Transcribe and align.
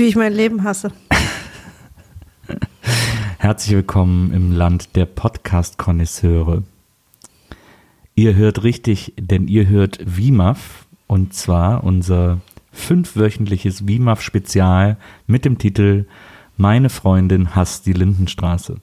wie 0.00 0.06
ich 0.06 0.16
mein 0.16 0.32
Leben 0.32 0.64
hasse. 0.64 0.92
Herzlich 3.38 3.76
willkommen 3.76 4.32
im 4.32 4.50
Land 4.50 4.96
der 4.96 5.04
Podcast-Konnoisseure. 5.04 6.62
Ihr 8.14 8.34
hört 8.34 8.62
richtig, 8.62 9.12
denn 9.20 9.46
ihr 9.46 9.68
hört 9.68 9.98
WIMAF 10.02 10.86
und 11.06 11.34
zwar 11.34 11.84
unser 11.84 12.40
fünfwöchentliches 12.72 13.86
WIMAF-Spezial 13.86 14.96
mit 15.26 15.44
dem 15.44 15.58
Titel 15.58 16.06
Meine 16.56 16.88
Freundin 16.88 17.54
hasst 17.54 17.84
die 17.84 17.92
Lindenstraße. 17.92 18.76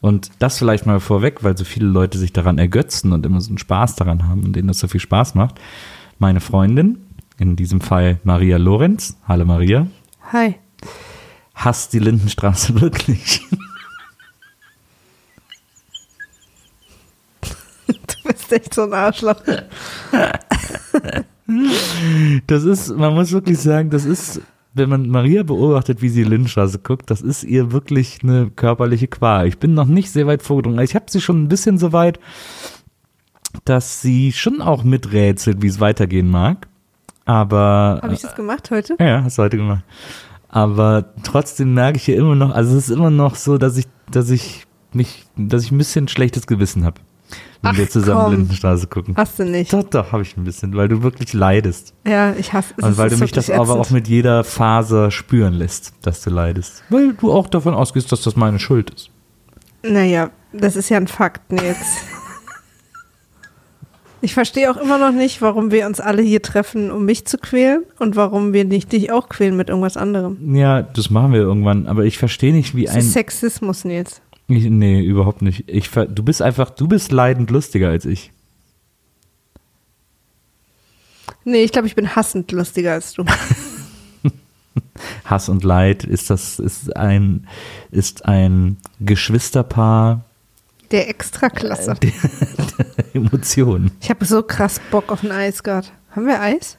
Und 0.00 0.30
das 0.38 0.58
vielleicht 0.58 0.86
mal 0.86 1.00
vorweg, 1.00 1.42
weil 1.42 1.58
so 1.58 1.64
viele 1.64 1.88
Leute 1.88 2.16
sich 2.16 2.32
daran 2.32 2.58
ergötzen 2.58 3.12
und 3.12 3.26
immer 3.26 3.40
so 3.40 3.48
einen 3.48 3.58
Spaß 3.58 3.96
daran 3.96 4.28
haben 4.28 4.44
und 4.44 4.54
denen 4.54 4.68
das 4.68 4.78
so 4.78 4.86
viel 4.86 5.00
Spaß 5.00 5.34
macht. 5.34 5.60
Meine 6.20 6.40
Freundin, 6.40 6.98
in 7.38 7.56
diesem 7.56 7.80
Fall 7.80 8.20
Maria 8.22 8.56
Lorenz, 8.56 9.16
hallo 9.26 9.44
Maria, 9.44 9.88
Hi. 10.32 10.54
hasst 11.54 11.92
die 11.92 11.98
Lindenstraße 11.98 12.80
wirklich. 12.80 13.42
Du 17.86 18.28
bist 18.28 18.52
echt 18.52 18.72
so 18.74 18.82
ein 18.82 18.92
Arschloch. 18.92 19.40
Das 22.46 22.64
ist, 22.64 22.96
man 22.96 23.14
muss 23.14 23.32
wirklich 23.32 23.58
sagen, 23.58 23.90
das 23.90 24.04
ist, 24.04 24.40
wenn 24.74 24.88
man 24.88 25.08
Maria 25.08 25.42
beobachtet, 25.42 26.00
wie 26.00 26.08
sie 26.08 26.22
Lindenstraße 26.22 26.78
guckt, 26.78 27.10
das 27.10 27.22
ist 27.22 27.42
ihr 27.42 27.72
wirklich 27.72 28.20
eine 28.22 28.50
körperliche 28.50 29.08
Qual. 29.08 29.48
Ich 29.48 29.58
bin 29.58 29.74
noch 29.74 29.86
nicht 29.86 30.12
sehr 30.12 30.28
weit 30.28 30.42
vorgedrungen. 30.42 30.84
Ich 30.84 30.94
habe 30.94 31.06
sie 31.08 31.20
schon 31.20 31.42
ein 31.42 31.48
bisschen 31.48 31.78
so 31.78 31.92
weit, 31.92 32.20
dass 33.64 34.00
sie 34.00 34.32
schon 34.32 34.62
auch 34.62 34.84
miträtselt, 34.84 35.62
wie 35.62 35.68
es 35.68 35.80
weitergehen 35.80 36.30
mag. 36.30 36.68
Aber 37.30 38.00
Habe 38.02 38.12
ich 38.12 38.22
das 38.22 38.34
gemacht 38.34 38.70
heute? 38.72 38.96
ja, 38.98 39.22
hast 39.22 39.38
du 39.38 39.42
heute 39.42 39.56
gemacht. 39.56 39.84
Aber 40.48 41.04
trotzdem 41.22 41.74
merke 41.74 41.96
ich 41.98 42.04
hier 42.04 42.16
immer 42.16 42.34
noch, 42.34 42.52
also 42.52 42.76
es 42.76 42.88
ist 42.88 42.96
immer 42.96 43.10
noch 43.10 43.36
so, 43.36 43.56
dass 43.56 43.76
ich, 43.76 43.86
dass 44.10 44.30
ich 44.30 44.66
mich, 44.92 45.26
dass 45.36 45.62
ich 45.62 45.70
ein 45.70 45.78
bisschen 45.78 46.08
schlechtes 46.08 46.48
Gewissen 46.48 46.84
habe, 46.84 47.00
wenn 47.62 47.70
Ach, 47.70 47.76
wir 47.78 47.88
zusammen 47.88 48.22
komm. 48.22 48.32
Lindenstraße 48.32 48.88
gucken. 48.88 49.14
Hast 49.16 49.38
du 49.38 49.44
nicht. 49.44 49.72
Doch, 49.72 49.84
doch, 49.84 50.10
habe 50.10 50.22
ich 50.22 50.36
ein 50.36 50.42
bisschen, 50.42 50.74
weil 50.74 50.88
du 50.88 51.04
wirklich 51.04 51.32
leidest. 51.32 51.94
Ja, 52.04 52.32
ich 52.32 52.52
hasse 52.52 52.74
es. 52.76 52.82
Und 52.84 52.98
weil 52.98 53.10
du 53.10 53.18
mich 53.18 53.30
das 53.30 53.46
wirklich 53.46 53.60
aber 53.60 53.74
auch 53.74 53.82
ätzend. 53.84 53.94
mit 53.94 54.08
jeder 54.08 54.42
Faser 54.42 55.12
spüren 55.12 55.54
lässt, 55.54 55.92
dass 56.02 56.22
du 56.22 56.30
leidest. 56.30 56.82
Weil 56.88 57.12
du 57.12 57.30
auch 57.30 57.46
davon 57.46 57.74
ausgehst, 57.74 58.10
dass 58.10 58.22
das 58.22 58.34
meine 58.34 58.58
Schuld 58.58 58.90
ist. 58.90 59.10
Naja, 59.84 60.30
das 60.52 60.74
ist 60.74 60.88
ja 60.88 60.96
ein 60.96 61.06
Fakt, 61.06 61.52
Nils. 61.52 61.76
Ich 64.22 64.34
verstehe 64.34 64.70
auch 64.70 64.76
immer 64.76 64.98
noch 64.98 65.12
nicht, 65.12 65.40
warum 65.40 65.70
wir 65.70 65.86
uns 65.86 65.98
alle 65.98 66.20
hier 66.20 66.42
treffen, 66.42 66.90
um 66.90 67.06
mich 67.06 67.24
zu 67.24 67.38
quälen 67.38 67.84
und 67.98 68.16
warum 68.16 68.52
wir 68.52 68.64
nicht 68.66 68.92
dich 68.92 69.10
auch 69.10 69.28
quälen 69.30 69.56
mit 69.56 69.70
irgendwas 69.70 69.96
anderem. 69.96 70.54
Ja, 70.54 70.82
das 70.82 71.08
machen 71.08 71.32
wir 71.32 71.40
irgendwann, 71.40 71.86
aber 71.86 72.04
ich 72.04 72.18
verstehe 72.18 72.52
nicht, 72.52 72.74
wie 72.76 72.84
Das 72.84 72.96
ist 72.96 73.04
ein. 73.04 73.10
Sexismus, 73.10 73.84
Nils. 73.84 74.20
Ich, 74.48 74.64
nee, 74.64 75.00
überhaupt 75.00 75.42
nicht. 75.42 75.64
Ich, 75.68 75.90
du 75.90 76.22
bist 76.22 76.42
einfach, 76.42 76.70
du 76.70 76.86
bist 76.86 77.12
leidend 77.12 77.50
lustiger 77.50 77.88
als 77.88 78.04
ich. 78.04 78.30
Nee, 81.44 81.62
ich 81.62 81.72
glaube, 81.72 81.86
ich 81.86 81.94
bin 81.94 82.14
hassend 82.14 82.52
lustiger 82.52 82.92
als 82.92 83.14
du. 83.14 83.24
Hass 85.24 85.48
und 85.48 85.64
Leid 85.64 86.04
ist 86.04 86.28
das, 86.28 86.58
ist 86.58 86.94
ein, 86.96 87.46
ist 87.90 88.26
ein 88.26 88.76
Geschwisterpaar 89.00 90.24
Der 90.90 91.08
Extraklasse. 91.08 91.94
der, 92.02 92.10
der 92.10 93.14
Emotionen. 93.14 93.92
Ich 94.00 94.10
habe 94.10 94.24
so 94.24 94.42
krass 94.42 94.80
Bock 94.90 95.12
auf 95.12 95.22
ein 95.22 95.32
Eis 95.32 95.62
gerade. 95.62 95.88
Haben 96.10 96.26
wir 96.26 96.40
Eis? 96.40 96.78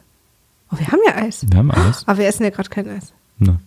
Oh, 0.72 0.78
wir 0.78 0.88
haben 0.88 1.00
ja 1.06 1.16
Eis. 1.16 1.46
Wir 1.50 1.58
haben 1.58 1.72
alles. 1.72 2.08
Aber 2.08 2.18
wir 2.18 2.28
essen 2.28 2.44
ja 2.44 2.50
gerade 2.50 2.70
kein 2.70 2.90
Eis. 2.90 3.14
Ne. 3.38 3.60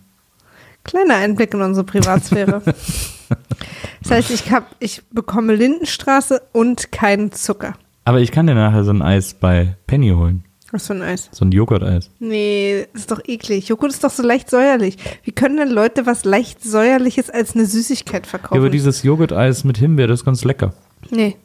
Kleiner 0.83 1.15
Einblick 1.15 1.53
in 1.53 1.61
unsere 1.61 1.85
Privatsphäre. 1.85 2.61
das 4.01 4.11
heißt, 4.11 4.31
ich, 4.31 4.51
hab, 4.51 4.75
ich 4.79 5.03
bekomme 5.09 5.55
Lindenstraße 5.55 6.41
und 6.51 6.91
keinen 6.91 7.31
Zucker. 7.31 7.73
Aber 8.03 8.19
ich 8.19 8.31
kann 8.31 8.45
dir 8.45 8.53
nachher 8.53 8.83
so 8.83 8.91
ein 8.91 9.01
Eis 9.01 9.33
bei 9.33 9.75
Penny 9.87 10.11
holen. 10.11 10.43
Was 10.75 10.87
für 10.87 10.93
ein 10.93 11.01
Eis? 11.01 11.29
So 11.31 11.45
ein 11.45 11.51
Joghurt-Eis. 11.53 12.09
Nee, 12.19 12.87
das 12.91 13.03
ist 13.03 13.11
doch 13.11 13.21
eklig. 13.25 13.69
Joghurt 13.69 13.91
ist 13.93 14.03
doch 14.03 14.11
so 14.11 14.21
leicht 14.23 14.49
säuerlich. 14.49 14.97
Wie 15.23 15.31
können 15.31 15.55
denn 15.55 15.69
Leute 15.69 16.05
was 16.05 16.25
leicht 16.25 16.61
säuerliches 16.61 17.29
als 17.29 17.55
eine 17.55 17.65
Süßigkeit 17.65 18.25
Ja, 18.25 18.29
verkaufen? 18.31 18.57
aber 18.57 18.69
dieses 18.69 19.03
Joghurt-Eis 19.03 19.63
mit 19.63 19.77
Himbeer, 19.77 20.07
das 20.07 20.19
ist 20.19 20.25
ganz 20.25 20.43
lecker. 20.43 20.73
nee. 21.09 21.37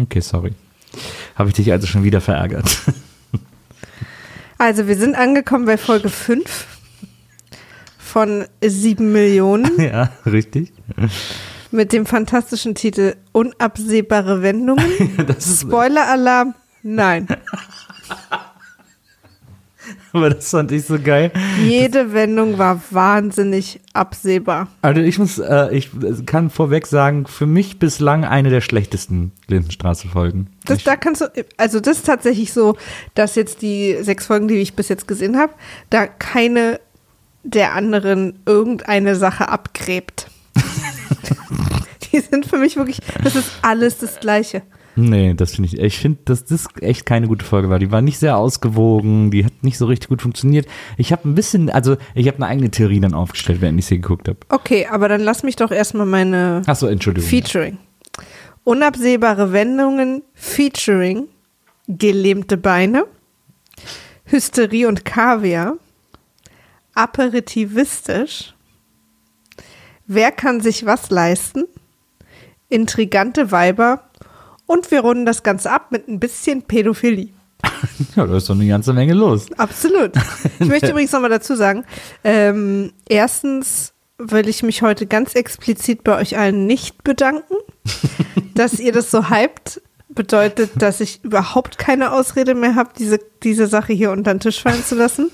Okay, 0.00 0.20
sorry. 0.20 0.52
Habe 1.34 1.48
ich 1.48 1.54
dich 1.56 1.72
also 1.72 1.86
schon 1.86 2.04
wieder 2.04 2.20
verärgert. 2.20 2.66
Also, 4.58 4.88
wir 4.88 4.96
sind 4.96 5.16
angekommen 5.16 5.66
bei 5.66 5.76
Folge 5.76 6.08
5 6.08 6.66
von 7.98 8.46
7 8.62 9.12
Millionen 9.12 9.78
ja, 9.80 10.10
richtig. 10.24 10.72
mit 11.70 11.92
dem 11.92 12.06
fantastischen 12.06 12.74
Titel 12.74 13.16
Unabsehbare 13.32 14.40
Wendungen. 14.40 14.86
Spoiler-Alarm, 15.38 16.54
nein. 16.82 17.28
aber 20.12 20.30
das 20.30 20.50
fand 20.50 20.72
ich 20.72 20.84
so 20.84 20.98
geil. 20.98 21.30
Jede 21.62 22.12
Wendung 22.12 22.58
war 22.58 22.80
wahnsinnig 22.90 23.80
absehbar. 23.92 24.68
Also 24.82 25.00
ich 25.00 25.18
muss, 25.18 25.38
äh, 25.38 25.68
ich 25.76 25.90
kann 26.26 26.50
vorweg 26.50 26.86
sagen, 26.86 27.26
für 27.26 27.46
mich 27.46 27.78
bislang 27.78 28.24
eine 28.24 28.50
der 28.50 28.60
schlechtesten 28.62 29.32
Lindenstraße-Folgen. 29.46 30.48
Das, 30.64 30.78
Ich- 30.78 30.84
da 30.84 30.96
kannst 30.96 31.20
du, 31.20 31.26
also 31.56 31.78
das 31.80 31.98
ist 31.98 32.06
tatsächlich 32.06 32.52
so, 32.52 32.76
dass 33.14 33.34
jetzt 33.36 33.62
die 33.62 33.96
sechs 34.02 34.26
Folgen, 34.26 34.48
die 34.48 34.56
ich 34.56 34.74
bis 34.74 34.88
jetzt 34.88 35.06
gesehen 35.06 35.38
habe, 35.38 35.52
da 35.90 36.06
keine 36.06 36.80
der 37.44 37.74
anderen 37.74 38.40
irgendeine 38.44 39.14
Sache 39.14 39.48
abgräbt. 39.48 40.28
die 42.12 42.18
sind 42.20 42.46
für 42.46 42.58
mich 42.58 42.76
wirklich, 42.76 42.98
das 43.22 43.36
ist 43.36 43.50
alles 43.62 43.98
das 43.98 44.18
Gleiche. 44.18 44.62
Nee, 44.98 45.34
das 45.34 45.54
finde 45.54 45.68
ich. 45.68 45.78
Ich 45.78 45.98
finde, 45.98 46.20
dass 46.24 46.46
das 46.46 46.66
echt 46.80 47.04
keine 47.04 47.28
gute 47.28 47.44
Folge 47.44 47.68
war. 47.68 47.78
Die 47.78 47.92
war 47.92 48.00
nicht 48.00 48.18
sehr 48.18 48.38
ausgewogen, 48.38 49.30
die 49.30 49.44
hat 49.44 49.52
nicht 49.62 49.76
so 49.76 49.84
richtig 49.84 50.08
gut 50.08 50.22
funktioniert. 50.22 50.66
Ich 50.96 51.12
habe 51.12 51.28
ein 51.28 51.34
bisschen, 51.34 51.68
also 51.68 51.96
ich 52.14 52.26
habe 52.28 52.38
eine 52.38 52.46
eigene 52.46 52.70
Theorie 52.70 53.00
dann 53.00 53.12
aufgestellt, 53.12 53.60
während 53.60 53.78
ich 53.78 53.86
sie 53.86 54.00
geguckt 54.00 54.26
habe. 54.26 54.38
Okay, 54.48 54.86
aber 54.90 55.08
dann 55.08 55.20
lass 55.20 55.42
mich 55.42 55.56
doch 55.56 55.70
erstmal 55.70 56.06
meine 56.06 56.62
Achso, 56.66 56.86
Entschuldigung. 56.86 57.28
Featuring. 57.28 57.78
Unabsehbare 58.64 59.52
Wendungen, 59.52 60.22
Featuring, 60.34 61.28
gelähmte 61.88 62.56
Beine, 62.56 63.04
Hysterie 64.24 64.86
und 64.86 65.04
Kaviar, 65.04 65.76
aperitivistisch, 66.94 68.54
wer 70.06 70.32
kann 70.32 70.62
sich 70.62 70.86
was 70.86 71.10
leisten, 71.10 71.64
intrigante 72.68 73.52
Weiber 73.52 74.05
und 74.66 74.90
wir 74.90 75.00
runden 75.00 75.26
das 75.26 75.42
Ganze 75.42 75.70
ab 75.70 75.90
mit 75.90 76.08
ein 76.08 76.20
bisschen 76.20 76.62
Pädophilie. 76.62 77.28
Ja, 78.14 78.26
da 78.26 78.36
ist 78.36 78.48
doch 78.48 78.54
eine 78.54 78.66
ganze 78.66 78.92
Menge 78.92 79.14
los. 79.14 79.46
Absolut. 79.56 80.12
Ich 80.58 80.66
möchte 80.66 80.90
übrigens 80.90 81.12
nochmal 81.12 81.30
dazu 81.30 81.54
sagen, 81.54 81.84
ähm, 82.24 82.92
erstens 83.08 83.92
will 84.18 84.48
ich 84.48 84.62
mich 84.62 84.82
heute 84.82 85.06
ganz 85.06 85.34
explizit 85.34 86.02
bei 86.04 86.18
euch 86.18 86.38
allen 86.38 86.66
nicht 86.66 87.04
bedanken, 87.04 87.54
dass 88.54 88.78
ihr 88.78 88.92
das 88.92 89.10
so 89.10 89.30
hypt. 89.30 89.82
Bedeutet, 90.08 90.70
dass 90.80 91.00
ich 91.00 91.22
überhaupt 91.24 91.76
keine 91.76 92.12
Ausrede 92.12 92.54
mehr 92.54 92.74
habe, 92.74 92.90
diese, 92.98 93.18
diese 93.42 93.66
Sache 93.66 93.92
hier 93.92 94.12
unter 94.12 94.32
den 94.32 94.40
Tisch 94.40 94.62
fallen 94.62 94.82
zu 94.82 94.94
lassen. 94.94 95.30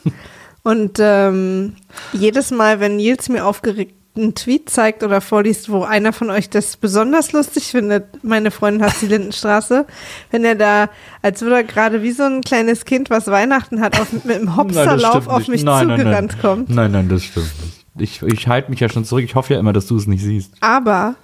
Und 0.65 0.99
ähm, 1.01 1.77
jedes 2.13 2.51
Mal, 2.51 2.81
wenn 2.81 2.97
Nils 2.97 3.29
mir 3.29 3.47
aufgeregt 3.47 3.95
einen 4.15 4.35
Tweet 4.35 4.69
zeigt 4.69 5.03
oder 5.03 5.21
vorliest, 5.21 5.71
wo 5.71 5.85
einer 5.85 6.13
von 6.13 6.31
euch 6.31 6.51
das 6.51 6.77
besonders 6.77 7.33
lustig 7.33 7.65
findet, 7.65 8.23
meine 8.23 8.51
Freundin 8.51 8.83
hat 8.83 9.01
die 9.01 9.07
Lindenstraße, 9.07 9.87
wenn 10.31 10.45
er 10.45 10.55
da, 10.55 10.91
als 11.23 11.41
würde 11.41 11.57
er 11.57 11.65
gerade 11.65 12.03
wie 12.03 12.13
so 12.13 12.25
ein 12.25 12.43
kleines 12.43 12.85
Kind, 12.85 13.09
was 13.09 13.27
Weihnachten 13.29 13.81
hat, 13.81 13.99
auf, 13.99 14.13
mit 14.13 14.25
einem 14.37 14.57
Hopserlauf 14.57 15.27
auf 15.29 15.49
mich 15.49 15.65
nein, 15.65 15.87
nein, 15.89 15.99
zugerannt 15.99 16.33
nein. 16.33 16.41
kommt. 16.43 16.71
Nein, 16.71 16.93
nein, 16.93 17.09
das 17.09 17.25
stimmt 17.25 17.51
nicht. 17.63 17.87
Ich, 17.99 18.23
ich 18.23 18.49
halte 18.49 18.71
mich 18.71 18.81
ja 18.81 18.89
schon 18.89 19.05
zurück. 19.05 19.25
Ich 19.25 19.35
hoffe 19.35 19.55
ja 19.55 19.61
immer, 19.61 19.73
dass 19.73 19.87
du 19.87 19.97
es 19.97 20.07
nicht 20.07 20.23
siehst. 20.23 20.55
Aber, 20.61 21.15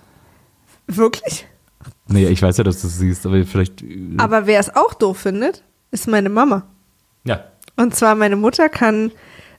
wirklich? 0.86 1.46
Nee, 2.08 2.26
ich 2.26 2.42
weiß 2.42 2.58
ja, 2.58 2.64
dass 2.64 2.80
du 2.80 2.86
es 2.88 2.98
siehst, 2.98 3.26
aber 3.26 3.44
vielleicht. 3.44 3.82
äh, 3.82 4.14
Aber 4.18 4.46
wer 4.46 4.60
es 4.60 4.74
auch 4.74 4.94
doof 4.94 5.18
findet, 5.18 5.62
ist 5.90 6.08
meine 6.08 6.28
Mama. 6.30 6.64
ja. 7.24 7.44
Und 7.76 7.94
zwar 7.94 8.16
meine 8.16 8.34
Mutter 8.34 8.68
kann 8.68 9.12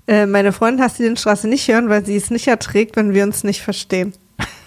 äh, 0.09 0.25
meine 0.25 0.51
Freundin 0.51 0.89
Lindenstraße 0.97 1.47
nicht 1.47 1.67
hören, 1.67 1.87
weil 1.87 2.03
sie 2.03 2.15
es 2.15 2.31
nicht 2.31 2.47
erträgt, 2.47 2.95
wenn 2.95 3.13
wir 3.13 3.23
uns 3.23 3.43
nicht 3.43 3.61
verstehen. 3.61 4.13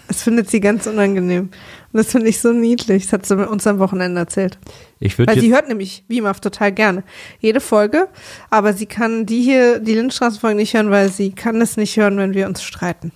Das 0.06 0.22
findet 0.22 0.50
sie 0.50 0.60
ganz 0.60 0.86
unangenehm. 0.86 1.44
Und 1.92 1.98
das 1.98 2.12
finde 2.12 2.28
ich 2.28 2.38
so 2.38 2.52
niedlich. 2.52 3.04
Das 3.04 3.12
hat 3.14 3.26
sie 3.26 3.48
uns 3.48 3.66
am 3.66 3.78
Wochenende 3.78 4.20
erzählt. 4.20 4.58
Ich 5.00 5.18
Weil 5.18 5.40
sie 5.40 5.52
hört 5.52 5.68
nämlich 5.68 6.04
WIMAF 6.08 6.40
total 6.40 6.70
gerne. 6.70 7.02
Jede 7.40 7.60
Folge. 7.60 8.08
Aber 8.50 8.74
sie 8.74 8.84
kann 8.84 9.24
die 9.24 9.40
hier, 9.40 9.78
die 9.78 9.94
Lindenstraßenfolge 9.94 10.56
nicht 10.56 10.74
hören, 10.74 10.90
weil 10.90 11.08
sie 11.08 11.30
kann 11.30 11.60
es 11.62 11.78
nicht 11.78 11.96
hören, 11.96 12.18
wenn 12.18 12.34
wir 12.34 12.46
uns 12.46 12.62
streiten. 12.62 13.10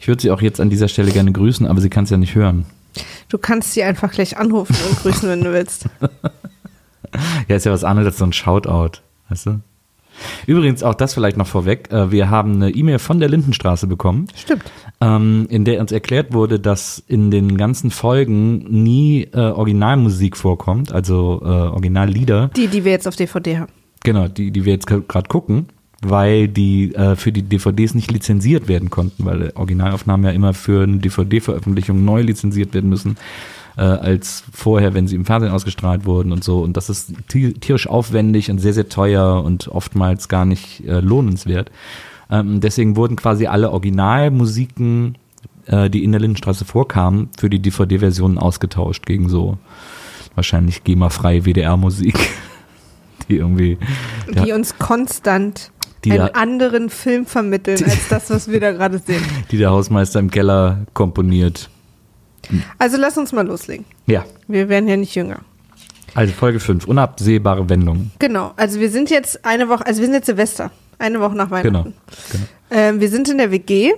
ich 0.00 0.08
würde 0.08 0.22
sie 0.22 0.32
auch 0.32 0.42
jetzt 0.42 0.60
an 0.60 0.70
dieser 0.70 0.88
Stelle 0.88 1.12
gerne 1.12 1.30
grüßen, 1.30 1.66
aber 1.66 1.80
sie 1.80 1.90
kann 1.90 2.04
es 2.04 2.10
ja 2.10 2.16
nicht 2.16 2.34
hören. 2.34 2.66
Du 3.28 3.38
kannst 3.38 3.72
sie 3.72 3.84
einfach 3.84 4.10
gleich 4.10 4.36
anrufen 4.36 4.76
und 4.88 4.98
grüßen, 5.02 5.28
wenn 5.28 5.42
du 5.42 5.52
willst. 5.52 5.86
Ja, 7.46 7.54
ist 7.54 7.64
ja 7.64 7.70
was 7.70 7.84
anderes 7.84 8.08
als 8.08 8.18
so 8.18 8.24
ein 8.24 8.32
Shoutout, 8.32 8.98
weißt 9.28 9.46
du? 9.46 9.60
Übrigens, 10.46 10.82
auch 10.82 10.94
das 10.94 11.14
vielleicht 11.14 11.36
noch 11.36 11.46
vorweg. 11.46 11.90
äh, 11.92 12.10
Wir 12.10 12.30
haben 12.30 12.54
eine 12.54 12.70
E-Mail 12.70 12.98
von 12.98 13.20
der 13.20 13.28
Lindenstraße 13.28 13.86
bekommen, 13.86 14.28
Stimmt. 14.34 14.64
ähm, 15.00 15.46
in 15.50 15.64
der 15.64 15.80
uns 15.80 15.92
erklärt 15.92 16.32
wurde, 16.32 16.60
dass 16.60 17.02
in 17.06 17.30
den 17.30 17.56
ganzen 17.56 17.90
Folgen 17.90 18.58
nie 18.82 19.28
äh, 19.32 19.38
Originalmusik 19.38 20.36
vorkommt, 20.36 20.92
also 20.92 21.40
äh, 21.44 21.46
Originallieder. 21.48 22.50
Die, 22.56 22.68
die 22.68 22.84
wir 22.84 22.92
jetzt 22.92 23.08
auf 23.08 23.16
DVD 23.16 23.58
haben. 23.58 23.72
Genau, 24.02 24.28
die, 24.28 24.50
die 24.50 24.64
wir 24.64 24.72
jetzt 24.74 24.86
gerade 24.86 25.28
gucken, 25.28 25.66
weil 26.02 26.46
die 26.48 26.92
für 27.16 27.32
die 27.32 27.42
DVDs 27.42 27.94
nicht 27.94 28.10
lizenziert 28.12 28.68
werden 28.68 28.90
konnten, 28.90 29.24
weil 29.24 29.50
Originalaufnahmen 29.54 30.26
ja 30.26 30.32
immer 30.32 30.52
für 30.52 30.82
eine 30.82 30.98
DVD-Veröffentlichung 30.98 32.04
neu 32.04 32.20
lizenziert 32.20 32.74
werden 32.74 32.90
müssen, 32.90 33.16
äh, 33.76 33.82
als 33.82 34.44
vorher, 34.52 34.94
wenn 34.94 35.06
sie 35.08 35.16
im 35.16 35.24
Fernsehen 35.24 35.52
ausgestrahlt 35.52 36.04
wurden 36.06 36.32
und 36.32 36.44
so. 36.44 36.60
Und 36.60 36.76
das 36.76 36.90
ist 36.90 37.12
ti- 37.28 37.54
tierisch 37.54 37.86
aufwendig 37.88 38.50
und 38.50 38.58
sehr, 38.58 38.72
sehr 38.72 38.88
teuer 38.88 39.42
und 39.44 39.68
oftmals 39.68 40.28
gar 40.28 40.44
nicht 40.44 40.86
äh, 40.86 41.00
lohnenswert. 41.00 41.70
Ähm, 42.30 42.60
deswegen 42.60 42.96
wurden 42.96 43.16
quasi 43.16 43.46
alle 43.46 43.70
Originalmusiken, 43.70 45.16
äh, 45.66 45.90
die 45.90 46.04
in 46.04 46.12
der 46.12 46.20
Lindenstraße 46.20 46.64
vorkamen, 46.64 47.28
für 47.38 47.50
die 47.50 47.58
DVD-Versionen 47.60 48.38
ausgetauscht 48.38 49.06
gegen 49.06 49.28
so 49.28 49.58
wahrscheinlich 50.34 50.84
GEMA-freie 50.84 51.44
WDR-Musik. 51.44 52.18
Die 53.30 53.36
irgendwie 53.36 53.78
Die 54.28 54.52
uns 54.52 54.76
konstant 54.76 55.70
einen 56.04 56.16
da- 56.18 56.26
anderen 56.34 56.90
Film 56.90 57.24
vermitteln, 57.24 57.82
als 57.82 58.08
das, 58.08 58.28
was 58.28 58.48
wir 58.50 58.60
da 58.60 58.72
gerade 58.72 58.98
sehen. 58.98 59.22
die 59.50 59.56
der 59.56 59.70
Hausmeister 59.70 60.20
im 60.20 60.30
Keller 60.30 60.80
komponiert. 60.92 61.70
Also 62.78 62.96
lass 62.96 63.16
uns 63.18 63.32
mal 63.32 63.46
loslegen. 63.46 63.84
Ja, 64.06 64.24
Wir 64.48 64.68
werden 64.68 64.88
ja 64.88 64.96
nicht 64.96 65.14
jünger. 65.14 65.40
also 66.14 66.32
Folge 66.32 66.60
5, 66.60 66.86
unabsehbare 66.86 67.68
Wendungen. 67.68 68.10
Genau, 68.18 68.52
also 68.56 68.80
wir 68.80 68.90
sind 68.90 69.10
jetzt 69.10 69.44
eine 69.44 69.68
Woche, 69.68 69.86
also 69.86 70.00
wir 70.00 70.06
sind 70.06 70.14
jetzt 70.14 70.26
Silvester, 70.26 70.70
eine 70.98 71.20
Woche 71.20 71.34
nach 71.36 71.50
Genau. 71.62 71.80
Weihnachten. 71.84 71.94
genau. 72.32 72.44
Ähm, 72.70 73.00
wir 73.00 73.08
sind 73.08 73.28
in 73.28 73.38
der 73.38 73.50
WG, 73.50 73.92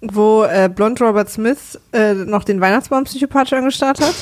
wo 0.00 0.44
äh, 0.44 0.68
Blond 0.74 1.00
Robert 1.00 1.30
Smith 1.30 1.78
äh, 1.92 2.14
noch 2.14 2.44
den 2.44 2.60
Weihnachtsbaum 2.60 3.04
psychopathisch 3.04 3.52
angestarrt 3.52 4.00
hat. 4.00 4.14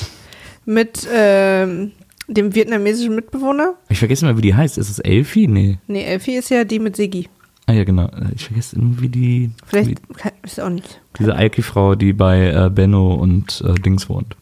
Mit 0.65 1.07
ähm, 1.11 1.91
dem 2.27 2.53
vietnamesischen 2.53 3.15
Mitbewohner. 3.15 3.73
Ich 3.89 3.97
vergesse 3.97 4.25
immer, 4.27 4.37
wie 4.37 4.41
die 4.43 4.53
heißt. 4.53 4.77
Ist 4.77 4.91
es 4.91 4.99
Elfie? 4.99 5.47
Nee. 5.47 5.79
Nee, 5.87 6.03
Elfie 6.03 6.35
ist 6.35 6.49
ja 6.51 6.63
die 6.63 6.77
mit 6.79 6.95
Sigi. 6.95 7.27
Ah 7.71 7.73
ja, 7.73 7.85
genau. 7.85 8.09
Ich 8.35 8.45
vergesse 8.47 8.75
irgendwie 8.75 9.07
die, 9.07 9.51
Vielleicht 9.65 10.01
ist 10.43 10.59
auch 10.59 10.67
nicht. 10.69 10.99
diese 11.17 11.33
Alki-Frau, 11.35 11.95
die 11.95 12.11
bei 12.11 12.49
äh, 12.49 12.69
Benno 12.69 13.13
und 13.13 13.63
äh, 13.65 13.75
Dings 13.75 14.09
wohnt. 14.09 14.35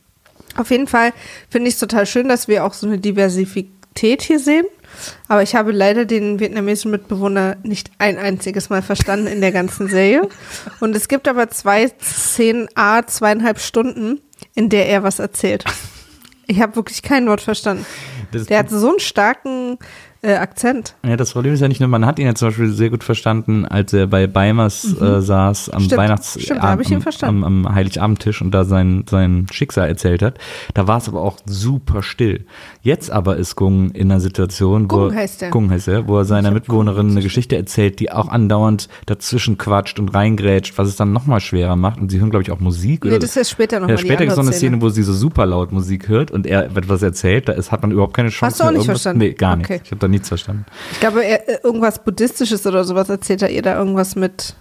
Auf 0.56 0.72
jeden 0.72 0.88
Fall 0.88 1.14
finde 1.48 1.68
ich 1.68 1.76
es 1.76 1.80
total 1.80 2.08
schön, 2.08 2.28
dass 2.28 2.48
wir 2.48 2.66
auch 2.66 2.74
so 2.74 2.88
eine 2.88 2.98
Diversität 2.98 4.24
hier 4.24 4.40
sehen. 4.40 4.66
Aber 5.28 5.44
ich 5.44 5.54
habe 5.54 5.72
leider 5.72 6.06
den 6.06 6.40
vietnamesischen 6.40 6.90
Mitbewohner 6.90 7.58
nicht 7.62 7.92
ein 8.00 8.18
einziges 8.18 8.72
Mal 8.72 8.82
verstanden 8.82 9.28
in 9.28 9.42
der 9.42 9.52
ganzen 9.52 9.88
Serie. 9.90 10.28
Und 10.80 10.96
es 10.96 11.08
gibt 11.08 11.28
aber 11.28 11.50
zwei 11.52 11.88
Szenen, 12.02 12.68
a 12.74 13.06
zweieinhalb 13.06 13.60
Stunden, 13.60 14.22
in 14.56 14.70
der 14.70 14.88
er 14.88 15.04
was 15.04 15.20
erzählt. 15.20 15.66
Ich 16.48 16.60
habe 16.64 16.76
wirklich 16.76 17.04
kein 17.04 17.28
Wort 17.28 17.42
verstanden. 17.42 17.86
Das, 18.32 18.48
Der 18.48 18.58
hat 18.58 18.72
so 18.72 18.90
einen 18.90 19.00
starken 19.00 19.78
äh, 20.22 20.34
Akzent. 20.34 20.96
ja, 21.06 21.16
das 21.16 21.32
Problem 21.34 21.54
ist 21.54 21.62
ja 21.62 21.68
nicht 21.68 21.80
nur, 21.80 21.90
man 21.90 22.06
hat 22.06 22.20
ihn 22.20 22.26
ja 22.26 22.36
zum 22.36 22.50
Beispiel 22.50 22.70
sehr 22.72 22.90
gut 22.90 23.04
verstanden, 23.04 23.66
als 23.66 23.94
er 23.94 24.08
bei 24.08 24.28
Beimers 24.28 25.00
äh, 25.00 25.22
saß 25.22 25.70
am 25.70 25.80
Mhm. 25.80 25.86
Stimmt, 25.86 25.98
Weihnachts 26.02 26.32
stimmt, 26.42 26.60
ich 26.82 26.94
am, 26.94 27.02
verstanden. 27.02 27.44
am, 27.44 27.66
am 27.66 27.76
Heiligabendtisch 27.76 28.42
und 28.42 28.52
da 28.52 28.64
sein, 28.66 29.06
sein 29.10 29.48
Schicksal 29.52 29.88
erzählt 29.88 30.22
hat. 30.22 30.38
Da 30.74 30.88
war 30.88 30.98
es 30.98 31.08
aber 31.08 31.22
auch 31.22 31.38
super 31.46 32.04
still. 32.04 32.46
Jetzt 32.82 33.12
aber 33.12 33.38
ist 33.38 33.56
Gung 33.56 33.92
in 33.92 34.12
einer 34.12 34.20
Situation, 34.20 34.84
wo 34.92 35.08
Gung 35.08 35.16
heißt 35.16 35.42
er. 35.44 35.50
Gung 35.52 35.70
heißt 35.70 35.88
er, 35.88 36.08
wo 36.08 36.18
er 36.18 36.26
seiner 36.26 36.52
Mitbewohnerin 36.52 37.12
eine 37.12 37.22
Geschichte 37.22 37.56
erzählt, 37.56 38.00
die 38.00 38.12
auch 38.12 38.28
andauernd 38.28 38.90
dazwischen 39.06 39.58
quatscht 39.58 40.00
und 40.00 40.10
reingrätscht, 40.10 40.78
was 40.78 40.88
es 40.90 40.96
dann 40.96 41.14
nochmal 41.14 41.40
schwerer 41.40 41.76
macht. 41.76 42.00
Und 42.00 42.12
sie 42.12 42.20
hören, 42.20 42.30
glaube 42.30 42.44
ich, 42.44 42.52
auch 42.52 42.60
Musik. 42.60 43.06
Nee, 43.06 43.12
oder? 43.12 43.20
das 43.20 43.38
ist 43.38 43.50
später 43.50 43.80
nochmal 43.80 43.96
ja, 43.96 43.98
später 43.98 44.18
gibt 44.18 44.32
es 44.32 44.38
andere 44.38 44.46
noch 44.46 44.52
eine 44.52 44.58
Szene, 44.58 44.82
wo 44.82 44.90
sie 44.90 45.04
so 45.04 45.14
super 45.14 45.46
laut 45.46 45.72
Musik 45.72 46.08
hört 46.10 46.32
und 46.32 46.46
er 46.46 46.66
etwas 46.66 47.02
erzählt, 47.02 47.48
da 47.48 47.54
ist, 47.54 47.72
hat 47.72 47.82
man 47.82 47.92
überhaupt 47.92 48.14
keine 48.14 48.30
Chance. 48.30 48.46
Hast 48.46 48.60
du 48.60 48.64
auch 48.66 48.72
nicht 48.72 48.86
verstanden? 48.86 49.20
Nee, 49.20 49.34
gar 49.34 49.56
nicht. 49.56 49.70
Okay. 49.70 49.82
Ich 49.84 49.92
habe 49.92 50.00
da 50.00 50.09
nichts 50.10 50.28
verstanden. 50.30 50.66
Ich 50.92 51.00
glaube, 51.00 51.24
er, 51.24 51.48
äh, 51.48 51.60
irgendwas 51.64 52.04
Buddhistisches 52.04 52.66
oder 52.68 52.84
sowas 52.84 53.10
erzählt 53.10 53.42
er 53.42 53.50
ihr 53.50 53.62
da 53.62 53.78
irgendwas 53.78 54.16
mit. 54.16 54.56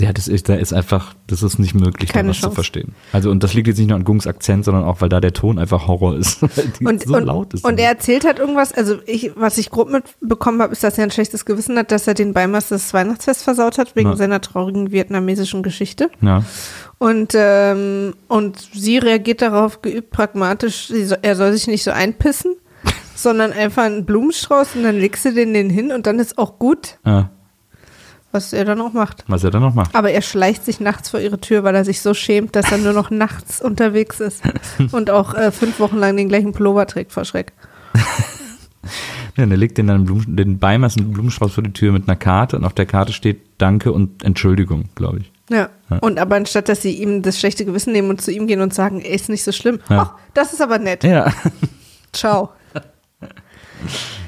Ja, 0.00 0.12
das 0.12 0.26
ist, 0.26 0.48
da 0.48 0.54
ist 0.54 0.72
einfach, 0.72 1.14
das 1.28 1.44
ist 1.44 1.60
nicht 1.60 1.74
möglich, 1.74 2.08
da 2.10 2.14
Keine 2.14 2.30
was 2.30 2.40
zu 2.40 2.50
verstehen. 2.50 2.92
Also, 3.12 3.30
und 3.30 3.44
das 3.44 3.54
liegt 3.54 3.68
jetzt 3.68 3.78
nicht 3.78 3.86
nur 3.88 3.96
an 3.96 4.02
Gungs 4.04 4.26
Akzent, 4.26 4.64
sondern 4.64 4.82
auch, 4.84 5.00
weil 5.00 5.08
da 5.08 5.20
der 5.20 5.32
Ton 5.32 5.58
einfach 5.60 5.86
Horror 5.86 6.16
ist. 6.16 6.42
Und, 6.84 7.04
so 7.04 7.14
und, 7.14 7.24
laut 7.24 7.54
ist. 7.54 7.64
und 7.64 7.78
er 7.78 7.90
erzählt 7.90 8.24
halt 8.24 8.40
irgendwas, 8.40 8.72
also 8.72 8.96
ich, 9.06 9.30
was 9.36 9.58
ich 9.58 9.70
grob 9.70 9.90
mitbekommen 9.90 10.60
habe, 10.60 10.72
ist, 10.72 10.82
dass 10.82 10.98
er 10.98 11.04
ein 11.04 11.12
schlechtes 11.12 11.44
Gewissen 11.44 11.76
hat, 11.78 11.92
dass 11.92 12.08
er 12.08 12.14
den 12.14 12.32
Beimers 12.32 12.68
das 12.68 12.92
Weihnachtsfest 12.92 13.44
versaut 13.44 13.78
hat, 13.78 13.94
wegen 13.94 14.08
Ja. 14.10 14.16
seiner 14.16 14.40
traurigen 14.40 14.90
vietnamesischen 14.90 15.62
Geschichte. 15.62 16.10
ja. 16.20 16.42
Und, 16.98 17.32
ähm, 17.36 18.14
und 18.28 18.58
sie 18.74 18.98
reagiert 18.98 19.42
darauf 19.42 19.82
geübt 19.82 20.10
pragmatisch, 20.10 20.86
sie 20.88 21.04
so, 21.04 21.16
er 21.20 21.34
soll 21.36 21.52
sich 21.52 21.66
nicht 21.66 21.82
so 21.84 21.90
einpissen, 21.90 22.54
sondern 23.22 23.52
einfach 23.52 23.84
einen 23.84 24.04
Blumenstrauß 24.04 24.76
und 24.76 24.82
dann 24.84 24.98
legst 24.98 25.24
du 25.24 25.32
den 25.32 25.54
den 25.54 25.70
hin 25.70 25.92
und 25.92 26.06
dann 26.06 26.18
ist 26.18 26.38
auch 26.38 26.58
gut, 26.58 26.98
ja, 27.04 27.30
was 28.32 28.52
er 28.52 28.64
dann 28.64 28.80
auch 28.80 28.92
macht. 28.92 29.24
was 29.26 29.44
er 29.44 29.50
dann 29.50 29.62
noch 29.62 29.74
macht. 29.74 29.94
Aber 29.94 30.10
er 30.10 30.22
schleicht 30.22 30.64
sich 30.64 30.80
nachts 30.80 31.10
vor 31.10 31.20
ihre 31.20 31.38
Tür, 31.40 31.64
weil 31.64 31.74
er 31.74 31.84
sich 31.84 32.00
so 32.00 32.14
schämt, 32.14 32.56
dass 32.56 32.72
er 32.72 32.78
nur 32.78 32.92
noch 32.94 33.10
nachts 33.10 33.60
unterwegs 33.60 34.20
ist 34.20 34.42
und 34.92 35.10
auch 35.10 35.34
äh, 35.34 35.50
fünf 35.52 35.78
Wochen 35.80 35.98
lang 35.98 36.16
den 36.16 36.28
gleichen 36.28 36.52
Pullover 36.52 36.86
trägt 36.86 37.12
vor 37.12 37.24
Schreck. 37.24 37.52
Ja, 39.36 39.44
er 39.44 39.56
legt 39.56 39.78
den, 39.78 39.86
dann 39.86 40.04
Blumen, 40.04 40.36
den 40.36 40.58
Beimers 40.58 40.98
einen 40.98 41.12
Blumenstrauß 41.12 41.54
vor 41.54 41.64
die 41.64 41.72
Tür 41.72 41.92
mit 41.92 42.06
einer 42.06 42.16
Karte 42.16 42.56
und 42.56 42.64
auf 42.64 42.74
der 42.74 42.84
Karte 42.84 43.14
steht 43.14 43.40
Danke 43.56 43.90
und 43.90 44.22
Entschuldigung, 44.24 44.90
glaube 44.94 45.20
ich. 45.20 45.32
Ja. 45.48 45.70
Ja. 45.88 45.98
Und 46.00 46.18
aber 46.18 46.36
anstatt, 46.36 46.68
dass 46.68 46.82
sie 46.82 46.92
ihm 46.92 47.22
das 47.22 47.40
schlechte 47.40 47.64
Gewissen 47.64 47.92
nehmen 47.92 48.10
und 48.10 48.20
zu 48.20 48.30
ihm 48.30 48.46
gehen 48.46 48.60
und 48.60 48.74
sagen, 48.74 49.00
ey, 49.00 49.14
ist 49.14 49.30
nicht 49.30 49.42
so 49.44 49.52
schlimm. 49.52 49.78
Ja. 49.88 50.02
Ach, 50.02 50.14
das 50.34 50.52
ist 50.52 50.60
aber 50.60 50.78
nett. 50.78 51.04
Ja. 51.04 51.32
Ciao. 52.12 52.50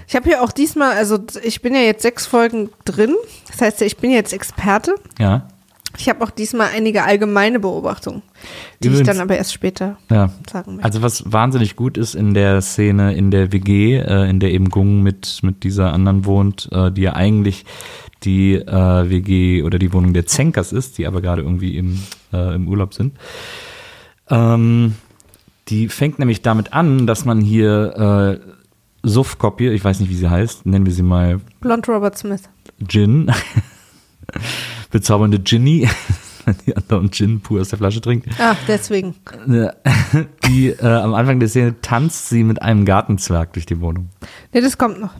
Ich 0.06 0.14
habe 0.16 0.30
ja 0.30 0.42
auch 0.42 0.52
diesmal, 0.52 0.92
also 0.92 1.18
ich 1.42 1.62
bin 1.62 1.74
ja 1.74 1.80
jetzt 1.80 2.02
sechs 2.02 2.26
Folgen 2.26 2.70
drin. 2.84 3.14
Das 3.50 3.60
heißt, 3.60 3.82
ich 3.82 3.96
bin 3.96 4.10
jetzt 4.10 4.32
Experte. 4.32 4.94
Ja. 5.18 5.48
Ich 5.96 6.08
habe 6.08 6.24
auch 6.24 6.30
diesmal 6.30 6.70
einige 6.74 7.04
allgemeine 7.04 7.60
Beobachtungen, 7.60 8.22
die 8.82 8.88
Übrigens- 8.88 9.08
ich 9.08 9.14
dann 9.14 9.22
aber 9.22 9.36
erst 9.36 9.52
später 9.52 9.96
Ja. 10.10 10.30
sagen 10.50 10.72
möchte. 10.74 10.84
Also 10.84 11.02
was 11.02 11.30
wahnsinnig 11.32 11.76
gut 11.76 11.96
ist 11.96 12.16
in 12.16 12.34
der 12.34 12.60
Szene 12.62 13.14
in 13.14 13.30
der 13.30 13.52
WG, 13.52 13.98
äh, 13.98 14.28
in 14.28 14.40
der 14.40 14.50
eben 14.50 14.70
Gung 14.70 15.02
mit, 15.04 15.38
mit 15.42 15.62
dieser 15.62 15.92
anderen 15.92 16.24
wohnt, 16.24 16.68
äh, 16.72 16.90
die 16.90 17.02
ja 17.02 17.12
eigentlich 17.12 17.64
die 18.24 18.54
äh, 18.54 19.08
WG 19.08 19.62
oder 19.62 19.78
die 19.78 19.92
Wohnung 19.92 20.14
der 20.14 20.26
Zenkers 20.26 20.72
ist, 20.72 20.98
die 20.98 21.06
aber 21.06 21.20
gerade 21.20 21.42
irgendwie 21.42 21.76
im, 21.76 22.00
äh, 22.32 22.54
im 22.56 22.66
Urlaub 22.66 22.92
sind. 22.92 23.14
Ähm, 24.28 24.94
die 25.68 25.88
fängt 25.88 26.18
nämlich 26.18 26.42
damit 26.42 26.72
an, 26.72 27.06
dass 27.06 27.24
man 27.24 27.40
hier 27.40 28.40
äh, 29.04 29.08
Suff-Copy, 29.08 29.68
ich 29.70 29.84
weiß 29.84 30.00
nicht, 30.00 30.08
wie 30.10 30.16
sie 30.16 30.28
heißt, 30.30 30.66
nennen 30.66 30.86
wir 30.86 30.92
sie 30.92 31.02
mal 31.02 31.40
Blond 31.60 31.88
Robert 31.88 32.16
Smith. 32.18 32.42
Gin, 32.86 33.30
bezaubernde 34.90 35.38
Ginny, 35.38 35.88
die 36.66 36.76
anderen 36.76 37.10
Gin 37.10 37.40
pur 37.40 37.60
aus 37.60 37.68
der 37.68 37.78
Flasche 37.78 38.00
trinkt. 38.00 38.28
Ah, 38.40 38.56
deswegen. 38.68 39.14
Ja, 39.46 39.72
die 40.46 40.68
äh, 40.68 40.86
am 40.86 41.14
Anfang 41.14 41.40
der 41.40 41.48
Szene 41.48 41.80
tanzt 41.80 42.28
sie 42.28 42.44
mit 42.44 42.60
einem 42.62 42.84
Gartenzwerg 42.84 43.52
durch 43.52 43.66
die 43.66 43.80
Wohnung. 43.80 44.08
Nee, 44.52 44.60
das 44.60 44.76
kommt 44.78 45.00
noch. 45.00 45.14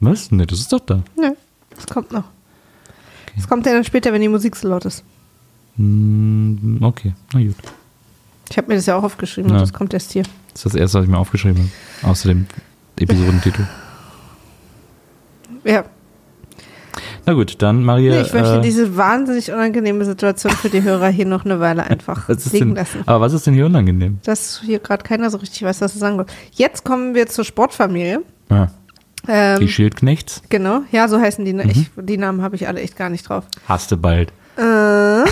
Was? 0.00 0.30
Ne, 0.32 0.46
das 0.46 0.58
ist 0.60 0.72
doch 0.72 0.80
da. 0.80 1.02
Nee, 1.16 1.32
das 1.74 1.86
kommt 1.86 2.12
noch. 2.12 2.24
Das 3.36 3.48
kommt 3.48 3.64
ja 3.66 3.72
dann 3.72 3.84
später, 3.84 4.12
wenn 4.12 4.20
die 4.20 4.28
Musik 4.28 4.56
so 4.56 4.68
laut 4.68 4.84
ist. 4.84 5.04
Hm, 5.76 6.78
okay, 6.82 7.14
na 7.32 7.40
gut. 7.40 7.54
Ich 8.50 8.58
habe 8.58 8.68
mir 8.68 8.74
das 8.74 8.84
ja 8.84 8.96
auch 8.98 9.04
aufgeschrieben 9.04 9.50
Ja. 9.50 9.56
und 9.56 9.62
das 9.62 9.72
kommt 9.72 9.94
erst 9.94 10.12
hier. 10.12 10.24
Das 10.52 10.56
ist 10.56 10.64
das 10.66 10.74
erste, 10.74 10.98
was 10.98 11.04
ich 11.04 11.10
mir 11.10 11.16
aufgeschrieben 11.18 11.70
habe. 12.02 12.10
Außer 12.10 12.28
dem 12.28 12.46
Episodentitel. 12.98 13.64
Ja, 15.64 15.84
Na 17.24 17.32
gut, 17.34 17.62
dann 17.62 17.84
Maria. 17.84 18.14
nee, 18.16 18.20
ich 18.22 18.32
möchte 18.32 18.56
äh, 18.58 18.60
diese 18.60 18.96
wahnsinnig 18.96 19.50
unangenehme 19.52 20.04
Situation 20.04 20.52
für 20.52 20.68
die 20.68 20.82
Hörer 20.82 21.08
hier 21.08 21.26
noch 21.26 21.44
eine 21.44 21.60
Weile 21.60 21.84
einfach 21.84 22.28
liegen 22.52 22.68
denn, 22.68 22.74
lassen. 22.74 23.02
aber 23.06 23.20
was 23.20 23.32
ist 23.32 23.46
denn 23.46 23.54
hier 23.54 23.66
unangenehm? 23.66 24.18
Dass 24.24 24.60
hier 24.64 24.78
gerade 24.80 25.04
keiner 25.04 25.30
so 25.30 25.38
richtig 25.38 25.62
weiß, 25.62 25.80
was 25.80 25.94
er 25.94 25.98
sagen 26.00 26.18
will. 26.18 26.26
Jetzt 26.52 26.84
kommen 26.84 27.14
wir 27.14 27.26
zur 27.28 27.44
Sportfamilie. 27.44 28.22
Ah, 28.48 28.66
Ähm, 29.28 29.60
die 29.60 29.68
Schildknechts 29.68 30.42
genau, 30.48 30.82
ja, 30.90 31.06
so 31.06 31.20
heißen 31.20 31.44
die. 31.44 31.52
Ne? 31.52 31.64
Mhm. 31.64 31.70
Ich, 31.70 31.90
die 31.96 32.18
Namen 32.18 32.42
habe 32.42 32.56
ich 32.56 32.66
alle 32.66 32.80
echt 32.80 32.96
gar 32.96 33.08
nicht 33.08 33.28
drauf. 33.28 33.44
hast 33.68 33.92
du 33.92 33.96
bald. 33.96 34.32
Äh, 34.56 35.24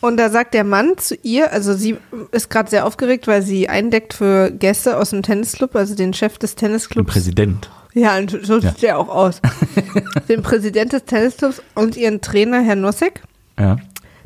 Und 0.00 0.16
da 0.16 0.30
sagt 0.30 0.54
der 0.54 0.64
Mann 0.64 0.96
zu 0.96 1.14
ihr, 1.22 1.52
also 1.52 1.74
sie 1.74 1.96
ist 2.32 2.48
gerade 2.48 2.70
sehr 2.70 2.86
aufgeregt, 2.86 3.26
weil 3.26 3.42
sie 3.42 3.68
eindeckt 3.68 4.14
für 4.14 4.50
Gäste 4.50 4.96
aus 4.96 5.10
dem 5.10 5.22
Tennisclub, 5.22 5.76
also 5.76 5.94
den 5.94 6.14
Chef 6.14 6.38
des 6.38 6.54
Tennisclubs. 6.54 7.12
Präsident. 7.12 7.70
Ja, 7.92 8.16
und 8.16 8.30
so 8.42 8.58
Ja. 8.58 8.70
sieht 8.70 8.82
er 8.84 8.98
auch 8.98 9.08
aus. 9.08 9.40
den 10.28 10.42
Präsident 10.42 10.92
des 10.92 11.04
Tennisclubs 11.04 11.60
und 11.74 11.96
ihren 11.96 12.20
Trainer, 12.20 12.60
Herr 12.62 12.76
Nosek. 12.76 13.22
Ja. 13.58 13.76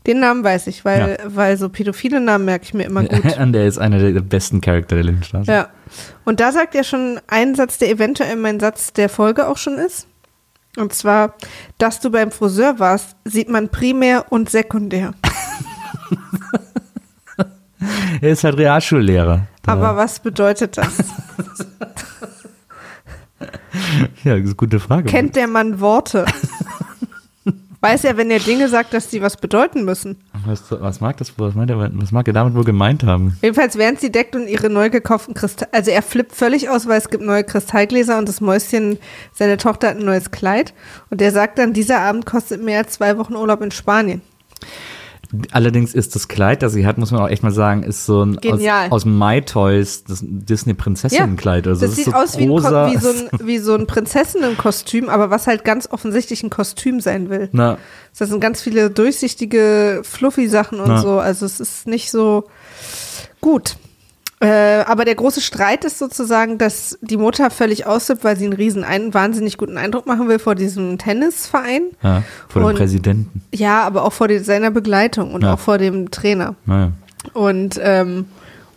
Den 0.07 0.21
Namen 0.21 0.45
weiß 0.45 0.67
ich, 0.67 0.85
weil, 0.85 1.19
weil 1.27 1.57
so 1.57 1.71
pädophile 1.71 2.21
Namen 2.21 2.45
merke 2.45 2.65
ich 2.67 2.75
mir 2.75 2.85
immer 2.85 3.05
gut. 3.05 3.37
Und 3.39 3.53
der 3.55 3.67
ist 3.67 3.79
einer 3.79 3.99
der 3.99 4.21
besten 4.21 4.61
Charakter 4.61 4.97
der 4.97 5.05
Lindenstraße. 5.05 5.51
Ja. 5.51 5.69
Und 6.27 6.41
da 6.41 6.53
sagt 6.53 6.75
er 6.75 6.85
schon 6.85 7.19
einen 7.27 7.55
Satz, 7.55 7.79
der 7.79 7.89
eventuell 7.89 8.37
mein 8.37 8.61
Satz 8.61 8.93
der 8.93 9.09
Folge 9.09 9.49
auch 9.49 9.57
schon 9.57 9.79
ist. 9.79 10.07
Und 10.77 10.93
zwar, 10.93 11.37
dass 11.79 12.01
du 12.01 12.11
beim 12.11 12.31
Friseur 12.33 12.79
warst, 12.79 13.17
sieht 13.25 13.49
man 13.49 13.71
primär 13.71 14.27
und 14.31 14.51
sekundär. 14.51 15.15
Er 18.21 18.31
ist 18.31 18.45
halt 18.45 18.57
Realschullehrer. 18.57 19.47
Aber 19.67 19.97
was 19.97 20.19
bedeutet 20.21 20.79
das? 20.79 20.99
ja, 24.25 24.33
das 24.33 24.41
ist 24.41 24.47
eine 24.47 24.55
gute 24.55 24.81
Frage. 24.81 25.11
Kennt 25.11 25.37
der 25.37 25.49
Mann 25.49 25.81
Worte? 25.81 26.25
Weiß 27.81 28.05
er, 28.05 28.17
wenn 28.17 28.31
er 28.31 28.39
Dinge 28.39 28.69
sagt, 28.69 28.95
dass 28.95 29.11
sie 29.11 29.21
was 29.21 29.37
bedeuten 29.37 29.85
müssen? 29.85 30.17
was, 30.47 30.63
was 30.71 31.01
mag 31.01 31.17
das, 31.19 31.39
was 31.39 31.55
meint 31.55 31.71
er, 31.71 31.79
was 31.79 32.13
mag 32.13 32.27
er 32.27 32.33
damit 32.33 32.55
wohl 32.55 32.65
gemeint 32.65 33.05
haben? 33.05 33.37
Jedenfalls, 33.43 33.77
während 33.77 34.01
sie 34.01 34.11
deckt 34.11 34.35
und 34.35 34.49
ihre 34.49 34.71
neu 34.71 34.91
gekauften 34.91 35.35
Kristall, 35.35 35.69
also 35.73 35.91
er 35.91 36.03
flippt 36.03 36.35
völlig 36.35 36.69
aus, 36.69 36.87
weil 36.87 36.99
es 36.99 37.09
gibt 37.11 37.25
neue 37.25 37.45
Kristallgläser 37.45 38.19
und 38.19 38.29
das 38.29 38.41
Mäuschen, 38.41 38.99
seine 39.33 39.57
Tochter 39.57 39.89
hat 39.89 39.99
ein 39.99 40.05
neues 40.05 40.31
Kleid 40.31 40.73
und 41.11 41.21
er 41.21 41.31
sagt 41.31 41.59
dann, 41.59 41.73
dieser 41.73 42.01
Abend 42.01 42.27
kostet 42.27 42.63
mehr 42.63 42.79
als 42.79 42.93
zwei 42.95 43.19
Wochen 43.19 43.37
Urlaub 43.37 43.61
in 43.63 43.71
Spanien. 43.71 44.23
Allerdings 45.53 45.95
ist 45.95 46.15
das 46.15 46.29
Kleid, 46.29 46.63
das 46.63 46.73
sie 46.73 46.87
hat, 46.87 46.99
muss 46.99 47.11
man 47.11 47.21
auch 47.23 47.29
echt 47.29 47.43
mal 47.43 47.51
sagen, 47.53 47.83
ist 47.83 48.07
so 48.07 48.25
ein 48.25 48.37
Genial. 48.37 48.87
aus, 48.87 48.93
aus 48.93 49.05
My 49.05 49.43
Toys, 49.43 50.05
das 50.05 50.23
Disney-Prinzessinnenkleid. 50.23 51.67
Also 51.67 51.81
das, 51.83 51.91
das 51.91 51.97
sieht 51.97 52.05
so 52.07 52.13
aus 52.13 52.39
wie, 52.39 52.45
ein, 52.45 52.51
wie, 52.51 52.99
so 52.99 53.09
ein, 53.09 53.29
wie 53.47 53.59
so 53.59 53.75
ein 53.75 53.87
Prinzessinnenkostüm, 53.87 55.09
aber 55.09 55.31
was 55.31 55.47
halt 55.47 55.65
ganz 55.65 55.89
offensichtlich 55.91 56.43
ein 56.43 56.51
Kostüm 56.51 57.01
sein 57.01 57.31
will. 57.31 57.49
Na, 57.53 57.79
Das 58.19 58.29
sind 58.29 58.41
ganz 58.41 58.61
viele 58.63 58.91
durchsichtige, 58.91 60.03
fluffy 60.05 60.49
Sachen 60.49 60.81
und 60.81 60.89
Ja. 60.91 60.99
so. 60.99 61.19
Also 61.19 61.47
es 61.47 61.61
ist 61.61 61.87
nicht 61.87 62.11
so 62.11 62.45
gut. 63.41 63.77
Äh, 64.45 64.85
aber 64.87 65.05
der 65.05 65.15
große 65.15 65.41
Streit 65.41 65.85
ist 65.85 65.99
sozusagen, 65.99 66.59
dass 66.59 66.99
die 67.01 67.17
Mutter 67.17 67.51
völlig 67.51 67.87
aussippt, 67.87 68.25
weil 68.25 68.37
sie 68.37 68.45
einen 68.45 68.53
riesen, 68.53 68.85
einen 68.85 69.15
wahnsinnig 69.15 69.57
guten 69.57 69.79
Eindruck 69.79 70.07
machen 70.07 70.29
will 70.29 70.39
vor 70.39 70.55
diesem 70.55 70.99
Tennisverein. 70.99 71.83
ja, 72.03 72.23
vor 72.49 72.63
dem 72.63 72.67
Und- 72.69 72.77
Präsidenten. 72.77 73.43
Ja, 73.55 73.83
aber 73.85 74.05
auch 74.05 74.13
vor 74.13 74.29
die, 74.29 74.39
seiner 74.39 74.71
Begleitung 74.71 75.33
und 75.35 75.43
Ja. 75.43 75.55
auch 75.55 75.59
vor 75.59 75.79
dem 75.79 76.11
Trainer. 76.11 76.55
Naja. 76.67 76.93
Und, 77.33 77.81
ähm, 77.83 78.27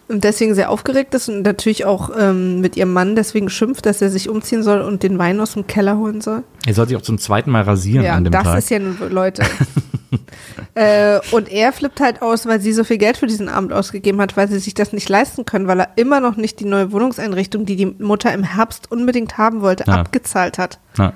und 0.07 0.23
deswegen 0.23 0.55
sehr 0.55 0.69
aufgeregt 0.69 1.13
ist 1.15 1.27
und 1.27 1.41
natürlich 1.41 1.83
auch 1.83 2.11
ähm, 2.17 2.61
mit 2.61 2.77
ihrem 2.77 2.93
Mann 2.93 3.17
deswegen 3.17 3.49
schimpft, 3.49 3.85
dass 3.85 4.01
er 4.01 4.09
sich 4.09 4.29
umziehen 4.29 4.63
soll 4.63 4.79
und 4.79 5.03
den 5.03 5.19
Wein 5.19 5.37
aus 5.41 5.51
dem 5.53 5.67
Keller 5.67 5.97
holen 5.97 6.21
soll. 6.21 6.43
Er 6.65 6.73
soll 6.73 6.87
sich 6.87 6.95
auch 6.95 7.01
zum 7.01 7.17
zweiten 7.17 7.51
Mal 7.51 7.63
rasieren 7.63 8.05
Ja, 8.05 8.13
an 8.15 8.23
dem 8.23 8.31
das 8.31 8.43
Tag. 8.43 8.57
ist 8.59 8.69
ja 8.69 8.79
nun, 8.79 8.95
Leute. 9.09 9.43
äh, 10.75 11.19
und 11.31 11.49
er 11.51 11.73
flippt 11.73 11.99
halt 11.99 12.21
aus, 12.21 12.45
weil 12.45 12.61
sie 12.61 12.73
so 12.73 12.83
viel 12.83 12.97
Geld 12.97 13.17
für 13.17 13.27
diesen 13.27 13.49
Abend 13.49 13.73
ausgegeben 13.73 14.21
hat, 14.21 14.37
weil 14.37 14.47
sie 14.47 14.59
sich 14.59 14.73
das 14.73 14.93
nicht 14.93 15.09
leisten 15.09 15.45
können, 15.45 15.67
weil 15.67 15.81
er 15.81 15.89
immer 15.95 16.19
noch 16.19 16.37
nicht 16.37 16.59
die 16.59 16.65
neue 16.65 16.91
Wohnungseinrichtung, 16.91 17.65
die 17.65 17.75
die 17.75 17.85
Mutter 17.85 18.33
im 18.33 18.43
Herbst 18.43 18.91
unbedingt 18.91 19.37
haben 19.37 19.61
wollte, 19.61 19.85
Ja. 19.87 19.95
abgezahlt 19.95 20.57
hat. 20.57 20.79
Ja. 20.97 21.13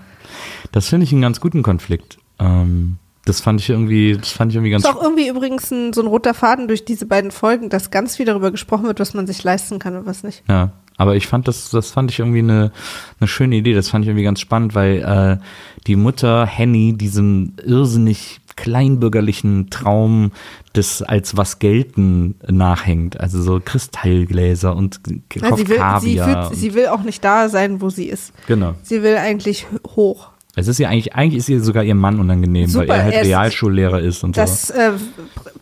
Das 0.72 0.88
finde 0.88 1.06
ich 1.06 1.12
einen 1.12 1.22
ganz 1.22 1.40
guten 1.40 1.64
Konflikt. 1.64 2.18
Ähm, 2.40 2.98
das 3.26 3.40
fand 3.40 3.62
ich 3.62 3.70
irgendwie, 3.70 4.18
das 4.18 4.32
fand 4.32 4.52
ich 4.52 4.56
irgendwie 4.56 4.72
ganz 4.72 4.84
Ist 4.84 4.90
auch 4.90 5.02
irgendwie 5.02 5.28
übrigens 5.28 5.70
ein, 5.72 5.94
so 5.94 6.02
ein 6.02 6.08
roter 6.08 6.34
Faden 6.34 6.68
durch 6.68 6.86
diese 6.86 7.06
beiden 7.06 7.32
Folgen, 7.32 7.70
dass 7.70 7.92
ganz 7.92 8.18
viel 8.18 8.26
darüber 8.26 8.50
gesprochen 8.52 8.86
wird, 8.86 9.00
was 9.00 9.14
man 9.14 9.28
sich 9.28 9.44
leisten 9.44 9.78
kann 9.78 9.96
und 9.96 10.06
was 10.08 10.24
nicht. 10.24 10.44
Ja, 10.50 10.72
aber 10.98 11.16
ich 11.16 11.28
fand 11.28 11.48
das, 11.48 11.70
das 11.70 11.92
fand 11.92 12.12
ich 12.12 12.20
irgendwie 12.20 12.40
eine, 12.40 12.72
eine 13.20 13.28
schöne 13.28 13.56
Idee. 13.56 13.74
Das 13.74 13.90
fand 13.90 14.06
ich 14.06 14.10
irgendwie 14.10 14.24
ganz 14.24 14.40
spannend, 14.40 14.74
weil 14.74 15.40
äh, 15.40 15.44
die 15.88 15.96
Mutter 15.96 16.46
Henny 16.46 16.94
diesem 16.98 17.54
irrsinnig 17.64 18.41
kleinbürgerlichen 18.56 19.70
Traum 19.70 20.32
des 20.76 21.02
als 21.02 21.38
was 21.38 21.60
gelten 21.60 22.36
nachhängt. 22.48 23.20
Also 23.20 23.42
so 23.42 23.62
Kristallgläser 23.64 24.76
und 24.76 25.00
Ja, 25.36 25.50
kauft 25.50 25.58
sie, 25.60 25.70
will, 25.70 25.80
sie, 26.02 26.18
fühlt, 26.20 26.56
sie 26.56 26.74
will 26.74 26.88
auch 26.88 27.04
nicht 27.04 27.24
da 27.24 27.50
sein, 27.50 27.82
wo 27.82 27.90
sie 27.90 28.06
ist. 28.06 28.34
genau. 28.48 28.76
Sie 28.84 29.04
will 29.04 29.18
eigentlich 29.18 29.68
hoch. 29.96 30.30
Es 30.56 30.68
ist 30.68 30.80
ja 30.80 30.90
eigentlich, 30.90 31.16
eigentlich 31.16 31.38
ist 31.40 31.48
ihr 31.50 31.62
sogar 31.64 31.84
ihr 31.84 31.96
Mann 31.96 32.20
unangenehm, 32.20 32.68
Super, 32.68 32.88
weil 32.90 32.98
er 33.00 33.04
halt 33.06 33.14
er 33.14 33.24
Realschullehrer 33.24 34.02
ist 34.02 34.22
und 34.24 34.36
Das 34.36 34.70
äh, 34.70 34.92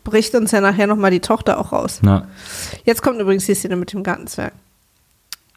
bricht 0.03 0.33
uns 0.33 0.51
ja 0.51 0.61
nachher 0.61 0.87
nochmal 0.87 1.11
die 1.11 1.19
Tochter 1.19 1.59
auch 1.59 1.71
raus. 1.71 1.97
so. 1.97 2.01
Na, 2.03 2.27
Jetzt 2.85 3.03
kommt 3.03 3.19
übrigens 3.21 3.45
die 3.45 3.53
Szene 3.53 3.75
mit 3.75 3.93
dem 3.93 4.01
Gartenzwerg. 4.01 4.53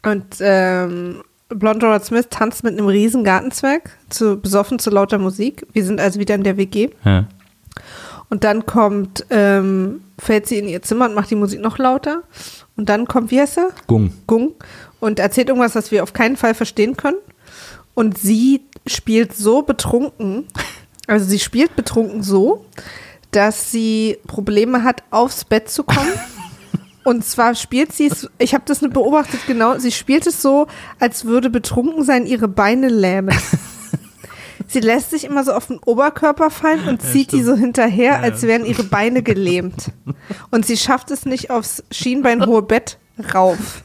Und 0.05 0.23
ähm, 0.41 1.23
Blonde 1.55 1.85
Rod 1.87 2.03
Smith 2.03 2.27
tanzt 2.29 2.63
mit 2.63 2.73
einem 2.73 2.87
riesen 2.87 3.23
Gartenzwerg, 3.23 3.97
zu, 4.09 4.37
besoffen 4.37 4.79
zu 4.79 4.89
lauter 4.89 5.17
Musik. 5.17 5.65
Wir 5.73 5.85
sind 5.85 5.99
also 5.99 6.19
wieder 6.19 6.35
in 6.35 6.43
der 6.43 6.57
WG. 6.57 6.89
ja. 7.03 7.27
Und 8.29 8.43
dann 8.43 8.65
kommt, 8.65 9.27
ähm, 9.29 10.01
fällt 10.17 10.47
sie 10.47 10.57
in 10.57 10.67
ihr 10.67 10.81
Zimmer 10.81 11.05
und 11.05 11.13
macht 11.13 11.29
die 11.29 11.35
Musik 11.35 11.59
noch 11.61 11.77
lauter. 11.77 12.23
Und 12.75 12.89
dann 12.89 13.05
kommt, 13.05 13.29
wie 13.29 13.39
heißt 13.39 13.59
er? 13.59 13.69
Gung. 13.85 14.11
Gung. 14.25 14.53
Und 14.99 15.19
erzählt 15.19 15.49
irgendwas, 15.49 15.75
was 15.75 15.91
wir 15.91 16.01
auf 16.01 16.13
keinen 16.13 16.35
Fall 16.35 16.55
verstehen 16.55 16.97
können. 16.97 17.17
Und 17.93 18.17
sie 18.17 18.61
spielt 18.87 19.35
so 19.35 19.61
betrunken, 19.61 20.47
also 21.07 21.25
sie 21.25 21.37
spielt 21.37 21.75
betrunken 21.75 22.23
so, 22.23 22.65
dass 23.29 23.71
sie 23.71 24.17
Probleme 24.25 24.83
hat, 24.83 25.03
aufs 25.11 25.45
Bett 25.45 25.69
zu 25.69 25.83
kommen. 25.83 26.13
Und 27.03 27.25
zwar 27.25 27.55
spielt 27.55 27.91
sie 27.91 28.07
es, 28.07 28.29
ich 28.37 28.53
habe 28.53 28.63
das 28.65 28.81
nicht 28.81 28.93
beobachtet 28.93 29.41
genau, 29.45 29.77
sie 29.77 29.91
spielt 29.91 30.25
es 30.25 30.41
so, 30.41 30.67
als 30.99 31.25
würde 31.25 31.49
betrunken 31.49 32.03
sein 32.03 32.25
ihre 32.25 32.47
Beine 32.47 32.87
lähmen. 32.87 33.35
Sie 34.65 34.79
lässt 34.79 35.11
sich 35.11 35.25
immer 35.25 35.43
so 35.43 35.53
auf 35.53 35.67
den 35.67 35.77
Oberkörper 35.79 36.49
fallen 36.49 36.87
und 36.87 37.01
zieht 37.01 37.31
die 37.31 37.43
so 37.43 37.55
hinterher, 37.55 38.21
als 38.21 38.41
wären 38.41 38.65
ihre 38.65 38.83
Beine 38.83 39.21
gelähmt. 39.21 39.91
Und 40.49 40.65
sie 40.65 40.77
schafft 40.77 41.11
es 41.11 41.27
nicht 41.27 41.51
aufs 41.51 41.83
schienbeinhohe 41.91 42.63
Bett 42.63 42.97
rauf. 43.35 43.83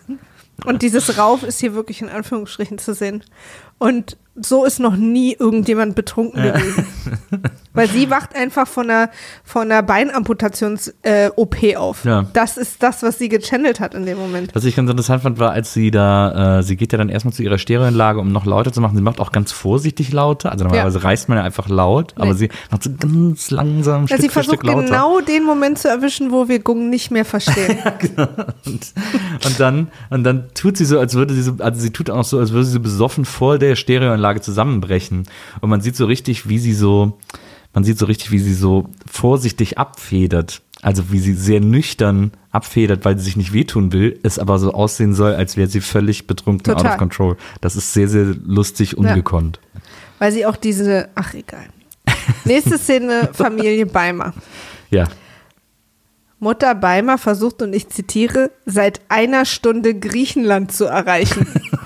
Und 0.64 0.80
dieses 0.80 1.18
Rauf 1.18 1.42
ist 1.42 1.60
hier 1.60 1.75
wirklich 1.75 2.00
in 2.00 2.08
Anführungsstrichen 2.08 2.78
zu 2.78 2.94
sehen. 2.94 3.22
Und 3.78 4.16
so 4.42 4.64
ist 4.64 4.80
noch 4.80 4.97
nie 4.97 5.35
irgendjemand 5.38 5.95
betrunken 5.95 6.42
gewesen. 6.42 6.87
Weil 7.75 7.88
sie 7.88 8.11
wacht 8.11 8.35
einfach 8.35 8.66
von 8.66 8.90
einer, 8.90 9.11
von 9.45 9.71
einer 9.71 9.83
Beinamputations-OP 9.83 11.76
auf. 11.76 12.04
Ja. 12.04 12.26
Das 12.33 12.57
ist 12.57 12.83
das, 12.83 13.02
was 13.02 13.18
sie 13.18 13.28
gechannelt 13.28 13.78
hat 13.80 13.95
in 13.95 14.04
dem 14.07 14.18
Moment. 14.18 14.54
Was 14.54 14.64
ich 14.64 14.75
ganz 14.75 14.90
interessant 14.90 15.23
fand, 15.23 15.38
war, 15.38 15.52
als 15.52 15.73
sie 15.75 15.90
da, 15.90 16.59
äh, 16.59 16.62
sie 16.62 16.76
geht 16.76 16.92
ja 16.92 16.99
dann 16.99 17.09
erstmal 17.09 17.33
zu 17.33 17.42
ihrer 17.42 17.59
Stereoanlage, 17.59 18.18
um 18.21 18.33
noch 18.33 18.47
lauter 18.47 18.73
zu 18.73 18.80
machen. 18.80 18.97
Sie 18.97 19.02
macht 19.02 19.21
auch 19.21 19.33
ganz 19.33 19.52
vorsichtig 19.52 20.12
lauter. 20.12 20.50
Also 20.50 20.64
normalerweise 20.64 21.04
reißt 21.04 21.28
man 21.28 21.38
ja 21.38 21.45
einfach 21.45 21.68
laut, 21.68 22.14
aber 22.16 22.26
Nee. 22.26 22.33
sie 22.35 22.49
macht 22.71 22.83
so 22.83 22.90
ganz 22.99 23.50
langsam 23.50 24.02
Ja, 24.02 24.09
Stück 24.16 24.21
sie 24.23 24.28
versucht 24.28 24.61
genau 24.61 25.21
den 25.21 25.45
Moment 25.45 25.78
zu 25.78 25.88
erwischen, 25.88 26.33
wo 26.33 26.49
wir 26.49 26.59
Gung 26.61 26.90
nicht 26.90 27.11
mehr 27.11 27.25
verstehen. 27.25 27.78
Und, 28.66 28.92
und 29.45 29.61
dann, 29.61 29.88
und 30.11 30.25
dann 30.25 30.49
tut 30.54 30.76
sie 30.76 30.85
so, 30.85 30.99
als 30.99 31.14
würde 31.14 31.33
sie 31.35 31.42
so, 31.42 31.54
also 31.59 31.80
sie 31.80 31.90
tut 31.90 32.11
auch 32.11 32.25
so, 32.25 32.38
als 32.38 32.52
würde 32.52 32.66
sie 32.66 32.78
besoffen 32.78 33.25
vor 33.25 33.59
der 33.59 33.76
Stereoanlage 33.76 34.27
zusammenbrechen. 34.37 35.25
Und 35.61 35.70
man 35.70 35.80
sieht 35.80 35.97
so 35.97 36.06
richtig, 36.06 36.49
wie 36.49 36.58
sie 36.58 36.75
so, 36.75 37.18
man 37.75 37.85
sieht 37.85 37.99
so 37.99 38.06
richtig, 38.06 38.30
wie 38.30 38.38
sie 38.38 38.54
so 38.54 38.88
vorsichtig 39.11 39.78
abfedert. 39.78 40.62
Also 40.80 41.11
wie 41.11 41.18
sie 41.18 41.35
sehr 41.35 41.61
nüchtern 41.61 42.30
abfedert, 42.52 43.04
weil 43.04 43.18
sie 43.18 43.25
sich 43.25 43.37
nicht 43.37 43.52
wehtun 43.52 43.92
will, 43.92 44.20
es 44.23 44.38
aber 44.38 44.61
so 44.61 44.73
aussehen 44.73 45.12
soll, 45.12 45.35
als 45.35 45.56
wäre 45.56 45.68
sie 45.68 45.80
völlig 45.80 46.28
betrunken, 46.28 46.73
out 46.73 46.78
Total. 46.78 46.92
of 46.92 46.99
control. 46.99 47.37
Das 47.61 47.75
ist 47.75 47.92
sehr, 47.92 48.08
sehr 48.08 48.26
lustig, 48.44 48.97
ungekonnt. 48.97 49.58
Weil 50.20 50.30
sie 50.32 50.47
auch 50.47 50.56
diese, 50.56 51.08
ach 51.16 51.35
egal. 51.35 51.66
Nächste 52.44 52.78
Szene, 52.78 53.30
Familie 53.32 53.87
Beimer. 53.87 54.35
Ja. 54.90 55.08
Mutter 56.38 56.75
Beimer 56.75 57.18
versucht, 57.18 57.62
und 57.62 57.73
ich 57.73 57.88
zitiere, 57.88 58.50
seit 58.64 59.00
einer 59.08 59.44
Stunde 59.44 59.94
Griechenland 59.94 60.70
zu 60.73 60.85
erreichen. 60.85 61.47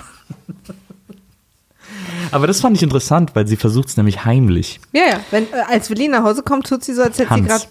Aber 2.32 2.46
das 2.46 2.60
fand 2.60 2.76
ich 2.76 2.82
interessant, 2.82 3.34
weil 3.34 3.46
sie 3.46 3.56
versucht 3.56 3.88
es 3.88 3.96
nämlich 3.96 4.24
heimlich. 4.24 4.80
ja, 4.92 5.02
ja. 5.10 5.20
Wenn, 5.30 5.44
äh, 5.44 5.62
als 5.68 5.88
Willi 5.90 6.08
nach 6.08 6.24
Hause 6.24 6.42
kommt, 6.42 6.66
tut 6.66 6.82
sie 6.84 6.94
so, 6.94 7.02
als 7.02 7.18
hätte 7.18 7.34
sie 7.34 7.42
gerade 7.42 7.64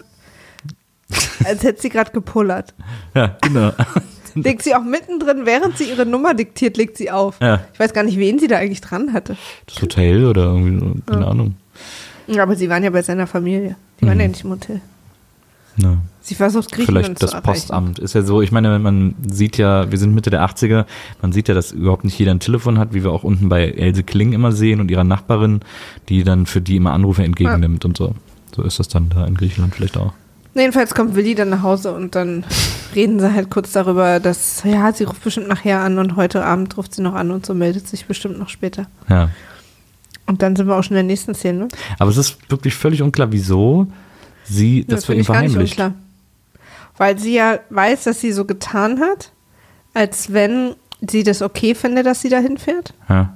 als 1.43 1.63
hätte 1.63 1.81
sie 1.81 1.89
gerade 1.89 2.11
gepullert. 2.11 2.73
Ja, 3.13 3.37
genau. 3.41 3.71
Legt 4.35 4.63
sie 4.63 4.73
auch 4.75 4.83
mittendrin, 4.83 5.45
während 5.45 5.77
sie 5.77 5.83
ihre 5.85 6.05
Nummer 6.05 6.33
diktiert, 6.33 6.77
legt 6.77 6.95
sie 6.95 7.11
auf. 7.11 7.35
Ja. 7.41 7.65
Ich 7.73 7.79
weiß 7.81 7.91
gar 7.93 8.03
nicht, 8.03 8.17
wen 8.17 8.39
sie 8.39 8.47
da 8.47 8.57
eigentlich 8.59 8.79
dran 8.79 9.11
hatte. 9.11 9.35
Das 9.65 9.81
Hotel 9.81 10.25
oder 10.25 10.43
irgendwie, 10.43 11.01
keine 11.05 11.27
Ahnung. 11.27 11.55
Ja, 12.27 12.43
Aber 12.43 12.55
sie 12.55 12.69
waren 12.69 12.81
ja 12.83 12.91
bei 12.91 13.01
seiner 13.01 13.27
Familie. 13.27 13.75
Die 13.99 14.05
waren 14.05 14.15
Mhm. 14.15 14.21
ja 14.21 14.27
nicht 14.29 14.43
im 14.45 14.51
Hotel. 14.51 14.81
Ja. 15.81 15.97
Sie 16.21 16.35
versucht 16.35 16.71
Griechenland 16.71 17.17
Vielleicht 17.19 17.23
das. 17.23 17.41
Postamt. 17.41 18.00
Ist 18.00 18.13
ja 18.13 18.21
so, 18.21 18.41
ich 18.41 18.51
meine, 18.51 18.77
man 18.77 19.15
sieht 19.27 19.57
ja, 19.57 19.91
wir 19.91 19.97
sind 19.97 20.13
Mitte 20.13 20.29
der 20.29 20.45
80er, 20.45 20.85
man 21.21 21.31
sieht 21.31 21.47
ja, 21.47 21.55
dass 21.55 21.71
überhaupt 21.71 22.03
nicht 22.03 22.17
jeder 22.19 22.31
ein 22.31 22.39
Telefon 22.39 22.77
hat, 22.77 22.93
wie 22.93 23.03
wir 23.03 23.11
auch 23.11 23.23
unten 23.23 23.50
bei 23.50 23.69
Else 23.69 24.03
Kling 24.03 24.33
immer 24.33 24.51
sehen 24.51 24.79
und 24.79 24.91
ihrer 24.91 25.03
Nachbarin, 25.03 25.61
die 26.09 26.23
dann 26.23 26.45
für 26.45 26.61
die 26.61 26.75
immer 26.75 26.93
Anrufe 26.93 27.23
entgegennimmt 27.23 27.85
und 27.85 27.97
so. 27.97 28.13
So 28.55 28.61
ist 28.63 28.79
das 28.79 28.88
dann 28.88 29.09
da 29.09 29.25
in 29.25 29.35
Griechenland 29.35 29.73
vielleicht 29.73 29.97
auch. 29.97 30.13
Jedenfalls 30.53 30.93
kommt 30.93 31.15
Willi 31.15 31.33
dann 31.33 31.50
nach 31.50 31.63
Hause 31.63 31.93
und 31.93 32.13
dann 32.13 32.43
reden 32.95 33.19
sie 33.19 33.33
halt 33.33 33.50
kurz 33.50 33.71
darüber, 33.71 34.19
dass, 34.19 34.63
ja, 34.63 34.91
sie 34.93 35.05
ruft 35.05 35.23
bestimmt 35.23 35.47
nachher 35.47 35.79
an 35.79 35.97
und 35.97 36.17
heute 36.17 36.45
Abend 36.45 36.77
ruft 36.77 36.93
sie 36.93 37.01
noch 37.01 37.13
an 37.15 37.31
und 37.31 37.45
so 37.45 37.53
meldet 37.53 37.88
sich 37.88 38.05
bestimmt 38.05 38.38
noch 38.38 38.50
später. 38.50 38.88
Ja. 39.09 39.29
Und 40.27 40.41
dann 40.41 40.55
sind 40.55 40.67
wir 40.67 40.75
auch 40.75 40.83
schon 40.83 40.95
in 40.95 41.03
der 41.07 41.11
nächsten 41.11 41.33
Szene. 41.33 41.67
Aber 42.00 42.09
es 42.09 42.17
ist 42.17 42.38
wirklich 42.50 42.75
völlig 42.75 43.01
unklar, 43.01 43.31
wieso 43.31 43.88
sie 44.51 44.86
das 44.86 45.05
für 45.05 45.13
ihn 45.13 45.24
verheimlicht. 45.24 45.81
Weil 46.98 47.17
sie 47.17 47.34
ja 47.34 47.60
weiß, 47.70 48.03
dass 48.03 48.22
sie 48.22 48.31
so 48.31 48.46
getan 48.46 49.00
hat, 49.00 49.31
als 49.93 50.34
wenn 50.34 50.75
sie 51.08 51.24
das 51.24 51.41
okay 51.41 51.74
finde, 51.75 52.03
dass 52.03 52.22
sie 52.22 52.29
dahin 52.29 52.58
fährt. 52.58 52.93
Ja. 53.10 53.36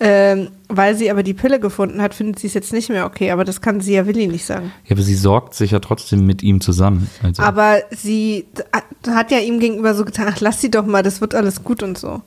Ähm, 0.00 0.48
weil 0.68 0.96
sie 0.96 1.10
aber 1.10 1.22
die 1.22 1.34
Pille 1.34 1.60
gefunden 1.60 2.02
hat, 2.02 2.14
findet 2.14 2.40
sie 2.40 2.48
es 2.48 2.54
jetzt 2.54 2.72
nicht 2.72 2.88
mehr 2.88 3.06
okay. 3.06 3.30
Aber 3.30 3.44
das 3.44 3.60
kann 3.60 3.80
sie 3.80 3.94
ja 3.94 4.06
Willi 4.06 4.26
nicht 4.26 4.44
sagen. 4.44 4.72
ja, 4.86 4.92
aber 4.96 5.02
sie 5.02 5.14
sorgt 5.14 5.54
sich 5.54 5.70
ja 5.70 5.78
trotzdem 5.78 6.26
mit 6.26 6.42
ihm 6.42 6.60
zusammen. 6.60 7.08
Also, 7.22 7.42
Aber 7.42 7.78
sie 7.90 8.46
hat 9.08 9.30
ja 9.30 9.38
ihm 9.38 9.60
gegenüber 9.60 9.94
so 9.94 10.04
getan, 10.04 10.26
ach, 10.28 10.40
lass 10.40 10.60
sie 10.60 10.70
doch 10.70 10.84
mal, 10.84 11.02
das 11.02 11.20
wird 11.20 11.34
alles 11.34 11.62
gut 11.62 11.82
und 11.82 11.96
so. 11.96 12.22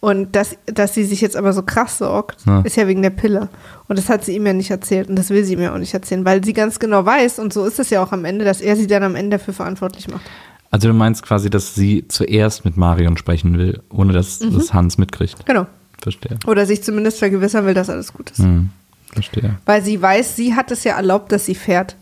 Und 0.00 0.36
dass, 0.36 0.56
dass 0.66 0.94
sie 0.94 1.02
sich 1.04 1.20
jetzt 1.20 1.36
aber 1.36 1.52
so 1.52 1.62
krass 1.62 1.98
sorgt, 1.98 2.46
Ja. 2.46 2.60
ist 2.60 2.76
ja 2.76 2.86
wegen 2.86 3.02
der 3.02 3.10
Pille. 3.10 3.48
Und 3.88 3.98
das 3.98 4.08
hat 4.08 4.24
sie 4.24 4.36
ihm 4.36 4.46
ja 4.46 4.52
nicht 4.52 4.70
erzählt 4.70 5.08
und 5.08 5.16
das 5.16 5.30
will 5.30 5.44
sie 5.44 5.54
ihm 5.54 5.60
ja 5.60 5.74
auch 5.74 5.78
nicht 5.78 5.92
erzählen, 5.92 6.24
weil 6.24 6.44
sie 6.44 6.52
ganz 6.52 6.78
genau 6.78 7.04
weiß, 7.04 7.40
und 7.40 7.52
so 7.52 7.64
ist 7.64 7.80
es 7.80 7.90
ja 7.90 8.02
auch 8.02 8.12
am 8.12 8.24
Ende, 8.24 8.44
dass 8.44 8.60
er 8.60 8.76
sie 8.76 8.86
dann 8.86 9.02
am 9.02 9.16
Ende 9.16 9.38
dafür 9.38 9.54
verantwortlich 9.54 10.06
macht. 10.08 10.22
also 10.70 10.86
du 10.86 10.94
meinst 10.94 11.22
quasi, 11.24 11.50
dass 11.50 11.74
sie 11.74 12.04
zuerst 12.08 12.64
mit 12.64 12.76
Marion 12.76 13.16
sprechen 13.16 13.58
will, 13.58 13.80
ohne 13.90 14.12
dass 14.12 14.38
Mhm. 14.40 14.54
das 14.54 14.72
Hans 14.72 14.98
mitkriegt. 14.98 15.44
Genau. 15.46 15.66
Verstehe. 16.00 16.38
Oder 16.46 16.64
sich 16.66 16.82
zumindest 16.84 17.18
vergewissern 17.18 17.66
will, 17.66 17.74
dass 17.74 17.90
alles 17.90 18.12
gut 18.12 18.30
ist. 18.30 18.38
Hm, 18.38 18.68
verstehe. 19.12 19.56
Weil 19.66 19.82
sie 19.82 20.00
weiß, 20.00 20.36
sie 20.36 20.54
hat 20.54 20.70
es 20.70 20.84
ja 20.84 20.94
erlaubt, 20.96 21.32
dass 21.32 21.46
sie 21.46 21.56
fährt. 21.56 21.96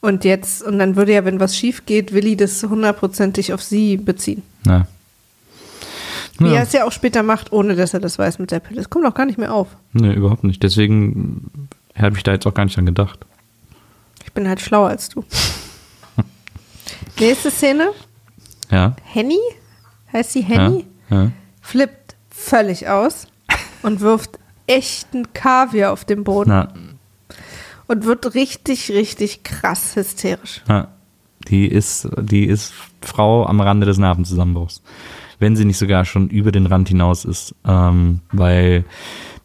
Und 0.00 0.24
jetzt, 0.24 0.62
und 0.64 0.80
dann 0.80 0.96
würde 0.96 1.12
ja, 1.12 1.24
wenn 1.24 1.38
was 1.38 1.56
schief 1.56 1.86
geht, 1.86 2.12
Willi 2.12 2.34
das 2.34 2.60
hundertprozentig 2.64 3.52
auf 3.52 3.62
sie 3.62 3.96
beziehen. 3.96 4.42
Ja. 4.66 4.88
Wie 6.38 6.46
er 6.48 6.52
Ja. 6.54 6.62
es 6.62 6.72
ja 6.72 6.84
auch 6.84 6.92
später 6.92 7.22
macht, 7.22 7.52
ohne 7.52 7.74
dass 7.76 7.94
er 7.94 8.00
das 8.00 8.18
weiß 8.18 8.38
mit 8.38 8.50
der 8.50 8.60
Pille. 8.60 8.76
Das 8.76 8.90
kommt 8.90 9.06
auch 9.06 9.14
gar 9.14 9.26
nicht 9.26 9.38
mehr 9.38 9.52
auf. 9.54 9.68
Nee, 9.92 10.12
überhaupt 10.14 10.44
nicht. 10.44 10.62
Deswegen 10.62 11.68
habe 11.96 12.16
ich 12.16 12.22
da 12.22 12.32
jetzt 12.32 12.46
auch 12.46 12.54
gar 12.54 12.64
nicht 12.64 12.76
dran 12.76 12.86
gedacht. 12.86 13.20
Ich 14.24 14.32
bin 14.32 14.48
halt 14.48 14.60
schlauer 14.60 14.88
als 14.88 15.08
du. 15.10 15.24
Nächste 17.20 17.50
Szene. 17.50 17.90
Ja. 18.70 18.96
Henny, 19.04 19.38
heißt 20.12 20.32
sie 20.32 20.42
Henny, 20.42 20.86
Ja. 21.10 21.24
ja. 21.24 21.32
flippt 21.60 22.16
völlig 22.30 22.88
aus 22.88 23.26
und 23.82 24.00
wirft 24.00 24.38
echten 24.66 25.32
Kaviar 25.34 25.92
auf 25.92 26.04
den 26.04 26.24
Boden 26.24 26.50
Na, 26.50 26.72
und 27.88 28.04
wird 28.04 28.34
richtig, 28.34 28.90
richtig 28.90 29.42
krass 29.42 29.94
hysterisch. 29.96 30.62
Ja, 30.68 30.88
die 31.48 31.66
ist, 31.66 32.08
die 32.18 32.46
ist 32.46 32.72
Frau 33.02 33.44
am 33.46 33.60
Rande 33.60 33.84
des 33.86 33.98
Nervenzusammenbruchs. 33.98 34.80
Wenn 35.42 35.56
sie 35.56 35.64
nicht 35.66 35.76
sogar 35.78 36.04
schon 36.06 36.28
über 36.30 36.52
den 36.52 36.66
Rand 36.66 36.88
hinaus 36.88 37.24
ist, 37.26 37.54
ähm, 37.66 38.20
weil 38.32 38.84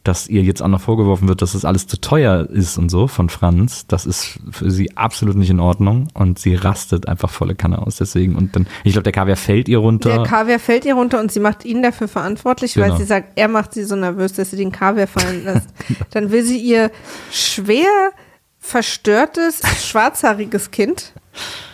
dass 0.04 0.30
ihr 0.30 0.42
jetzt 0.42 0.62
auch 0.62 0.70
noch 0.70 0.80
vorgeworfen 0.80 1.27
wird, 1.27 1.42
dass 1.42 1.51
das 1.51 1.66
alles 1.66 1.86
zu 1.86 2.00
teuer 2.00 2.48
ist 2.50 2.77
und 2.77 2.88
so 2.89 3.08
von 3.08 3.27
Franz, 3.27 3.88
das 3.88 4.06
ist 4.06 4.39
für 4.51 4.72
sie 4.72 4.96
absolut 4.96 5.36
nicht 5.36 5.50
in 5.50 5.60
Ordnung 5.60 6.08
und 6.13 6.39
sie 6.39 6.56
rastet 6.56 7.10
einfach 7.10 7.30
volle 7.30 7.56
Kanne 7.56 7.80
aus. 7.86 7.98
Deswegen 7.98 8.36
und 8.38 8.56
dann, 8.56 8.67
ich 8.86 8.93
glaube, 8.93 9.04
der 9.04 9.12
Kaviar 9.12 9.36
fällt 9.36 9.67
ihr 9.67 9.80
runter. 9.80 10.10
Der 10.10 10.24
Kaviar 10.24 10.60
fällt 10.60 10.86
ihr 10.86 10.93
runter 10.93 11.19
und 11.19 11.30
sie 11.32 11.41
macht 11.41 11.65
ihn 11.65 11.84
dafür 11.84 12.08
verantwortlich, 12.08 12.78
weil 12.78 12.86
Genau. 12.86 12.98
sie 12.98 13.04
sagt, 13.04 13.34
er 13.36 13.50
macht 13.50 13.74
sie 13.74 13.84
so 13.84 13.98
nervös, 13.98 14.32
dass 14.32 14.52
sie 14.52 14.56
den 14.58 14.71
Kaviar 14.71 15.08
fallen 15.08 15.43
lässt. 15.43 15.67
Dann 16.12 16.32
will 16.32 16.43
sie 16.43 16.60
ihr 16.60 16.89
schwer 17.30 18.12
verstörtes, 18.60 19.62
schwarzhaariges 19.84 20.71
Kind, 20.71 21.13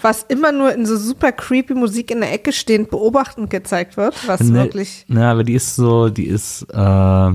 was 0.02 0.24
immer 0.28 0.52
nur 0.52 0.74
in 0.74 0.86
so 0.86 0.98
super 0.98 1.32
creepy 1.32 1.74
Musik 1.74 2.12
in 2.12 2.22
der 2.22 2.32
Ecke 2.34 2.52
stehend 2.52 2.90
beobachtend 2.90 3.50
gezeigt 3.50 3.98
wird, 3.98 4.16
was 4.28 4.42
Ne, 4.42 4.54
wirklich. 4.54 5.06
Na, 5.08 5.32
aber 5.32 5.44
die 5.44 5.54
ist 5.54 5.76
so, 5.76 6.10
die 6.10 6.28
ist, 6.28 6.66
äh, 6.74 7.32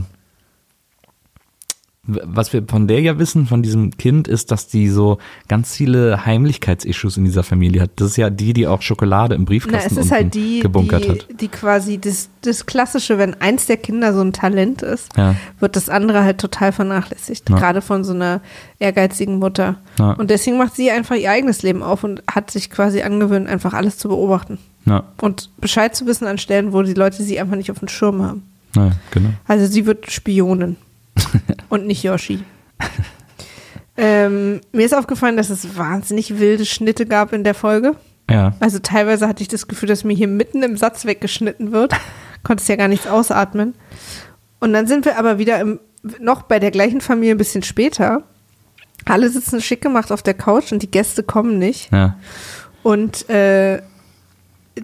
was 2.08 2.52
wir 2.54 2.64
von 2.66 2.88
der 2.88 3.00
ja 3.02 3.18
wissen, 3.18 3.46
von 3.46 3.62
diesem 3.62 3.96
Kind, 3.98 4.26
ist, 4.28 4.50
dass 4.50 4.66
die 4.66 4.88
so 4.88 5.18
ganz 5.46 5.76
viele 5.76 6.24
Heimlichkeitsissues 6.24 7.18
in 7.18 7.24
dieser 7.26 7.42
Familie 7.42 7.82
hat. 7.82 7.90
Das 7.96 8.08
ist 8.08 8.16
ja 8.16 8.30
die, 8.30 8.54
die 8.54 8.66
auch 8.66 8.80
Schokolade 8.82 9.34
im 9.34 9.42
Na, 9.42 9.46
Briefkasten 9.46 9.98
es 9.98 10.06
ist 10.06 10.10
halt 10.10 10.34
die, 10.34 10.60
gebunkert 10.60 11.04
die, 11.04 11.08
hat. 11.10 11.26
die 11.40 11.48
quasi 11.48 11.98
das, 11.98 12.30
das 12.40 12.64
Klassische, 12.66 13.18
wenn 13.18 13.34
eins 13.40 13.66
der 13.66 13.76
Kinder 13.76 14.14
so 14.14 14.22
ein 14.22 14.32
Talent 14.32 14.80
ist, 14.82 15.08
Ja. 15.16 15.34
wird 15.60 15.76
das 15.76 15.88
andere 15.90 16.24
halt 16.24 16.38
total 16.38 16.72
vernachlässigt. 16.72 17.50
Ja. 17.50 17.56
Gerade 17.58 17.82
von 17.82 18.04
so 18.04 18.14
einer 18.14 18.40
ehrgeizigen 18.78 19.38
Mutter. 19.38 19.76
Ja. 19.98 20.12
Und 20.12 20.30
deswegen 20.30 20.56
macht 20.56 20.74
sie 20.74 20.90
einfach 20.90 21.14
ihr 21.16 21.30
eigenes 21.30 21.62
Leben 21.62 21.82
auf 21.82 22.04
und 22.04 22.22
hat 22.30 22.50
sich 22.50 22.70
quasi 22.70 23.02
angewöhnt, 23.02 23.48
einfach 23.48 23.74
alles 23.74 23.98
zu 23.98 24.08
beobachten. 24.08 24.58
Und 25.20 25.50
Bescheid 25.60 25.94
zu 25.94 26.06
wissen 26.06 26.26
an 26.26 26.38
Stellen, 26.38 26.72
wo 26.72 26.80
die 26.80 26.94
Leute 26.94 27.22
sie 27.22 27.38
einfach 27.38 27.56
nicht 27.56 27.70
auf 27.70 27.78
dem 27.80 27.88
Schirm 27.88 28.22
haben. 28.22 28.42
ja, 28.74 28.92
genau. 29.10 29.28
Also 29.46 29.66
sie 29.66 29.84
wird 29.84 30.10
Spionin. 30.10 30.76
und 31.68 31.86
nicht 31.86 32.02
Yoshi. 32.02 32.44
ähm, 33.96 34.60
mir 34.72 34.86
ist 34.86 34.94
aufgefallen, 34.94 35.36
dass 35.36 35.50
es 35.50 35.76
wahnsinnig 35.76 36.38
wilde 36.38 36.64
Schnitte 36.64 37.06
gab 37.06 37.32
in 37.32 37.44
der 37.44 37.54
Folge. 37.54 37.94
Ja, 38.30 38.52
Also 38.60 38.78
teilweise 38.78 39.26
hatte 39.26 39.42
ich 39.42 39.48
das 39.48 39.68
Gefühl, 39.68 39.88
dass 39.88 40.04
mir 40.04 40.14
hier 40.14 40.28
mitten 40.28 40.62
im 40.62 40.76
Satz 40.76 41.04
weggeschnitten 41.06 41.72
wird. 41.72 41.94
Konntest 42.42 42.68
ja 42.68 42.76
gar 42.76 42.88
nichts 42.88 43.06
ausatmen. 43.06 43.74
Und 44.60 44.72
dann 44.72 44.86
sind 44.86 45.04
wir 45.04 45.18
aber 45.18 45.38
wieder 45.38 45.58
im, 45.60 45.80
noch 46.20 46.42
bei 46.42 46.58
der 46.58 46.70
gleichen 46.70 47.00
Familie 47.00 47.34
ein 47.34 47.38
bisschen 47.38 47.62
später. 47.62 48.22
Alle 49.06 49.30
sitzen 49.30 49.60
schick 49.60 49.80
gemacht 49.80 50.12
auf 50.12 50.22
der 50.22 50.34
Couch 50.34 50.72
und 50.72 50.82
die 50.82 50.90
Gäste 50.90 51.22
kommen 51.22 51.58
nicht. 51.58 51.90
ja, 51.92 52.16
Und 52.82 53.28
äh, 53.30 53.80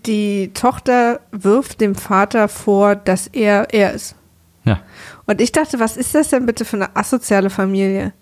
die 0.06 0.50
Tochter 0.54 1.20
wirft 1.30 1.80
dem 1.80 1.94
Vater 1.94 2.48
vor, 2.48 2.96
dass 2.96 3.26
er 3.28 3.68
er 3.72 3.92
ist. 3.92 4.16
ja. 4.64 4.80
Und 5.26 5.40
ich 5.40 5.52
dachte, 5.52 5.80
was 5.80 5.96
ist 5.96 6.14
das 6.14 6.28
denn 6.28 6.46
bitte 6.46 6.64
für 6.64 6.76
eine 6.76 6.94
asoziale 6.96 7.50
Familie? 7.50 8.12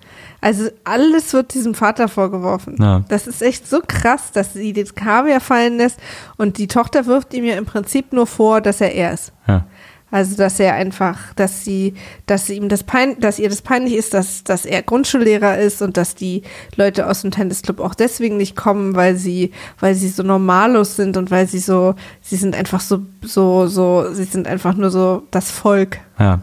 Also 0.40 0.68
alles 0.84 1.32
wird 1.32 1.54
diesem 1.54 1.74
Vater 1.74 2.08
vorgeworfen. 2.08 2.76
Ja. 2.80 3.04
Das 3.08 3.26
ist 3.26 3.42
echt 3.42 3.68
so 3.68 3.80
krass, 3.86 4.32
dass 4.32 4.52
sie 4.52 4.72
den 4.72 4.94
Kaviar 4.94 5.40
fallen 5.40 5.78
lässt 5.78 5.98
und 6.36 6.58
die 6.58 6.68
Tochter 6.68 7.06
wirft 7.06 7.34
ihm 7.34 7.44
ja 7.44 7.56
im 7.56 7.66
Prinzip 7.66 8.12
nur 8.12 8.26
vor, 8.26 8.60
dass 8.60 8.80
er 8.80 8.94
er 8.94 9.12
ist. 9.12 9.32
ja. 9.48 9.66
Also 10.12 10.36
dass 10.36 10.60
er 10.60 10.74
einfach, 10.74 11.32
dass 11.36 11.64
sie, 11.64 11.94
dass 12.26 12.46
sie 12.46 12.56
ihm 12.56 12.68
das 12.68 12.84
pein, 12.84 13.18
dass 13.18 13.38
ihr 13.38 13.48
das 13.48 13.62
peinlich 13.62 13.94
ist, 13.94 14.12
dass, 14.12 14.44
dass 14.44 14.66
er 14.66 14.82
Grundschullehrer 14.82 15.56
ist 15.56 15.80
und 15.80 15.96
dass 15.96 16.14
die 16.14 16.42
Leute 16.76 17.08
aus 17.08 17.22
dem 17.22 17.30
Tennisclub 17.30 17.80
auch 17.80 17.94
deswegen 17.94 18.36
nicht 18.36 18.54
kommen, 18.54 18.94
weil 18.94 19.16
sie, 19.16 19.52
weil 19.80 19.94
sie 19.94 20.10
so 20.10 20.22
normalos 20.22 20.96
sind 20.96 21.16
und 21.16 21.30
weil 21.30 21.48
sie 21.48 21.60
so, 21.60 21.94
sie 22.20 22.36
sind 22.36 22.54
einfach 22.54 22.80
so, 22.82 23.00
so, 23.22 23.66
so, 23.68 24.12
sie 24.12 24.24
sind 24.24 24.46
einfach 24.46 24.74
nur 24.74 24.90
so 24.90 25.22
das 25.30 25.50
Volk. 25.50 25.98
Ja, 26.18 26.42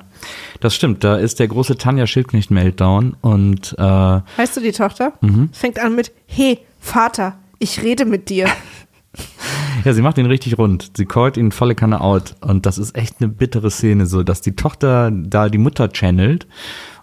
das 0.60 0.76
stimmt. 0.76 1.04
Da 1.04 1.18
ist 1.18 1.40
der 1.40 1.48
große 1.48 1.78
Tanja 1.78 2.06
Schildknecht-Meltdown 2.08 3.16
und 3.22 3.76
äh, 3.78 3.82
Weißt 3.82 4.56
du 4.58 4.62
die 4.62 4.72
Tochter? 4.72 5.14
Mhm. 5.22 5.50
Fängt 5.54 5.80
an 5.80 5.96
mit, 5.96 6.12
hey, 6.28 6.60
Vater, 6.80 7.38
ich 7.60 7.82
rede 7.82 8.06
mit 8.06 8.30
dir. 8.30 8.48
ja, 9.86 9.94
sie 9.94 10.02
macht 10.02 10.18
ihn 10.18 10.26
richtig 10.26 10.58
rund. 10.58 10.92
Sie 10.96 11.06
callt 11.06 11.38
ihn 11.38 11.52
volle 11.52 11.76
Kanne 11.76 12.02
out 12.02 12.36
und 12.42 12.66
das 12.66 12.78
ist 12.78 12.96
echt 12.96 13.16
eine 13.20 13.30
bittere 13.30 13.72
Szene, 13.72 14.06
so 14.06 14.24
dass 14.24 14.42
die 14.42 14.56
Tochter 14.56 15.12
da 15.12 15.50
die 15.50 15.58
Mutter 15.58 15.90
channelt 15.92 16.48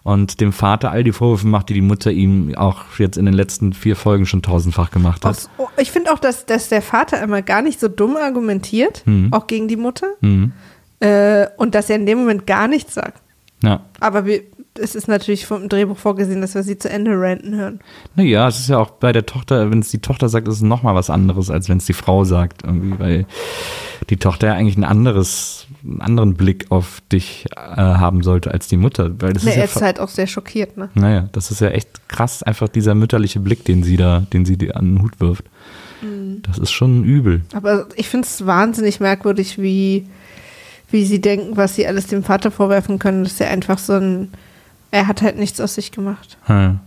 und 0.03 0.39
dem 0.39 0.53
Vater 0.53 0.91
all 0.91 1.03
die 1.03 1.11
Vorwürfe 1.11 1.47
macht, 1.47 1.69
die 1.69 1.73
die 1.73 1.81
Mutter 1.81 2.11
ihm 2.11 2.55
auch 2.55 2.83
jetzt 2.97 3.17
in 3.17 3.25
den 3.25 3.33
letzten 3.33 3.73
vier 3.73 3.95
Folgen 3.97 4.25
schon 4.25 4.41
tausendfach 4.41 4.89
gemacht 4.89 5.25
hat. 5.25 5.31
Aus, 5.31 5.49
oh, 5.57 5.67
ich 5.77 5.91
finde 5.91 6.13
auch, 6.13 6.19
dass, 6.19 6.45
dass 6.45 6.69
der 6.69 6.81
Vater 6.81 7.21
immer 7.21 7.41
gar 7.41 7.61
nicht 7.61 7.79
so 7.79 7.87
dumm 7.89 8.15
argumentiert, 8.15 9.03
auch 9.31 9.47
gegen 9.47 9.67
die 9.67 9.75
Mutter, 9.75 10.07
Mhm. 10.21 10.53
äh, 11.01 11.47
und 11.57 11.75
dass 11.75 11.89
er 11.89 11.97
in 11.97 12.05
dem 12.05 12.19
Moment 12.19 12.47
gar 12.47 12.67
nichts 12.69 12.93
sagt. 12.93 13.21
Ja. 13.63 13.81
Aber 13.99 14.25
wir, 14.25 14.41
es 14.79 14.95
ist 14.95 15.07
natürlich 15.07 15.45
vom 15.45 15.67
Drehbuch 15.69 15.97
vorgesehen, 15.97 16.41
dass 16.41 16.55
wir 16.55 16.63
sie 16.63 16.77
zu 16.77 16.89
Ende 16.89 17.11
ranten 17.19 17.55
hören. 17.55 17.79
Naja, 18.15 18.47
es 18.47 18.59
ist 18.59 18.69
ja 18.69 18.77
auch 18.77 18.91
bei 18.91 19.11
der 19.11 19.25
Tochter, 19.25 19.71
wenn 19.71 19.79
es 19.79 19.89
die 19.89 19.99
Tochter 19.99 20.29
sagt, 20.29 20.47
ist 20.47 20.55
es 20.55 20.61
nochmal 20.61 20.95
was 20.95 21.09
anderes, 21.09 21.49
als 21.49 21.67
wenn 21.69 21.77
es 21.77 21.85
die 21.85 21.93
Frau 21.93 22.23
sagt, 22.23 22.63
irgendwie, 22.63 22.99
weil 22.99 23.25
die 24.09 24.17
Tochter 24.17 24.47
ja 24.47 24.53
eigentlich 24.53 24.77
ein 24.77 24.83
anderes, 24.83 25.67
einen 25.83 26.01
anderen 26.01 26.35
Blick 26.35 26.67
auf 26.69 27.01
dich 27.11 27.45
äh, 27.55 27.59
haben 27.79 28.21
sollte 28.23 28.51
als 28.51 28.67
die 28.67 28.77
Mutter. 28.77 29.09
Weil 29.19 29.33
das 29.33 29.43
Nee, 29.43 29.51
ist 29.51 29.55
ja 29.55 29.61
er 29.63 29.65
ist 29.65 29.81
halt 29.81 29.99
auch 29.99 30.09
sehr 30.09 30.27
schockiert, 30.27 30.77
ne? 30.77 30.89
Naja, 30.93 31.29
das 31.31 31.49
ist 31.51 31.61
ja 31.61 31.69
echt 31.69 32.07
krass, 32.07 32.43
einfach 32.43 32.69
dieser 32.69 32.93
mütterliche 32.95 33.39
Blick, 33.39 33.65
den 33.65 33.83
sie 33.83 33.97
da, 33.97 34.25
den 34.31 34.45
sie 34.45 34.57
dir 34.57 34.75
an 34.77 34.85
den 34.95 35.01
Hut 35.01 35.19
wirft. 35.19 35.45
Mhm. 36.01 36.43
Das 36.43 36.59
ist 36.59 36.71
schon 36.71 37.03
übel. 37.03 37.41
Aber 37.53 37.87
ich 37.95 38.07
finde 38.07 38.27
es 38.27 38.45
wahnsinnig 38.45 38.99
merkwürdig, 38.99 39.57
wie, 39.59 40.05
wie 40.89 41.05
sie 41.05 41.21
denken, 41.21 41.57
was 41.57 41.75
sie 41.75 41.87
alles 41.87 42.07
dem 42.07 42.23
Vater 42.23 42.51
vorwerfen 42.51 42.99
können, 42.99 43.23
dass 43.23 43.39
er 43.39 43.49
einfach 43.49 43.77
so 43.77 43.93
ein, 43.93 44.31
er 44.91 45.07
hat 45.07 45.21
halt 45.21 45.37
nichts 45.37 45.59
aus 45.59 45.75
sich 45.75 45.91
gemacht. 45.91 46.37
Ja. 46.47 46.79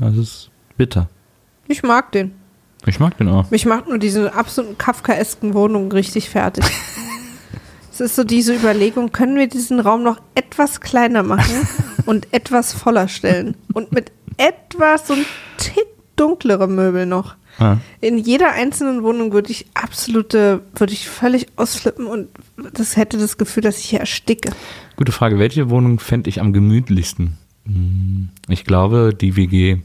Das 0.00 0.16
ist 0.16 0.50
bitter. 0.76 1.08
Ich 1.68 1.82
mag 1.82 2.10
den. 2.12 2.32
Ich 2.86 2.98
mag 2.98 3.16
den 3.18 3.28
auch. 3.28 3.50
Mich 3.50 3.66
macht 3.66 3.88
nur 3.88 3.98
diese 3.98 4.34
absoluten 4.34 4.78
kafkaesken 4.78 5.54
Wohnungen 5.54 5.92
richtig 5.92 6.30
fertig. 6.30 6.64
es 7.92 8.00
ist 8.00 8.16
so 8.16 8.24
diese 8.24 8.54
Überlegung, 8.54 9.12
können 9.12 9.36
wir 9.36 9.46
diesen 9.46 9.78
Raum 9.78 10.02
noch 10.02 10.20
etwas 10.34 10.80
kleiner 10.80 11.22
machen 11.22 11.68
und 12.06 12.32
etwas 12.32 12.72
voller 12.72 13.08
stellen? 13.08 13.56
Und 13.74 13.92
mit 13.92 14.10
etwas 14.38 15.06
so 15.06 15.14
ein 15.14 15.26
Tick 15.58 15.86
dunklere 16.16 16.66
Möbel 16.66 17.06
noch. 17.06 17.36
Ja. 17.60 17.78
In 18.00 18.18
jeder 18.18 18.52
einzelnen 18.52 19.02
Wohnung 19.02 19.32
würde 19.32 19.50
ich 19.50 19.66
absolute, 19.74 20.62
würde 20.74 20.92
ich 20.92 21.08
völlig 21.08 21.46
ausflippen 21.56 22.06
und 22.06 22.28
das 22.74 22.96
hätte 22.96 23.18
das 23.18 23.36
Gefühl, 23.38 23.62
dass 23.62 23.78
ich 23.78 23.84
hier 23.90 24.00
ersticke. 24.00 24.50
Gute 24.96 25.12
Frage. 25.12 25.38
Welche 25.38 25.68
Wohnung 25.70 25.98
fände 26.00 26.28
ich 26.30 26.40
am 26.40 26.52
gemütlichsten? 26.52 27.36
Hm, 27.66 28.30
Ich 28.48 28.64
glaube, 28.64 29.14
die 29.18 29.36
WG. 29.36 29.78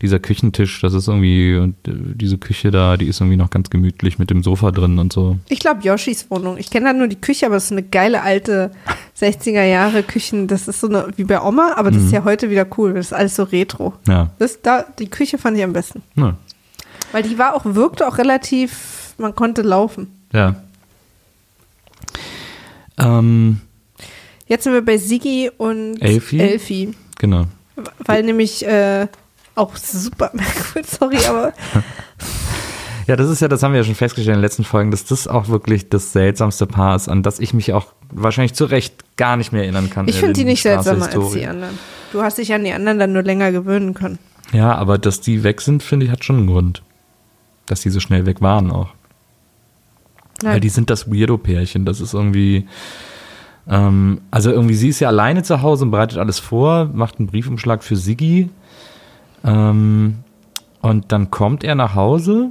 Dieser 0.00 0.18
Küchentisch, 0.18 0.80
das 0.80 0.94
ist 0.94 1.06
irgendwie, 1.06 1.54
und 1.56 1.76
äh, 1.86 1.92
diese 1.94 2.36
Küche 2.36 2.72
da, 2.72 2.96
die 2.96 3.06
ist 3.06 3.20
irgendwie 3.20 3.36
noch 3.36 3.50
ganz 3.50 3.70
gemütlich 3.70 4.18
mit 4.18 4.30
dem 4.30 4.42
Sofa 4.42 4.72
drin 4.72 4.98
und 4.98 5.12
so. 5.12 5.38
Ich 5.48 5.60
glaube 5.60 5.82
Yoshis 5.84 6.28
Wohnung. 6.28 6.56
Ich 6.58 6.70
kenne 6.70 6.86
da 6.86 6.92
nur 6.92 7.06
die 7.06 7.20
Küche, 7.20 7.46
aber 7.46 7.54
es 7.54 7.66
ist 7.66 7.70
eine 7.72 7.84
geile 7.84 8.22
alte 8.22 8.72
60er 9.16 9.62
Jahre 9.62 10.02
Küchen. 10.02 10.48
Das 10.48 10.66
ist 10.66 10.80
so 10.80 10.88
eine, 10.88 11.06
wie 11.14 11.22
bei 11.22 11.40
Oma, 11.40 11.74
aber 11.76 11.92
das 11.92 12.02
ist 12.02 12.10
ja 12.10 12.24
heute 12.24 12.50
wieder 12.50 12.66
cool. 12.76 12.94
Das 12.94 13.06
ist 13.06 13.12
alles 13.12 13.36
so 13.36 13.44
retro. 13.44 13.94
Ja. 14.08 14.30
Das, 14.40 14.60
da, 14.60 14.84
die 14.98 15.06
Küche 15.06 15.38
fand 15.38 15.56
ich 15.56 15.62
am 15.62 15.72
besten. 15.72 16.02
Ja. 16.16 16.36
Weil 17.10 17.22
die 17.22 17.38
war 17.38 17.54
auch, 17.54 17.64
wirkte 17.64 18.06
auch 18.06 18.18
relativ, 18.18 19.14
man 19.18 19.34
konnte 19.34 19.62
laufen. 19.62 20.08
ja. 20.32 20.54
Ähm, 22.98 23.60
Jetzt 24.46 24.64
sind 24.64 24.74
wir 24.74 24.84
bei 24.84 24.98
Sigi 24.98 25.50
und 25.56 25.96
Elfi? 26.02 26.38
Elfi. 26.38 26.94
genau. 27.18 27.46
Weil 28.04 28.22
nämlich 28.22 28.66
äh, 28.66 29.06
auch 29.54 29.76
super 29.76 30.30
merkwürdig, 30.34 30.90
sorry, 31.00 31.16
aber 31.26 31.52
Ja, 33.08 33.16
das 33.16 33.30
ist 33.30 33.40
ja, 33.40 33.48
das 33.48 33.62
haben 33.62 33.72
wir 33.72 33.80
ja 33.80 33.84
schon 33.84 33.94
festgestellt 33.94 34.34
in 34.34 34.38
den 34.38 34.42
letzten 34.42 34.64
Folgen, 34.64 34.90
dass 34.90 35.04
das 35.04 35.26
auch 35.26 35.48
wirklich 35.48 35.88
das 35.88 36.12
seltsamste 36.12 36.66
Paar 36.66 36.94
ist, 36.94 37.08
an 37.08 37.22
das 37.22 37.40
ich 37.40 37.52
mich 37.52 37.72
auch 37.72 37.86
wahrscheinlich 38.10 38.54
zu 38.54 38.64
Recht 38.66 39.16
gar 39.16 39.36
nicht 39.36 39.52
mehr 39.52 39.62
erinnern 39.62 39.90
kann. 39.90 40.06
ich 40.06 40.16
in 40.16 40.20
finde 40.20 40.34
die 40.34 40.44
nicht 40.44 40.62
seltsamer 40.62 41.06
als 41.12 41.32
die 41.32 41.46
anderen. 41.46 41.78
Du 42.12 42.22
hast 42.22 42.38
dich 42.38 42.52
an 42.54 42.62
die 42.62 42.72
anderen 42.72 42.98
dann 42.98 43.12
nur 43.12 43.22
länger 43.22 43.50
gewöhnen 43.50 43.94
können. 43.94 44.18
Ja, 44.52 44.74
aber 44.74 44.98
dass 44.98 45.20
die 45.20 45.42
weg 45.42 45.60
sind, 45.62 45.82
finde 45.82 46.06
ich, 46.06 46.12
hat 46.12 46.24
schon 46.24 46.36
einen 46.36 46.46
Grund. 46.46 46.82
Dass 47.66 47.80
die 47.80 47.90
so 47.90 48.00
schnell 48.00 48.26
weg 48.26 48.40
waren 48.40 48.70
auch. 48.70 48.88
Weil 50.42 50.60
die 50.60 50.68
sind 50.68 50.90
das 50.90 51.10
Weirdo-Pärchen. 51.10 51.84
Das 51.84 52.00
ist 52.00 52.14
irgendwie. 52.14 52.66
Ähm, 53.68 54.20
also 54.30 54.50
irgendwie, 54.50 54.74
sie 54.74 54.88
ist 54.88 55.00
ja 55.00 55.08
alleine 55.08 55.42
zu 55.42 55.62
Hause 55.62 55.84
und 55.84 55.92
bereitet 55.92 56.18
alles 56.18 56.40
vor, 56.40 56.90
macht 56.92 57.18
einen 57.18 57.28
Briefumschlag 57.28 57.84
für 57.84 57.96
Siggi. 57.96 58.50
Ähm, 59.44 60.18
und 60.80 61.12
dann 61.12 61.30
kommt 61.30 61.62
er 61.62 61.76
nach 61.76 61.94
Hause 61.94 62.50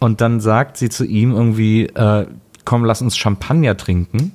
und 0.00 0.20
dann 0.20 0.40
sagt 0.40 0.76
sie 0.76 0.88
zu 0.88 1.04
ihm 1.04 1.32
irgendwie, 1.32 1.86
äh, 1.86 2.26
komm, 2.64 2.84
lass 2.84 3.00
uns 3.00 3.16
Champagner 3.16 3.76
trinken 3.76 4.32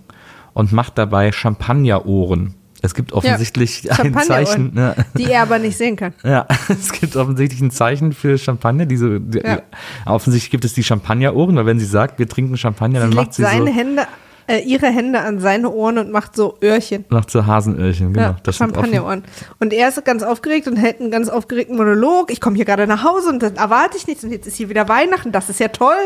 und 0.54 0.72
macht 0.72 0.98
dabei 0.98 1.32
Champagnerohren. 1.32 2.56
Es 2.82 2.94
gibt 2.94 3.12
offensichtlich 3.14 3.90
ein 3.90 3.96
Champagnerohren. 3.96 4.46
Zeichen. 4.46 4.74
Ne? 4.74 4.96
Die 5.18 5.26
er 5.26 5.42
aber 5.42 5.60
nicht 5.60 5.78
sehen 5.78 5.96
kann. 5.96 6.14
Ja, 6.24 6.46
es 6.70 6.92
gibt 6.92 7.16
offensichtlich 7.16 7.60
ein 7.62 7.72
Zeichen 7.72 8.14
für 8.14 8.38
Champagner. 8.38 8.86
Diese, 8.86 9.20
die, 9.20 9.40
Ja. 9.40 9.62
Offensichtlich 10.06 10.52
gibt 10.52 10.66
es 10.66 10.74
die 10.74 10.84
Champagnerohren, 10.84 11.56
weil 11.56 11.66
wenn 11.66 11.80
sie 11.80 11.86
sagt, 11.86 12.20
wir 12.20 12.28
trinken 12.28 12.58
Champagner, 12.58 13.00
dann 13.02 13.12
Sie 13.12 13.16
macht 13.16 13.34
sie 13.34 13.42
seine 13.42 13.66
so, 13.66 13.74
Hände, 13.74 14.08
äh, 14.48 14.60
ihre 14.60 14.88
Hände 14.88 15.20
an 15.20 15.40
seine 15.40 15.70
Ohren 15.70 15.98
und 15.98 16.12
macht 16.12 16.36
so 16.36 16.58
Öhrchen. 16.64 17.06
macht 17.10 17.30
so 17.32 17.46
Hasenöhrchen. 17.46 18.14
Genau. 18.14 18.36
Ja, 18.46 18.52
Champagnerohren. 18.54 19.24
Und 19.60 19.74
er 19.74 19.90
ist 19.90 20.04
ganz 20.06 20.24
aufgeregt 20.24 20.68
und 20.68 20.76
hält 20.78 21.02
einen 21.02 21.12
ganz 21.12 21.30
aufgeregten 21.30 21.76
Monolog. 21.78 22.32
Ich 22.32 22.40
komme 22.42 22.56
hier 22.56 22.66
gerade 22.66 22.88
nach 22.88 23.04
Hause 23.04 23.30
und 23.30 23.44
dann 23.44 23.56
erwarte 23.58 23.98
ich 23.98 24.08
nichts 24.08 24.24
und 24.24 24.32
jetzt 24.32 24.48
ist 24.48 24.56
hier 24.56 24.70
wieder 24.70 24.88
Weihnachten. 24.88 25.32
Das 25.32 25.50
ist 25.50 25.60
ja 25.60 25.68
toll. 25.68 25.98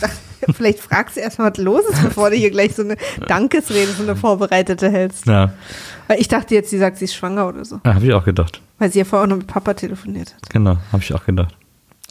Vielleicht 0.54 0.80
fragst 0.80 1.16
du 1.16 1.20
erstmal, 1.20 1.50
was 1.50 1.58
los 1.58 1.84
ist, 1.90 2.02
bevor 2.02 2.30
du 2.30 2.36
hier 2.36 2.50
gleich 2.50 2.74
so 2.74 2.82
eine 2.82 2.96
Dankesrede, 3.26 3.92
so 3.92 4.02
eine 4.02 4.16
vorbereitete 4.16 4.90
hältst. 4.90 5.26
Ja, 5.26 5.52
Weil 6.08 6.20
ich 6.20 6.28
dachte 6.28 6.54
jetzt, 6.54 6.70
sie 6.70 6.78
sagt, 6.78 6.98
sie 6.98 7.04
ist 7.06 7.14
schwanger 7.14 7.48
oder 7.48 7.64
so. 7.64 7.80
ja 7.84 7.94
habe 7.94 8.04
ich 8.04 8.12
auch 8.12 8.24
gedacht. 8.24 8.60
Weil 8.78 8.90
sie 8.92 8.98
ja 8.98 9.04
vorher 9.04 9.24
auch 9.24 9.30
noch 9.30 9.36
mit 9.36 9.46
Papa 9.46 9.74
telefoniert 9.74 10.34
hat. 10.34 10.50
Genau, 10.50 10.76
habe 10.92 11.02
ich 11.02 11.14
auch 11.14 11.24
gedacht. 11.24 11.54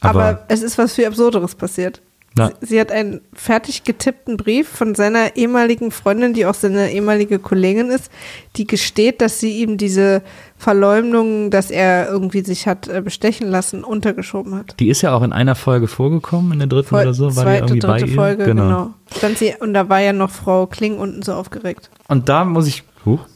Aber, 0.00 0.24
Aber, 0.24 0.44
es 0.48 0.62
ist 0.62 0.78
was 0.78 0.94
viel 0.94 1.06
Absurderes 1.06 1.54
passiert. 1.54 2.00
Ja. 2.38 2.50
Sie, 2.60 2.80
hat 2.80 2.90
einen 2.90 3.20
fertig 3.34 3.84
getippten 3.84 4.36
Brief 4.36 4.68
von 4.68 4.94
seiner 4.94 5.36
ehemaligen 5.36 5.90
Freundin, 5.90 6.32
die 6.32 6.46
auch 6.46 6.54
seine 6.54 6.90
ehemalige 6.90 7.38
Kollegin 7.38 7.90
ist, 7.90 8.10
die 8.56 8.66
gesteht, 8.66 9.20
dass 9.20 9.38
sie 9.38 9.60
ihm 9.60 9.76
diese 9.76 10.22
Verleumdung, 10.56 11.50
dass 11.50 11.70
er 11.70 12.08
irgendwie 12.08 12.42
sich 12.42 12.66
hat 12.66 12.88
äh, 12.88 13.02
bestechen 13.02 13.50
lassen, 13.50 13.84
untergeschoben 13.84 14.54
hat. 14.54 14.74
die 14.80 14.88
ist 14.88 15.02
ja 15.02 15.14
auch 15.14 15.22
in 15.22 15.32
einer 15.32 15.54
Folge 15.54 15.88
vorgekommen, 15.88 16.52
in 16.52 16.58
der 16.60 16.68
dritten 16.68 16.88
Voll- 16.88 17.02
oder 17.02 17.14
so. 17.14 17.36
War 17.36 17.44
die 17.44 17.50
zweite, 17.50 17.64
irgendwie 17.64 17.86
bei 17.86 17.98
dritte 17.98 18.10
ihr? 18.10 18.14
Folge, 18.14 18.44
genau. 18.44 18.90
Stand 19.16 19.38
sie, 19.38 19.54
und 19.60 19.74
da 19.74 19.88
war 19.88 20.00
ja 20.00 20.12
noch 20.12 20.30
Frau 20.30 20.66
Kling 20.66 20.98
unten 20.98 21.22
so 21.22 21.34
aufgeregt. 21.34 21.90
Und 22.08 22.28
da 22.28 22.44
muss 22.44 22.66
ich, 22.66 22.82
huch, 23.04 23.26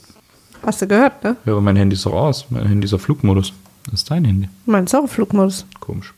Hast 0.66 0.82
du 0.82 0.88
gehört, 0.88 1.22
ne? 1.22 1.36
ja, 1.44 1.52
aber 1.52 1.60
mein 1.60 1.76
Handy 1.76 1.94
ist 1.94 2.06
doch 2.06 2.12
aus. 2.12 2.46
Mein 2.50 2.66
Handy 2.66 2.86
ist 2.86 2.92
auf 2.92 3.02
Flugmodus. 3.02 3.52
Das 3.84 4.00
ist 4.00 4.10
dein 4.10 4.24
Handy. 4.24 4.48
Mein 4.64 4.86
auch 4.88 5.06
Flugmodus. 5.06 5.64
Komisch. 5.78 6.12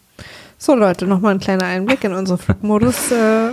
So 0.59 0.75
Leute, 0.75 1.07
nochmal 1.07 1.35
ein 1.35 1.41
kleiner 1.41 1.65
Einblick 1.65 2.03
in 2.05 2.13
unsere 2.13 2.39
Flugmodus. 2.39 3.13
Äh, 3.13 3.51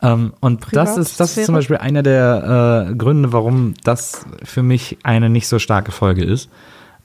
Ähm, 0.00 0.32
und 0.40 0.64
das 0.72 0.96
ist, 0.96 1.18
das 1.18 1.36
ist 1.36 1.46
zum 1.46 1.56
Beispiel 1.56 1.76
einer 1.76 2.04
der 2.04 2.88
äh, 2.90 2.94
Gründe, 2.94 3.32
warum 3.32 3.74
das 3.82 4.26
für 4.44 4.62
mich 4.62 4.98
eine 5.02 5.28
nicht 5.28 5.48
so 5.48 5.58
starke 5.58 5.90
Folge 5.90 6.24
ist. 6.24 6.50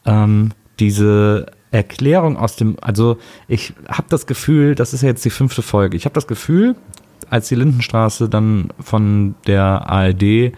Ähm, 0.05 0.51
diese 0.79 1.47
Erklärung 1.71 2.37
aus 2.37 2.55
dem, 2.55 2.77
also 2.81 3.17
ich 3.47 3.73
habe 3.87 4.07
das 4.09 4.27
Gefühl, 4.27 4.75
das 4.75 4.93
ist 4.93 5.01
ja 5.01 5.09
jetzt 5.09 5.25
die 5.25 5.31
fünfte 5.31 5.63
Folge, 5.63 5.97
ich 5.97 6.05
habe 6.05 6.13
das 6.13 6.27
Gefühl, 6.27 6.75
als 7.31 7.47
die 7.47 7.55
Lindenstraße 7.55 8.29
dann 8.29 8.69
von 8.79 9.33
der 9.47 9.89
ARD 9.89 10.21
äh, 10.21 10.51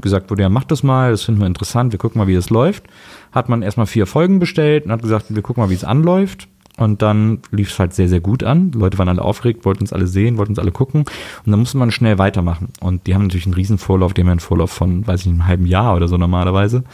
gesagt 0.00 0.30
wurde, 0.30 0.42
ja, 0.42 0.48
macht 0.48 0.72
das 0.72 0.82
mal, 0.82 1.12
das 1.12 1.22
finden 1.22 1.40
wir 1.40 1.46
interessant, 1.46 1.92
wir 1.92 1.98
gucken 2.00 2.18
mal, 2.18 2.26
wie 2.26 2.34
das 2.34 2.50
läuft, 2.50 2.84
hat 3.30 3.48
man 3.48 3.62
erstmal 3.62 3.86
vier 3.86 4.06
Folgen 4.06 4.40
bestellt 4.40 4.84
und 4.84 4.90
hat 4.90 5.02
gesagt, 5.02 5.26
wir 5.28 5.42
gucken 5.42 5.62
mal, 5.62 5.70
wie 5.70 5.74
es 5.74 5.84
anläuft. 5.84 6.48
Und 6.78 7.02
dann 7.02 7.40
lief 7.50 7.70
es 7.72 7.78
halt 7.78 7.92
sehr, 7.92 8.08
sehr 8.08 8.20
gut 8.20 8.44
an. 8.44 8.70
Die 8.70 8.78
Leute 8.78 8.98
waren 8.98 9.08
alle 9.08 9.22
aufgeregt, 9.22 9.64
wollten 9.64 9.80
uns 9.80 9.92
alle 9.92 10.06
sehen, 10.06 10.38
wollten 10.38 10.52
uns 10.52 10.60
alle 10.60 10.70
gucken. 10.70 11.00
Und 11.44 11.50
dann 11.50 11.58
musste 11.58 11.76
man 11.76 11.90
schnell 11.90 12.18
weitermachen. 12.18 12.68
Und 12.80 13.06
die 13.06 13.14
haben 13.14 13.24
natürlich 13.24 13.46
einen 13.46 13.54
riesen 13.54 13.78
Vorlauf, 13.78 14.14
die 14.14 14.22
haben 14.22 14.28
einen 14.28 14.40
Vorlauf 14.40 14.70
von, 14.70 15.04
weiß 15.06 15.20
ich 15.20 15.26
nicht, 15.26 15.34
einem 15.34 15.46
halben 15.48 15.66
Jahr 15.66 15.96
oder 15.96 16.06
so 16.06 16.16
normalerweise. 16.16 16.84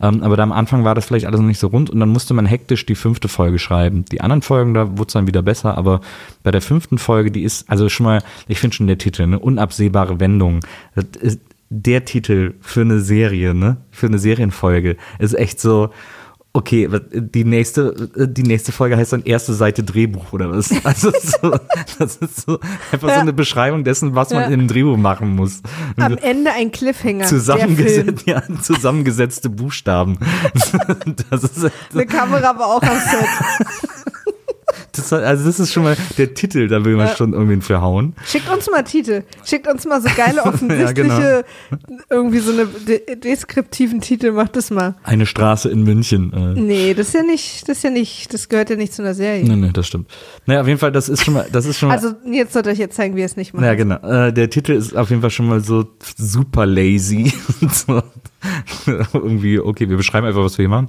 Ähm, 0.00 0.22
aber 0.22 0.36
da 0.36 0.42
am 0.42 0.52
Anfang 0.52 0.84
war 0.84 0.94
das 0.94 1.04
vielleicht 1.04 1.26
alles 1.26 1.40
noch 1.40 1.46
nicht 1.46 1.60
so 1.60 1.68
rund 1.68 1.90
und 1.90 2.00
dann 2.00 2.08
musste 2.08 2.32
man 2.32 2.46
hektisch 2.46 2.86
die 2.86 2.94
fünfte 2.94 3.28
Folge 3.28 3.58
schreiben. 3.58 4.06
Die 4.06 4.22
anderen 4.22 4.42
Folgen, 4.42 4.72
da 4.72 4.96
wurde 4.96 5.08
es 5.08 5.12
dann 5.12 5.26
wieder 5.26 5.42
besser, 5.42 5.76
aber 5.76 6.00
bei 6.42 6.50
der 6.50 6.62
fünften 6.62 6.96
Folge, 6.96 7.30
die 7.30 7.42
ist, 7.42 7.68
also 7.70 7.88
schon 7.88 8.04
mal, 8.04 8.22
ich 8.48 8.58
finde 8.58 8.76
schon 8.76 8.86
der 8.86 8.98
Titel, 8.98 9.22
eine 9.22 9.38
unabsehbare 9.38 10.18
Wendung. 10.18 10.60
Das 10.94 11.04
ist 11.20 11.40
der 11.68 12.04
Titel 12.04 12.54
für 12.60 12.82
eine 12.82 13.00
Serie, 13.00 13.54
ne? 13.54 13.78
Für 13.90 14.06
eine 14.06 14.18
Serienfolge. 14.18 14.96
Ist 15.18 15.34
echt 15.34 15.60
so, 15.60 15.90
okay, 16.56 16.88
die 17.12 17.44
nächste, 17.44 18.08
die 18.16 18.42
nächste 18.42 18.72
Folge 18.72 18.96
heißt 18.96 19.12
dann 19.12 19.22
erste 19.22 19.52
Seite 19.54 19.82
Drehbuch 19.84 20.32
oder 20.32 20.50
was? 20.50 20.70
Also 20.84 21.10
so, 21.10 21.52
das 21.98 22.16
ist 22.16 22.46
so 22.46 22.58
einfach 22.92 23.08
so 23.08 23.14
Ja. 23.14 23.20
eine 23.20 23.32
Beschreibung 23.32 23.84
dessen, 23.84 24.14
was 24.14 24.30
man 24.30 24.40
Ja. 24.42 24.46
in 24.48 24.52
einem 24.54 24.68
Drehbuch 24.68 24.96
machen 24.96 25.34
muss. 25.36 25.60
am 25.96 26.16
Ende 26.16 26.52
ein 26.52 26.72
Cliffhanger. 26.72 27.26
Zusammengesetzt, 27.26 28.26
ja, 28.26 28.42
zusammengesetzte 28.62 29.50
Buchstaben. 29.50 30.18
Das 31.30 31.44
ist, 31.44 31.70
Eine 31.92 32.06
Kamera 32.06 32.58
war 32.58 32.66
auch 32.66 32.82
am 32.82 32.88
Set. 32.98 34.06
das, 34.92 35.12
also 35.12 35.44
das 35.44 35.60
ist 35.60 35.72
schon 35.72 35.82
mal 35.82 35.96
der 36.18 36.34
Titel, 36.34 36.68
da 36.68 36.84
will 36.84 36.96
man 36.96 37.06
Ja. 37.08 37.16
schon 37.16 37.32
irgendwie 37.32 37.60
verhauen. 37.60 38.14
Schickt 38.26 38.48
uns 38.48 38.70
mal 38.70 38.82
Titel. 38.82 39.22
Schickt 39.44 39.68
uns 39.68 39.84
mal 39.84 40.00
so 40.00 40.08
geile, 40.16 40.42
offensichtliche, 40.44 41.44
irgendwie 42.10 42.38
so 42.38 42.52
eine 42.52 42.66
de 42.66 43.16
deskriptiven 43.16 44.00
Titel. 44.00 44.32
Macht 44.32 44.56
das 44.56 44.70
mal. 44.70 44.94
Eine 45.04 45.26
Straße 45.26 45.68
in 45.68 45.82
München. 45.84 46.32
Äh. 46.32 46.60
Nee, 46.60 46.94
das 46.94 47.08
ist 47.08 47.14
ja 47.14 47.22
nicht, 47.22 47.68
das 47.68 47.78
ist 47.78 47.82
ja 47.82 47.90
nicht, 47.90 48.32
das 48.32 48.48
gehört 48.48 48.70
ja 48.70 48.76
nicht 48.76 48.92
zu 48.94 49.02
einer 49.02 49.14
Serie. 49.14 49.44
Nee, 49.44 49.56
nee, 49.56 49.70
das 49.72 49.86
stimmt. 49.86 50.10
Naja, 50.46 50.60
auf 50.60 50.66
jeden 50.66 50.78
Fall, 50.78 50.92
das 50.92 51.08
ist 51.08 51.24
schon 51.24 51.34
mal, 51.34 51.46
das 51.50 51.66
ist 51.66 51.78
schon 51.78 51.88
mal. 51.88 51.94
Also 51.94 52.14
jetzt 52.30 52.52
sollte 52.52 52.70
ich 52.70 52.78
jetzt 52.78 52.96
zeigen, 52.96 53.16
wie 53.16 53.22
es 53.22 53.36
nicht 53.36 53.54
macht. 53.54 53.64
Ja, 53.64 53.74
genau. 53.74 53.96
Äh, 53.96 54.32
der 54.32 54.50
Titel 54.50 54.72
ist 54.72 54.96
auf 54.96 55.10
jeden 55.10 55.20
Fall 55.22 55.30
schon 55.30 55.48
mal 55.48 55.60
so 55.60 55.86
super 56.16 56.66
lazy. 56.66 57.32
so. 57.70 58.02
Irgendwie, 59.12 59.58
okay, 59.58 59.88
wir 59.88 59.96
beschreiben 59.96 60.26
einfach, 60.26 60.42
was 60.42 60.58
wir 60.58 60.64
hier 60.64 60.68
machen. 60.68 60.88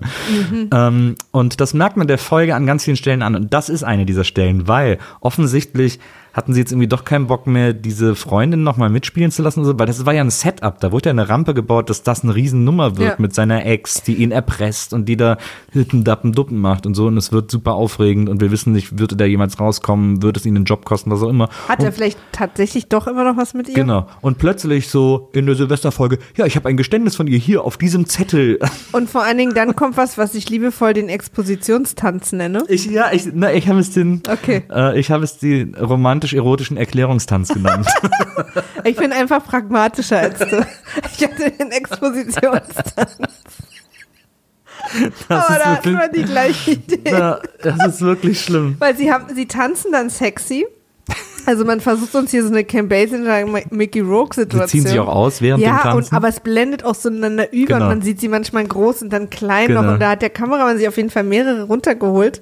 Ähm, 0.71 1.15
und 1.31 1.59
das 1.61 1.73
merkt 1.73 1.97
man 1.97 2.07
der 2.07 2.17
Folge 2.17 2.55
an 2.55 2.65
ganz 2.65 2.83
vielen 2.83 2.97
Stellen 2.97 3.21
an. 3.21 3.35
Und 3.35 3.53
das 3.53 3.69
ist 3.69 3.83
eine 3.83 4.05
dieser 4.05 4.23
Stellen, 4.23 4.67
weil 4.67 4.99
offensichtlich 5.21 5.99
hatten 6.33 6.53
sie 6.53 6.59
jetzt 6.59 6.71
irgendwie 6.71 6.87
doch 6.87 7.03
keinen 7.03 7.27
Bock 7.27 7.47
mehr, 7.47 7.73
diese 7.73 8.15
Freundin 8.15 8.63
nochmal 8.63 8.89
mitspielen 8.89 9.31
zu 9.31 9.41
lassen, 9.41 9.63
so, 9.65 9.77
weil 9.79 9.87
das 9.87 10.05
war 10.05 10.13
ja 10.13 10.21
ein 10.21 10.29
Setup. 10.29 10.79
Da 10.79 10.91
wurde 10.91 11.09
ja 11.09 11.11
eine 11.11 11.29
Rampe 11.29 11.53
gebaut, 11.53 11.89
dass 11.89 12.03
das 12.03 12.23
eine 12.23 12.35
Riesennummer 12.35 12.97
wird 12.97 13.09
Ja. 13.09 13.15
mit 13.17 13.33
seiner 13.33 13.65
Ex, 13.65 14.03
die 14.03 14.15
ihn 14.15 14.31
erpresst 14.31 14.93
und 14.93 15.05
die 15.05 15.17
da 15.17 15.37
Dappen, 15.73 16.33
Duppen 16.33 16.59
macht 16.59 16.85
und 16.85 16.93
so. 16.95 17.07
Und 17.07 17.17
es 17.17 17.31
wird 17.31 17.49
super 17.51 17.73
aufregend 17.73 18.29
und 18.29 18.41
wir 18.41 18.51
wissen 18.51 18.73
nicht, 18.73 18.99
wird 18.99 19.13
er 19.13 19.17
da 19.17 19.25
jemals 19.25 19.59
rauskommen, 19.59 20.21
wird 20.21 20.37
es 20.37 20.45
ihn 20.45 20.55
einen 20.55 20.65
Job 20.65 20.85
kosten, 20.85 21.09
was 21.11 21.21
auch 21.23 21.29
immer. 21.29 21.49
Hat 21.67 21.79
und 21.79 21.85
er 21.85 21.91
vielleicht 21.91 22.17
tatsächlich 22.31 22.87
doch 22.87 23.07
immer 23.07 23.23
noch 23.23 23.37
was 23.37 23.53
mit 23.53 23.67
ihr? 23.69 23.75
Genau. 23.75 24.07
Und 24.21 24.37
plötzlich 24.37 24.89
so 24.89 25.29
in 25.33 25.45
der 25.45 25.55
Silvesterfolge, 25.55 26.19
ja, 26.35 26.45
ich 26.45 26.55
habe 26.55 26.69
ein 26.69 26.77
Geständnis 26.77 27.15
von 27.15 27.27
ihr 27.27 27.37
hier 27.37 27.63
auf 27.63 27.77
diesem 27.77 28.05
Zettel. 28.07 28.59
Und 28.91 29.09
vor 29.09 29.23
allen 29.23 29.37
Dingen 29.37 29.53
dann 29.53 29.75
kommt 29.75 29.97
was, 29.97 30.17
was 30.17 30.33
ich 30.35 30.49
liebevoll 30.49 30.93
den 30.93 31.09
Expositionstanz 31.09 32.31
nenne. 32.31 32.63
Ich, 32.67 32.85
ja, 32.85 33.11
ich, 33.11 33.27
na, 33.33 33.53
ich 33.53 33.67
habe 33.67 33.79
es 33.79 33.91
den, 33.91 34.21
Okay. 34.29 34.63
äh, 34.71 34.99
ich 34.99 35.11
habe 35.11 35.23
es 35.23 35.37
den 35.37 35.75
romantisch-erotischen 36.33 36.77
Erklärungstanz 36.77 37.49
genannt. 37.49 37.87
Ich 38.83 38.95
bin 38.95 39.11
einfach 39.11 39.43
pragmatischer 39.43 40.19
als 40.19 40.39
du. 40.39 40.65
Ich 41.13 41.23
hatte 41.23 41.51
den 41.51 41.71
Expositionstanz. 41.71 42.73
Das 45.27 45.29
Aber 45.29 45.55
ist 45.55 45.59
da 45.59 45.65
hat 45.65 45.85
wirklich, 45.85 45.95
man 45.95 46.11
die 46.13 46.23
gleiche 46.23 46.71
Idee. 46.71 47.09
ja, 47.09 47.39
das 47.61 47.85
ist 47.95 48.01
wirklich 48.01 48.39
schlimm. 48.39 48.77
Weil 48.79 48.95
sie 48.95 49.11
haben, 49.11 49.33
sie 49.35 49.45
tanzen 49.45 49.91
dann 49.91 50.09
sexy. 50.09 50.65
Also 51.47 51.63
man 51.65 51.79
versucht 51.79 52.13
uns 52.13 52.29
hier 52.31 52.43
so 52.43 52.49
eine 52.49 52.63
Cam 52.65 52.89
Basinger 52.89 53.45
Mickey 53.71 54.01
Rourke 54.01 54.35
Sie 54.35 54.41
Situation. 54.41 54.67
ziehen 54.69 54.85
sich 54.85 54.99
auch 54.99 55.07
aus 55.07 55.41
während 55.41 55.63
dem 55.63 55.69
ja, 55.69 55.77
Tanzen. 55.79 55.97
und, 56.11 56.13
aber 56.13 56.27
es 56.27 56.41
blendet 56.41 56.83
auch 56.83 56.93
so 56.93 57.07
ineinander 57.09 57.51
über 57.53 57.75
Genau. 57.75 57.83
und 57.85 57.87
man 57.87 58.01
sieht 58.01 58.19
sie 58.19 58.27
manchmal 58.27 58.65
groß 58.65 59.01
und 59.03 59.13
dann 59.13 59.29
klein 59.29 59.71
noch 59.73 59.81
Genau. 59.81 59.93
und 59.93 59.99
da 60.01 60.09
hat 60.11 60.21
der 60.21 60.29
Kameramann 60.29 60.77
sich 60.77 60.87
auf 60.89 60.97
jeden 60.97 61.09
Fall 61.09 61.23
mehrere 61.23 61.63
runtergeholt. 61.63 62.41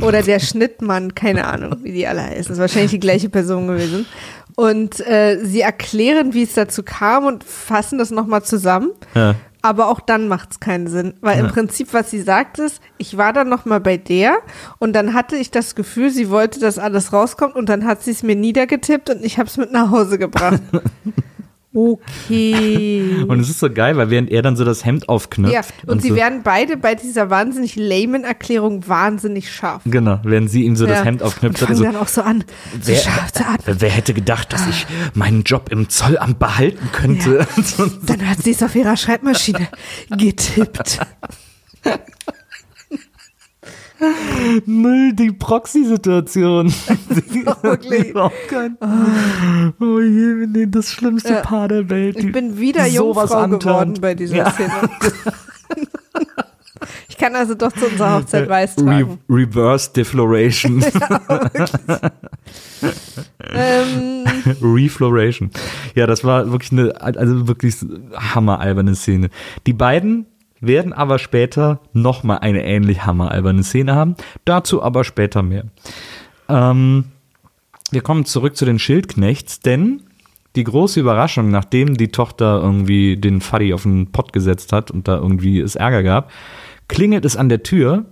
Oder 0.00 0.22
der 0.22 0.40
Schnittmann, 0.40 1.14
keine 1.14 1.46
Ahnung, 1.46 1.76
wie 1.82 1.92
die 1.92 2.06
alle 2.06 2.22
heißen. 2.22 2.38
Das 2.48 2.50
ist 2.52 2.58
wahrscheinlich 2.58 2.90
die 2.92 3.00
gleiche 3.00 3.28
Person 3.28 3.66
gewesen. 3.68 4.06
Und 4.54 4.98
äh, 5.06 5.38
sie 5.44 5.60
erklären, 5.60 6.32
wie 6.34 6.42
es 6.42 6.54
dazu 6.54 6.82
kam 6.82 7.26
und 7.26 7.44
fassen 7.44 7.98
das 7.98 8.10
nochmal 8.10 8.42
zusammen. 8.42 8.90
ja. 9.14 9.34
Aber 9.68 9.88
auch 9.88 10.00
dann 10.00 10.28
macht 10.28 10.52
es 10.52 10.60
keinen 10.60 10.86
Sinn, 10.86 11.12
weil 11.20 11.38
im 11.40 11.44
Ja. 11.44 11.52
Prinzip, 11.52 11.92
was 11.92 12.10
sie 12.10 12.22
sagt, 12.22 12.58
ist, 12.58 12.80
ich 12.96 13.18
war 13.18 13.34
dann 13.34 13.50
noch 13.50 13.66
mal 13.66 13.80
bei 13.80 13.98
der 13.98 14.38
und 14.78 14.94
dann 14.94 15.12
hatte 15.12 15.36
ich 15.36 15.50
das 15.50 15.74
Gefühl, 15.74 16.08
sie 16.08 16.30
wollte, 16.30 16.58
dass 16.58 16.78
alles 16.78 17.12
rauskommt 17.12 17.54
und 17.54 17.68
dann 17.68 17.84
hat 17.84 18.02
sie 18.02 18.12
es 18.12 18.22
mir 18.22 18.34
niedergetippt 18.34 19.10
und 19.10 19.22
ich 19.22 19.36
habe 19.38 19.46
es 19.46 19.58
mit 19.58 19.70
nach 19.70 19.90
Hause 19.90 20.18
gebracht. 20.18 20.62
Okay. 21.74 23.24
Und 23.28 23.40
es 23.40 23.50
ist 23.50 23.60
so 23.60 23.70
geil, 23.70 23.96
weil 23.96 24.08
während 24.10 24.30
er 24.30 24.42
dann 24.42 24.56
so 24.56 24.64
das 24.64 24.84
Hemd 24.84 25.08
aufknüpft. 25.08 25.52
ja, 25.52 25.62
und, 25.86 26.00
sie 26.00 26.08
so, 26.08 26.16
werden 26.16 26.42
beide 26.42 26.76
bei 26.76 26.94
dieser 26.94 27.28
wahnsinnig 27.30 27.76
lamen 27.76 28.24
Erklärung 28.24 28.88
wahnsinnig 28.88 29.52
scharf. 29.52 29.82
Genau, 29.84 30.18
während 30.24 30.50
sie 30.50 30.64
ihm 30.64 30.76
so 30.76 30.86
das 30.86 30.98
Ja. 30.98 31.04
Hemd 31.04 31.22
aufknüpft. 31.22 31.60
Und 31.60 31.66
fangen 31.66 31.76
so, 31.78 31.84
dann 31.84 31.96
auch 31.96 32.08
so 32.08 32.22
an, 32.22 32.44
so 32.80 32.88
wer, 32.92 32.96
scharf 32.96 33.32
zu 33.32 33.46
atmen. 33.46 33.76
wer 33.80 33.90
hätte 33.90 34.14
gedacht, 34.14 34.52
dass 34.52 34.66
ich 34.66 34.86
meinen 35.14 35.42
Job 35.42 35.68
im 35.70 35.88
Zollamt 35.88 36.38
behalten 36.38 36.88
könnte? 36.92 37.46
Dann 38.06 38.28
hat 38.28 38.42
sie 38.42 38.52
es 38.52 38.62
auf 38.62 38.74
ihrer 38.74 38.96
Schreibmaschine 38.96 39.68
getippt. 40.16 41.00
Null 44.66 45.12
die 45.14 45.32
Proxy-Situation. 45.32 46.66
wirklich- 47.62 48.14
kein- 48.48 48.76
Oh 49.80 50.00
je, 50.00 50.66
das 50.66 50.92
schlimmste 50.92 51.32
Ja. 51.34 51.40
Paar 51.40 51.68
der 51.68 51.88
Welt. 51.90 52.16
Ich 52.16 52.30
bin 52.32 52.58
wieder 52.58 52.86
Jungfrau 52.86 53.48
geworden 53.48 53.94
bei 54.00 54.14
dieser 54.14 54.36
Ja. 54.36 54.50
Szene. 54.50 54.72
Ich 57.08 57.16
kann 57.16 57.34
also 57.34 57.54
doch 57.56 57.72
zu 57.72 57.86
unserer 57.86 58.14
Hochzeit 58.20 58.48
weiß 58.48 58.78
Re 58.78 58.84
tragen. 58.84 59.18
Reverse 59.28 59.92
Defloration. 59.92 60.84
Ähm, 63.52 64.24
Refloration. 64.62 65.50
Ja, 65.96 66.06
das 66.06 66.22
war 66.22 66.50
wirklich 66.52 66.70
eine, 66.70 66.92
also 67.00 67.48
wirklich 67.48 67.74
hammeralberne 68.14 68.94
Szene. 68.94 69.30
Die 69.66 69.72
beiden 69.72 70.26
werden 70.60 70.92
aber 70.92 71.18
später 71.18 71.80
nochmal 71.92 72.38
eine 72.38 72.64
ähnlich 72.64 73.04
hammeralberne 73.04 73.62
Szene 73.62 73.94
haben. 73.94 74.16
Dazu 74.44 74.82
aber 74.82 75.04
später 75.04 75.42
mehr. 75.42 75.64
Ähm, 76.48 77.04
wir 77.90 78.00
kommen 78.02 78.24
zurück 78.24 78.56
zu 78.56 78.64
den 78.64 78.78
Schildknechts, 78.78 79.60
denn 79.60 80.02
die 80.56 80.64
große 80.64 81.00
Überraschung, 81.00 81.50
nachdem 81.50 81.96
die 81.96 82.08
Tochter 82.08 82.60
irgendwie 82.62 83.16
den 83.16 83.40
Faddy 83.40 83.72
auf 83.72 83.84
den 83.84 84.10
Pott 84.12 84.32
gesetzt 84.32 84.72
hat 84.72 84.90
und 84.90 85.08
da 85.08 85.16
irgendwie 85.16 85.60
es 85.60 85.76
Ärger 85.76 86.02
gab, 86.02 86.30
klingelt 86.88 87.24
es 87.24 87.36
an 87.36 87.48
der 87.48 87.62
Tür 87.62 88.06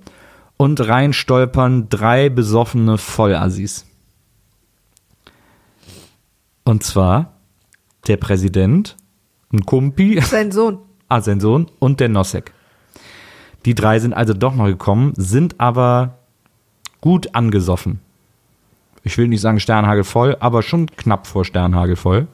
und 0.56 0.86
rein 0.86 1.12
stolpern 1.12 1.88
drei 1.88 2.28
besoffene 2.28 2.98
Vollassis. 2.98 3.86
Und 6.64 6.82
zwar 6.82 7.34
der 8.06 8.16
Präsident, 8.16 8.96
ein 9.52 9.64
Kumpi, 9.66 10.20
sein 10.20 10.52
Sohn. 10.52 10.78
Sein 11.10 11.40
Sohn 11.40 11.66
und 11.78 12.00
der 12.00 12.08
Nosek. 12.08 12.52
Die 13.64 13.74
drei 13.74 13.98
sind 13.98 14.14
also 14.14 14.34
doch 14.34 14.54
noch 14.54 14.66
gekommen, 14.66 15.12
sind 15.16 15.60
aber 15.60 16.18
gut 17.00 17.34
angesoffen. 17.34 18.00
Ich 19.02 19.18
will 19.18 19.28
nicht 19.28 19.40
sagen 19.40 19.60
Sternhagel 19.60 20.04
voll, 20.04 20.36
aber 20.40 20.62
schon 20.62 20.86
knapp 20.86 21.26
vor 21.26 21.44
Sternhagel 21.44 21.96
voll. 21.96 22.26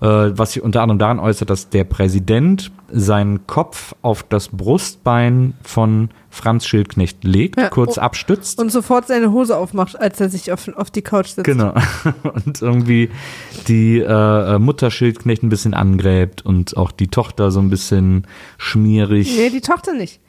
Äh, 0.00 0.06
was 0.06 0.52
sich 0.52 0.62
unter 0.62 0.82
anderem 0.82 0.98
daran 0.98 1.20
äußert, 1.20 1.50
dass 1.50 1.68
der 1.68 1.84
Präsident 1.84 2.72
seinen 2.90 3.46
Kopf 3.46 3.94
auf 4.02 4.22
das 4.22 4.48
Brustbein 4.48 5.54
von 5.62 6.10
Franz 6.30 6.64
Schildknecht 6.66 7.24
legt, 7.24 7.58
Ja, 7.60 7.68
kurz 7.68 7.98
oh, 7.98 8.02
abstützt. 8.02 8.60
Und 8.60 8.70
sofort 8.70 9.08
seine 9.08 9.32
Hose 9.32 9.56
aufmacht, 9.56 10.00
als 10.00 10.20
er 10.20 10.28
sich 10.28 10.52
auf, 10.52 10.68
auf 10.76 10.90
die 10.90 11.02
Couch 11.02 11.26
sitzt. 11.28 11.44
Genau. 11.44 11.74
Und 12.22 12.62
irgendwie 12.62 13.10
die 13.68 13.98
äh, 13.98 14.58
Mutter 14.58 14.90
Schildknecht 14.90 15.42
ein 15.42 15.48
bisschen 15.48 15.74
angräbt 15.74 16.46
und 16.46 16.76
auch 16.76 16.92
die 16.92 17.08
Tochter 17.08 17.50
so 17.50 17.60
ein 17.60 17.68
bisschen 17.68 18.26
schmierig. 18.58 19.36
Nee, 19.36 19.50
die 19.50 19.60
Tochter 19.60 19.92
nicht. 19.92 20.20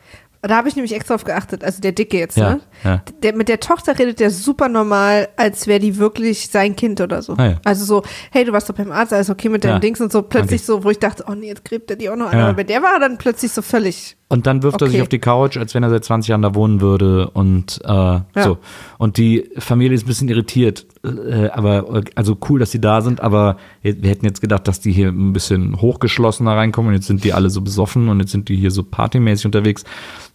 Da 0.43 0.55
habe 0.55 0.67
ich 0.67 0.75
nämlich 0.75 0.95
extra 0.95 1.13
drauf 1.13 1.23
geachtet, 1.23 1.63
also 1.63 1.81
der 1.81 1.91
Dicke 1.91 2.17
jetzt, 2.17 2.35
Ja, 2.35 2.55
ne? 2.55 2.61
ja. 2.83 3.03
Der, 3.21 3.35
mit 3.35 3.47
der 3.47 3.59
Tochter 3.59 3.99
redet 3.99 4.19
der 4.19 4.31
super 4.31 4.69
normal, 4.69 5.29
als 5.37 5.67
wäre 5.67 5.79
die 5.79 5.97
wirklich 5.97 6.49
sein 6.49 6.75
Kind 6.75 6.99
oder 6.99 7.21
so. 7.21 7.33
Ah, 7.37 7.45
ja. 7.45 7.61
Also 7.63 7.85
so, 7.85 8.01
hey, 8.31 8.43
du 8.43 8.51
warst 8.51 8.67
doch 8.67 8.73
beim 8.73 8.91
Arzt, 8.91 9.13
alles 9.13 9.29
okay 9.29 9.49
mit 9.49 9.63
deinem 9.63 9.73
Ja. 9.73 9.79
Dings 9.79 10.01
und 10.01 10.11
so 10.11 10.23
plötzlich 10.23 10.61
Okay. 10.61 10.65
so, 10.65 10.83
wo 10.83 10.89
ich 10.89 10.97
dachte, 10.97 11.25
oh 11.29 11.35
nee, 11.35 11.47
jetzt 11.49 11.63
gräbt 11.63 11.91
er 11.91 11.95
die 11.95 12.09
auch 12.09 12.15
noch 12.15 12.31
an. 12.31 12.39
Aber 12.39 12.53
bei 12.55 12.63
der 12.63 12.81
war 12.81 12.93
er 12.93 12.99
dann 12.99 13.19
plötzlich 13.19 13.51
so 13.51 13.61
völlig. 13.61 14.17
Und 14.31 14.47
dann 14.47 14.63
wirft 14.63 14.81
er 14.81 14.87
sich 14.87 14.95
Okay. 14.95 15.01
auf 15.01 15.09
die 15.09 15.19
Couch, 15.19 15.57
als 15.57 15.75
wenn 15.75 15.83
er 15.83 15.89
seit 15.89 16.05
20 16.05 16.29
Jahren 16.29 16.41
da 16.41 16.55
wohnen 16.55 16.79
würde 16.79 17.29
und 17.31 17.81
äh, 17.83 18.19
so. 18.41 18.59
Und 18.97 19.17
die 19.17 19.49
Familie 19.57 19.93
ist 19.93 20.05
ein 20.05 20.07
bisschen 20.07 20.29
irritiert. 20.29 20.85
Äh, 21.03 21.49
aber 21.49 22.01
also 22.15 22.37
cool, 22.49 22.59
dass 22.59 22.71
die 22.71 22.79
da 22.79 23.01
sind, 23.01 23.19
aber 23.19 23.57
wir 23.81 24.09
hätten 24.09 24.25
jetzt 24.25 24.39
gedacht, 24.39 24.67
dass 24.69 24.79
die 24.79 24.93
hier 24.93 25.09
ein 25.09 25.33
bisschen 25.33 25.81
hochgeschlossener 25.81 26.55
reinkommen 26.55 26.89
und 26.89 26.95
jetzt 26.95 27.07
sind 27.07 27.25
die 27.25 27.33
alle 27.33 27.49
so 27.49 27.59
besoffen 27.61 28.07
und 28.07 28.21
jetzt 28.21 28.31
sind 28.31 28.47
die 28.47 28.55
hier 28.55 28.71
so 28.71 28.83
partymäßig 28.83 29.47
unterwegs. 29.47 29.83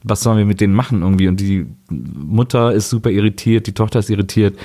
Was 0.04 0.20
sollen 0.22 0.36
wir 0.36 0.44
mit 0.44 0.60
denen 0.60 0.74
machen 0.74 1.00
irgendwie? 1.00 1.28
Und 1.28 1.40
die 1.40 1.66
Mutter 1.88 2.72
ist 2.72 2.90
super 2.90 3.08
irritiert, 3.10 3.66
die 3.66 3.72
Tochter 3.72 4.00
ist 4.00 4.10
irritiert. 4.10 4.58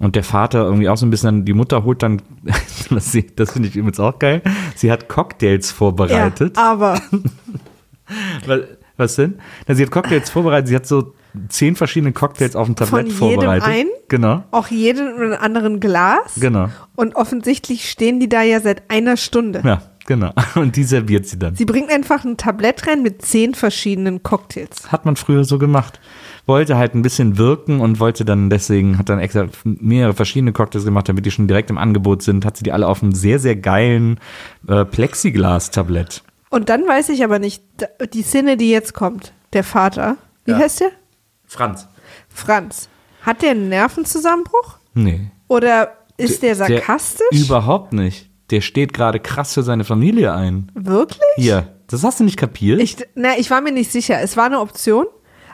Und 0.00 0.16
der 0.16 0.24
Vater 0.24 0.64
irgendwie 0.64 0.88
auch 0.90 0.96
so 0.98 1.06
ein 1.06 1.10
bisschen, 1.10 1.46
die 1.46 1.54
Mutter 1.54 1.84
holt 1.84 2.02
dann, 2.02 2.20
das, 2.90 3.16
das 3.36 3.52
finde 3.52 3.68
ich 3.68 3.76
übrigens 3.76 4.00
auch 4.00 4.18
geil, 4.18 4.42
sie 4.74 4.92
hat 4.92 5.08
Cocktails 5.08 5.70
vorbereitet. 5.72 6.56
Ja, 6.58 6.72
aber 6.72 7.00
Was, 8.46 8.60
was 8.96 9.14
denn? 9.16 9.38
Na, 9.66 9.74
sie 9.74 9.82
hat 9.82 9.90
Cocktails 9.90 10.30
vorbereitet. 10.30 10.68
Sie 10.68 10.76
hat 10.76 10.86
so 10.86 11.14
zehn 11.48 11.76
verschiedene 11.76 12.12
Cocktails 12.12 12.56
auf 12.56 12.66
dem 12.66 12.76
Tablett 12.76 13.12
Von 13.12 13.28
jedem 13.28 13.40
vorbereitet. 13.42 13.68
einen? 13.68 13.90
Genau. 14.08 14.44
auch 14.50 14.68
jeden 14.68 15.08
in 15.08 15.32
einem 15.32 15.40
anderen 15.40 15.80
Glas. 15.80 16.34
Genau. 16.40 16.68
Und 16.96 17.14
offensichtlich 17.16 17.88
stehen 17.90 18.20
die 18.20 18.28
da 18.28 18.42
ja 18.42 18.60
seit 18.60 18.90
einer 18.90 19.16
Stunde. 19.16 19.62
Ja, 19.64 19.82
genau. 20.06 20.32
Und 20.56 20.76
die 20.76 20.84
serviert 20.84 21.26
sie 21.26 21.38
dann. 21.38 21.54
Sie 21.54 21.64
bringt 21.64 21.90
einfach 21.90 22.24
ein 22.24 22.36
Tablett 22.36 22.86
rein 22.86 23.02
mit 23.02 23.22
zehn 23.22 23.54
verschiedenen 23.54 24.22
Cocktails. 24.22 24.90
Hat 24.90 25.04
man 25.04 25.16
früher 25.16 25.44
so 25.44 25.58
gemacht. 25.58 26.00
Wollte 26.46 26.76
halt 26.76 26.94
ein 26.94 27.02
bisschen 27.02 27.38
wirken 27.38 27.80
und 27.80 28.00
wollte 28.00 28.24
dann 28.24 28.50
deswegen, 28.50 28.98
hat 28.98 29.08
dann 29.08 29.20
extra 29.20 29.46
mehrere 29.62 30.14
verschiedene 30.14 30.52
Cocktails 30.52 30.84
gemacht, 30.84 31.08
damit 31.08 31.24
die 31.24 31.30
schon 31.30 31.46
direkt 31.46 31.70
im 31.70 31.78
Angebot 31.78 32.22
sind, 32.22 32.44
hat 32.44 32.56
sie 32.56 32.64
die 32.64 32.72
alle 32.72 32.88
auf 32.88 33.02
einem 33.02 33.12
sehr, 33.12 33.38
sehr 33.38 33.54
geilen 33.54 34.18
äh, 34.66 34.84
Plexiglas-Tablett. 34.84 36.24
Und 36.50 36.68
dann 36.68 36.86
weiß 36.86 37.08
ich 37.10 37.24
aber 37.24 37.38
nicht, 37.38 37.62
die 38.12 38.22
Szene, 38.22 38.56
die 38.56 38.70
jetzt 38.70 38.92
kommt, 38.92 39.32
der 39.52 39.64
Vater, 39.64 40.16
wie 40.44 40.50
Ja. 40.52 40.58
heißt 40.58 40.80
der? 40.80 40.90
Franz. 41.46 41.88
Franz. 42.28 42.88
Hat 43.22 43.42
der 43.42 43.52
einen 43.52 43.68
Nervenzusammenbruch? 43.68 44.78
Nee. 44.94 45.30
Oder 45.48 45.96
ist 46.16 46.42
der 46.42 46.54
sarkastisch? 46.56 47.26
überhaupt 47.32 47.92
nicht. 47.92 48.28
Der 48.50 48.60
steht 48.60 48.92
gerade 48.92 49.20
krass 49.20 49.54
für 49.54 49.62
seine 49.62 49.84
Familie 49.84 50.32
ein. 50.34 50.70
Wirklich? 50.74 51.20
Hier, 51.36 51.68
das 51.86 52.02
hast 52.02 52.18
du 52.20 52.24
nicht 52.24 52.36
kapiert? 52.36 52.80
Ich, 52.80 52.96
na, 53.14 53.38
ich 53.38 53.50
war 53.50 53.60
mir 53.60 53.72
nicht 53.72 53.92
sicher. 53.92 54.20
Es 54.20 54.36
war 54.36 54.46
eine 54.46 54.58
Option, 54.60 55.06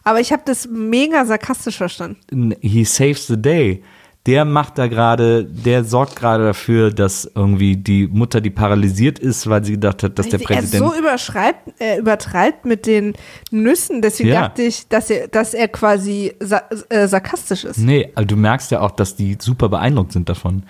aber 0.02 0.20
ich 0.20 0.32
habe 0.32 0.42
das 0.46 0.66
mega 0.70 1.26
sarkastisch 1.26 1.76
verstanden. 1.76 2.54
he 2.62 2.84
saves 2.84 3.26
the 3.26 3.36
day. 3.40 3.82
Der 4.26 4.44
macht 4.44 4.76
da 4.78 4.88
gerade, 4.88 5.44
der 5.44 5.84
sorgt 5.84 6.16
gerade 6.16 6.44
dafür, 6.44 6.90
dass 6.92 7.30
irgendwie 7.34 7.76
die 7.76 8.08
Mutter, 8.08 8.40
die 8.40 8.50
paralysiert 8.50 9.18
ist, 9.20 9.48
weil 9.48 9.64
sie 9.64 9.72
gedacht 9.72 10.02
hat, 10.02 10.18
dass 10.18 10.28
der 10.28 10.40
er 10.40 10.44
Präsident. 10.46 10.84
so 10.84 10.98
überschreibt, 10.98 11.80
äh, 11.80 11.98
übertreibt 11.98 12.64
mit 12.64 12.86
den 12.86 13.14
Nüssen, 13.52 14.02
deswegen 14.02 14.30
Ja. 14.30 14.48
dachte 14.48 14.62
ich, 14.62 14.88
dass 14.88 15.10
er, 15.10 15.28
dass 15.28 15.54
er 15.54 15.68
quasi 15.68 16.34
sa 16.40 16.62
äh, 16.88 17.06
sarkastisch 17.06 17.64
ist. 17.64 17.78
nee, 17.78 18.10
also 18.16 18.26
du 18.26 18.36
merkst 18.36 18.70
ja 18.72 18.80
auch, 18.80 18.90
dass 18.90 19.14
die 19.14 19.36
super 19.40 19.68
beeindruckt 19.68 20.12
sind 20.12 20.28
davon. 20.28 20.64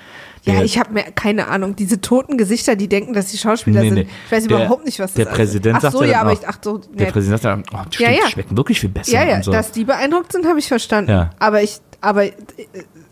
Ja, 0.45 0.53
Der- 0.55 0.65
ich 0.65 0.79
habe 0.79 0.93
mir 0.93 1.03
keine 1.15 1.49
Ahnung. 1.49 1.75
Diese 1.75 2.01
toten 2.01 2.37
Gesichter, 2.39 2.77
die 2.77 2.89
denken, 2.89 3.15
dass 3.15 3.31
sie 3.31 3.39
Schauspieler 3.39 3.81
Nee, 3.81 3.89
sind. 3.89 3.95
nee. 3.95 4.07
Ich 4.27 4.33
weiß 4.33 4.47
Der- 4.47 4.59
überhaupt 4.59 4.85
nicht, 4.85 4.99
was 5.01 5.13
das 5.13 5.17
Der 5.17 5.27
ist. 5.27 5.33
Präsident 5.35 5.77
Ach 5.79 5.81
sagt 5.81 5.95
so, 5.97 6.05
ja 6.05 6.21
aber 6.21 6.33
ich 6.33 6.39
dachte 6.41 6.61
so, 6.63 6.79
Der 6.79 7.07
nee. 7.07 7.11
Präsident 7.13 7.41
sagt 7.43 7.45
dann, 7.45 7.65
oh, 7.75 7.85
stimmt, 7.91 8.11
Ja, 8.11 8.15
ja. 8.17 8.27
die 8.27 8.33
schmecken 8.33 8.57
wirklich 8.57 8.79
viel 8.81 8.91
besser. 8.91 9.13
Ja, 9.13 9.25
ja, 9.25 9.43
so. 9.43 9.51
dass 9.51 9.73
die 9.73 9.85
beeindruckt 9.85 10.31
sind, 10.33 10.47
habe 10.47 10.59
ich 10.59 10.69
verstanden. 10.69 11.11
Ja. 11.11 11.31
Aber 11.41 11.63
ich, 11.63 11.79
aber 12.01 12.27
äh, 12.27 12.33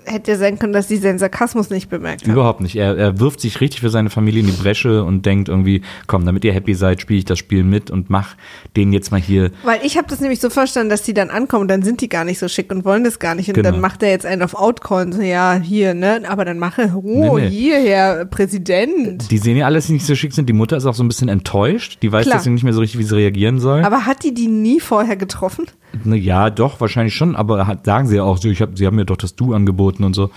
hätte 0.06 0.32
ja 0.32 0.36
sein 0.38 0.58
können, 0.58 0.72
dass 0.72 0.88
sie 0.88 0.96
seinen 0.96 1.18
Sarkasmus 1.18 1.70
nicht 1.70 1.88
bemerkt 1.88 2.22
haben. 2.22 2.32
Überhaupt 2.32 2.60
nicht. 2.60 2.76
Er, 2.76 2.96
er 2.96 3.20
wirft 3.20 3.40
sich 3.40 3.60
richtig 3.60 3.80
für 3.80 3.90
seine 3.90 4.10
Familie 4.10 4.40
in 4.40 4.46
die 4.46 4.52
Bresche 4.52 5.04
und 5.04 5.26
denkt 5.26 5.48
irgendwie, 5.48 5.82
komm, 6.06 6.24
damit 6.26 6.44
ihr 6.44 6.52
happy 6.52 6.74
seid, 6.74 7.00
spiele 7.00 7.18
ich 7.18 7.24
das 7.24 7.38
Spiel 7.38 7.64
mit 7.64 7.90
und 7.90 8.10
mach 8.10 8.36
den 8.76 8.92
jetzt 8.92 9.10
mal 9.10 9.20
hier. 9.20 9.50
Weil 9.64 9.80
ich 9.84 9.96
habe 9.96 10.06
das 10.08 10.20
nämlich 10.20 10.40
so 10.40 10.50
verstanden, 10.50 10.90
dass 10.90 11.02
die 11.02 11.14
dann 11.14 11.30
ankommen 11.30 11.62
und 11.62 11.68
dann 11.68 11.82
sind 11.82 12.00
die 12.00 12.08
gar 12.08 12.24
nicht 12.24 12.38
so 12.38 12.48
schick 12.48 12.70
und 12.72 12.84
wollen 12.84 13.04
das 13.04 13.18
gar 13.18 13.34
nicht. 13.34 13.48
Und 13.48 13.54
Genau. 13.54 13.70
dann 13.70 13.80
macht 13.80 14.02
er 14.02 14.10
jetzt 14.10 14.26
einen 14.26 14.42
auf 14.42 14.54
Outcall 14.54 15.06
und 15.06 15.12
so, 15.12 15.22
ja, 15.22 15.54
hier, 15.54 15.94
ne? 15.94 16.22
Aber 16.28 16.44
dann 16.44 16.58
mache, 16.58 16.92
oh, 16.94 17.36
Nee, 17.38 17.42
nee. 17.44 17.48
hier, 17.50 17.78
Herr 17.80 18.24
Präsident. 18.24 19.30
Die 19.30 19.38
sehen 19.38 19.56
ja 19.56 19.66
alles, 19.66 19.86
die 19.86 19.94
nicht 19.94 20.06
so 20.06 20.14
schick 20.14 20.32
sind. 20.32 20.48
Die 20.48 20.52
Mutter 20.52 20.76
ist 20.76 20.86
auch 20.86 20.94
so 20.94 21.02
ein 21.02 21.08
bisschen 21.08 21.28
enttäuscht. 21.28 21.98
Die 22.02 22.10
weiß 22.12 22.26
Klar. 22.26 22.38
deswegen 22.38 22.54
nicht 22.54 22.64
mehr 22.64 22.72
so 22.72 22.80
richtig, 22.80 22.98
wie 23.00 23.04
sie 23.04 23.14
reagieren 23.16 23.58
soll. 23.60 23.84
Aber 23.84 24.06
hat 24.06 24.24
die 24.24 24.34
die 24.34 24.48
nie 24.48 24.80
vorher 24.80 25.16
getroffen? 25.16 25.66
Ne, 26.02 26.16
ja, 26.16 26.50
doch, 26.50 26.80
wahrscheinlich 26.80 27.14
schon, 27.14 27.36
aber 27.36 27.78
sagen 27.84 28.08
sie 28.08 28.16
ja 28.16 28.24
auch 28.24 28.36
so, 28.38 28.48
ich 28.48 28.60
hab, 28.60 28.76
sie 28.76 28.84
haben 28.86 28.96
mir 28.96 29.04
doch 29.04 29.16
das 29.16 29.36
Du 29.36 29.54
angeboten 29.54 29.93
und 30.02 30.14
so. 30.14 30.30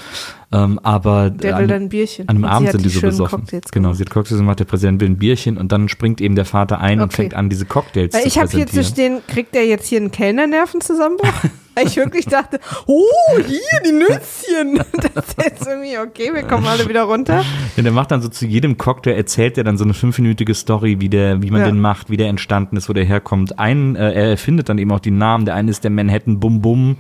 Ähm, 0.51 0.79
aber 0.81 1.29
Der 1.29 1.55
an, 1.55 1.61
will 1.61 1.67
dann 1.67 1.81
ein 1.83 1.89
Bierchen. 1.89 2.29
an 2.29 2.35
einem 2.37 2.45
Und 2.45 2.49
Abend 2.49 2.71
sind 2.71 2.79
die 2.85 2.89
die 2.89 2.95
so 2.95 3.01
besoffen. 3.01 3.39
Cocktails 3.41 3.69
Genau, 3.71 3.91
sie 3.93 4.03
hat 4.03 4.09
Cocktails 4.11 4.37
gemacht, 4.39 4.59
der 4.59 4.65
Präsident 4.65 5.01
will 5.01 5.09
ein 5.09 5.17
Bierchen 5.17 5.57
und 5.57 5.71
dann 5.73 5.89
springt 5.89 6.21
eben 6.21 6.35
der 6.35 6.45
Vater 6.45 6.79
ein 6.79 6.99
und 6.99 7.05
Okay. 7.07 7.15
fängt 7.23 7.33
an, 7.33 7.49
diese 7.49 7.65
Cocktails 7.65 8.13
Weil 8.13 8.21
zu 8.21 8.27
ich 8.29 8.37
habe 8.37 8.49
hier 8.49 8.65
zu 8.65 8.75
präsentieren. 8.77 9.21
stehen, 9.23 9.33
kriegt 9.35 9.55
er 9.57 9.65
jetzt 9.65 9.87
hier 9.87 9.99
einen 9.99 10.11
Kellnernervenzusammenbruch? 10.11 11.27
Weil 11.77 11.85
ich 11.85 11.95
wirklich 11.95 12.25
dachte, 12.25 12.59
oh, 12.87 13.03
hier, 13.45 13.59
die 13.85 13.91
Nüsschen. 13.91 14.81
Das 15.13 15.27
ist 15.29 15.37
jetzt 15.43 15.67
irgendwie, 15.67 15.97
okay, 15.99 16.31
wir 16.33 16.41
kommen 16.43 16.65
alle 16.65 16.87
wieder 16.89 17.03
runter. 17.03 17.43
Ja, 17.75 17.83
der 17.83 17.91
macht 17.91 18.09
dann 18.11 18.21
so 18.21 18.29
zu 18.29 18.45
jedem 18.47 18.77
Cocktail, 18.77 19.11
erzählt 19.13 19.57
er 19.59 19.63
dann 19.63 19.77
so 19.77 19.83
eine 19.83 19.93
fünfminütige 19.93 20.53
Story, 20.55 20.97
wie 20.99 21.09
der, 21.09 21.41
wie 21.43 21.51
man 21.51 21.61
Ja. 21.61 21.67
den 21.67 21.79
macht, 21.79 22.09
wie 22.09 22.17
der 22.17 22.29
entstanden 22.29 22.77
ist, 22.77 22.89
wo 22.89 22.93
der 22.93 23.05
herkommt. 23.05 23.59
Ein, 23.59 23.95
äh, 23.95 24.11
er 24.13 24.29
erfindet 24.31 24.69
dann 24.69 24.79
eben 24.79 24.91
auch 24.91 24.99
die 24.99 25.11
Namen. 25.11 25.45
Der 25.45 25.53
eine 25.55 25.69
ist 25.69 25.83
der 25.83 25.91
Manhattan 25.91 26.39
Bum 26.39 26.61
Bum. 26.61 26.97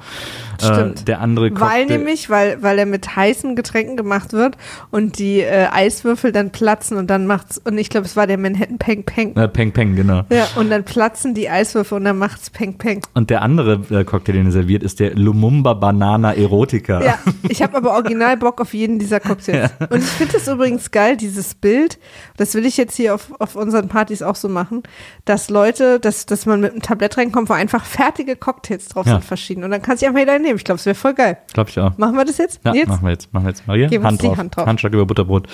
Äh, 0.61 0.65
Stimmt. 0.65 1.07
der 1.07 1.21
andere 1.21 1.45
Weil 1.51 1.83
Cocktail- 1.83 1.85
nämlich, 1.97 2.29
weil, 2.29 2.61
weil 2.61 2.77
er 2.79 2.85
mit 2.85 3.15
heißen 3.37 3.55
Getränken 3.55 3.97
gemacht 3.97 4.33
wird 4.33 4.57
und 4.91 5.19
die 5.19 5.41
äh, 5.41 5.67
Eiswürfel 5.71 6.31
dann 6.31 6.51
platzen 6.51 6.97
und 6.97 7.07
dann 7.07 7.27
macht's, 7.27 7.59
und 7.63 7.77
ich 7.77 7.89
glaube, 7.89 8.05
es 8.05 8.15
war 8.15 8.27
der 8.27 8.37
Manhattan 8.37 8.77
Peng 8.77 9.03
Peng. 9.03 9.35
Äh, 9.35 9.47
Peng 9.47 9.71
Peng, 9.71 9.95
genau. 9.95 10.23
Ja, 10.29 10.47
und 10.55 10.69
dann 10.69 10.83
platzen 10.83 11.33
die 11.33 11.49
Eiswürfel 11.49 11.97
und 11.97 12.05
dann 12.05 12.17
macht's 12.17 12.49
Peng 12.49 12.77
Peng. 12.77 13.01
Und 13.13 13.29
der 13.29 13.41
andere 13.41 13.81
äh, 13.89 14.03
Cocktail, 14.03 14.33
den 14.33 14.45
er 14.47 14.51
serviert, 14.51 14.83
ist 14.83 14.99
der 14.99 15.15
Lumumba 15.15 15.73
Banana 15.73 16.33
Erotica. 16.33 17.01
Ja, 17.03 17.19
ich 17.49 17.61
habe 17.61 17.77
aber 17.77 17.91
original 17.91 18.37
Bock 18.37 18.59
auf 18.61 18.73
jeden 18.73 18.99
dieser 18.99 19.19
Cocktails. 19.19 19.71
Und 19.89 19.99
ich 19.99 20.05
finde 20.09 20.37
es 20.37 20.47
übrigens 20.47 20.91
geil, 20.91 21.17
dieses 21.17 21.53
Bild, 21.55 21.99
das 22.37 22.53
will 22.55 22.65
ich 22.65 22.77
jetzt 22.77 22.95
hier 22.95 23.13
auf, 23.15 23.31
auf 23.39 23.55
unseren 23.55 23.87
Partys 23.87 24.21
auch 24.21 24.35
so 24.35 24.49
machen, 24.49 24.83
dass 25.25 25.49
Leute, 25.49 25.99
dass, 25.99 26.25
dass 26.25 26.45
man 26.45 26.61
mit 26.61 26.71
einem 26.71 26.81
Tablett 26.81 27.17
reinkommt, 27.17 27.49
wo 27.49 27.53
einfach 27.53 27.85
fertige 27.85 28.35
Cocktails 28.35 28.87
drauf 28.89 29.05
Ja. 29.05 29.13
sind, 29.13 29.25
verschieden. 29.25 29.63
Und 29.63 29.71
dann 29.71 29.81
kannst 29.81 30.01
du 30.01 30.07
einfach 30.07 30.19
jeder 30.19 30.39
nehmen. 30.39 30.55
Ich 30.57 30.63
glaube, 30.63 30.79
es 30.79 30.85
wäre 30.85 30.95
voll 30.95 31.13
geil. 31.13 31.37
Glaube 31.53 31.69
ich 31.69 31.79
auch. 31.79 31.97
Machen 31.97 32.15
wir 32.15 32.25
das 32.25 32.37
jetzt? 32.37 32.59
Ja, 32.65 32.73
jetzt? 32.73 32.87
machen 32.87 33.03
wir 33.05 33.11
jetzt. 33.11 33.26
Machen 33.31 33.45
wir 33.45 33.49
jetzt. 33.49 33.67
Maria, 33.67 33.87
Gib 33.87 33.99
uns 34.01 34.07
Hand 34.09 34.23
drauf. 34.23 34.37
Hand 34.37 34.55
drauf. 34.55 34.65
Handschlag 34.65 34.93
über 34.93 35.05
Butterbrot. 35.05 35.47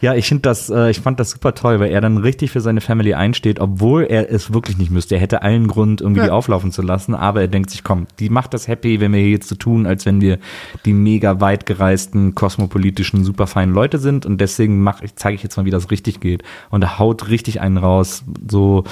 Ja, 0.00 0.14
ich 0.14 0.26
finde 0.28 0.42
das, 0.42 0.70
äh, 0.70 0.90
ich 0.90 1.00
fand 1.00 1.20
das 1.20 1.30
super 1.30 1.54
toll, 1.54 1.80
weil 1.80 1.90
er 1.90 2.00
dann 2.00 2.16
richtig 2.18 2.50
für 2.50 2.60
seine 2.60 2.80
Family 2.80 3.14
einsteht, 3.14 3.60
obwohl 3.60 4.04
er 4.04 4.30
es 4.32 4.52
wirklich 4.52 4.78
nicht 4.78 4.90
müsste. 4.90 5.16
Er 5.16 5.20
hätte 5.20 5.42
allen 5.42 5.68
Grund, 5.68 6.00
irgendwie 6.00 6.20
Ja. 6.20 6.26
die 6.26 6.30
auflaufen 6.32 6.72
zu 6.72 6.82
lassen, 6.82 7.14
aber 7.14 7.40
er 7.42 7.48
denkt 7.48 7.70
sich, 7.70 7.84
komm, 7.84 8.06
die 8.18 8.28
macht 8.30 8.54
das 8.54 8.68
happy, 8.68 9.00
wenn 9.00 9.12
wir 9.12 9.20
hier 9.20 9.30
jetzt 9.30 9.48
so 9.48 9.54
tun, 9.54 9.86
als 9.86 10.06
wenn 10.06 10.20
wir 10.20 10.38
die 10.84 10.92
mega 10.92 11.40
weit 11.40 11.66
gereisten, 11.66 12.34
kosmopolitischen, 12.34 13.24
super 13.24 13.46
feinen 13.46 13.74
Leute 13.74 13.98
sind 13.98 14.24
und 14.26 14.40
deswegen 14.40 14.80
mach 14.82 15.02
ich, 15.02 15.14
zeige 15.16 15.34
ich 15.36 15.42
jetzt 15.42 15.56
mal, 15.56 15.64
wie 15.64 15.70
das 15.70 15.90
richtig 15.90 16.20
geht. 16.20 16.42
Und 16.70 16.82
er 16.82 16.98
haut 16.98 17.28
richtig 17.28 17.60
einen 17.60 17.76
raus, 17.76 18.24
so, 18.48 18.84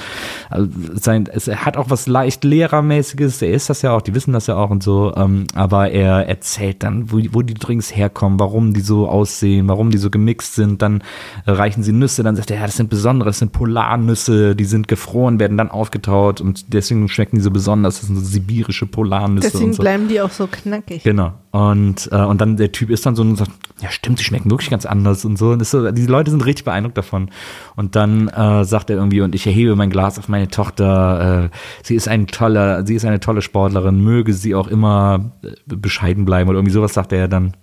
also 0.49 0.67
sein, 0.93 1.27
es 1.31 1.47
er 1.47 1.65
hat 1.65 1.77
auch 1.77 1.89
was 1.89 2.07
leicht 2.07 2.43
Lehrermäßiges, 2.43 3.41
er 3.41 3.51
ist 3.51 3.69
das 3.69 3.81
ja 3.81 3.91
auch, 3.95 4.01
die 4.01 4.13
wissen 4.13 4.33
das 4.33 4.47
ja 4.47 4.55
auch 4.55 4.69
und 4.69 4.83
so, 4.83 5.13
ähm, 5.15 5.45
aber 5.55 5.91
er 5.91 6.27
erzählt 6.27 6.83
dann, 6.83 7.11
wo, 7.11 7.19
wo 7.31 7.41
die 7.41 7.53
Drinks 7.53 7.95
herkommen, 7.95 8.18
warum 8.21 8.73
die 8.73 8.81
so 8.81 9.07
aussehen, 9.07 9.67
warum 9.67 9.91
die 9.91 9.97
so 9.97 10.09
gemixt 10.09 10.55
sind, 10.55 10.81
dann 10.81 11.01
äh, 11.45 11.51
reichen 11.51 11.83
sie 11.83 11.91
Nüsse, 11.91 12.23
dann 12.23 12.35
sagt 12.35 12.51
er, 12.51 12.57
ja, 12.57 12.65
das 12.65 12.77
sind 12.77 12.89
besondere, 12.89 13.29
das 13.29 13.39
sind 13.39 13.51
Polarnüsse, 13.51 14.55
die 14.55 14.65
sind 14.65 14.87
gefroren, 14.87 15.39
werden 15.39 15.57
dann 15.57 15.69
aufgetaut 15.69 16.41
und 16.41 16.73
deswegen 16.73 17.07
schmecken 17.07 17.37
die 17.37 17.41
so 17.41 17.51
besonders, 17.51 17.99
das 17.99 18.07
sind 18.07 18.15
so 18.15 18.21
sibirische 18.21 18.85
Polarnüsse 18.85 19.51
Deswegen 19.51 19.71
und 19.71 19.75
so. 19.75 19.81
bleiben 19.83 20.07
die 20.07 20.21
auch 20.21 20.31
so 20.31 20.47
knackig. 20.47 21.03
Genau. 21.03 21.33
Und, 21.51 22.09
äh, 22.11 22.23
und 22.23 22.41
dann 22.41 22.57
der 22.57 22.71
Typ 22.71 22.89
ist 22.89 23.05
dann 23.05 23.15
so 23.15 23.23
und 23.23 23.35
sagt, 23.35 23.51
ja 23.81 23.89
stimmt, 23.89 24.19
sie 24.19 24.23
schmecken 24.23 24.51
wirklich 24.51 24.69
ganz 24.69 24.85
anders 24.85 25.25
und 25.25 25.37
so. 25.37 25.51
Und 25.51 25.65
so, 25.65 25.91
die 25.91 26.05
Leute 26.05 26.31
sind 26.31 26.45
richtig 26.45 26.65
beeindruckt 26.65 26.97
davon. 26.97 27.29
Und 27.75 27.95
dann 27.95 28.27
äh, 28.27 28.63
sagt 28.65 28.89
er 28.89 28.97
irgendwie, 28.97 29.21
und 29.21 29.33
ich 29.33 29.47
erhebe 29.47 29.75
mein 29.75 29.89
Glas 29.89 30.19
auf 30.19 30.27
meine 30.27 30.49
Tochter, 30.49 31.45
äh, 31.45 31.55
sie 31.83 31.95
ist 31.95 32.07
ein 32.07 32.27
toller, 32.27 32.85
sie 32.85 32.95
ist 32.95 33.05
eine 33.05 33.19
tolle 33.19 33.41
Sportlerin, 33.41 34.03
möge 34.03 34.33
sie 34.33 34.53
auch 34.53 34.67
immer 34.67 35.31
äh, 35.43 35.49
bescheiden 35.65 36.25
bleiben 36.25 36.49
oder 36.49 36.59
irgendwie 36.59 36.73
sowas 36.73 36.93
sagt 36.93 37.11
er 37.13 37.19
ja 37.19 37.27
dann. 37.27 37.55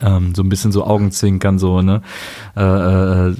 Ähm, 0.00 0.34
so 0.34 0.42
ein 0.42 0.48
bisschen 0.48 0.72
so 0.72 0.84
Augenzwinkern, 0.84 1.58
so, 1.58 1.82
ne? 1.82 2.02
Äh, 2.56 2.60
äh, 2.60 3.34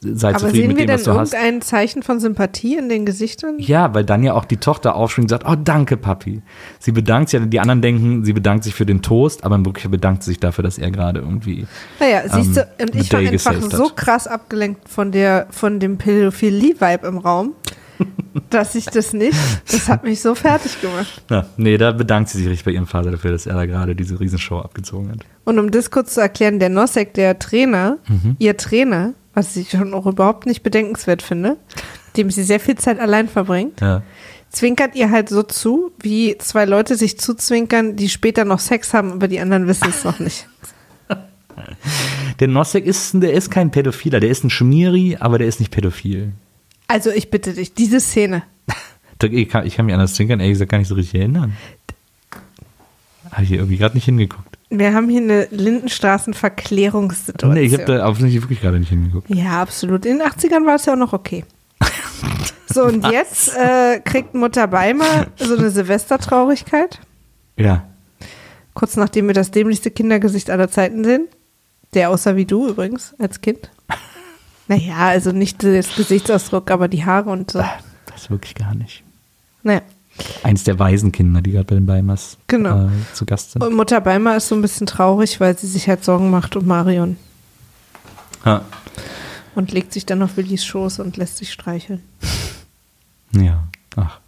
sei 0.00 0.28
Aber 0.30 0.38
zufrieden 0.38 0.56
sehen 0.56 0.68
mit 0.68 0.78
wir 0.78 0.86
dem, 0.86 0.94
was 0.94 1.02
denn 1.04 1.14
du 1.14 1.20
hast. 1.20 1.32
irgendein 1.34 1.62
Zeichen 1.62 2.02
von 2.02 2.20
Sympathie 2.20 2.76
in 2.76 2.88
den 2.88 3.06
Gesichtern? 3.06 3.56
Ja, 3.58 3.94
weil 3.94 4.04
dann 4.04 4.22
ja 4.22 4.34
auch 4.34 4.44
die 4.44 4.58
Tochter 4.58 4.94
aufspringt 4.94 5.26
und 5.26 5.28
sagt, 5.30 5.44
oh, 5.48 5.56
danke, 5.62 5.96
Papi. 5.96 6.42
Sie 6.78 6.92
bedankt 6.92 7.30
sich, 7.30 7.40
die 7.46 7.60
anderen 7.60 7.82
denken, 7.82 8.24
sie 8.24 8.32
bedankt 8.32 8.64
sich 8.64 8.74
für 8.74 8.86
den 8.86 9.02
Toast, 9.02 9.44
aber 9.44 9.56
in 9.56 9.64
Wirklichkeit 9.64 9.92
bedankt 9.92 10.22
sie 10.22 10.30
sich 10.30 10.40
dafür, 10.40 10.62
dass 10.62 10.78
er 10.78 10.90
gerade 10.90 11.20
irgendwie. 11.20 11.66
Naja, 11.98 12.22
siehst 12.28 12.56
du, 12.56 12.60
ähm, 12.78 12.88
und 12.88 12.94
ich 12.94 13.12
war 13.12 13.20
einfach 13.20 13.62
so 13.70 13.90
krass 13.94 14.26
abgelenkt 14.26 14.88
von 14.88 15.12
der, 15.12 15.46
von 15.50 15.80
dem 15.80 15.98
Pädophilie-Vibe 15.98 17.06
im 17.06 17.18
Raum, 17.18 17.54
dass 18.50 18.74
ich 18.74 18.86
das 18.86 19.12
nicht, 19.12 19.36
das 19.70 19.88
hat 19.88 20.04
mich 20.04 20.20
so 20.20 20.34
fertig 20.34 20.80
gemacht. 20.80 21.22
Ja, 21.30 21.46
nee, 21.56 21.76
da 21.78 21.92
bedankt 21.92 22.30
sie 22.30 22.38
sich 22.38 22.48
richtig 22.48 22.64
bei 22.64 22.70
ihrem 22.72 22.86
Vater 22.86 23.10
dafür, 23.10 23.32
dass 23.32 23.46
er 23.46 23.54
da 23.54 23.66
gerade 23.66 23.94
diese 23.94 24.18
Riesenshow 24.20 24.58
abgezogen 24.60 25.10
hat. 25.10 25.18
Und 25.44 25.58
um 25.58 25.70
das 25.70 25.90
kurz 25.90 26.14
zu 26.14 26.20
erklären, 26.20 26.58
der 26.58 26.68
Nosek, 26.68 27.14
der 27.14 27.38
Trainer, 27.38 27.98
Mhm. 28.08 28.36
ihr 28.38 28.56
Trainer, 28.56 29.14
was 29.34 29.56
ich 29.56 29.70
schon 29.70 29.94
auch 29.94 30.06
überhaupt 30.06 30.46
nicht 30.46 30.62
bedenkenswert 30.62 31.22
finde, 31.22 31.56
dem 32.16 32.30
sie 32.30 32.42
sehr 32.42 32.60
viel 32.60 32.76
Zeit 32.76 32.98
allein 32.98 33.28
verbringt, 33.28 33.80
Ja. 33.80 34.02
zwinkert 34.50 34.96
ihr 34.96 35.10
halt 35.10 35.28
so 35.28 35.42
zu, 35.44 35.92
wie 36.00 36.36
zwei 36.38 36.64
Leute 36.64 36.96
sich 36.96 37.18
zuzwinkern, 37.18 37.94
die 37.96 38.08
später 38.08 38.44
noch 38.44 38.58
Sex 38.58 38.92
haben, 38.94 39.12
aber 39.12 39.28
die 39.28 39.38
anderen 39.40 39.66
wissen 39.68 39.88
es 39.88 40.02
noch 40.04 40.18
nicht. 40.18 40.48
Der 42.40 42.48
Nosek 42.48 42.86
ist, 42.86 43.12
der 43.14 43.32
ist 43.34 43.50
kein 43.50 43.70
Pädophiler, 43.70 44.18
der 44.20 44.30
ist 44.30 44.44
ein 44.44 44.50
Schmieri, 44.50 45.16
aber 45.20 45.36
der 45.38 45.46
ist 45.46 45.60
nicht 45.60 45.70
pädophil. 45.70 46.32
Also 46.90 47.10
ich 47.10 47.30
bitte 47.30 47.52
dich, 47.52 47.72
diese 47.72 48.00
Szene. 48.00 48.42
Ich 49.22 49.48
kann, 49.48 49.64
ich 49.64 49.76
kann 49.76 49.86
mich 49.86 49.94
an 49.94 50.00
das 50.00 50.14
Zwinkern 50.14 50.40
ehrlich 50.40 50.54
gesagt 50.54 50.72
gar 50.72 50.78
nicht 50.78 50.88
so 50.88 50.96
richtig 50.96 51.20
erinnern. 51.20 51.56
Habe 53.30 53.44
ich 53.44 53.50
hier 53.50 53.58
irgendwie 53.58 53.76
gerade 53.76 53.94
nicht 53.94 54.06
hingeguckt. 54.06 54.58
Wir 54.70 54.92
haben 54.92 55.08
hier 55.08 55.20
eine 55.20 55.46
Lindenstraßen-Verklärungssituation. 55.52 57.54
Nee, 57.54 57.60
ich 57.60 57.74
habe 57.74 57.84
da 57.84 58.08
offensichtlich 58.08 58.42
wirklich 58.42 58.60
gerade 58.60 58.80
nicht 58.80 58.88
hingeguckt. 58.88 59.30
Ja, 59.30 59.62
absolut. 59.62 60.04
In 60.04 60.18
den 60.18 60.26
80ern 60.26 60.66
war 60.66 60.74
es 60.74 60.86
ja 60.86 60.94
auch 60.94 60.98
noch 60.98 61.12
okay. 61.12 61.44
So, 62.72 62.84
und 62.84 63.04
jetzt 63.10 63.56
äh, 63.56 63.98
kriegt 63.98 64.32
Mutter 64.34 64.68
Beimer 64.68 65.26
so 65.36 65.56
eine 65.56 65.70
Silvestertraurigkeit. 65.70 67.00
Ja. 67.56 67.82
Kurz 68.74 68.96
nachdem 68.96 69.26
wir 69.26 69.34
das 69.34 69.50
dämlichste 69.50 69.90
Kindergesicht 69.90 70.50
aller 70.50 70.70
Zeiten 70.70 71.02
sehen. 71.04 71.26
Der 71.94 72.10
aussah 72.10 72.36
wie 72.36 72.46
du 72.46 72.68
übrigens 72.68 73.14
als 73.18 73.40
Kind. 73.40 73.70
Naja, 74.70 74.98
also 75.08 75.32
nicht 75.32 75.64
das 75.64 75.96
Gesichtsausdruck, 75.96 76.70
aber 76.70 76.86
die 76.86 77.04
Haare 77.04 77.28
und 77.30 77.50
so. 77.50 77.58
Das 78.06 78.22
ist 78.22 78.30
wirklich 78.30 78.54
gar 78.54 78.72
nicht. 78.72 79.02
Naja. 79.64 79.82
Eins 80.44 80.62
der 80.62 80.78
Waisenkinder, 80.78 81.42
die 81.42 81.50
gerade 81.50 81.64
bei 81.64 81.74
den 81.74 81.86
Beimers 81.86 82.36
Genau. 82.46 82.86
äh, 82.86 82.90
zu 83.12 83.26
Gast 83.26 83.50
sind. 83.50 83.64
Und 83.64 83.74
Mutter 83.74 84.00
Beimer 84.00 84.36
ist 84.36 84.46
so 84.46 84.54
ein 84.54 84.62
bisschen 84.62 84.86
traurig, 84.86 85.40
weil 85.40 85.58
sie 85.58 85.66
sich 85.66 85.88
halt 85.88 86.04
Sorgen 86.04 86.30
macht 86.30 86.54
um 86.54 86.66
Marion. 86.66 87.16
Ja. 88.44 88.64
Und 89.56 89.72
legt 89.72 89.92
sich 89.92 90.06
dann 90.06 90.22
auf 90.22 90.36
Willis 90.36 90.64
Schoß 90.64 91.00
und 91.00 91.16
lässt 91.16 91.38
sich 91.38 91.52
streicheln. 91.52 92.00
ja. 93.32 93.64
Ach, 93.96 94.20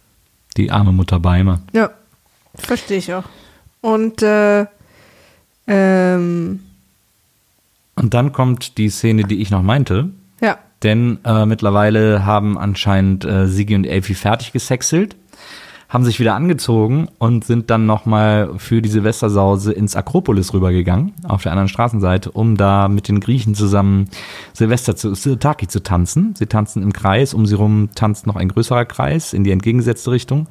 die 0.57 0.71
arme 0.71 0.91
Mutter 0.91 1.21
Beimer. 1.21 1.61
Ja, 1.71 1.91
verstehe 2.55 2.97
ich 2.97 3.13
auch. 3.13 3.23
Und 3.79 4.21
äh, 4.21 4.65
ähm, 5.67 6.59
Und 7.95 8.13
dann 8.13 8.33
kommt 8.33 8.77
die 8.77 8.89
Szene, 8.89 9.23
die 9.23 9.41
ich 9.41 9.51
noch 9.51 9.63
meinte. 9.63 10.09
Ja, 10.43 10.59
Denn 10.83 11.19
äh, 11.23 11.45
mittlerweile 11.45 12.25
haben 12.25 12.57
anscheinend 12.57 13.23
äh, 13.23 13.47
Sigi 13.47 13.75
und 13.75 13.85
Elfi 13.85 14.13
fertig 14.13 14.51
gesexelt, 14.51 15.15
haben 15.87 16.03
sich 16.03 16.19
wieder 16.19 16.35
angezogen 16.35 17.07
und 17.17 17.45
sind 17.45 17.69
dann 17.69 17.85
nochmal 17.85 18.49
für 18.57 18.81
die 18.81 18.89
Silvestersause 18.89 19.71
ins 19.71 19.95
Akropolis 19.95 20.53
rübergegangen, 20.53 21.13
auf 21.25 21.43
der 21.43 21.53
anderen 21.53 21.69
Straßenseite, 21.69 22.31
um 22.31 22.57
da 22.57 22.89
mit 22.89 23.07
den 23.07 23.21
Griechen 23.21 23.55
zusammen 23.55 24.09
Silvester 24.51 24.95
zu 24.95 25.13
Sirtaki 25.15 25.67
zu 25.67 25.81
tanzen. 25.81 26.35
Sie 26.35 26.47
tanzen 26.47 26.83
im 26.83 26.91
Kreis, 26.91 27.33
um 27.33 27.45
sie 27.45 27.55
rum 27.55 27.89
tanzt 27.95 28.27
noch 28.27 28.35
ein 28.35 28.49
größerer 28.49 28.85
Kreis 28.85 29.31
in 29.33 29.43
die 29.43 29.51
entgegengesetzte 29.51 30.11
Richtung. 30.11 30.47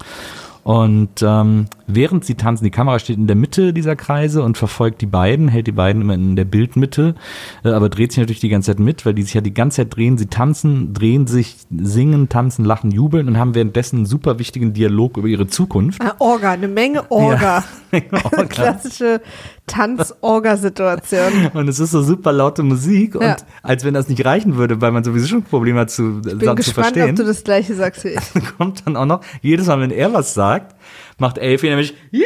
Und 0.64 1.22
ähm, 1.22 1.66
während 1.88 2.24
sie 2.24 2.36
tanzen, 2.36 2.64
die 2.64 2.70
Kamera 2.70 2.98
steht 2.98 3.16
in 3.16 3.26
der 3.26 3.34
Mitte 3.34 3.72
dieser 3.72 3.96
Kreise 3.96 4.42
und 4.42 4.56
verfolgt 4.56 5.00
die 5.00 5.06
beiden, 5.06 5.48
hält 5.48 5.66
die 5.66 5.72
beiden 5.72 6.02
immer 6.02 6.14
in 6.14 6.36
der 6.36 6.44
Bildmitte, 6.44 7.16
äh, 7.64 7.70
aber 7.70 7.88
dreht 7.88 8.12
sich 8.12 8.20
natürlich 8.20 8.40
die 8.40 8.48
ganze 8.48 8.70
Zeit 8.70 8.78
mit, 8.78 9.04
weil 9.04 9.14
die 9.14 9.22
sich 9.22 9.34
ja 9.34 9.40
die 9.40 9.54
ganze 9.54 9.78
Zeit 9.78 9.96
drehen. 9.96 10.18
Sie 10.18 10.26
tanzen, 10.26 10.94
drehen 10.94 11.26
sich, 11.26 11.56
singen, 11.70 12.28
tanzen, 12.28 12.64
lachen, 12.64 12.92
jubeln 12.92 13.26
und 13.26 13.38
haben 13.38 13.54
währenddessen 13.54 13.96
einen 13.96 14.06
super 14.06 14.38
wichtigen 14.38 14.72
Dialog 14.72 15.16
über 15.16 15.28
ihre 15.28 15.48
Zukunft. 15.48 16.00
ah, 16.00 16.14
Orga, 16.18 16.52
eine 16.52 16.68
Menge 16.68 17.10
Orga. 17.10 17.64
Orga. 18.12 18.44
Klassische 18.48 19.20
Tanz-Orga-Situation. 19.66 21.50
Und 21.54 21.68
es 21.68 21.78
ist 21.78 21.92
so 21.92 22.02
super 22.02 22.32
laute 22.32 22.62
Musik 22.62 23.14
und 23.14 23.22
Ja. 23.22 23.36
als 23.62 23.84
wenn 23.84 23.94
das 23.94 24.08
nicht 24.08 24.24
reichen 24.24 24.56
würde, 24.56 24.80
weil 24.80 24.90
man 24.92 25.04
sowieso 25.04 25.26
schon 25.28 25.42
Probleme 25.44 25.80
hat 25.80 25.90
zu, 25.90 26.20
Bin 26.20 26.40
zu 26.40 26.54
gespannt, 26.54 26.74
verstehen. 26.88 27.10
ob 27.10 27.16
du 27.16 27.24
das 27.24 27.44
gleiche 27.44 27.74
sagst 27.74 28.04
wie 28.04 28.08
ich. 28.08 28.56
kommt 28.58 28.86
dann 28.86 28.96
auch 28.96 29.06
noch, 29.06 29.20
jedes 29.40 29.66
Mal, 29.66 29.80
wenn 29.80 29.90
er 29.90 30.12
was 30.12 30.34
sagt, 30.34 30.74
macht 31.18 31.38
Elfie 31.38 31.68
nämlich 31.68 31.94
Juhu! 32.10 32.24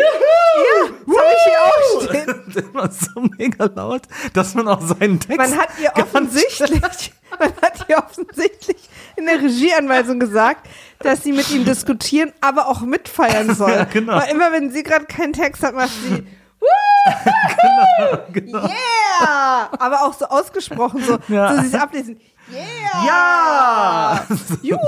Das 1.06 1.16
habe 1.16 1.32
ich 1.34 1.44
hier 1.44 1.60
auch 1.62 2.02
stehen. 2.08 2.34
Und 2.46 2.56
immer 2.56 2.90
so 2.90 3.20
mega 3.38 3.70
laut, 3.74 4.02
dass 4.32 4.54
man 4.54 4.66
auch 4.68 4.80
seinen 4.80 5.20
Text 5.20 5.36
Man 5.38 5.56
hat 5.58 5.68
ihr 5.80 5.92
offensichtlich, 6.02 7.12
man 7.38 7.52
hat 7.62 7.86
ihr 7.88 7.98
offensichtlich 7.98 8.76
in 9.16 9.26
der 9.26 9.40
Regieanweisung 9.40 10.18
gesagt, 10.18 10.66
dass 11.00 11.22
sie 11.22 11.32
mit 11.32 11.50
ihm 11.50 11.64
diskutieren, 11.64 12.32
aber 12.40 12.68
auch 12.68 12.80
mitfeiern 12.80 13.54
soll. 13.54 13.70
Ja, 13.70 13.84
genau. 13.84 14.14
Weil 14.14 14.30
immer 14.32 14.50
wenn 14.52 14.70
sie 14.72 14.82
gerade 14.82 15.04
keinen 15.06 15.32
Text 15.32 15.62
hat, 15.62 15.74
macht 15.74 15.90
sie 16.08 16.26
genau. 18.32 18.66
Yeah! 18.66 19.70
Aber 19.78 20.04
auch 20.04 20.14
so 20.14 20.26
ausgesprochen, 20.26 21.02
so, 21.04 21.18
Ja. 21.28 21.54
so 21.54 21.62
sie 21.62 21.68
es 21.68 21.74
ablesen. 21.74 22.20
Yeah! 22.50 23.06
Ja! 23.06 24.26
Juhu! 24.62 24.78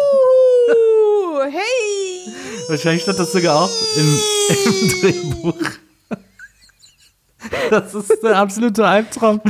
Hey! 1.50 2.32
Wahrscheinlich 2.68 3.02
stand 3.02 3.18
das 3.18 3.32
sogar 3.32 3.56
auch 3.64 3.70
im, 3.96 4.18
im 4.48 5.00
Drehbuch. 5.00 5.54
Das 7.70 7.94
ist 7.94 8.22
der 8.22 8.36
absolute 8.36 8.84
Albtraum. 8.86 9.40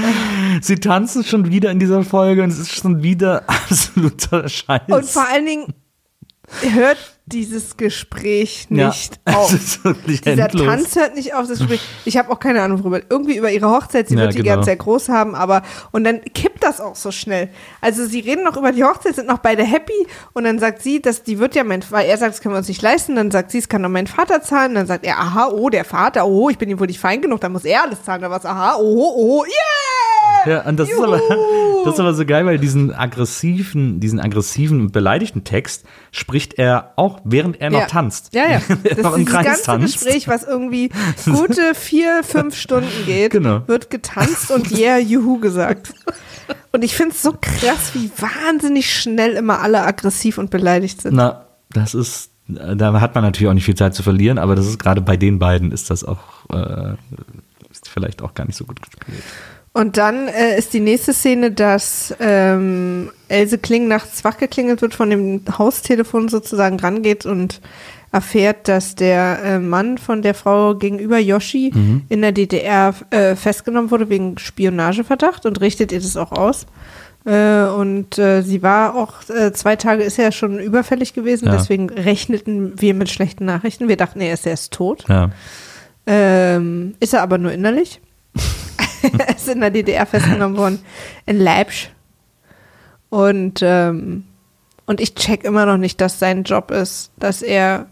Sie 0.61 0.77
tanzen 0.77 1.25
schon 1.25 1.51
wieder 1.51 1.71
in 1.71 1.81
dieser 1.81 2.05
Folge 2.05 2.43
und 2.43 2.51
es 2.51 2.59
ist 2.59 2.73
schon 2.75 3.03
wieder 3.03 3.45
absoluter 3.49 4.47
Scheiß. 4.49 4.83
Und 4.89 5.07
vor 5.07 5.27
allen 5.27 5.47
Dingen 5.47 5.75
hört 6.61 6.99
dieses 7.29 7.77
Gespräch 7.77 8.67
Ja, 8.71 8.89
nicht 8.89 9.21
es 9.25 9.35
auf. 9.35 9.53
ist 9.53 9.85
wirklich 9.85 10.21
Dieser 10.21 10.45
endlos. 10.45 10.67
Tanz 10.67 10.97
hört 10.97 11.15
nicht 11.15 11.35
auf, 11.35 11.47
das 11.49 11.59
Gespräch. 11.59 11.81
Ich 12.05 12.17
habe 12.17 12.31
auch 12.31 12.39
keine 12.41 12.63
Ahnung 12.63 12.81
worüber. 12.83 13.01
Irgendwie 13.09 13.37
über 13.37 13.51
ihre 13.51 13.69
Hochzeit, 13.71 14.09
sie 14.09 14.15
Ja, 14.15 14.23
wird 14.23 14.35
die 14.35 14.39
genau. 14.39 14.55
ganz 14.57 14.67
sehr 14.67 14.77
groß 14.77 15.09
haben, 15.09 15.35
aber 15.35 15.63
und 15.93 16.05
dann 16.05 16.23
kippt 16.35 16.63
das 16.65 16.81
auch 16.81 16.97
so 16.97 17.11
schnell. 17.11 17.49
Also 17.81 18.07
sie 18.07 18.21
reden 18.21 18.45
noch 18.45 18.57
über 18.57 18.73
die 18.73 18.85
Hochzeit, 18.85 19.15
sind 19.15 19.29
noch 19.29 19.39
beide 19.39 19.63
happy 19.65 20.07
und 20.33 20.45
dann 20.45 20.59
sagt 20.59 20.83
sie, 20.83 21.01
dass 21.01 21.23
die 21.23 21.39
wird 21.39 21.55
ja 21.55 21.65
mein, 21.65 21.85
weil 21.91 22.07
er 22.07 22.17
sagt, 22.19 22.35
das 22.35 22.41
können 22.41 22.55
wir 22.55 22.59
uns 22.59 22.69
nicht 22.69 22.83
leisten, 22.83 23.17
dann 23.17 23.31
sagt 23.31 23.51
sie, 23.51 23.59
es 23.59 23.69
kann 23.69 23.83
doch 23.83 23.89
mein 23.89 24.07
Vater 24.07 24.43
zahlen, 24.43 24.75
dann 24.75 24.87
sagt 24.87 25.05
er, 25.05 25.19
aha, 25.19 25.49
oh, 25.53 25.69
der 25.71 25.85
Vater, 25.85 26.27
oh, 26.27 26.49
ich 26.51 26.59
bin 26.59 26.69
ihm 26.71 26.81
wohl 26.81 26.87
nicht 26.87 27.01
fein 27.01 27.21
genug, 27.23 27.41
dann 27.41 27.53
muss 27.53 27.65
er 27.65 27.83
alles 27.83 28.03
zahlen, 28.05 28.23
da 28.23 28.31
was, 28.31 28.45
aha, 28.47 28.77
oh, 28.79 29.13
oh, 29.17 29.45
yeah! 29.45 29.53
Ja, 30.47 30.63
und 30.63 30.79
das 30.79 30.89
ist, 30.89 31.01
aber, 31.01 31.21
das 31.85 31.95
ist 31.95 32.01
aber 32.01 32.15
so 32.15 32.25
geil, 32.25 32.47
weil 32.47 32.59
diesen 32.59 32.95
aggressiven, 32.95 34.01
diesen 34.01 34.21
aggressiven 34.21 34.81
und 34.81 34.93
beleidigten 34.93 35.45
Text 35.45 35.85
spricht 36.13 36.59
er 36.59 36.93
auch, 36.97 37.21
während 37.25 37.61
er 37.61 37.71
noch 37.71 37.81
ja. 37.81 37.87
tanzt. 37.87 38.35
Ja, 38.35 38.49
ja. 38.49 38.61
Das 38.97 39.15
Kreis 39.25 39.45
ganze 39.45 39.63
tanzt. 39.63 40.01
Gespräch, 40.01 40.29
was 40.29 40.45
irgendwie 40.45 40.91
gute 41.25 41.75
vier, 41.75 42.23
fünf 42.23 42.57
Stunden 42.57 42.89
geht, 43.07 43.33
Genau. 43.33 43.63
wird 43.67 43.91
getanzt 43.91 44.51
und 44.51 44.71
yeah, 44.71 44.99
juhu 44.99 45.39
gesagt. 45.39 45.93
Und 46.73 46.85
ich 46.85 46.95
finde 46.95 47.15
es 47.15 47.23
so 47.23 47.35
krass, 47.39 47.95
wie 47.95 48.11
wahnsinnig 48.17 48.93
schnell 48.93 49.33
immer 49.33 49.61
alle 49.61 49.83
aggressiv 49.83 50.39
und 50.39 50.51
beleidigt 50.51 51.03
sind. 51.03 51.15
Na, 51.15 51.47
das 51.71 51.95
ist, 51.95 52.31
da 52.47 53.01
hat 53.01 53.15
man 53.15 53.25
natürlich 53.25 53.49
auch 53.49 53.55
nicht 53.55 53.65
viel 53.65 53.75
Zeit 53.75 53.95
zu 53.95 54.03
verlieren, 54.03 54.39
aber 54.39 54.55
das 54.55 54.67
ist 54.67 54.79
gerade 54.79 55.01
bei 55.01 55.17
den 55.17 55.39
beiden 55.39 55.73
ist 55.73 55.91
das 55.91 56.05
auch, 56.05 56.19
äh, 56.53 56.95
ist 57.71 57.89
vielleicht 57.89 58.23
auch 58.23 58.35
gar 58.35 58.47
nicht 58.47 58.57
so 58.57 58.65
gut 58.65 58.81
gespielt. 58.81 59.23
Und 59.79 59.97
dann 59.97 60.27
äh, 60.27 60.59
ist 60.59 60.73
die 60.73 60.81
nächste 60.81 61.13
Szene, 61.13 61.53
dass 61.53 62.13
ähm, 62.19 63.11
Else 63.29 63.59
Kling 63.59 63.87
nachts 63.87 64.25
wach 64.25 64.37
geklingelt 64.37 64.83
wird, 64.83 64.93
von 64.95 65.09
dem 65.09 65.43
Haustelefon 65.57 66.29
sozusagen 66.29 66.81
rangeht 66.81 67.27
und 67.27 67.61
erfährt, 68.11 68.67
dass 68.67 68.97
der 68.97 69.39
äh, 69.45 69.59
Mann 69.61 69.97
von 69.99 70.23
der 70.23 70.35
Frau 70.35 70.75
gegenüber 70.75 71.19
Yoshi 71.19 71.73
in 72.09 72.23
der 72.23 72.33
DDR 72.33 72.93
äh, 73.11 73.37
festgenommen 73.37 73.91
wurde 73.93 74.09
wegen 74.09 74.37
Spionageverdacht 74.39 75.47
und 75.47 75.61
richtet 75.61 75.93
ihr 75.93 76.01
das 76.01 76.17
auch 76.17 76.33
aus. 76.33 76.67
Äh, 77.25 77.65
und 77.67 78.19
äh, 78.19 78.43
sie 78.43 78.63
war 78.65 78.97
auch 78.97 79.13
äh, 79.29 79.53
zwei 79.53 79.77
Tage 79.77 80.03
ist 80.03 80.17
ja 80.17 80.33
schon 80.33 80.59
überfällig 80.59 81.15
gewesen, 81.15 81.47
Ja. 81.47 81.53
deswegen 81.53 81.89
rechneten 81.91 82.81
wir 82.81 82.95
mit 82.95 83.11
schlechten 83.11 83.45
Nachrichten. 83.45 83.87
Wir 83.87 83.97
dachten, 83.97 84.21
er 84.21 84.33
ist 84.35 84.45
erst 84.47 84.73
tot. 84.73 85.05
Ja. 85.09 85.31
Ähm, 86.07 86.95
ist 86.99 87.15
er 87.15 87.23
aber 87.23 87.39
nur 87.39 87.53
innerlich. 87.53 88.01
er 89.19 89.37
ist 89.37 89.49
in 89.49 89.61
der 89.61 89.71
DDR 89.71 90.07
festgenommen 90.07 90.57
worden, 90.57 90.81
in 91.27 91.39
Leipzig. 91.39 91.91
Und, 93.11 93.61
ähm, 93.63 94.25
und 94.87 95.01
ich 95.01 95.15
check 95.15 95.45
immer 95.45 95.67
noch 95.67 95.79
nicht, 95.79 96.01
dass 96.01 96.19
sein 96.19 96.43
Job 96.43 96.71
ist, 96.71 97.11
dass 97.17 97.43
er 97.43 97.87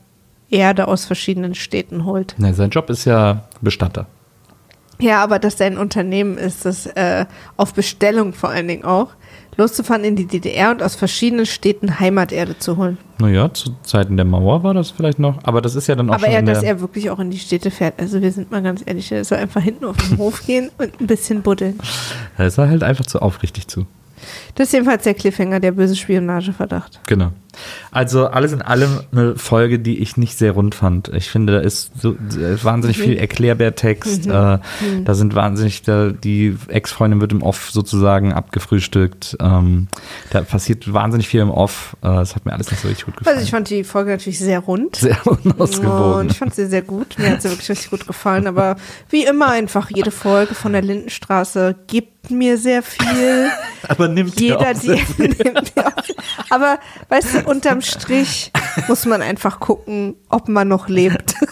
Erde 0.50 0.88
aus 0.88 1.04
verschiedenen 1.04 1.54
Städten 1.54 2.04
holt. 2.04 2.34
Ne, 2.38 2.54
sein 2.54 2.70
Job 2.70 2.90
ist 2.90 3.04
ja 3.04 3.48
Bestatter. 3.60 4.06
Ja, 4.98 5.22
aber 5.22 5.38
dass 5.38 5.58
sein 5.58 5.76
Unternehmen 5.76 6.38
ist, 6.38 6.64
das 6.64 6.86
äh, 6.86 7.26
auf 7.56 7.74
Bestellung 7.74 8.32
vor 8.32 8.50
allen 8.50 8.68
Dingen 8.68 8.84
auch, 8.84 9.08
loszufahren 9.56 10.04
in 10.04 10.16
die 10.16 10.26
DDR 10.26 10.70
und 10.70 10.82
aus 10.82 10.94
verschiedenen 10.94 11.46
Städten 11.46 11.98
Heimaterde 11.98 12.58
zu 12.58 12.76
holen. 12.76 12.98
Naja, 13.18 13.52
zu 13.52 13.74
Zeiten 13.82 14.16
der 14.16 14.26
Mauer 14.26 14.62
war 14.62 14.74
das 14.74 14.90
vielleicht 14.90 15.18
noch, 15.18 15.38
aber 15.44 15.62
das 15.62 15.74
ist 15.74 15.86
ja 15.86 15.94
dann 15.94 16.10
auch 16.10 16.14
Aber 16.14 16.24
schon 16.24 16.32
er, 16.32 16.40
in 16.40 16.46
dass 16.46 16.62
er 16.62 16.80
wirklich 16.80 17.10
auch 17.10 17.18
in 17.18 17.30
die 17.30 17.38
Städte 17.38 17.70
fährt. 17.70 17.94
Also 17.98 18.20
wir 18.20 18.32
sind 18.32 18.50
mal 18.50 18.62
ganz 18.62 18.82
ehrlich, 18.84 19.10
er 19.10 19.24
soll 19.24 19.38
einfach 19.38 19.62
hinten 19.62 19.86
auf 19.86 19.96
den 19.96 20.18
Hof 20.18 20.44
gehen 20.46 20.70
und 20.78 21.00
ein 21.00 21.06
bisschen 21.06 21.42
buddeln. 21.42 21.78
da 22.36 22.44
ist 22.44 22.58
er 22.58 22.68
halt 22.68 22.82
einfach 22.82 23.06
zu 23.06 23.20
aufrichtig 23.20 23.68
zu. 23.68 23.86
Das 24.56 24.68
ist 24.68 24.72
jedenfalls 24.72 25.04
der 25.04 25.14
Cliffhanger, 25.14 25.60
der 25.60 25.72
böse 25.72 25.94
Spionageverdacht. 25.94 27.00
Genau. 27.06 27.30
Also 27.90 28.26
alles 28.26 28.52
in 28.52 28.62
allem 28.62 29.00
eine 29.12 29.36
Folge, 29.36 29.78
die 29.78 29.98
ich 29.98 30.16
nicht 30.16 30.36
sehr 30.36 30.52
rund 30.52 30.74
fand. 30.74 31.08
Ich 31.14 31.30
finde, 31.30 31.54
da 31.54 31.60
ist 31.60 31.90
so 32.00 32.12
äh, 32.12 32.62
wahnsinnig 32.62 32.98
viel 32.98 33.16
Erklärbärtext. 33.16 34.26
Äh, 34.26 34.30
da 34.30 35.14
sind 35.14 35.34
wahnsinnig, 35.34 35.82
da, 35.82 36.10
die 36.10 36.56
Ex-Freundin 36.68 37.20
wird 37.20 37.32
im 37.32 37.42
Off 37.42 37.70
sozusagen 37.70 38.32
abgefrühstückt. 38.32 39.36
Ähm, 39.40 39.88
da 40.30 40.42
passiert 40.42 40.92
wahnsinnig 40.92 41.28
viel 41.28 41.40
im 41.40 41.50
Off. 41.50 41.96
Äh, 42.02 42.08
das 42.08 42.34
hat 42.34 42.44
mir 42.44 42.52
alles 42.52 42.70
nicht 42.70 42.80
so 42.80 42.88
richtig 42.88 43.06
gut 43.06 43.16
gefallen. 43.16 43.36
Also 43.36 43.44
ich 43.44 43.50
fand 43.50 43.70
die 43.70 43.84
Folge 43.84 44.10
natürlich 44.10 44.38
sehr 44.38 44.60
rund. 44.60 44.96
sehr 45.06 45.18
unausgewogen. 45.26 46.20
Und 46.20 46.32
ich 46.32 46.38
fand 46.38 46.54
sie 46.54 46.66
sehr 46.66 46.82
gut. 46.82 47.18
Mir 47.18 47.30
hat 47.30 47.42
sie 47.42 47.50
wirklich 47.50 47.70
richtig 47.70 47.90
gut 47.90 48.06
gefallen. 48.06 48.46
Aber 48.46 48.76
wie 49.10 49.24
immer 49.24 49.48
einfach 49.48 49.90
jede 49.90 50.10
Folge 50.10 50.54
von 50.54 50.72
der 50.72 50.82
Lindenstraße 50.82 51.74
gibt 51.86 52.30
mir 52.30 52.58
sehr 52.58 52.82
viel. 52.82 53.48
Aber 53.88 54.08
nimmt 54.08 54.38
Jeder, 54.48 54.74
die. 54.74 54.90
Aber 56.50 56.78
weißt 57.08 57.34
du, 57.34 57.40
unterm 57.50 57.80
Strich 57.82 58.52
muss 58.88 59.04
man 59.06 59.22
einfach 59.22 59.60
gucken, 59.60 60.16
ob 60.28 60.48
man 60.48 60.68
noch 60.68 60.88
lebt. 60.88 61.34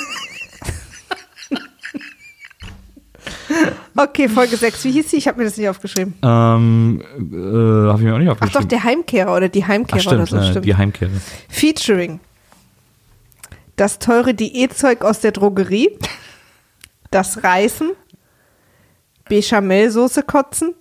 Okay, 3.96 4.28
Folge 4.28 4.56
6. 4.56 4.84
Wie 4.84 4.90
hieß 4.92 5.10
sie? 5.10 5.16
Ich 5.18 5.28
habe 5.28 5.38
mir 5.38 5.44
das 5.44 5.56
nicht 5.56 5.68
aufgeschrieben. 5.68 6.14
Ähm, 6.22 7.00
äh, 7.16 7.88
habe 7.88 7.98
ich 7.98 8.04
mir 8.04 8.14
auch 8.14 8.18
nicht 8.18 8.28
Ach 8.28 8.34
doch, 8.36 8.42
aufgeschrieben. 8.46 8.68
der 8.70 8.84
Heimkehrer 8.84 9.36
oder 9.36 9.48
die 9.48 9.64
Heimkehrer 9.64 9.98
Ach, 9.98 10.02
stimmt, 10.02 10.14
oder 10.22 10.26
so. 10.26 10.36
äh, 10.38 10.50
Stimmt. 10.50 10.64
die 10.66 10.74
Heimkehrer. 10.74 11.10
Featuring. 11.48 12.20
Das 13.76 13.98
teure 13.98 14.34
Diätzeug 14.34 15.04
aus 15.04 15.20
der 15.20 15.32
Drogerie. 15.32 15.96
Das 17.10 17.44
Reißen. 17.44 17.92
Bechamelsoße 19.28 20.22
kotzen. 20.24 20.74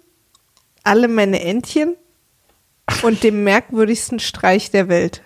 Alle 0.84 1.08
meine 1.08 1.42
Entchen. 1.42 1.96
Und 3.04 3.24
dem 3.24 3.44
merkwürdigsten 3.44 4.20
Streich 4.20 4.72
der 4.72 4.88
Welt. 4.88 5.22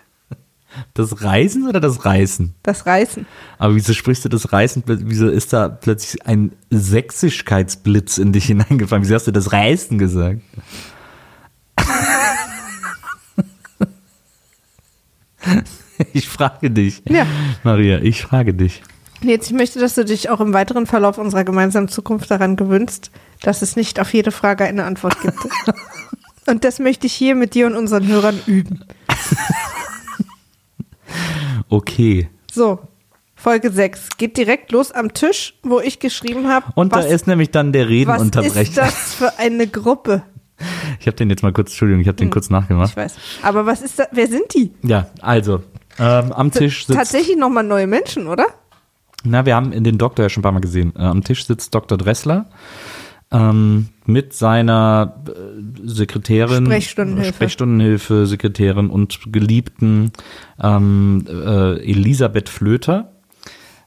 Das 0.94 1.22
Reisen 1.22 1.66
oder 1.66 1.80
das 1.80 2.04
Reißen? 2.04 2.54
Das 2.62 2.84
Reißen. 2.86 3.26
Aber 3.58 3.74
wieso 3.74 3.94
sprichst 3.94 4.24
du 4.24 4.28
das 4.28 4.52
Reißen? 4.52 4.82
Wieso 4.86 5.28
ist 5.28 5.52
da 5.52 5.68
plötzlich 5.68 6.26
ein 6.26 6.52
Sächsischkeitsblitz 6.70 8.18
in 8.18 8.32
dich 8.32 8.44
hineingefallen? 8.46 9.02
Wieso 9.04 9.14
hast 9.14 9.26
du 9.26 9.32
das 9.32 9.52
Reißen 9.52 9.98
gesagt? 9.98 10.42
Ich 16.12 16.28
frage 16.28 16.70
dich. 16.70 17.02
Ja. 17.08 17.26
Maria, 17.64 17.98
ich 17.98 18.22
frage 18.22 18.54
dich. 18.54 18.82
Jetzt, 19.20 19.48
ich 19.50 19.56
möchte, 19.56 19.80
dass 19.80 19.94
du 19.94 20.04
dich 20.04 20.30
auch 20.30 20.40
im 20.40 20.52
weiteren 20.52 20.86
Verlauf 20.86 21.18
unserer 21.18 21.42
gemeinsamen 21.42 21.88
Zukunft 21.88 22.30
daran 22.30 22.54
gewöhnst, 22.54 23.10
dass 23.42 23.62
es 23.62 23.74
nicht 23.74 23.98
auf 23.98 24.12
jede 24.14 24.30
Frage 24.30 24.64
eine 24.64 24.84
Antwort 24.84 25.20
gibt. 25.20 25.38
Und 26.48 26.64
das 26.64 26.78
möchte 26.78 27.06
ich 27.06 27.12
hier 27.12 27.34
mit 27.34 27.54
dir 27.54 27.66
und 27.66 27.74
unseren 27.76 28.06
Hörern 28.06 28.40
üben. 28.46 28.84
Okay. 31.70 32.28
So, 32.50 32.78
Folge 33.34 33.70
6. 33.70 34.16
Geht 34.16 34.36
direkt 34.36 34.72
los 34.72 34.90
am 34.90 35.12
Tisch, 35.12 35.54
wo 35.62 35.80
ich 35.80 36.00
geschrieben 36.00 36.48
habe. 36.48 36.66
Und 36.74 36.92
was, 36.92 37.06
da 37.06 37.12
ist 37.12 37.26
nämlich 37.26 37.50
dann 37.50 37.72
der 37.72 37.84
was 37.84 37.90
Redenunterbrecher. 37.90 38.60
ist 38.62 38.76
das 38.78 39.14
für 39.14 39.38
eine 39.38 39.66
Gruppe? 39.66 40.22
Ich 40.98 41.06
habe 41.06 41.16
den 41.16 41.30
jetzt 41.30 41.42
mal 41.42 41.52
kurz, 41.52 41.70
Entschuldigung, 41.70 42.00
ich 42.00 42.08
habe 42.08 42.16
den 42.16 42.30
kurz 42.30 42.50
nachgemacht. 42.50 42.90
Ich 42.90 42.96
weiß. 42.96 43.16
Aber 43.42 43.66
was 43.66 43.82
ist 43.82 43.98
das? 43.98 44.08
Wer 44.12 44.26
sind 44.26 44.54
die? 44.54 44.72
Ja, 44.82 45.08
also, 45.20 45.62
ähm, 45.98 46.32
am 46.32 46.50
Tisch 46.50 46.86
sitzt. 46.86 46.98
Tatsächlich 46.98 47.36
nochmal 47.36 47.64
neue 47.64 47.86
Menschen, 47.86 48.26
oder? 48.26 48.46
Na, 49.24 49.46
wir 49.46 49.54
haben 49.54 49.70
den 49.84 49.98
Doktor 49.98 50.24
ja 50.24 50.28
schon 50.30 50.40
ein 50.40 50.44
paar 50.44 50.52
Mal 50.52 50.60
gesehen. 50.60 50.92
Äh, 50.96 51.02
am 51.02 51.22
Tisch 51.22 51.46
sitzt 51.46 51.74
Dr. 51.74 51.98
Dressler 51.98 52.46
ähm, 53.30 53.88
mit 54.06 54.32
seiner 54.32 55.22
äh, 55.28 55.32
Sekretärin, 55.86 56.64
Sprechstundenhilfe. 56.66 57.34
Sprechstundenhilfe, 57.34 58.26
Sekretärin 58.26 58.88
und 58.90 59.32
Geliebten 59.32 60.12
ähm, 60.62 61.24
äh, 61.28 61.78
Elisabeth 61.90 62.48
Flöter. 62.48 63.12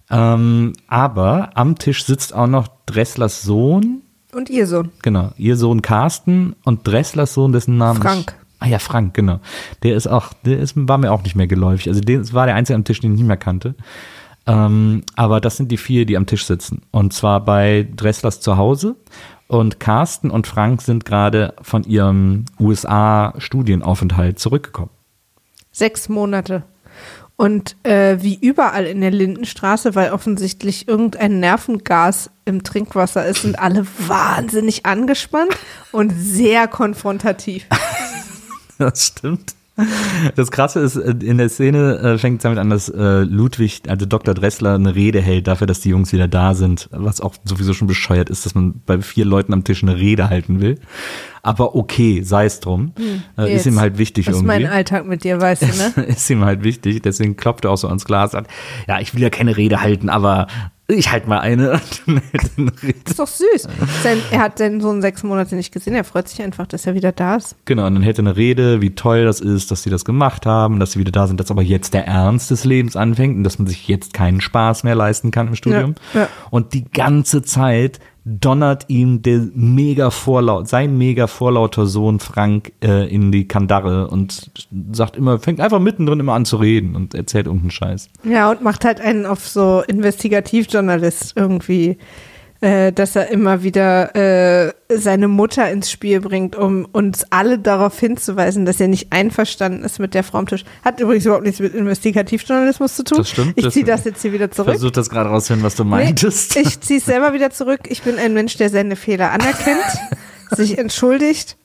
Ähm, 0.10 0.74
aber 0.88 1.52
am 1.56 1.78
Tisch 1.78 2.04
sitzt 2.06 2.34
auch 2.36 2.48
noch 2.48 2.68
Dresslers 2.86 3.42
Sohn, 3.44 4.02
Und 4.34 4.50
ihr 4.50 4.68
Sohn. 4.68 4.92
genau, 5.02 5.32
ihr 5.38 5.56
Sohn 5.56 5.82
Carsten 5.82 6.56
und 6.66 6.86
Dresslers 6.86 7.34
Sohn, 7.34 7.54
dessen 7.54 7.78
Name 7.78 8.00
ich- 8.00 8.04
Frank. 8.06 8.36
Ah 8.64 8.68
ja, 8.68 8.78
Frank, 8.78 9.16
genau. 9.16 9.39
Der 9.82 9.96
ist 9.96 10.06
auch, 10.06 10.34
der 10.46 10.60
ist, 10.60 10.74
war 10.76 11.00
mir 11.00 11.12
auch 11.12 11.24
nicht 11.24 11.36
mehr 11.36 11.48
geläufig. 11.48 11.88
Also 11.88 12.00
der 12.00 12.20
das 12.20 12.32
war 12.36 12.46
der 12.46 12.54
einzige 12.54 12.76
am 12.76 12.84
Tisch, 12.84 13.00
den 13.00 13.14
ich 13.14 13.18
nicht 13.20 13.28
mehr 13.28 13.36
kannte. 13.38 13.74
Ähm, 14.48 15.04
aber 15.16 15.39
das 15.39 15.58
sind 15.58 15.72
die 15.72 15.78
vier, 15.78 16.06
die 16.06 16.18
am 16.18 16.26
Tisch 16.26 16.46
sitzen. 16.46 16.82
Und 16.92 17.14
zwar 17.14 17.44
bei 17.44 17.88
Dresslers 17.96 18.39
zu 18.39 18.58
Hause. 18.58 18.96
Und 19.48 19.80
Carsten 19.80 20.32
und 20.32 20.48
Frank 20.48 20.82
sind 20.82 21.06
gerade 21.06 21.54
von 21.62 21.84
ihrem 21.84 22.46
USA-Studienaufenthalt 22.60 24.39
zurückgekommen. 24.39 24.92
Sechs 25.72 26.10
Monate. 26.10 26.64
Und 27.36 27.76
äh, 27.84 28.18
wie 28.22 28.38
überall 28.39 28.86
in 28.86 29.02
der 29.02 29.12
Lindenstraße, 29.12 29.96
weil 29.96 30.12
offensichtlich 30.12 30.88
irgendein 30.88 31.39
Nervengas 31.39 32.30
im 32.46 32.64
Trinkwasser 32.64 33.26
ist, 33.26 33.42
sind 33.42 33.58
alle 33.58 33.88
wahnsinnig 34.08 34.86
angespannt 34.86 35.58
und 35.92 36.14
sehr 36.16 36.68
konfrontativ. 36.68 37.66
Das 38.78 39.06
stimmt. 39.06 39.54
Das 40.36 40.52
Krasse 40.52 40.80
ist, 40.80 40.96
äh, 40.96 41.14
in 41.24 41.38
der 41.38 41.50
Szene 41.50 41.98
äh, 41.98 42.18
fängt 42.18 42.38
es 42.38 42.44
damit 42.44 42.60
an, 42.60 42.70
dass 42.70 42.90
äh, 42.90 43.22
Ludwig, 43.22 43.82
also 43.88 44.06
Dr. 44.06 44.34
Dressler, 44.34 44.76
eine 44.76 44.96
Rede 44.96 45.22
hält 45.22 45.48
dafür, 45.48 45.68
dass 45.68 45.82
die 45.82 45.90
Jungs 45.90 46.14
wieder 46.14 46.28
da 46.28 46.54
sind, 46.54 46.90
was 46.92 47.22
auch 47.22 47.36
sowieso 47.44 47.74
schon 47.74 47.88
bescheuert 47.88 48.30
ist, 48.30 48.46
dass 48.46 48.56
man 48.56 48.82
bei 48.86 49.02
vier 49.02 49.26
Leuten 49.26 49.54
am 49.54 49.64
Tisch 49.64 49.84
eine 49.84 49.98
Rede 49.98 50.30
halten 50.30 50.62
will. 50.62 50.80
Aber 51.44 51.76
okay, 51.76 52.22
sei 52.24 52.46
es 52.46 52.60
drum. 52.60 52.94
Äh, 53.38 53.56
ist 53.56 53.66
ihm 53.66 53.80
halt 53.80 53.98
wichtig 53.98 54.26
Das 54.26 54.36
ist 54.36 54.42
irgendwie. 54.42 54.64
mein 54.64 54.72
Alltag 54.72 55.08
mit 55.08 55.24
dir, 55.24 55.42
weißt 55.42 55.64
du, 55.64 56.02
ne? 56.02 56.06
ist 56.08 56.30
ihm 56.30 56.46
halt 56.46 56.64
wichtig, 56.64 57.02
deswegen 57.02 57.36
klopft 57.36 57.66
er 57.66 57.72
auch 57.72 57.78
so 57.78 57.88
ans 57.88 58.06
Glas 58.06 58.36
an. 58.36 58.46
Ja, 58.88 59.00
ich 59.00 59.16
will 59.16 59.22
ja 59.22 59.30
keine 59.30 59.58
Rede 59.58 59.82
halten, 59.82 60.10
aber 60.10 60.48
ich 60.96 61.12
halt 61.12 61.28
mal 61.28 61.39
eine. 61.39 61.72
Und 61.72 61.82
dann 62.06 62.22
hält 62.32 62.44
er 62.44 62.62
eine 62.62 62.72
Rede. 62.84 63.00
ist 63.06 63.20
doch 63.20 63.28
süß. 63.28 63.68
Sein, 64.04 64.18
er 64.32 64.39
hat 64.39 64.58
seinen 64.58 64.82
Sohn 64.82 65.02
sechs 65.02 65.24
Monate 65.24 65.56
nicht 65.56 65.72
gesehen. 65.72 65.96
Er 65.96 66.04
freut 66.04 66.28
sich 66.28 66.42
einfach, 66.42 66.68
dass 66.68 66.86
er 66.86 66.94
wieder 66.94 67.12
da 67.12 67.36
ist. 67.36 67.56
Genau, 67.66 67.88
und 67.88 67.96
dann 67.96 68.04
hätte 68.04 68.22
eine 68.22 68.36
Rede, 68.36 68.82
wie 68.82 68.96
toll 68.96 69.26
das 69.26 69.39
ist, 69.39 69.72
dass 69.72 69.84
sie 69.84 69.89
das 69.89 70.06
gemacht 70.06 70.46
haben, 70.46 70.80
dass 70.80 70.94
sie 70.94 71.00
wieder 71.00 71.12
da 71.12 71.28
sind, 71.28 71.39
dass 71.39 71.52
aber 71.52 71.62
jetzt 71.62 71.94
der 71.94 72.08
Ernst 72.08 72.52
des 72.52 72.66
Lebens 72.66 72.96
anfängt 72.96 73.38
und 73.38 73.44
dass 73.44 73.60
man 73.60 73.68
sich 73.68 73.88
jetzt 73.88 74.14
keinen 74.14 74.42
Spaß 74.42 74.84
mehr 74.84 74.96
leisten 74.96 75.32
kann 75.32 75.48
im 75.48 75.56
Studium. 75.56 75.96
Ja, 76.14 76.22
ja. 76.22 76.28
Und 76.50 76.74
die 76.74 76.86
ganze 76.86 77.42
Zeit 77.42 78.00
donnert 78.24 78.86
ihm 78.88 79.24
der 79.24 79.47
mega 79.53 80.11
vorlaut, 80.11 80.67
sein 80.67 80.97
mega 80.97 81.26
vorlauter 81.26 81.88
Sohn 81.88 82.19
Frank 82.19 82.72
äh, 82.84 83.11
in 83.13 83.32
die 83.32 83.47
Kandare 83.47 84.07
und 84.07 84.51
sagt 84.91 85.17
immer, 85.17 85.39
fängt 85.39 85.59
einfach 85.59 85.80
mittendrin 85.80 86.19
immer 86.19 86.34
an 86.34 86.45
zu 86.45 86.57
reden 86.57 86.95
und 86.95 87.15
erzählt 87.15 87.47
irgendeinen 87.47 87.72
Scheiß. 87.72 88.09
Ja, 88.24 88.51
und 88.51 88.61
macht 88.61 88.86
halt 88.86 89.01
einen 89.01 89.26
auf 89.26 89.47
so 89.47 89.82
Investigativjournalist 89.88 91.34
irgendwie, 91.36 91.97
äh, 92.62 92.91
dass 92.93 93.16
er 93.16 93.30
immer 93.30 93.64
wieder 93.64 94.16
äh, 94.16 94.74
seine 94.89 95.28
Mutter 95.28 95.70
ins 95.72 95.89
Spiel 95.89 96.22
bringt, 96.22 96.55
um 96.55 96.86
uns 96.91 97.26
alle 97.32 97.57
darauf 97.57 97.99
hinzuweisen, 97.99 98.66
dass 98.66 98.80
er 98.80 98.88
nicht 98.88 99.12
einverstanden 99.12 99.84
ist 99.84 99.99
mit 99.99 100.14
der 100.14 100.24
Frau 100.24 100.38
am 100.38 100.45
Tisch. 100.47 100.64
Hat 100.86 100.99
übrigens 100.99 101.26
überhaupt 101.26 101.45
nichts 101.45 101.59
mit 101.59 101.74
Investigativjournalismus 101.74 102.95
zu 102.95 103.03
tun. 103.03 103.18
Das 103.18 103.30
stimmt, 103.30 103.53
Ich 103.55 103.70
ziehe 103.70 103.86
das 103.86 104.05
jetzt 104.05 104.22
hier 104.22 104.32
wieder 104.32 104.51
zurück. 104.51 104.70
Versuch 104.70 104.91
das 104.91 105.09
gerade 105.09 105.30
rauszuhören, 105.30 105.64
was 105.64 105.76
du 105.76 105.84
meintest. 105.84 106.55
Nee, 106.55 106.62
ich 106.68 106.80
ziehe 106.82 106.99
es 106.99 107.05
selber 107.05 107.34
wieder 107.34 107.49
zurück. 107.49 107.82
Ich 107.89 108.03
bin 108.03 108.18
ein 108.18 108.34
Mensch, 108.34 108.57
der 108.57 108.70
seine 108.70 108.95
Fehler 108.95 109.32
anerkennt, 109.32 109.82
sich 110.51 110.78
entschuldigt 110.78 111.57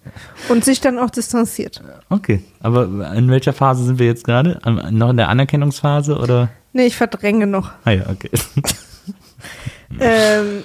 und 0.49 0.65
sich 0.65 0.81
dann 0.81 0.99
auch 0.99 1.11
distanziert. 1.11 1.83
Okay, 2.09 2.43
aber 2.61 3.13
in 3.15 3.29
welcher 3.31 3.53
Phase 3.53 3.85
sind 3.85 3.99
wir 3.99 4.07
jetzt 4.07 4.25
gerade? 4.25 4.61
Noch 4.91 5.11
in 5.11 5.17
der 5.19 5.29
Anerkennungsphase 5.29 6.17
oder? 6.17 6.49
Nee, 6.73 6.87
ich 6.87 6.97
verdränge 6.97 7.47
noch. 7.47 7.73
Ah 7.85 7.91
ja, 7.91 8.05
okay. 8.09 8.31
Ähm, 10.01 10.65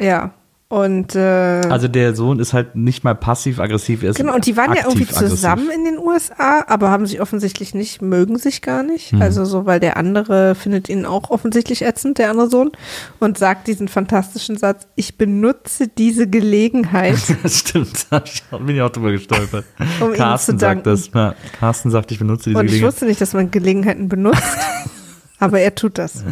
ja. 0.00 0.32
Und 0.70 1.14
äh, 1.14 1.20
Also 1.68 1.86
der 1.86 2.16
Sohn 2.16 2.40
ist 2.40 2.52
halt 2.52 2.74
nicht 2.74 3.04
mal 3.04 3.14
passiv-aggressiv, 3.14 4.02
er 4.02 4.10
ist 4.10 4.16
Genau, 4.16 4.34
und 4.34 4.44
die 4.46 4.56
waren 4.56 4.74
ja 4.74 4.84
irgendwie 4.86 5.06
zusammen 5.06 5.70
in 5.70 5.84
den 5.84 5.98
USA, 5.98 6.64
aber 6.66 6.90
haben 6.90 7.06
sich 7.06 7.20
offensichtlich 7.20 7.74
nicht, 7.74 8.02
mögen 8.02 8.38
sich 8.38 8.60
gar 8.60 8.82
nicht. 8.82 9.12
Hm. 9.12 9.22
Also 9.22 9.44
so, 9.44 9.66
weil 9.66 9.78
der 9.78 9.96
andere 9.98 10.56
findet 10.56 10.88
ihn 10.88 11.04
auch 11.06 11.30
offensichtlich 11.30 11.82
ätzend, 11.82 12.18
der 12.18 12.30
andere 12.30 12.48
Sohn, 12.50 12.72
und 13.20 13.38
sagt 13.38 13.68
diesen 13.68 13.86
fantastischen 13.86 14.56
Satz, 14.56 14.88
ich 14.96 15.16
benutze 15.16 15.86
diese 15.86 16.28
Gelegenheit. 16.28 17.18
Das 17.44 17.58
stimmt, 17.60 18.06
da 18.10 18.22
ich 18.24 18.42
bin 18.50 18.74
ich 18.74 18.82
auch 18.82 18.90
drüber 18.90 19.12
gestolpert. 19.12 19.66
Um 20.00 20.10
ihm 20.10 20.16
Carsten 20.16 20.58
sagt 20.58 20.86
das. 20.86 21.10
Ja, 21.14 21.34
Carsten 21.60 21.90
sagt, 21.90 22.10
ich 22.10 22.18
benutze 22.18 22.50
diese 22.50 22.58
Und 22.58 22.64
ich 22.64 22.70
Gelegenheit. 22.72 22.92
wusste 22.92 23.04
nicht, 23.04 23.20
dass 23.20 23.32
man 23.32 23.50
Gelegenheiten 23.52 24.08
benutzt, 24.08 24.42
aber 25.38 25.60
er 25.60 25.74
tut 25.74 25.98
das. 25.98 26.24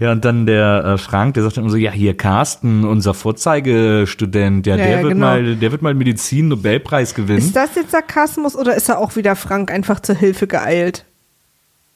Ja, 0.00 0.12
und 0.12 0.24
dann 0.24 0.46
der 0.46 0.84
äh, 0.84 0.98
Frank, 0.98 1.34
der 1.34 1.42
sagt 1.44 1.56
immer 1.56 1.70
so, 1.70 1.76
ja, 1.76 1.90
hier 1.90 2.16
Carsten, 2.16 2.84
unser 2.84 3.14
Vorzeigestudent, 3.14 4.66
ja, 4.66 4.76
Ja, 4.76 4.84
der 4.84 4.96
ja, 4.96 5.02
wird 5.02 5.12
genau. 5.12 5.26
mal, 5.26 5.56
der 5.56 5.72
wird 5.72 5.82
mal 5.82 5.94
Medizin-Nobelpreis 5.94 7.14
gewinnen. 7.14 7.38
Ist 7.38 7.56
das 7.56 7.74
jetzt 7.76 7.92
Sarkasmus 7.92 8.56
oder 8.56 8.74
ist 8.74 8.88
er 8.88 8.98
auch 8.98 9.16
wieder 9.16 9.36
Frank 9.36 9.70
einfach 9.70 10.00
zur 10.00 10.16
Hilfe 10.16 10.46
geeilt? 10.46 11.04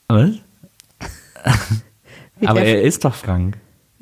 Was? 0.07 0.31
Aber 2.45 2.61
er 2.61 2.81
ist 2.81 3.05
doch 3.05 3.13
Frank. 3.13 3.57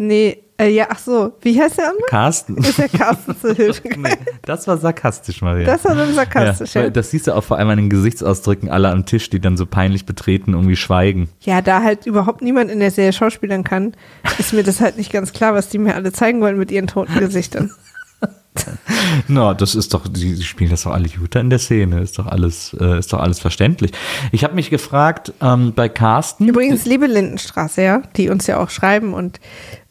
Nee, 0.07 0.43
äh, 0.57 0.69
ja, 0.69 0.87
ach 0.89 0.99
so, 0.99 1.33
wie 1.41 1.59
heißt 1.59 1.77
der 1.77 1.89
andere? 1.89 2.05
Carsten. 2.07 2.57
Ist 2.57 2.77
der 2.77 2.89
Carsten 2.89 3.35
zur 3.39 3.53
Hilfe 3.55 3.81
Nee, 3.97 4.09
das 4.43 4.67
war 4.67 4.77
sarkastisch, 4.77 5.41
Maria. 5.41 5.65
Das 5.65 5.83
war 5.83 5.95
dann 5.95 6.13
sarkastisch, 6.13 6.75
ja, 6.75 6.89
Das 6.89 7.09
siehst 7.09 7.27
du 7.27 7.35
auch 7.35 7.43
vor 7.43 7.57
allem 7.57 7.69
an 7.69 7.77
den 7.77 7.89
Gesichtsausdrücken 7.89 8.69
aller 8.69 8.91
am 8.91 9.05
Tisch, 9.05 9.29
die 9.29 9.39
dann 9.39 9.57
so 9.57 9.65
peinlich 9.65 10.05
betreten 10.05 10.53
irgendwie 10.53 10.75
schweigen. 10.75 11.29
Ja, 11.41 11.61
da 11.61 11.81
halt 11.81 12.05
überhaupt 12.05 12.41
niemand 12.41 12.69
in 12.69 12.79
der 12.79 12.91
Serie 12.91 13.13
schauspielern 13.13 13.63
kann, 13.63 13.93
ist 14.37 14.53
mir 14.53 14.63
das 14.63 14.79
halt 14.79 14.97
nicht 14.97 15.11
ganz 15.11 15.33
klar, 15.33 15.53
was 15.53 15.69
die 15.69 15.79
mir 15.79 15.95
alle 15.95 16.11
zeigen 16.11 16.39
wollen 16.41 16.57
mit 16.57 16.71
ihren 16.71 16.87
toten 16.87 17.17
Gesichtern. 17.19 17.71
Na, 19.27 19.53
das 19.53 19.75
ist 19.75 19.93
doch, 19.93 20.07
die, 20.07 20.41
spielen 20.43 20.69
das 20.69 20.83
doch 20.83 20.91
alle 20.91 21.07
gut 21.09 21.35
in 21.35 21.49
der 21.49 21.59
Szene, 21.59 22.01
ist 22.01 22.19
doch 22.19 22.27
alles, 22.27 22.75
äh, 22.79 22.99
ist 22.99 23.11
doch 23.13 23.19
alles 23.19 23.39
verständlich. 23.39 23.91
Ich 24.31 24.43
habe 24.43 24.55
mich 24.55 24.69
gefragt, 24.69 25.33
ähm, 25.41 25.73
bei 25.73 25.89
Carsten. 25.89 26.47
Übrigens, 26.47 26.85
liebe 26.85 27.07
Lindenstraße, 27.07 27.81
ja, 27.81 28.01
die 28.15 28.29
uns 28.29 28.47
ja 28.47 28.59
auch 28.59 28.69
schreiben 28.69 29.13
und, 29.13 29.39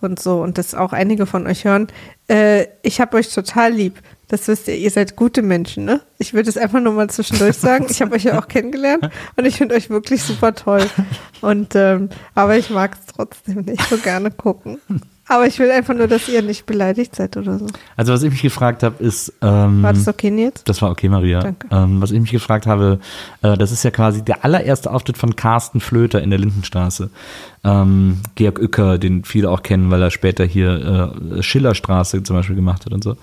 und 0.01 0.21
so 0.21 0.41
und 0.41 0.59
das 0.59 0.75
auch 0.75 0.93
einige 0.93 1.27
von 1.27 1.47
euch 1.47 1.65
hören, 1.65 1.89
äh, 2.29 2.67
ich 2.83 3.01
habe 3.01 3.17
euch 3.17 3.33
total 3.33 3.73
lieb. 3.73 4.01
Das 4.29 4.49
wisst 4.49 4.67
ihr, 4.67 4.77
ihr 4.77 4.91
seid 4.91 5.15
gute 5.15 5.43
Menschen, 5.43 5.85
ne? 5.85 6.01
Ich 6.17 6.33
würde 6.33 6.49
es 6.49 6.57
einfach 6.57 6.81
nur 6.81 6.95
mal 6.95 7.11
zwischendurch 7.11 7.59
sagen. 7.59 7.87
Ich 7.91 8.01
habe 8.01 8.15
euch 8.15 8.25
ja 8.25 8.39
auch 8.39 8.49
kennengelernt 8.49 9.11
und 9.37 9.45
ich 9.45 9.57
finde 9.57 9.75
euch 9.75 9.91
wirklich 9.91 10.23
super 10.23 10.55
toll. 10.55 10.89
Und 11.43 11.75
ähm, 11.75 12.09
aber 12.35 12.57
ich 12.57 12.71
mag 12.71 12.95
es 12.95 13.13
trotzdem 13.15 13.61
nicht 13.67 13.87
so 13.91 13.99
gerne 13.99 14.31
gucken. 14.31 14.79
Aber 15.33 15.47
ich 15.47 15.59
will 15.59 15.71
einfach 15.71 15.95
nur, 15.95 16.09
dass 16.09 16.29
ihr 16.29 16.43
nicht 16.43 16.67
beleidigt 16.67 17.17
seid 17.17 17.39
oder 17.39 17.59
so. 17.59 17.67
Also 17.97 18.13
was 18.13 18.23
ich 18.23 18.31
mich 18.31 18.43
gefragt 18.43 18.83
habe, 18.83 19.03
ist. 19.03 19.33
Ähm, 19.41 19.83
War 19.83 19.95
das 19.95 20.07
okay, 20.07 20.31
Nils? 20.31 20.63
Das 20.65 20.83
war 20.83 20.91
okay, 20.91 21.09
Maria. 21.09 21.41
Danke. 21.41 21.69
Ähm, 21.71 22.03
was 22.03 22.11
ich 22.11 22.21
mich 22.21 22.33
gefragt 22.33 22.67
habe, 22.67 23.01
äh, 23.41 23.57
das 23.57 23.73
ist 23.73 23.83
ja 23.83 23.91
quasi 23.91 24.23
der 24.23 24.45
allererste 24.45 24.91
Auftritt 24.91 25.17
von 25.17 25.35
Carsten 25.35 25.81
Flöter 25.81 26.21
in 26.21 26.29
der 26.29 26.39
Lindenstraße. 26.39 27.09
Ähm, 27.65 28.19
Georg 28.35 28.59
Uecker, 28.59 28.99
den 28.99 29.25
viele 29.25 29.49
auch 29.49 29.63
kennen, 29.63 29.91
weil 29.91 30.03
er 30.03 30.11
später 30.11 30.45
hier 30.45 31.15
äh, 31.39 31.43
Schillerstraße 31.43 32.23
zum 32.23 32.37
Beispiel 32.37 32.57
gemacht 32.57 32.85
hat 32.85 32.93
und 32.93 33.03
so. 33.03 33.17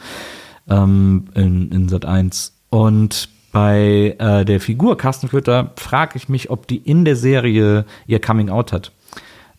Ähm, 0.67 1.25
in, 1.35 1.71
in 1.71 1.89
Sat 1.89 2.05
1. 2.05 2.53
Und 2.71 3.29
bei 3.51 4.15
äh, 4.17 4.45
der 4.45 4.59
Figur 4.59 4.97
Carsten 4.97 5.27
Flöter 5.27 5.73
frage 5.75 6.13
ich 6.15 6.27
mich, 6.27 6.49
ob 6.49 6.65
die 6.65 6.77
in 6.77 7.05
der 7.05 7.15
Serie 7.15 7.85
ihr 8.07 8.19
Coming 8.19 8.49
Out 8.49 8.73
hat. 8.73 8.91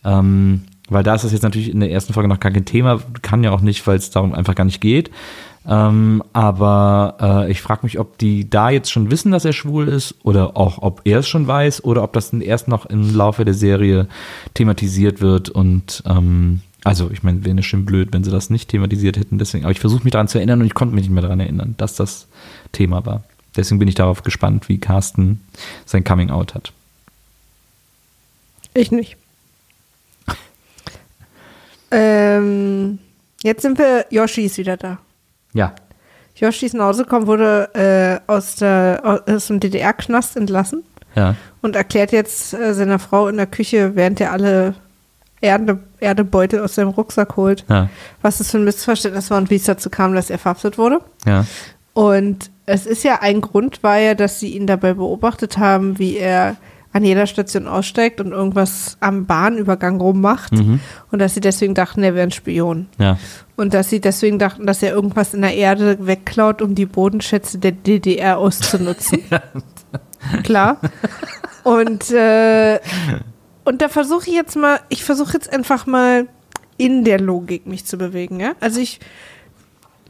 Ähm, 0.03 0.63
weil 0.91 1.03
da 1.03 1.15
ist 1.15 1.23
das 1.23 1.31
jetzt 1.31 1.43
natürlich 1.43 1.71
in 1.71 1.79
der 1.79 1.91
ersten 1.91 2.13
Folge 2.13 2.29
noch 2.29 2.39
gar 2.39 2.51
kein 2.51 2.65
Thema, 2.65 3.01
kann 3.21 3.43
ja 3.43 3.51
auch 3.51 3.61
nicht, 3.61 3.85
weil 3.87 3.97
es 3.97 4.11
darum 4.11 4.33
einfach 4.33 4.55
gar 4.55 4.65
nicht 4.65 4.81
geht. 4.81 5.09
Ähm, 5.67 6.23
aber 6.33 7.17
äh, 7.21 7.51
ich 7.51 7.61
frage 7.61 7.81
mich, 7.83 7.99
ob 7.99 8.17
die 8.17 8.49
da 8.49 8.71
jetzt 8.71 8.91
schon 8.91 9.11
wissen, 9.11 9.31
dass 9.31 9.45
er 9.45 9.53
schwul 9.53 9.87
ist 9.87 10.15
oder 10.23 10.57
auch, 10.57 10.79
ob 10.81 11.01
er 11.05 11.19
es 11.19 11.27
schon 11.27 11.47
weiß 11.47 11.83
oder 11.83 12.03
ob 12.03 12.13
das 12.13 12.33
erst 12.33 12.67
noch 12.67 12.87
im 12.87 13.15
Laufe 13.15 13.45
der 13.45 13.53
Serie 13.53 14.07
thematisiert 14.53 15.21
wird 15.21 15.49
und 15.49 16.03
ähm, 16.07 16.61
also 16.83 17.11
ich 17.11 17.21
meine, 17.21 17.45
wäre 17.45 17.61
schon 17.61 17.85
blöd, 17.85 18.09
wenn 18.11 18.23
sie 18.23 18.31
das 18.31 18.49
nicht 18.49 18.69
thematisiert 18.69 19.15
hätten. 19.15 19.37
Deswegen, 19.37 19.65
aber 19.65 19.71
ich 19.71 19.79
versuche 19.79 20.03
mich 20.03 20.13
daran 20.13 20.27
zu 20.27 20.39
erinnern 20.39 20.61
und 20.61 20.65
ich 20.65 20.73
konnte 20.73 20.95
mich 20.95 21.03
nicht 21.03 21.13
mehr 21.13 21.21
daran 21.21 21.39
erinnern, 21.39 21.75
dass 21.77 21.95
das 21.95 22.27
Thema 22.71 23.05
war. 23.05 23.23
Deswegen 23.55 23.77
bin 23.77 23.87
ich 23.87 23.95
darauf 23.95 24.23
gespannt, 24.23 24.67
wie 24.67 24.79
Carsten 24.79 25.41
sein 25.85 26.03
Coming 26.03 26.31
Out 26.31 26.55
hat. 26.55 26.73
Ich 28.73 28.91
nicht. 28.91 29.17
Ähm, 31.91 32.99
jetzt 33.43 33.61
sind 33.61 33.77
wir, 33.77 34.05
Yoshi 34.09 34.45
ist 34.45 34.57
wieder 34.57 34.77
da. 34.77 34.97
Ja, 35.53 35.73
Yoshi 36.35 36.65
ist 36.65 36.73
nach 36.73 36.85
Hause 36.85 37.03
gekommen, 37.03 37.27
wurde 37.27 37.69
äh, 37.75 38.31
aus, 38.31 38.55
der, 38.55 39.21
aus 39.27 39.47
dem 39.47 39.59
DDR-Knast 39.59 40.37
entlassen 40.37 40.83
ja. 41.15 41.35
und 41.61 41.75
erklärt 41.75 42.11
jetzt 42.11 42.53
äh, 42.53 42.73
seiner 42.73 42.99
Frau 42.99 43.27
in 43.27 43.37
der 43.37 43.47
Küche, 43.47 43.95
während 43.95 44.19
er 44.21 44.31
alle 44.31 44.73
Erde, 45.41 45.79
Erdebeutel 45.99 46.61
aus 46.61 46.75
seinem 46.75 46.89
Rucksack 46.89 47.35
holt, 47.35 47.65
Ja. 47.69 47.89
was 48.21 48.37
das 48.37 48.51
für 48.51 48.57
ein 48.57 48.63
Missverständnis 48.63 49.29
war 49.29 49.37
und 49.37 49.49
wie 49.49 49.55
es 49.55 49.65
dazu 49.65 49.89
kam, 49.89 50.13
dass 50.15 50.29
er 50.29 50.37
verhaftet 50.39 50.77
wurde. 50.77 51.01
Ja. 51.25 51.45
Und 51.93 52.49
es 52.65 52.85
ist 52.85 53.03
ja 53.03 53.19
ein 53.21 53.41
Grund, 53.41 53.83
war 53.83 53.97
ja, 53.97 54.15
dass 54.15 54.39
sie 54.39 54.55
ihn 54.55 54.65
dabei 54.67 54.93
beobachtet 54.93 55.57
haben, 55.57 55.99
wie 55.99 56.15
er 56.17 56.55
an 56.93 57.03
jeder 57.03 57.25
Station 57.25 57.67
aussteigt 57.67 58.19
und 58.19 58.31
irgendwas 58.31 58.97
am 58.99 59.25
Bahnübergang 59.25 60.01
rummacht 60.01 60.51
und 60.51 61.19
dass 61.19 61.33
sie 61.33 61.39
deswegen 61.39 61.73
dachten, 61.73 62.03
er 62.03 62.15
wäre 62.15 62.27
ein 62.27 62.31
Spion. 62.31 62.87
Ja. 62.99 63.17
Und 63.55 63.73
dass 63.73 63.89
sie 63.89 64.01
deswegen 64.01 64.39
dachten, 64.39 64.65
dass 64.65 64.83
er 64.83 64.93
irgendwas 64.93 65.33
in 65.33 65.41
der 65.41 65.55
Erde 65.55 66.05
wegklaut, 66.05 66.61
um 66.61 66.75
die 66.75 66.85
Bodenschätze 66.85 67.59
der 67.59 67.71
DDR 67.71 68.37
auszunutzen. 68.37 69.19
Klar. 70.43 70.77
Und, 71.63 72.11
äh, 72.11 72.79
und 73.63 73.81
da 73.81 73.89
versuche 73.89 74.29
ich 74.29 74.35
jetzt 74.35 74.55
mal, 74.55 74.79
ich 74.89 75.03
versuche 75.03 75.33
jetzt 75.33 75.51
einfach 75.53 75.85
mal 75.85 76.27
in 76.77 77.03
der 77.03 77.19
Logik 77.19 77.67
mich 77.67 77.85
zu 77.85 77.97
bewegen. 77.97 78.39
Ja? 78.39 78.53
Also 78.59 78.79
ich 78.79 78.99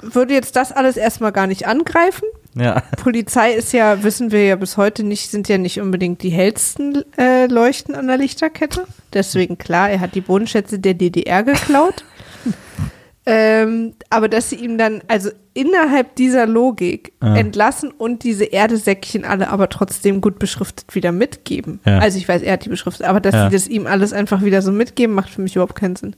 würde 0.02 0.34
jetzt 0.34 0.56
das 0.56 0.72
alles 0.72 0.98
erstmal 0.98 1.32
gar 1.32 1.48
nicht 1.48 1.68
angreifen. 1.68 2.26
Ja. 2.56 2.82
Polizei 3.02 3.54
ist 3.54 3.72
ja, 3.72 4.04
wissen 4.04 4.32
wir 4.32 4.46
ja 4.46 4.56
bis 4.58 4.76
heute 4.78 5.04
nicht, 5.04 5.32
sind 5.32 5.48
ja 5.48 5.58
nicht 5.58 5.80
unbedingt 5.80 6.22
die 6.24 6.30
hellsten 6.30 7.04
äh, 7.18 7.48
Leuchten 7.48 7.96
an 7.96 8.08
der 8.08 8.18
Lichterkette. 8.18 8.86
Deswegen 9.14 9.58
klar, 9.58 9.90
er 9.90 10.00
hat 10.02 10.16
die 10.16 10.22
Bodenschätze 10.22 10.80
der 10.80 10.94
DDR 10.94 11.44
geklaut. 11.44 12.04
ähm, 13.26 13.94
aber 14.10 14.28
dass 14.28 14.50
sie 14.50 14.56
ihm 14.56 14.78
dann, 14.78 15.02
also 15.08 15.30
innerhalb 15.54 16.16
dieser 16.16 16.46
Logik 16.48 17.14
Ja. 17.22 17.36
entlassen 17.36 17.92
und 17.92 18.24
diese 18.24 18.52
Erdesäckchen 18.52 19.26
alle 19.26 19.50
aber 19.50 19.70
trotzdem 19.70 20.22
gut 20.22 20.40
beschriftet 20.40 20.94
wieder 20.96 21.12
mitgeben. 21.12 21.80
Ja. 21.86 22.00
Also 22.00 22.18
ich 22.18 22.28
weiß, 22.28 22.42
er 22.42 22.54
hat 22.54 22.66
die 22.66 22.70
beschriftet, 22.70 23.06
aber 23.06 23.20
dass 23.20 23.36
sie 23.36 23.50
das 23.56 23.68
ihm 23.68 23.86
alles 23.86 24.12
einfach 24.12 24.42
wieder 24.44 24.62
so 24.62 24.72
mitgeben, 24.72 25.14
macht 25.16 25.30
für 25.30 25.42
mich 25.42 25.56
überhaupt 25.56 25.76
keinen 25.76 25.96
Sinn. 25.96 26.16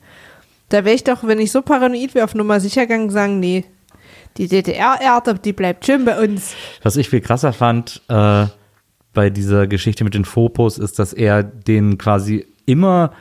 Da 0.69 0.86
wäre 0.86 0.95
ich 0.95 1.03
doch, 1.03 1.23
wenn 1.27 1.39
ich 1.39 1.51
so 1.51 1.61
paranoid 1.61 2.15
wäre, 2.15 2.25
auf 2.25 2.34
Nummer 2.36 2.59
sicher 2.59 2.81
gegangen, 2.88 3.09
sagen, 3.09 3.39
nee, 3.39 3.65
die 4.38 4.47
DDR-Erde, 4.47 5.36
die 5.36 5.53
bleibt 5.53 5.86
schön 5.86 6.05
bei 6.05 6.19
uns. 6.23 6.53
Was 6.81 6.95
ich 6.97 7.09
viel 7.09 7.21
krasser 7.21 7.53
fand 7.53 8.01
äh, 8.07 8.45
bei 9.13 9.29
dieser 9.29 9.67
Geschichte 9.67 10.03
mit 10.03 10.13
den 10.13 10.25
Fopos, 10.25 10.77
ist, 10.77 10.99
dass 10.99 11.13
er 11.13 11.43
den 11.43 11.97
quasi 11.97 12.45
immer, 12.65 13.11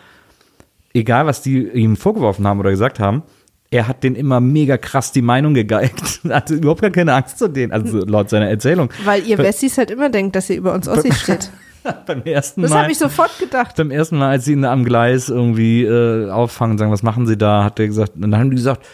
egal 0.94 1.26
was 1.26 1.42
die 1.42 1.68
ihm 1.68 1.96
vorgeworfen 1.96 2.46
haben 2.46 2.60
oder 2.60 2.70
gesagt 2.70 2.98
haben, 2.98 3.22
er 3.70 3.88
hat 3.88 4.04
den 4.04 4.14
immer 4.16 4.40
mega 4.40 4.76
krass 4.76 5.12
die 5.12 5.22
Meinung 5.22 5.54
gegeigt. 5.54 6.20
Hatte 6.28 6.54
überhaupt 6.54 6.82
gar 6.82 6.90
keine 6.90 7.14
Angst 7.14 7.38
zu 7.38 7.48
denen, 7.48 7.72
also 7.72 8.04
laut 8.04 8.28
seiner 8.28 8.48
Erzählung. 8.48 8.90
Weil 9.04 9.26
ihr 9.26 9.38
Wessis 9.38 9.78
halt 9.78 9.90
immer 9.90 10.10
denkt, 10.10 10.36
dass 10.36 10.50
ihr 10.50 10.56
über 10.56 10.74
uns 10.74 10.88
Ossis 10.88 11.18
steht. 11.18 11.50
Beim 12.06 12.22
ersten 12.24 12.60
Das 12.62 12.70
Mal. 12.70 12.82
habe 12.82 12.92
ich 12.92 12.98
sofort 12.98 13.36
gedacht. 13.40 13.74
beim 13.76 13.90
ersten 13.90 14.16
Mal, 14.16 14.30
als 14.30 14.44
sie 14.44 14.52
ihn 14.52 14.64
am 14.64 14.84
Gleis 14.84 15.28
irgendwie 15.28 15.82
äh, 15.82 16.30
auffangen, 16.30 16.78
sagen, 16.78 16.92
was 16.92 17.02
machen 17.02 17.26
sie 17.26 17.36
da, 17.36 17.64
hat 17.64 17.80
er 17.80 17.88
gesagt, 17.88 18.14
und 18.14 18.20
dann 18.22 18.36
haben 18.38 18.50
die 18.50 18.56
gesagt, 18.56 18.86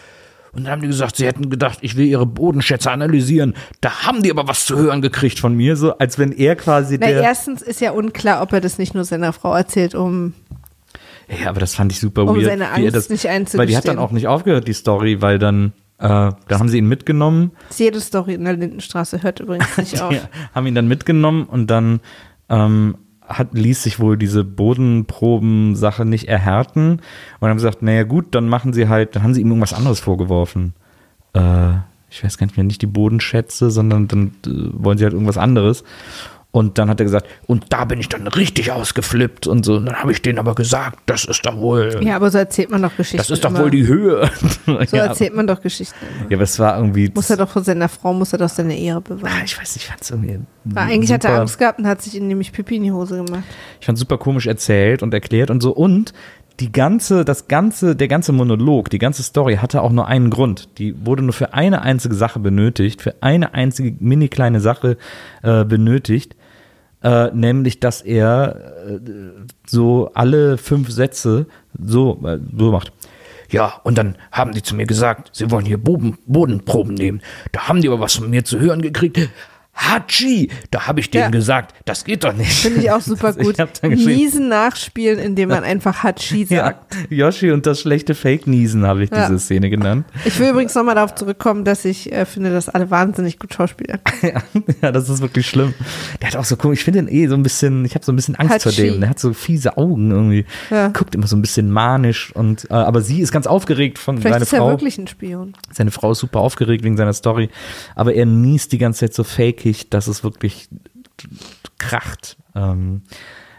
und 0.53 0.63
dann 0.63 0.71
haben 0.71 0.81
die 0.81 0.87
gesagt, 0.87 1.15
sie 1.15 1.25
hätten 1.25 1.49
gedacht, 1.49 1.79
ich 1.81 1.95
will 1.95 2.05
ihre 2.07 2.25
Bodenschätze 2.25 2.91
analysieren. 2.91 3.53
Da 3.81 4.03
haben 4.03 4.23
die 4.23 4.31
aber 4.31 4.47
was 4.47 4.65
zu 4.65 4.77
hören 4.77 5.01
gekriegt 5.01 5.39
von 5.39 5.53
mir, 5.55 5.75
so 5.75 5.97
als 5.97 6.17
wenn 6.17 6.31
er 6.31 6.55
quasi 6.55 6.97
Na, 6.99 7.07
der. 7.07 7.21
erstens 7.21 7.61
ist 7.61 7.81
ja 7.81 7.91
unklar, 7.91 8.41
ob 8.41 8.51
er 8.53 8.61
das 8.61 8.77
nicht 8.77 8.93
nur 8.95 9.03
seiner 9.05 9.33
Frau 9.33 9.53
erzählt, 9.55 9.95
um. 9.95 10.33
Ja, 11.43 11.49
aber 11.49 11.59
das 11.59 11.75
fand 11.75 11.91
ich 11.91 11.99
super 11.99 12.23
Um 12.23 12.35
weird. 12.35 12.45
seine 12.45 12.65
er 12.65 12.73
Angst 12.75 12.95
das, 12.95 13.09
nicht 13.09 13.25
Weil 13.25 13.31
die 13.67 13.77
hat 13.77 13.87
dann 13.87 13.97
einzugestehen. 13.97 13.99
auch 13.99 14.11
nicht 14.11 14.27
aufgehört, 14.27 14.67
die 14.67 14.73
Story, 14.73 15.21
weil 15.21 15.37
dann, 15.37 15.73
äh, 15.99 16.07
da 16.07 16.35
haben 16.51 16.69
sie 16.69 16.79
ihn 16.79 16.87
mitgenommen, 16.87 17.51
jede 17.77 18.01
Story 18.01 18.33
in 18.33 18.43
der 18.45 18.53
Lindenstraße 18.53 19.21
hört 19.21 19.39
übrigens 19.39 19.77
nicht 19.77 20.01
auf. 20.01 20.15
haben 20.55 20.65
ihn 20.65 20.73
dann 20.73 20.87
mitgenommen 20.87 21.43
und 21.45 21.67
dann 21.67 21.99
ähm, 22.49 22.97
hat, 23.29 23.53
ließ 23.53 23.83
sich 23.83 23.99
wohl 23.99 24.17
diese 24.17 24.43
Bodenproben-Sache 24.43 26.03
nicht 26.03 26.27
erhärten 26.27 26.99
und 27.39 27.47
haben 27.47 27.57
gesagt, 27.57 27.81
naja 27.81 28.03
gut, 28.03 28.27
dann 28.31 28.49
machen 28.49 28.73
sie 28.73 28.89
halt, 28.89 29.15
dann 29.15 29.23
haben 29.23 29.33
sie 29.33 29.41
ihm 29.41 29.47
irgendwas 29.47 29.73
anderes 29.73 29.99
vorgeworfen. 29.99 30.73
Äh, 31.33 31.73
ich 32.09 32.23
weiß 32.23 32.37
gar 32.37 32.47
nicht 32.47 32.57
mehr, 32.57 32.63
nicht 32.63 32.81
die 32.81 32.87
Bodenschätze, 32.87 33.69
sondern 33.69 34.07
dann 34.07 34.31
äh, 34.45 34.49
wollen 34.73 34.97
sie 34.97 35.03
halt 35.03 35.13
irgendwas 35.13 35.37
anderes. 35.37 35.83
Und 36.51 36.79
dann 36.79 36.89
hat 36.89 36.99
er 36.99 37.03
gesagt, 37.03 37.27
und 37.45 37.65
da 37.69 37.85
bin 37.85 37.99
ich 37.99 38.09
dann 38.09 38.25
richtig 38.25 38.71
ausgeflippt 38.71 39.45
und 39.45 39.63
so. 39.63 39.75
Und 39.75 39.85
dann 39.85 39.97
habe 39.97 40.11
ich 40.11 40.23
denen 40.23 40.39
aber 40.39 40.55
gesagt, 40.55 40.97
das 41.05 41.25
ist 41.25 41.45
doch 41.45 41.55
wohl, 41.57 41.99
Ja, 42.01 42.15
aber 42.15 42.31
so 42.31 42.39
erzählt 42.39 42.71
man 42.71 42.81
doch 42.81 42.95
Geschichten. 42.97 43.17
das 43.17 43.29
ist 43.29 43.43
doch 43.45 43.51
immer. 43.51 43.59
wohl 43.59 43.69
die 43.69 43.85
Höhe. 43.85 44.29
So 44.65 44.95
ja, 44.97 45.05
erzählt 45.05 45.35
man 45.35 45.45
doch 45.45 45.61
Geschichten. 45.61 45.95
Immer. 46.21 46.31
ja, 46.31 46.37
aber 46.37 46.43
es 46.43 46.57
war 46.57 46.77
irgendwie. 46.77 47.11
Muss 47.13 47.29
er 47.29 47.37
doch 47.37 47.49
von 47.49 47.63
seiner 47.63 47.87
Frau, 47.89 48.13
muss 48.13 48.33
er 48.33 48.39
doch 48.39 48.49
seine 48.49 48.77
Ehre 48.79 48.97
Ah, 48.97 49.01
bewahren. 49.01 49.41
ich 49.45 49.59
weiß 49.59 49.75
nicht, 49.75 49.83
ich 49.83 49.89
fand 49.89 50.01
es 50.01 50.09
irgendwie. 50.09 50.39
Weil 50.65 50.83
eigentlich 50.91 51.11
hat 51.11 51.23
er 51.23 51.29
super- 51.31 51.41
Angst 51.41 51.57
gehabt 51.59 51.79
und 51.79 51.87
hat 51.87 52.01
sich 52.01 52.13
nämlich 52.19 52.51
Pipi 52.51 52.77
in 52.77 52.83
die 52.83 52.91
Hose 52.91 53.23
gemacht. 53.23 53.43
Ich 53.79 53.85
fand 53.85 53.97
super 53.99 54.17
komisch 54.17 54.47
erzählt 54.47 55.03
und 55.03 55.13
erklärt 55.13 55.49
und 55.51 55.61
so. 55.61 55.71
Und 55.71 56.13
die 56.59 56.71
ganze, 56.71 57.23
das 57.23 57.47
ganze, 57.47 57.95
der 57.95 58.07
ganze 58.07 58.33
Monolog, 58.33 58.89
die 58.89 58.99
ganze 58.99 59.23
Story 59.23 59.55
hatte 59.57 59.81
auch 59.81 59.91
nur 59.91 60.07
einen 60.07 60.29
Grund. 60.29 60.77
Die 60.77 61.05
wurde 61.05 61.23
nur 61.23 61.33
für 61.33 61.53
eine 61.53 61.81
einzige 61.81 62.15
Sache 62.15 62.39
benötigt, 62.39 63.01
für 63.01 63.15
eine 63.21 63.53
einzige 63.53 63.95
mini 63.99 64.27
kleine 64.27 64.59
Sache 64.59 64.97
äh, 65.41 65.63
benötigt. 65.63 66.35
Äh, 67.01 67.31
nämlich, 67.33 67.79
dass 67.79 68.01
er 68.01 68.73
äh, 68.87 68.99
so 69.65 70.11
alle 70.13 70.57
fünf 70.57 70.91
Sätze 70.91 71.45
so, 71.81 72.19
äh, 72.25 72.39
so 72.57 72.71
macht. 72.71 72.91
Ja, 73.49 73.79
und 73.83 73.97
dann 73.97 74.15
haben 74.31 74.51
die 74.51 74.61
zu 74.61 74.75
mir 74.75 74.85
gesagt, 74.85 75.29
sie 75.33 75.49
wollen 75.49 75.65
hier 75.65 75.77
Boden, 75.77 76.17
Bodenproben 76.27 76.93
nehmen. 76.93 77.21
Da 77.53 77.67
haben 77.67 77.81
die 77.81 77.87
aber 77.87 78.01
was 78.01 78.15
von 78.15 78.29
mir 78.29 78.43
zu 78.43 78.59
hören 78.59 78.81
gekriegt. 78.81 79.29
Hatschi! 79.79 80.49
Da 80.71 80.87
habe 80.87 80.99
ich 80.99 81.09
denen 81.09 81.23
Ja. 81.25 81.29
gesagt, 81.29 81.73
das 81.85 82.03
geht 82.03 82.23
doch 82.23 82.33
nicht. 82.33 82.51
Finde 82.51 82.81
ich 82.81 82.91
auch 82.91 83.01
super 83.01 83.33
gut. 83.33 83.55
Niesen 83.81 84.49
nachspielen, 84.49 85.19
indem 85.19 85.49
man 85.49 85.63
einfach 85.63 86.03
Hatschi 86.03 86.45
sagt. 86.45 86.95
Ja, 87.09 87.27
Yoshi 87.27 87.51
und 87.51 87.65
das 87.65 87.81
schlechte 87.81 88.13
Fake-Niesen 88.15 88.85
habe 88.85 89.03
ich 89.03 89.09
Ja. 89.11 89.27
diese 89.27 89.39
Szene 89.39 89.69
genannt. 89.69 90.05
Ich 90.25 90.37
will 90.39 90.49
übrigens 90.49 90.75
nochmal 90.75 90.95
darauf 90.95 91.15
zurückkommen, 91.15 91.63
dass 91.63 91.85
ich 91.85 92.11
äh, 92.11 92.25
finde, 92.25 92.51
dass 92.51 92.67
alle 92.69 92.89
wahnsinnig 92.91 93.39
gut 93.39 93.53
schauspielern. 93.53 93.99
Ja, 94.21 94.43
ja, 94.81 94.91
das 94.91 95.07
ist 95.07 95.21
wirklich 95.21 95.47
schlimm. 95.47 95.73
Der 96.21 96.27
hat 96.29 96.35
auch 96.35 96.43
so 96.43 96.57
komisch, 96.57 96.79
ich 96.79 96.83
finde 96.85 97.03
den 97.03 97.07
eh 97.07 97.27
so 97.27 97.35
ein 97.35 97.41
bisschen, 97.43 97.85
ich 97.85 97.95
habe 97.95 98.03
so 98.03 98.11
ein 98.11 98.17
bisschen 98.17 98.35
Angst 98.35 98.63
vor 98.63 98.71
Hatschi. 98.71 98.81
dem. 98.91 98.99
Der 98.99 99.09
hat 99.09 99.19
so 99.19 99.31
fiese 99.33 99.77
Augen 99.77 100.11
irgendwie. 100.11 100.45
Ja. 100.69 100.89
Guckt 100.89 101.15
immer 101.15 101.25
so 101.25 101.37
ein 101.37 101.41
bisschen 101.41 101.71
manisch 101.71 102.35
und, 102.35 102.69
äh, 102.69 102.73
aber 102.73 103.01
sie 103.01 103.21
ist 103.21 103.31
ganz 103.31 103.47
aufgeregt 103.47 103.97
von 103.97 104.17
Vielleicht 104.17 104.33
seiner 104.33 104.43
ist 104.43 104.53
er 104.53 104.59
Frau. 104.59 104.69
wirklich 104.71 104.97
ein 104.97 105.07
Spion. 105.07 105.53
Seine 105.71 105.91
Frau 105.91 106.11
ist 106.11 106.19
super 106.19 106.41
aufgeregt 106.41 106.83
wegen 106.83 106.97
seiner 106.97 107.13
Story, 107.13 107.49
aber 107.95 108.13
er 108.13 108.25
niest 108.25 108.73
die 108.73 108.77
ganze 108.77 108.99
Zeit 109.01 109.13
so 109.13 109.23
fakig, 109.69 109.89
dass 109.89 110.07
es 110.07 110.23
wirklich 110.23 110.69
kracht. 111.77 112.37
Ähm, 112.55 113.03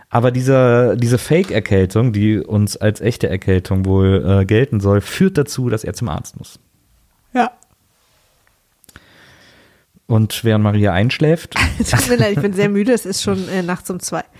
aber 0.09 0.31
dieser, 0.31 0.97
diese 0.97 1.19
Fake-Erkältung, 1.19 2.13
die 2.13 2.39
uns 2.39 2.77
als 2.77 3.01
echte 3.01 3.29
Erkältung 3.29 3.85
wohl 3.85 4.41
äh, 4.41 4.45
gelten 4.45 4.81
soll, 4.81 5.01
führt 5.01 5.39
dazu, 5.39 5.69
dass 5.69 5.85
er 5.85 5.95
zum 5.95 6.09
Arzt 6.09 6.37
muss. 6.39 6.59
Ja. 7.33 7.53
Und 10.07 10.43
während 10.43 10.65
Maria 10.65 10.93
einschläft, 10.93 11.55
Tut 11.79 12.09
mir 12.09 12.17
leid, 12.17 12.33
ich 12.33 12.43
bin 12.43 12.53
sehr 12.53 12.69
müde, 12.69 12.93
es 12.93 13.07
ist 13.07 13.23
schon 13.23 13.49
äh, 13.49 13.63
nachts 13.63 13.89
um 13.91 14.01
zwei. 14.01 14.25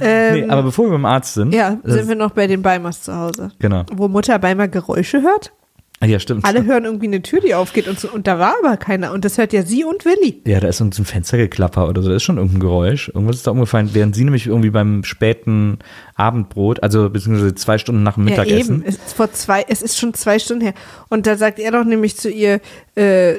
Ähm, 0.00 0.34
nee, 0.34 0.50
aber 0.50 0.64
bevor 0.64 0.86
wir 0.86 0.92
beim 0.92 1.04
Arzt 1.04 1.34
sind, 1.34 1.54
ja, 1.54 1.78
sind 1.84 2.08
wir 2.08 2.16
noch 2.16 2.32
bei 2.32 2.46
den 2.46 2.62
Beimers 2.62 3.02
zu 3.02 3.14
Hause. 3.14 3.52
genau. 3.58 3.84
Wo 3.92 4.08
Mutter 4.08 4.38
Beimer 4.38 4.66
Geräusche 4.68 5.22
hört. 5.22 5.52
Ah, 6.00 6.06
Ja, 6.06 6.18
stimmt. 6.18 6.44
Alle 6.44 6.64
hören 6.64 6.84
irgendwie 6.84 7.06
eine 7.06 7.22
Tür, 7.22 7.40
die 7.40 7.54
aufgeht 7.54 7.88
und, 7.88 7.98
so, 7.98 8.08
und 8.10 8.26
da 8.26 8.38
war 8.38 8.54
aber 8.62 8.76
keiner. 8.76 9.12
Und 9.12 9.24
das 9.24 9.38
hört 9.38 9.52
ja 9.52 9.62
sie 9.62 9.84
und 9.84 10.04
Willi. 10.04 10.42
Ja, 10.46 10.60
da 10.60 10.68
ist 10.68 10.78
so 10.78 10.84
ein 10.84 10.92
Fenstergeklapper 10.92 11.88
oder 11.88 12.02
so, 12.02 12.08
da 12.10 12.16
ist 12.16 12.22
schon 12.24 12.36
irgendein 12.36 12.60
Geräusch. 12.60 13.08
Irgendwas 13.08 13.36
ist 13.36 13.46
da 13.46 13.52
umgefallen, 13.52 13.90
während 13.92 14.14
sie 14.14 14.24
nämlich 14.24 14.46
irgendwie 14.46 14.70
beim 14.70 15.04
späten 15.04 15.78
Abendbrot, 16.16 16.82
also 16.82 17.08
beziehungsweise 17.10 17.54
zwei 17.54 17.78
Stunden 17.78 18.02
nach 18.02 18.14
dem 18.14 18.28
Ja, 18.28 18.30
Mittagessen. 18.42 18.76
eben. 18.80 18.84
Es 18.86 18.96
ist, 18.96 19.14
vor 19.14 19.32
zwei, 19.32 19.64
es 19.68 19.82
ist 19.82 19.98
schon 19.98 20.14
zwei 20.14 20.38
Stunden 20.38 20.62
her. 20.64 20.74
Und 21.08 21.26
da 21.26 21.36
sagt 21.36 21.58
er 21.58 21.70
doch 21.70 21.84
nämlich 21.84 22.16
zu 22.16 22.28
ihr, 22.30 22.60
äh, 22.96 23.34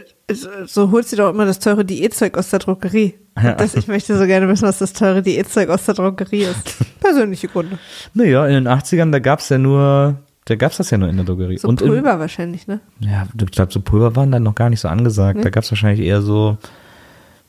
so, 0.66 0.90
holt 0.92 1.08
sie 1.08 1.18
doch 1.18 1.30
immer 1.30 1.46
das 1.46 1.60
teure 1.60 1.86
Diätzeug 1.86 2.36
aus 2.38 2.50
der 2.50 2.58
Drogerie. 2.60 3.14
Ja. 3.42 3.52
Das, 3.54 3.76
ich 3.76 3.88
möchte 3.88 4.18
so 4.18 4.26
gerne 4.26 4.48
wissen, 4.48 4.68
was 4.68 4.80
das 4.80 4.94
teure 4.94 5.22
Diätzeug 5.22 5.70
aus 5.70 5.86
der 5.86 5.94
Drogerie 5.94 6.44
ist. 6.46 6.78
Persönliche 7.00 7.48
Gründe. 7.48 7.78
Naja, 8.16 8.48
in 8.48 8.54
den 8.54 8.68
80ern, 8.68 9.12
da 9.12 9.20
gab 9.20 9.40
es 9.40 9.50
ja 9.50 9.58
nur, 9.60 10.16
da 10.46 10.56
gab 10.56 10.72
es 10.72 10.78
das 10.78 10.92
ja 10.92 10.98
nur 10.98 11.10
in 11.10 11.18
der 11.18 11.26
Drogerie. 11.26 11.58
So 11.58 11.68
Und 11.68 11.82
in, 11.82 11.88
Pulver 11.88 12.20
wahrscheinlich, 12.20 12.68
ne? 12.68 12.80
ja, 13.00 13.28
ich 13.40 13.52
glaube, 13.52 13.74
so 13.74 13.82
Pulver 13.82 14.16
waren 14.16 14.32
dann 14.32 14.44
noch 14.44 14.56
gar 14.56 14.70
nicht 14.70 14.80
so 14.80 14.88
angesagt. 14.88 15.44
Da 15.44 15.50
gab 15.50 15.64
es 15.64 15.72
wahrscheinlich 15.72 16.06
eher 16.06 16.22
so, 16.22 16.58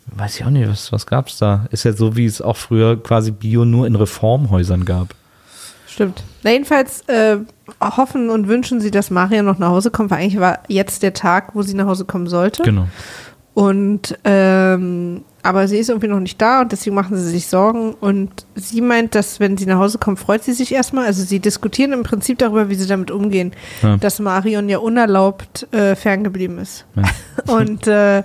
weiß 0.06 0.40
ich 0.40 0.46
auch 0.46 0.50
nicht, 0.50 0.68
was, 0.68 0.92
was 0.92 1.06
gab 1.06 1.28
es 1.28 1.36
da? 1.36 1.66
Ist 1.70 1.84
ja 1.84 1.92
so, 1.92 2.16
wie 2.16 2.24
es 2.24 2.40
auch 2.40 2.56
früher 2.56 3.00
quasi 3.02 3.32
Bio 3.32 3.66
nur 3.66 3.86
in 3.86 3.96
Reformhäusern 3.96 4.86
gab. 4.86 5.14
Stimmt. 5.86 6.22
Na, 6.42 6.52
jedenfalls 6.52 7.02
äh, 7.08 7.38
hoffen 7.80 8.30
und 8.30 8.48
wünschen 8.48 8.80
sie, 8.80 8.90
dass 8.90 9.10
Maria 9.10 9.42
noch 9.42 9.58
nach 9.58 9.68
Hause 9.68 9.90
kommt, 9.90 10.10
weil 10.10 10.20
eigentlich 10.20 10.40
war 10.40 10.60
jetzt 10.68 11.02
der 11.02 11.12
Tag, 11.12 11.54
wo 11.54 11.62
sie 11.62 11.74
nach 11.74 11.86
Hause 11.86 12.06
kommen 12.06 12.26
sollte. 12.26 12.62
Genau. 12.62 12.88
Und 13.56 14.18
ähm, 14.24 15.24
aber 15.42 15.66
sie 15.68 15.78
ist 15.78 15.88
irgendwie 15.88 16.08
noch 16.08 16.20
nicht 16.20 16.42
da 16.42 16.60
und 16.60 16.72
deswegen 16.72 16.94
machen 16.96 17.16
sie 17.16 17.30
sich 17.30 17.46
Sorgen. 17.46 17.94
Und 17.94 18.44
sie 18.54 18.82
meint, 18.82 19.14
dass 19.14 19.40
wenn 19.40 19.56
sie 19.56 19.64
nach 19.64 19.78
Hause 19.78 19.96
kommt, 19.96 20.18
freut 20.18 20.42
sie 20.44 20.52
sich 20.52 20.72
erstmal. 20.72 21.06
Also 21.06 21.22
sie 21.22 21.38
diskutieren 21.40 21.92
im 21.92 22.02
Prinzip 22.02 22.38
darüber, 22.38 22.68
wie 22.68 22.74
sie 22.74 22.86
damit 22.88 23.10
umgehen, 23.12 23.52
Ja. 23.82 23.96
dass 23.96 24.18
Marion 24.18 24.68
ja 24.68 24.78
unerlaubt 24.78 25.72
äh, 25.72 25.94
ferngeblieben 25.94 26.58
ist. 26.58 26.84
Ja. 26.96 27.04
Und, 27.54 27.86
äh, 27.86 28.24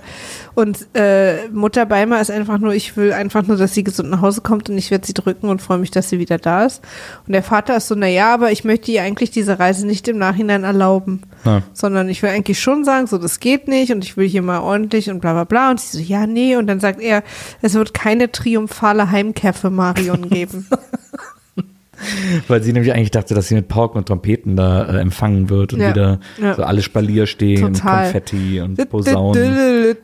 und 0.54 0.86
äh, 0.94 1.48
Mutter 1.52 1.86
Beimer 1.86 2.20
ist 2.20 2.30
einfach 2.30 2.58
nur, 2.58 2.74
ich 2.74 2.96
will 2.96 3.12
einfach 3.12 3.46
nur, 3.46 3.56
dass 3.56 3.72
sie 3.72 3.84
gesund 3.84 4.10
nach 4.10 4.20
Hause 4.20 4.40
kommt 4.40 4.68
und 4.68 4.76
ich 4.76 4.90
werde 4.90 5.06
sie 5.06 5.14
drücken 5.14 5.48
und 5.48 5.62
freue 5.62 5.78
mich, 5.78 5.90
dass 5.92 6.08
sie 6.08 6.18
wieder 6.18 6.38
da 6.38 6.64
ist. 6.64 6.82
Und 7.26 7.32
der 7.34 7.42
Vater 7.44 7.76
ist 7.76 7.86
so, 7.88 7.94
na 7.94 8.08
ja, 8.08 8.34
aber 8.34 8.50
ich 8.50 8.64
möchte 8.64 8.90
ihr 8.90 9.02
eigentlich 9.02 9.30
diese 9.30 9.58
Reise 9.60 9.86
nicht 9.86 10.08
im 10.08 10.18
Nachhinein 10.18 10.64
erlauben. 10.64 11.22
Ja. 11.44 11.62
sondern 11.72 12.08
ich 12.08 12.22
will 12.22 12.30
eigentlich 12.30 12.60
schon 12.60 12.84
sagen, 12.84 13.06
so, 13.06 13.18
das 13.18 13.40
geht 13.40 13.66
nicht 13.68 13.92
und 13.92 14.04
ich 14.04 14.16
will 14.16 14.28
hier 14.28 14.42
mal 14.42 14.60
ordentlich 14.60 15.10
und 15.10 15.20
bla 15.20 15.32
bla 15.32 15.44
bla. 15.44 15.70
Und 15.70 15.80
sie 15.80 15.98
so, 15.98 16.02
ja, 16.02 16.26
nee. 16.26 16.56
Und 16.56 16.66
dann 16.66 16.80
sagt 16.80 17.00
er, 17.00 17.22
es 17.62 17.74
wird 17.74 17.94
keine 17.94 18.30
triumphale 18.30 19.10
Heimkehr 19.10 19.52
für 19.52 19.70
Marion 19.70 20.28
geben. 20.30 20.66
Weil 22.48 22.62
sie 22.62 22.72
nämlich 22.72 22.92
eigentlich 22.92 23.10
dachte, 23.12 23.34
dass 23.34 23.48
sie 23.48 23.54
mit 23.54 23.68
Pauken 23.68 23.98
und 23.98 24.06
Trompeten 24.08 24.56
da 24.56 24.84
äh, 24.86 24.98
empfangen 25.00 25.50
wird 25.50 25.72
und 25.72 25.80
Ja. 25.80 25.90
wieder 25.90 26.20
Ja. 26.40 26.54
so 26.54 26.62
alle 26.64 26.82
Spalier 26.82 27.26
stehen, 27.26 27.74
Total. 27.74 28.04
Konfetti 28.04 28.60
und 28.60 28.88
Posaunen. 28.88 29.96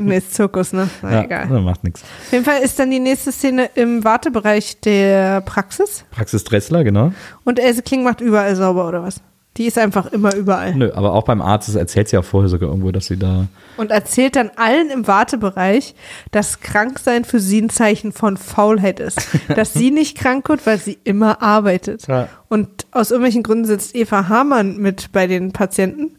nee, 0.00 0.16
ist 0.16 0.34
Zirkus, 0.34 0.72
ne? 0.72 0.88
Na, 1.02 1.12
Ja, 1.12 1.22
egal. 1.24 1.48
das 1.50 1.62
macht 1.62 1.84
nichts. 1.84 2.02
Auf 2.02 2.32
jeden 2.32 2.44
Fall 2.44 2.62
ist 2.62 2.78
dann 2.78 2.90
die 2.90 3.00
nächste 3.00 3.32
Szene 3.32 3.68
im 3.74 4.04
Wartebereich 4.04 4.80
der 4.80 5.40
Praxis 5.42 6.04
Praxis 6.10 6.44
Dressler, 6.44 6.84
genau. 6.84 7.12
und 7.44 7.58
Else 7.58 7.82
Kling 7.82 8.02
macht 8.02 8.20
überall 8.20 8.56
sauber 8.56 8.88
oder 8.88 9.02
was? 9.02 9.20
Die 9.56 9.64
ist 9.64 9.78
einfach 9.78 10.12
immer 10.12 10.34
überall. 10.34 10.74
Nö, 10.74 10.92
aber 10.94 11.12
auch 11.12 11.24
beim 11.24 11.40
Arzt 11.40 11.68
das 11.68 11.76
erzählt 11.76 12.08
sie 12.08 12.18
auch 12.18 12.24
vorher 12.24 12.48
sogar 12.48 12.68
irgendwo, 12.68 12.90
dass 12.90 13.06
sie 13.06 13.16
da. 13.16 13.46
Und 13.76 13.90
erzählt 13.90 14.36
dann 14.36 14.50
allen 14.56 14.90
im 14.90 15.06
Wartebereich, 15.06 15.94
dass 16.30 16.60
Kranksein 16.60 17.24
für 17.24 17.40
sie 17.40 17.62
ein 17.62 17.70
Zeichen 17.70 18.12
von 18.12 18.36
Faulheit 18.36 19.00
ist. 19.00 19.28
dass 19.54 19.72
sie 19.72 19.90
nicht 19.90 20.18
krank 20.18 20.48
wird, 20.48 20.66
weil 20.66 20.78
sie 20.78 20.98
immer 21.04 21.42
arbeitet. 21.42 22.06
Ja. 22.06 22.28
Und 22.48 22.86
aus 22.90 23.10
irgendwelchen 23.10 23.42
Gründen 23.42 23.64
sitzt 23.64 23.94
Eva 23.94 24.28
Hamann 24.28 24.76
mit 24.76 25.12
bei 25.12 25.26
den 25.26 25.52
Patienten 25.52 26.16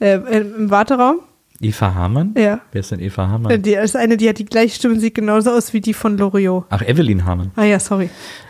äh, 0.00 0.14
im 0.14 0.70
Warteraum. 0.70 1.20
Eva 1.62 1.94
Hamann? 1.94 2.34
Ja. 2.38 2.60
Wer 2.72 2.80
ist 2.80 2.90
denn 2.90 3.00
Eva 3.00 3.28
Hamann? 3.28 3.62
Die 3.62 3.74
ist 3.74 3.94
eine, 3.94 4.16
die 4.16 4.28
hat 4.28 4.38
die 4.38 4.46
gleiche 4.46 4.74
Stimme, 4.74 4.98
sieht 4.98 5.14
genauso 5.14 5.50
aus 5.50 5.74
wie 5.74 5.82
die 5.82 5.92
von 5.92 6.16
Loriot. 6.16 6.64
Ach, 6.70 6.80
Evelyn 6.80 7.26
Hamann. 7.26 7.50
Ah 7.54 7.64
ja, 7.64 7.78
sorry. 7.78 8.08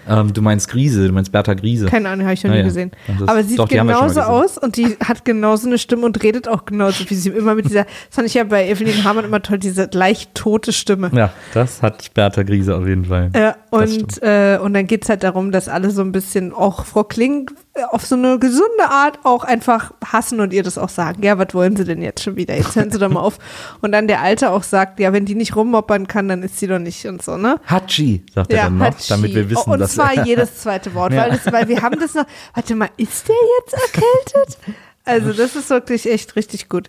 Ähm, 0.09 0.33
du 0.33 0.43
meinst 0.43 0.69
Grise, 0.69 1.07
du 1.07 1.13
meinst 1.13 1.31
Bertha 1.33 1.55
Grise. 1.55 1.87
Keine 1.87 2.09
Ahnung, 2.09 2.25
habe 2.27 2.35
ich 2.35 2.43
noch 2.45 2.51
Ah 2.51 2.55
nie 2.55 2.61
ja. 2.61 2.65
gesehen. 2.65 2.91
Aber 3.27 3.43
sie 3.43 3.51
sieht 3.51 3.59
doch, 3.59 3.69
genauso 3.69 4.21
aus 4.21 4.59
und 4.59 4.77
die 4.77 4.97
hat 5.05 5.25
genauso 5.25 5.67
eine 5.69 5.79
Stimme 5.79 6.07
und 6.07 6.23
redet 6.23 6.49
auch 6.49 6.65
genauso 6.65 7.09
wie 7.09 7.15
sie 7.15 7.31
immer 7.31 7.55
mit 7.55 7.67
dieser, 7.67 7.85
das 7.85 7.93
fand 8.11 8.27
ich 8.27 8.35
ja 8.35 8.45
bei 8.45 8.69
Evelyn 8.69 9.05
Hamann 9.05 9.25
immer 9.25 9.43
toll, 9.43 9.59
diese 9.59 9.89
leicht 9.93 10.35
tote 10.35 10.73
Stimme. 10.73 11.11
Ja, 11.15 11.33
das 11.55 11.83
hat 11.83 12.13
Bertha 12.15 12.43
Grise 12.43 12.77
auf 12.77 12.87
jeden 12.87 13.05
Fall. 13.07 13.31
Ja, 13.35 13.57
Das 13.71 13.93
und, 13.97 14.23
äh, 14.23 14.59
und 14.63 14.75
dann 14.75 14.87
geht's 14.87 15.09
halt 15.09 15.23
darum, 15.23 15.53
dass 15.53 15.69
alle 15.69 15.91
so 15.91 16.03
ein 16.03 16.13
bisschen, 16.13 16.53
auch 16.53 16.85
Frau 16.87 17.05
Kling, 17.05 17.51
äh, 17.75 17.83
auf 17.91 18.05
so 18.07 18.17
eine 18.17 18.39
gesunde 18.39 18.89
Art 18.91 19.21
auch 19.25 19.45
einfach 19.45 19.93
hassen 20.05 20.41
und 20.41 20.53
ihr 20.53 20.63
das 20.63 20.77
auch 20.79 20.89
sagen. 20.89 21.23
Ja, 21.23 21.39
was 21.39 21.55
wollen 21.55 21.77
sie 21.77 21.85
denn 21.85 22.03
jetzt 22.03 22.23
schon 22.25 22.37
wieder? 22.37 22.57
Jetzt 22.57 22.75
hören 22.75 22.91
sie 22.91 22.99
doch 22.99 23.09
mal 23.09 23.21
auf. 23.21 23.39
Und 23.81 23.93
dann 23.93 24.09
der 24.09 24.21
Alte 24.23 24.51
auch 24.51 24.63
sagt, 24.65 24.99
ja, 24.99 25.13
wenn 25.13 25.25
die 25.25 25.35
nicht 25.37 25.55
rummoppern 25.55 26.09
kann, 26.09 26.29
dann 26.29 26.43
ist 26.43 26.59
sie 26.59 26.67
doch 26.67 26.79
nicht 26.81 27.07
und 27.07 27.23
so, 27.23 27.37
ne? 27.37 27.57
Hatschi, 27.67 28.25
sagt 28.35 28.53
er 28.53 28.65
dann 28.65 28.79
noch, 28.79 28.87
Hatschi. 28.87 29.09
damit 29.09 29.35
wir 29.35 29.49
wissen, 29.51 29.71
Und 29.71 29.79
dass 29.79 29.90
zwar 29.95 30.25
jedes 30.27 30.57
zweite 30.61 30.95
Wort, 30.95 31.13
Ja. 31.13 31.23
weil, 31.23 31.31
das, 31.31 31.53
weil 31.53 31.69
wir 31.69 31.83
haben 31.83 31.99
das 32.01 32.15
noch, 32.15 32.25
warte 32.55 32.75
mal, 32.75 32.89
ist 32.97 33.29
der 33.29 33.37
jetzt 33.61 33.75
erkältet? 33.75 34.59
Also 35.05 35.33
das 35.33 35.57
ist 35.57 35.71
wirklich 35.71 36.09
echt 36.11 36.37
richtig 36.37 36.69
gut. 36.69 36.89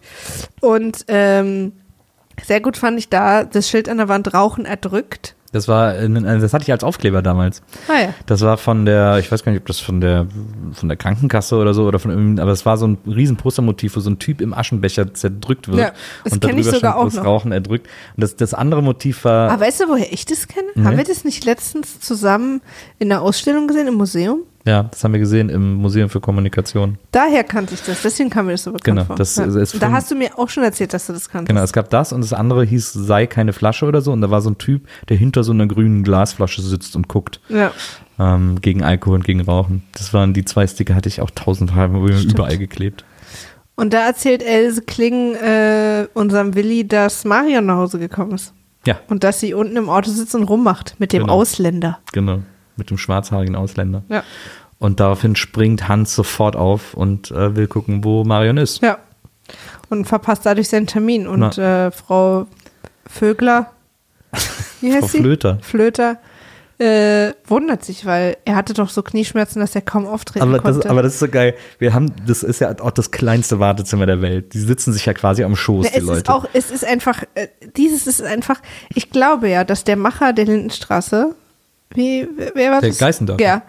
Und 0.59 1.05
ähm, 1.07 1.73
sehr 2.43 2.61
gut 2.61 2.77
fand 2.77 2.99
ich 2.99 3.09
da 3.09 3.43
das 3.43 3.69
Schild 3.69 3.87
an 3.89 3.97
der 3.97 4.07
Wand 4.09 4.33
Rauchen 4.33 4.65
erdrückt. 4.65 5.35
Das 5.51 5.67
war, 5.67 5.97
äh, 5.97 6.09
das 6.09 6.53
hatte 6.53 6.63
ich 6.63 6.71
als 6.71 6.83
Aufkleber 6.83 7.21
damals. 7.21 7.61
Ah 7.87 8.01
ja. 8.01 8.13
Das 8.25 8.41
war 8.41 8.57
von 8.57 8.85
der, 8.85 9.19
ich 9.19 9.31
weiß 9.31 9.43
gar 9.43 9.51
nicht, 9.51 9.61
ob 9.61 9.67
das 9.67 9.79
von 9.79 9.99
der, 9.99 10.27
von 10.71 10.87
der 10.87 10.97
Krankenkasse 10.97 11.57
oder 11.57 11.73
so 11.73 11.85
oder 11.85 11.99
von 11.99 12.11
irgendeinem, 12.11 12.43
aber 12.43 12.51
es 12.51 12.65
war 12.65 12.77
so 12.77 12.87
ein 12.87 12.97
riesen 13.05 13.35
Postermotiv, 13.35 13.95
wo 13.95 13.99
so 13.99 14.09
ein 14.09 14.19
Typ 14.19 14.39
im 14.39 14.53
Aschenbecher 14.53 15.13
zerdrückt 15.13 15.67
wird. 15.67 15.79
Ja, 15.79 15.91
das 16.23 16.33
und 16.33 16.41
kenn 16.41 16.57
ich 16.57 16.65
darüber 16.65 16.77
sogar 16.77 16.91
stand, 16.91 16.95
auch 16.95 17.05
das 17.05 17.15
noch. 17.15 17.25
Rauchen 17.25 17.51
erdrückt. 17.51 17.87
Und 18.15 18.21
das, 18.21 18.35
das 18.35 18.53
andere 18.53 18.81
Motiv 18.81 19.25
war, 19.25 19.51
Aber 19.51 19.61
weißt 19.65 19.81
du, 19.81 19.89
woher 19.89 20.11
ich 20.11 20.25
das 20.25 20.47
kenne? 20.47 20.67
Nee. 20.75 20.85
Haben 20.85 20.97
wir 20.97 21.03
das 21.03 21.25
nicht 21.25 21.43
letztens 21.43 21.99
zusammen 21.99 22.61
in 22.99 23.09
der 23.09 23.21
Ausstellung 23.21 23.67
gesehen 23.67 23.87
im 23.87 23.95
Museum? 23.95 24.43
Ja, 24.65 24.83
das 24.83 25.03
haben 25.03 25.13
wir 25.13 25.19
gesehen 25.19 25.49
im 25.49 25.75
Museum 25.75 26.09
für 26.09 26.19
Kommunikation. 26.19 26.97
Daher 27.11 27.43
kannte 27.43 27.73
ich 27.73 27.81
das, 27.83 28.01
deswegen 28.01 28.29
kam 28.29 28.45
mir 28.45 28.51
das 28.53 28.63
so 28.63 28.71
bekannt 28.71 28.85
Genau, 28.97 29.05
vor. 29.05 29.15
das 29.15 29.35
ja. 29.35 29.45
ist 29.45 29.73
Und 29.73 29.81
da 29.83 29.91
hast 29.91 30.11
du 30.11 30.15
mir 30.15 30.37
auch 30.37 30.49
schon 30.49 30.63
erzählt, 30.63 30.93
dass 30.93 31.07
du 31.07 31.13
das 31.13 31.29
kanntest. 31.29 31.49
Genau, 31.49 31.63
es 31.63 31.73
gab 31.73 31.89
das 31.89 32.13
und 32.13 32.21
das 32.21 32.33
andere 32.33 32.63
hieß, 32.63 32.93
sei 32.93 33.25
keine 33.27 33.53
Flasche 33.53 33.85
oder 33.85 34.01
so. 34.01 34.11
Und 34.11 34.21
da 34.21 34.29
war 34.29 34.41
so 34.41 34.49
ein 34.49 34.57
Typ, 34.57 34.87
der 35.09 35.17
hinter 35.17 35.43
so 35.43 35.51
einer 35.51 35.67
grünen 35.67 36.03
Glasflasche 36.03 36.61
sitzt 36.61 36.95
und 36.95 37.07
guckt. 37.07 37.39
Ja. 37.49 37.71
Ähm, 38.19 38.61
gegen 38.61 38.83
Alkohol 38.83 39.15
und 39.15 39.23
gegen 39.23 39.41
Rauchen. 39.41 39.83
Das 39.93 40.13
waren 40.13 40.33
die 40.33 40.45
zwei 40.45 40.67
Sticker, 40.67 40.93
hatte 40.95 41.09
ich 41.09 41.21
auch 41.21 41.31
tausendmal 41.31 41.89
überall 42.21 42.57
geklebt. 42.57 43.03
Und 43.75 43.93
da 43.93 44.05
erzählt 44.05 44.43
Else 44.43 44.83
Kling 44.83 45.33
äh, 45.35 46.05
unserem 46.13 46.53
Willi, 46.53 46.87
dass 46.87 47.25
Marion 47.25 47.65
nach 47.65 47.77
Hause 47.77 47.97
gekommen 47.97 48.33
ist. 48.33 48.53
Ja, 48.85 48.99
Und 49.09 49.23
dass 49.23 49.39
sie 49.39 49.53
unten 49.53 49.75
im 49.77 49.89
Auto 49.89 50.09
sitzt 50.11 50.33
und 50.35 50.43
rummacht 50.43 50.95
mit 50.99 51.13
dem 51.13 51.21
Genau. 51.23 51.33
Ausländer. 51.33 51.99
genau. 52.11 52.39
Mit 52.77 52.89
dem 52.89 52.97
schwarzhaarigen 52.97 53.55
Ausländer. 53.55 54.03
Ja. 54.09 54.23
Und 54.79 54.99
daraufhin 54.99 55.35
springt 55.35 55.87
Hans 55.87 56.15
sofort 56.15 56.55
auf 56.55 56.93
und 56.95 57.29
äh, 57.31 57.55
will 57.55 57.67
gucken, 57.67 58.03
wo 58.03 58.23
Marion 58.23 58.57
ist. 58.57 58.81
Ja. 58.81 58.97
Und 59.89 60.05
verpasst 60.05 60.45
dadurch 60.45 60.69
seinen 60.69 60.87
Termin. 60.87 61.27
Und 61.27 61.57
äh, 61.57 61.91
Frau 61.91 62.47
Vögler, 63.05 63.71
wie 64.79 64.89
heißt 64.93 65.01
Frau 65.01 65.07
sie? 65.07 65.19
Flöter. 65.19 65.59
Flöter, 65.61 66.17
äh, 66.79 67.33
wundert 67.45 67.85
sich, 67.85 68.07
weil 68.07 68.37
er 68.43 68.55
hatte 68.55 68.73
doch 68.73 68.89
so 68.89 69.03
Knieschmerzen, 69.03 69.59
dass 69.59 69.75
er 69.75 69.81
kaum 69.81 70.07
auftreten 70.07 70.41
Aber 70.41 70.53
das, 70.53 70.63
konnte. 70.63 70.89
aber 70.89 71.03
das 71.03 71.13
ist 71.13 71.19
so 71.19 71.27
geil. 71.27 71.53
Wir 71.77 71.93
haben, 71.93 72.11
das 72.25 72.41
ist 72.41 72.59
ja 72.59 72.73
auch 72.79 72.89
das 72.89 73.11
kleinste 73.11 73.59
Wartezimmer 73.59 74.07
der 74.07 74.21
Welt. 74.23 74.53
Die 74.55 74.59
sitzen 74.59 74.91
sich 74.93 75.05
ja 75.05 75.13
quasi 75.13 75.43
am 75.43 75.55
Schoß, 75.55 75.85
Na, 75.85 75.91
die 75.91 75.97
es 75.99 76.05
Leute. 76.05 76.17
ist 76.21 76.29
auch, 76.29 76.45
es 76.53 76.71
ist 76.71 76.83
einfach, 76.83 77.21
äh, 77.35 77.49
dieses 77.77 78.07
ist 78.07 78.23
einfach, 78.23 78.61
ich 78.95 79.11
glaube 79.11 79.47
ja, 79.49 79.63
dass 79.63 79.83
der 79.83 79.95
Macher 79.95 80.33
der 80.33 80.45
Lindenstraße, 80.45 81.35
wie, 81.93 82.27
wer 82.55 82.71
war 82.71 82.81
Der 82.81 82.89
das? 82.89 82.99
Geißendorf. 82.99 83.39
Ja, 83.41 83.63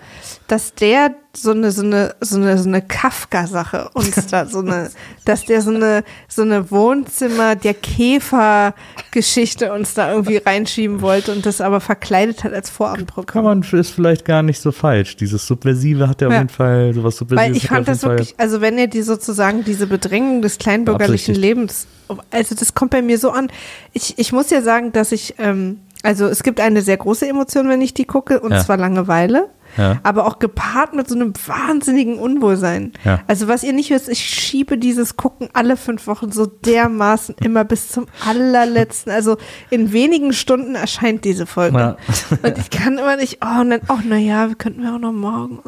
dass 0.49 0.75
der 0.75 1.15
so 1.35 1.53
eine, 1.53 1.71
so 1.73 1.83
eine, 1.83 2.15
so 2.21 2.37
eine, 2.37 2.59
so 2.59 2.69
eine 2.69 2.83
Kafka-Sache 2.83 3.89
uns 3.95 4.27
da, 4.27 4.45
so 4.47 4.59
eine, 4.59 4.91
dass 5.25 5.45
der 5.47 5.63
so 5.63 5.71
eine, 5.71 6.05
so 6.29 6.43
eine 6.43 6.71
Wohnzimmer, 6.71 7.57
der 7.57 7.75
Käfer-Geschichte 7.75 9.73
uns 9.73 9.95
da 9.95 10.13
irgendwie 10.13 10.37
reinschieben 10.39 11.01
wollte 11.01 11.33
und 11.33 11.47
das 11.47 11.61
aber 11.61 11.81
verkleidet 11.81 12.45
hat 12.45 12.53
als 12.53 12.69
Kann 12.69 12.77
Vorabendprogramm. 12.77 13.45
man, 13.45 13.63
ist 13.63 13.91
vielleicht 13.91 14.25
gar 14.25 14.43
nicht 14.43 14.61
so 14.61 14.73
falsch. 14.73 15.17
Dieses 15.17 15.47
Subversive 15.47 16.09
hat 16.09 16.21
ja 16.21 16.29
auf 16.29 16.35
jeden 16.35 16.49
Fall, 16.49 16.93
sowas 16.95 17.17
Subversives 17.17 17.51
Weil 17.51 17.57
ich 17.57 17.65
er 17.65 17.69
fand 17.69 17.81
auf 17.81 17.87
das 17.87 18.03
jeden 18.03 18.09
Fall- 18.11 18.19
wirklich, 18.19 18.35
also 18.39 18.61
wenn 18.61 18.79
er 18.79 18.87
die 18.87 19.03
sozusagen 19.03 19.65
diese 19.65 19.87
Bedrängung 19.87 20.43
des 20.43 20.59
kleinbürgerlichen. 20.59 21.35
Lebens, 21.35 21.87
also 22.31 22.55
das 22.55 22.75
kommt 22.75 22.91
bei 22.91 23.03
mir 23.03 23.19
so 23.19 23.31
an. 23.31 23.51
Ich, 23.93 24.19
ich 24.19 24.33
muss 24.33 24.51
ja 24.51 24.61
sagen, 24.63 24.93
dass 24.93 25.13
ich, 25.13 25.35
ähm, 25.39 25.81
also 26.03 26.27
es 26.27 26.43
gibt 26.43 26.61
eine 26.61 26.83
sehr 26.83 26.97
große 26.97 27.27
Emotion, 27.29 27.69
wenn 27.69 27.81
ich 27.81 27.95
die 27.95 28.05
gucke, 28.05 28.41
und 28.41 28.53
Ja. 28.53 28.61
zwar 28.65 28.77
Langeweile. 28.77 29.49
Ja. 29.79 30.01
Aber 30.03 30.27
auch 30.27 30.39
gepaart 30.39 30.93
mit 30.95 31.09
so 31.09 31.15
einem 31.15 31.33
wahnsinnigen 31.47 32.19
Unwohlsein. 32.19 32.93
Ja. 33.05 33.21
Also 33.27 33.49
was 33.49 33.63
ihr 33.65 33.73
nicht 33.73 33.89
wisst, 33.89 34.11
ich 34.11 34.19
schiebe 34.19 34.77
dieses 34.77 35.17
Gucken 35.17 35.49
alle 35.55 35.79
fünf 35.79 36.07
Wochen 36.07 36.31
so 36.31 36.45
dermaßen 36.45 37.37
immer 37.43 37.65
bis 37.65 37.89
zum 37.89 38.05
allerletzten. 38.29 39.11
Also 39.11 39.39
in 39.71 39.93
wenigen 39.93 40.35
Stunden 40.35 40.75
erscheint 40.75 41.25
diese 41.25 41.47
Folge. 41.47 41.79
Ja. 41.79 41.97
Und 42.43 42.59
ich 42.59 42.69
kann 42.69 42.99
immer 42.99 43.17
nicht, 43.17 43.39
oh, 43.43 43.61
und 43.63 43.71
dann, 43.71 43.81
oh, 43.89 43.97
naja, 44.07 44.49
wir 44.49 44.57
könnten 44.57 44.83
wir 44.83 44.95
auch 44.95 44.99
noch 44.99 45.13
morgen. 45.13 45.61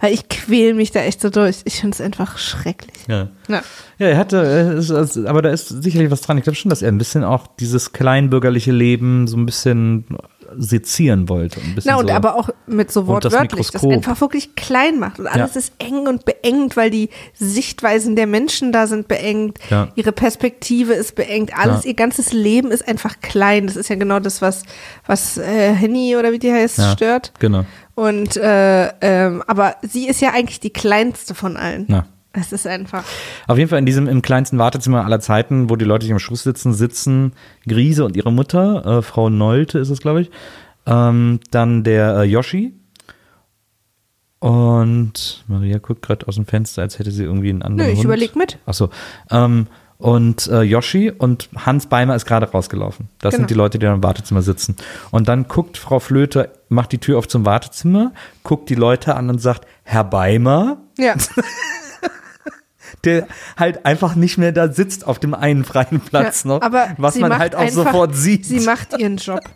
Weil 0.00 0.12
ich 0.14 0.28
quäl 0.28 0.74
mich 0.74 0.90
da 0.92 1.00
echt 1.00 1.20
so 1.20 1.30
durch. 1.30 1.56
Ich 1.64 1.80
finde 1.80 1.94
es 1.94 2.00
einfach 2.00 2.38
schrecklich. 2.38 2.96
Ja. 3.08 3.28
Ja. 3.48 3.62
Ja, 3.98 4.06
er 4.08 4.16
hatte, 4.18 4.74
äh, 4.74 4.78
ist- 4.78 4.90
aber 5.26 5.42
da 5.42 5.50
ist 5.50 5.68
sicherlich 5.82 6.10
was 6.10 6.20
dran. 6.20 6.36
Ich 6.38 6.44
glaube 6.44 6.56
schon, 6.56 6.68
dass 6.70 6.82
er 6.82 6.88
ein 6.92 6.98
bisschen 6.98 7.24
auch 7.24 7.46
dieses 7.58 7.92
kleinbürgerliche 7.92 8.72
Leben 8.72 9.26
so 9.26 9.36
ein 9.36 9.46
bisschen 9.46 10.04
sezieren 10.58 11.28
wollte. 11.28 11.60
Ein 11.60 11.76
Na, 11.84 11.96
und 11.96 12.08
so. 12.08 12.14
aber 12.14 12.36
auch 12.36 12.48
mit 12.68 12.92
so 12.92 13.00
das 13.00 13.08
wortwörtlich, 13.08 13.66
das, 13.66 13.82
Mikroskop. 13.82 13.92
einfach 13.92 14.20
wirklich 14.20 14.54
klein 14.54 15.00
macht. 15.00 15.18
Und 15.18 15.26
alles 15.26 15.54
Ja. 15.54 15.58
ist 15.58 15.72
eng 15.78 16.06
und 16.06 16.24
beengt, 16.24 16.76
weil 16.76 16.88
die 16.90 17.10
Sichtweisen 17.34 18.14
der 18.16 18.26
Menschen 18.28 18.70
da 18.72 18.86
sind 18.86 19.08
beengt. 19.08 19.58
Ja. 19.70 19.88
Ihre 19.96 20.12
Perspektive 20.12 20.92
ist 20.92 21.14
beengt. 21.16 21.50
Alles, 21.56 21.82
Ja. 21.84 21.88
ihr 21.90 21.94
ganzes 21.94 22.32
Leben 22.32 22.70
ist 22.70 22.86
einfach 22.86 23.20
klein. 23.20 23.66
Das 23.66 23.74
ist 23.76 23.88
ja 23.88 23.96
genau 23.96 24.20
das, 24.20 24.40
was, 24.40 24.62
was 25.06 25.36
äh, 25.36 25.72
Henny 25.74 26.16
oder 26.16 26.30
wie 26.32 26.38
die 26.38 26.52
heißt, 26.52 26.80
stört. 26.92 27.32
Genau. 27.40 27.64
Und 27.96 28.36
äh, 28.36 28.88
ähm, 29.00 29.42
aber 29.48 29.76
sie 29.82 30.06
ist 30.06 30.20
ja 30.20 30.30
eigentlich 30.32 30.60
die 30.60 30.70
kleinste 30.72 31.34
von 31.34 31.56
allen. 31.56 31.86
Ja. 31.88 32.06
Es 32.38 32.52
ist 32.52 32.66
einfach. 32.66 33.02
Auf 33.46 33.56
jeden 33.56 33.70
Fall 33.70 33.78
in 33.78 33.86
diesem 33.86 34.06
im 34.06 34.20
kleinsten 34.20 34.58
Wartezimmer 34.58 35.04
aller 35.06 35.20
Zeiten, 35.20 35.70
wo 35.70 35.76
die 35.76 35.86
Leute 35.86 36.04
sich 36.04 36.12
am 36.12 36.18
Schluss 36.18 36.42
sitzen, 36.42 36.74
sitzen 36.74 37.32
Grise 37.66 38.04
und 38.04 38.14
ihre 38.14 38.30
Mutter, 38.30 38.98
äh, 38.98 39.02
Frau 39.02 39.30
Nolte 39.30 39.78
ist 39.78 39.88
es, 39.88 40.00
glaube 40.00 40.20
ich, 40.20 40.30
ähm, 40.84 41.40
dann 41.50 41.82
der 41.82 42.18
äh, 42.18 42.22
Yoshi 42.24 42.74
und 44.38 45.44
Maria 45.48 45.78
guckt 45.78 46.02
gerade 46.02 46.28
aus 46.28 46.34
dem 46.34 46.46
Fenster, 46.46 46.82
als 46.82 46.98
hätte 46.98 47.10
sie 47.10 47.24
irgendwie 47.24 47.48
einen 47.50 47.62
anderen 47.62 47.86
Nö, 47.88 47.92
ich 47.92 47.98
Hund. 48.00 48.04
überleg 48.06 48.36
mit. 48.36 48.58
Achso. 48.66 48.90
Ähm, 49.30 49.66
und 49.98 50.46
äh, 50.48 50.60
Yoshi 50.60 51.10
und 51.10 51.48
Hans 51.56 51.86
Beimer 51.86 52.14
ist 52.14 52.26
gerade 52.26 52.46
rausgelaufen. 52.50 53.08
Das 53.18 53.32
Genau. 53.32 53.40
sind 53.42 53.50
die 53.50 53.54
Leute, 53.54 53.78
die 53.78 53.86
da 53.86 53.94
im 53.94 54.02
Wartezimmer 54.02 54.42
sitzen. 54.42 54.76
Und 55.10 55.26
dann 55.28 55.48
guckt 55.48 55.78
Frau 55.78 56.00
Flöter, 56.00 56.50
macht 56.68 56.92
die 56.92 56.98
Tür 56.98 57.18
auf 57.18 57.28
zum 57.28 57.44
Wartezimmer, 57.44 58.12
guckt 58.42 58.68
die 58.68 58.74
Leute 58.74 59.14
an 59.14 59.30
und 59.30 59.38
sagt, 59.38 59.66
Herr 59.84 60.04
Beimer, 60.04 60.78
Ja. 60.98 61.14
der 63.04 63.26
halt 63.56 63.84
einfach 63.84 64.14
nicht 64.14 64.38
mehr 64.38 64.52
da 64.52 64.72
sitzt 64.72 65.06
auf 65.06 65.18
dem 65.18 65.34
einen 65.34 65.64
freien 65.64 66.00
Platz 66.00 66.44
Ja, 66.44 66.48
noch, 66.48 66.62
aber 66.62 66.88
was 66.98 67.16
man 67.16 67.38
halt 67.38 67.54
auch 67.54 67.68
sofort 67.68 68.16
sieht. 68.16 68.46
Sie 68.46 68.60
macht 68.60 68.98
ihren 68.98 69.16
Job. 69.16 69.40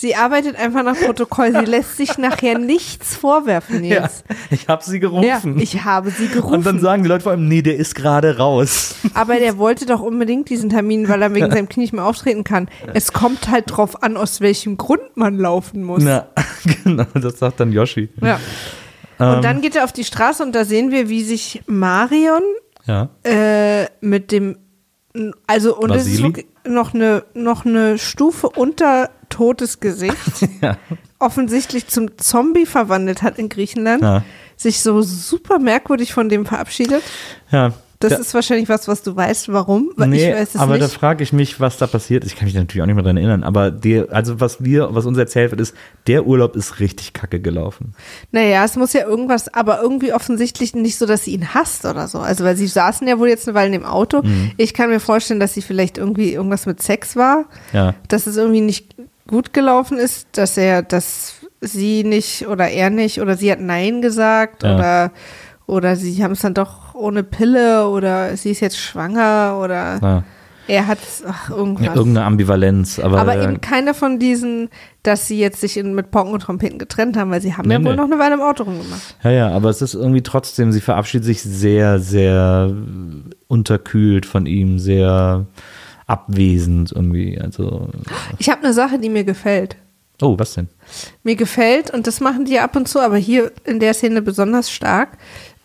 Sie 0.00 0.14
arbeitet 0.14 0.54
einfach 0.54 0.84
nach 0.84 0.94
Protokoll. 0.96 1.52
Sie 1.52 1.64
lässt 1.70 1.96
sich 1.96 2.18
nachher 2.18 2.56
nichts 2.56 3.16
vorwerfen, 3.16 3.82
Ja, 3.82 4.02
Nils. 4.02 4.22
ich 4.50 4.68
habe 4.68 4.84
sie 4.84 5.00
gerufen. 5.00 5.24
Ja, 5.26 5.42
ich 5.56 5.82
habe 5.84 6.10
sie 6.10 6.28
gerufen. 6.28 6.54
und 6.54 6.64
dann 6.66 6.78
sagen 6.78 7.02
die 7.02 7.08
Leute 7.08 7.24
vor 7.24 7.32
allem, 7.32 7.48
nee, 7.48 7.62
der 7.62 7.76
ist 7.76 7.96
gerade 7.96 8.38
raus. 8.38 8.94
Aber 9.14 9.34
der 9.40 9.58
wollte 9.58 9.86
doch 9.86 10.00
unbedingt 10.00 10.50
diesen 10.50 10.70
Termin, 10.70 11.08
weil 11.08 11.20
er 11.20 11.34
wegen 11.34 11.50
seinem 11.50 11.68
Knie 11.68 11.82
nicht 11.82 11.92
mehr 11.92 12.04
auftreten 12.04 12.44
kann. 12.44 12.68
Es 12.94 13.12
kommt 13.12 13.48
halt 13.50 13.64
drauf 13.66 14.02
an, 14.04 14.16
aus 14.16 14.40
welchem 14.40 14.76
Grund 14.76 15.16
man 15.16 15.36
laufen 15.36 15.82
muss. 15.82 16.04
Na, 16.04 16.28
genau, 16.84 17.04
das 17.14 17.40
sagt 17.40 17.58
dann 17.58 17.72
Yoshi. 17.72 18.08
Ja. 18.22 18.38
Ähm. 19.18 19.34
Und 19.34 19.44
dann 19.44 19.60
geht 19.62 19.74
er 19.74 19.82
auf 19.82 19.92
die 19.92 20.04
Straße 20.04 20.44
und 20.44 20.54
da 20.54 20.64
sehen 20.64 20.92
wir, 20.92 21.08
wie 21.08 21.24
sich 21.24 21.60
Marion 21.66 22.42
Ja. 22.86 23.08
äh, 23.24 23.86
mit 24.00 24.30
dem, 24.30 24.58
also 25.46 25.76
und 25.76 25.90
es 25.90 26.06
ist 26.06 26.22
noch 26.66 26.94
eine, 26.94 27.24
noch 27.34 27.64
eine 27.64 27.98
Stufe 27.98 28.48
unter 28.48 29.10
totes 29.28 29.80
Gesicht, 29.80 30.16
Ja. 30.62 30.76
offensichtlich 31.18 31.86
zum 31.88 32.16
Zombie 32.18 32.66
verwandelt 32.66 33.22
hat 33.22 33.38
in 33.38 33.48
Griechenland, 33.48 34.02
Ja. 34.02 34.22
sich 34.56 34.80
so 34.80 35.02
super 35.02 35.58
merkwürdig 35.58 36.12
von 36.12 36.28
dem 36.28 36.46
verabschiedet. 36.46 37.02
ja. 37.50 37.72
Das 38.00 38.12
Da- 38.12 38.18
ist 38.20 38.32
wahrscheinlich 38.32 38.68
was, 38.68 38.86
was 38.86 39.02
du 39.02 39.16
weißt, 39.16 39.52
warum, 39.52 39.90
weil 39.96 40.08
nee, 40.08 40.28
ich 40.30 40.34
weiß 40.34 40.54
es 40.54 40.60
aber 40.60 40.78
da 40.78 40.84
nicht. 40.84 40.94
frage 40.94 41.24
ich 41.24 41.32
mich, 41.32 41.58
was 41.58 41.78
da 41.78 41.88
passiert 41.88 42.22
ist. 42.22 42.30
Ich 42.32 42.38
kann 42.38 42.46
mich 42.46 42.54
natürlich 42.54 42.80
auch 42.80 42.86
nicht 42.86 42.94
mehr 42.94 43.02
dran 43.02 43.16
erinnern, 43.16 43.42
aber 43.42 43.72
der, 43.72 44.06
also 44.12 44.38
was 44.38 44.62
wir, 44.62 44.94
was 44.94 45.04
uns 45.04 45.18
erzählt 45.18 45.50
wird, 45.50 45.60
ist, 45.60 45.74
der 46.06 46.24
Urlaub 46.24 46.54
ist 46.54 46.78
richtig 46.78 47.12
kacke 47.12 47.40
gelaufen. 47.40 47.94
Naja, 48.30 48.64
es 48.64 48.76
muss 48.76 48.92
ja 48.92 49.04
irgendwas, 49.04 49.52
aber 49.52 49.82
irgendwie 49.82 50.12
offensichtlich 50.12 50.76
nicht 50.76 50.96
so, 50.96 51.06
dass 51.06 51.24
sie 51.24 51.32
ihn 51.32 51.54
hasst 51.54 51.84
oder 51.86 52.06
so. 52.06 52.20
Also, 52.20 52.44
weil 52.44 52.56
sie 52.56 52.68
saßen 52.68 53.06
ja 53.08 53.18
wohl 53.18 53.28
jetzt 53.28 53.48
eine 53.48 53.56
Weile 53.56 53.74
im 53.74 53.84
Auto. 53.84 54.22
Mhm. 54.22 54.52
Ich 54.58 54.74
kann 54.74 54.90
mir 54.90 55.00
vorstellen, 55.00 55.40
dass 55.40 55.54
sie 55.54 55.62
vielleicht 55.62 55.98
irgendwie 55.98 56.32
irgendwas 56.34 56.66
mit 56.66 56.80
Sex 56.80 57.16
war, 57.16 57.46
Ja. 57.72 57.94
dass 58.06 58.28
es 58.28 58.36
irgendwie 58.36 58.60
nicht 58.60 58.94
gut 59.26 59.52
gelaufen 59.52 59.98
ist, 59.98 60.28
dass 60.32 60.56
er, 60.56 60.82
dass 60.82 61.34
sie 61.60 62.04
nicht 62.04 62.46
oder 62.46 62.68
er 62.68 62.90
nicht 62.90 63.20
oder 63.20 63.36
sie 63.36 63.50
hat 63.50 63.58
Nein 63.60 64.02
gesagt 64.02 64.62
Ja. 64.62 64.76
oder, 64.76 65.12
oder 65.68 65.94
sie 65.94 66.20
haben 66.24 66.32
es 66.32 66.40
dann 66.40 66.54
doch 66.54 66.94
ohne 66.94 67.22
Pille 67.22 67.86
oder 67.88 68.36
sie 68.36 68.50
ist 68.50 68.58
jetzt 68.60 68.78
schwanger 68.78 69.60
oder 69.62 70.00
Ja. 70.02 70.22
er 70.66 70.86
hat 70.88 70.98
ach, 71.28 71.50
irgendwas. 71.50 71.86
Ja, 71.86 71.94
irgendeine 71.94 72.26
Ambivalenz, 72.26 72.98
aber, 72.98 73.20
aber 73.20 73.36
äh, 73.36 73.44
eben 73.44 73.60
keine 73.60 73.94
von 73.94 74.18
diesen, 74.18 74.68
dass 75.04 75.28
sie 75.28 75.38
jetzt 75.38 75.60
sich 75.60 75.76
in, 75.76 75.94
mit 75.94 76.10
Pocken 76.10 76.32
und 76.32 76.40
Trompeten 76.40 76.78
getrennt 76.78 77.16
haben, 77.16 77.30
weil 77.30 77.40
sie 77.40 77.54
haben 77.54 77.68
Nee, 77.68 77.74
ja 77.74 77.84
wohl 77.84 77.90
nee. 77.92 77.96
noch 77.96 78.04
eine 78.06 78.18
Weile 78.18 78.34
im 78.34 78.40
Auto 78.40 78.64
rumgemacht. 78.64 79.16
ja, 79.22 79.30
ja, 79.30 79.48
aber 79.50 79.68
es 79.70 79.80
ist 79.80 79.94
irgendwie 79.94 80.22
trotzdem, 80.22 80.72
sie 80.72 80.80
verabschiedet 80.80 81.24
sich 81.24 81.42
sehr, 81.42 81.98
sehr 82.00 82.74
unterkühlt 83.46 84.26
von 84.26 84.46
ihm, 84.46 84.78
sehr 84.78 85.46
abwesend 86.06 86.92
irgendwie. 86.92 87.38
Also, 87.40 87.88
Ich 88.38 88.48
habe 88.50 88.62
eine 88.64 88.72
Sache, 88.72 88.98
die 88.98 89.08
mir 89.10 89.24
gefällt. 89.24 89.76
oh, 90.22 90.34
was 90.38 90.54
denn? 90.54 90.68
Mir 91.22 91.36
gefällt, 91.36 91.90
und 91.92 92.06
das 92.06 92.20
machen 92.20 92.44
die 92.44 92.54
ja 92.54 92.64
ab 92.64 92.76
und 92.76 92.88
zu, 92.88 93.00
aber 93.00 93.16
hier 93.18 93.52
in 93.64 93.78
der 93.80 93.94
Szene 93.94 94.22
besonders 94.22 94.70
stark. 94.70 95.10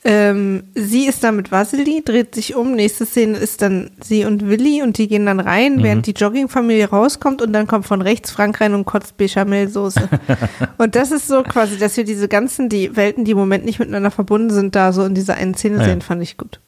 Ähm, 0.05 0.63
sie 0.75 1.05
ist 1.05 1.23
da 1.23 1.31
mit 1.31 1.51
Vasili, 1.51 2.01
dreht 2.03 2.35
sich 2.35 2.55
um. 2.55 2.73
Nächste 2.73 3.05
Szene 3.05 3.37
ist 3.37 3.61
dann 3.61 3.91
sie 4.01 4.25
und 4.25 4.47
Willi 4.49 4.81
und 4.81 4.97
die 4.97 5.07
gehen 5.07 5.25
dann 5.25 5.39
rein, 5.39 5.81
während 5.81 6.07
die 6.07 6.11
Joggingfamilie 6.11 6.89
rauskommt 6.89 7.41
und 7.41 7.53
dann 7.53 7.67
kommt 7.67 7.85
von 7.85 8.01
rechts 8.01 8.31
Frank 8.31 8.59
rein 8.59 8.73
und 8.73 8.85
kotzt 8.85 9.15
Bechamelsoße. 9.15 10.09
und 10.77 10.95
das 10.95 11.11
ist 11.11 11.27
so 11.27 11.43
quasi, 11.43 11.77
dass 11.77 11.95
wir 11.95 12.03
diese 12.03 12.27
ganzen, 12.27 12.67
die 12.67 12.95
Welten, 12.97 13.23
die 13.23 13.31
im 13.31 13.37
Moment 13.37 13.63
nicht 13.63 13.79
miteinander 13.79 14.11
verbunden 14.11 14.49
sind, 14.49 14.75
da 14.75 14.91
so 14.91 15.05
in 15.05 15.15
dieser 15.15 15.35
einen 15.35 15.53
Szene 15.53 15.77
ja. 15.77 15.85
sehen, 15.85 16.01
fand 16.01 16.21
ich 16.21 16.37
gut. 16.37 16.59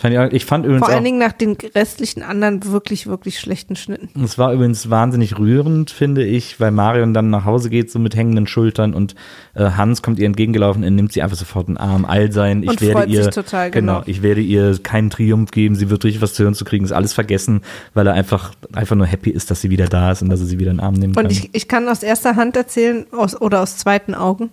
Ich, 0.00 0.44
fand 0.44 0.64
übrigens 0.64 0.86
Vor 0.86 0.94
allen 0.94 1.02
Dingen 1.02 1.18
nach 1.18 1.32
den 1.32 1.56
restlichen 1.74 2.22
anderen 2.22 2.64
wirklich, 2.64 3.08
wirklich 3.08 3.40
schlechten 3.40 3.74
Schnitten. 3.74 4.22
es 4.22 4.38
war 4.38 4.52
übrigens 4.52 4.88
wahnsinnig 4.90 5.38
rührend, 5.38 5.90
finde 5.90 6.24
ich, 6.24 6.60
weil 6.60 6.70
Marion 6.70 7.14
dann 7.14 7.30
nach 7.30 7.44
Hause 7.44 7.68
geht, 7.68 7.90
so 7.90 7.98
mit 7.98 8.14
hängenden 8.14 8.46
Schultern 8.46 8.94
und 8.94 9.16
äh, 9.54 9.70
Hans 9.72 10.00
kommt 10.00 10.20
ihr 10.20 10.26
entgegengelaufen 10.26 10.84
und 10.84 10.94
nimmt 10.94 11.12
sie 11.12 11.20
einfach 11.20 11.36
sofort 11.36 11.66
in 11.66 11.74
den 11.74 11.80
Arm. 11.80 12.04
All 12.04 12.30
sein, 12.30 12.62
ich 12.62 12.68
Und 12.68 12.80
werde 12.80 12.92
freut 12.92 13.08
ihr, 13.08 13.24
sich 13.24 13.34
total, 13.34 13.72
genau. 13.72 14.02
ich 14.06 14.22
werde 14.22 14.40
ihr 14.40 14.78
keinen 14.80 15.10
Triumph 15.10 15.50
geben, 15.50 15.74
sie 15.74 15.90
wird 15.90 16.04
richtig 16.04 16.22
was 16.22 16.34
zu 16.34 16.44
hören 16.44 16.54
zu 16.54 16.64
kriegen, 16.64 16.84
ist 16.84 16.92
alles 16.92 17.12
vergessen, 17.12 17.62
weil 17.94 18.06
er 18.06 18.14
einfach, 18.14 18.52
einfach 18.72 18.94
nur 18.94 19.06
happy 19.06 19.30
ist, 19.30 19.50
dass 19.50 19.62
sie 19.62 19.70
wieder 19.70 19.86
da 19.88 20.12
ist 20.12 20.22
und 20.22 20.28
dass 20.28 20.38
er 20.38 20.46
sie 20.46 20.60
wieder 20.60 20.70
in 20.70 20.76
den 20.76 20.84
Arm 20.84 20.94
kann. 21.00 21.24
Und 21.24 21.32
ich, 21.32 21.50
ich 21.52 21.66
kann 21.66 21.88
aus 21.88 22.04
erster 22.04 22.36
Hand 22.36 22.56
erzählen, 22.56 23.04
aus, 23.10 23.40
oder 23.40 23.62
aus 23.62 23.78
zweiten 23.78 24.14
Augen, 24.14 24.50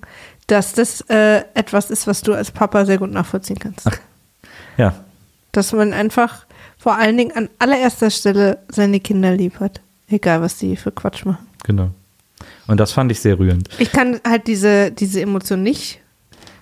dass 0.48 0.74
das 0.74 1.02
äh, 1.02 1.44
etwas 1.54 1.92
ist, 1.92 2.08
was 2.08 2.24
du 2.24 2.34
als 2.34 2.50
Papa 2.50 2.86
sehr 2.86 2.98
gut 2.98 3.12
nachvollziehen 3.12 3.60
kannst. 3.60 3.88
ja, 4.78 5.05
Dass 5.56 5.72
man 5.74 5.94
einfach 5.94 6.46
vor 6.78 6.96
allen 6.98 7.18
Dingen 7.18 7.32
an 7.36 7.50
allererster 7.60 8.10
Stelle 8.10 8.60
seine 8.68 9.00
Kinder 9.00 9.34
lieb 9.34 9.60
hat. 9.60 9.82
Egal, 10.10 10.42
was 10.42 10.58
die 10.58 10.76
für 10.76 10.92
Quatsch 10.92 11.26
machen. 11.26 11.48
genau. 11.64 11.90
Und 12.68 12.80
das 12.80 12.92
fand 12.92 13.12
ich 13.12 13.20
sehr 13.20 13.40
rührend. 13.40 13.70
Ich 13.80 13.92
kann 13.92 14.20
halt 14.28 14.48
diese, 14.48 14.92
diese 14.92 15.22
Emotion 15.22 15.64
nicht 15.64 16.00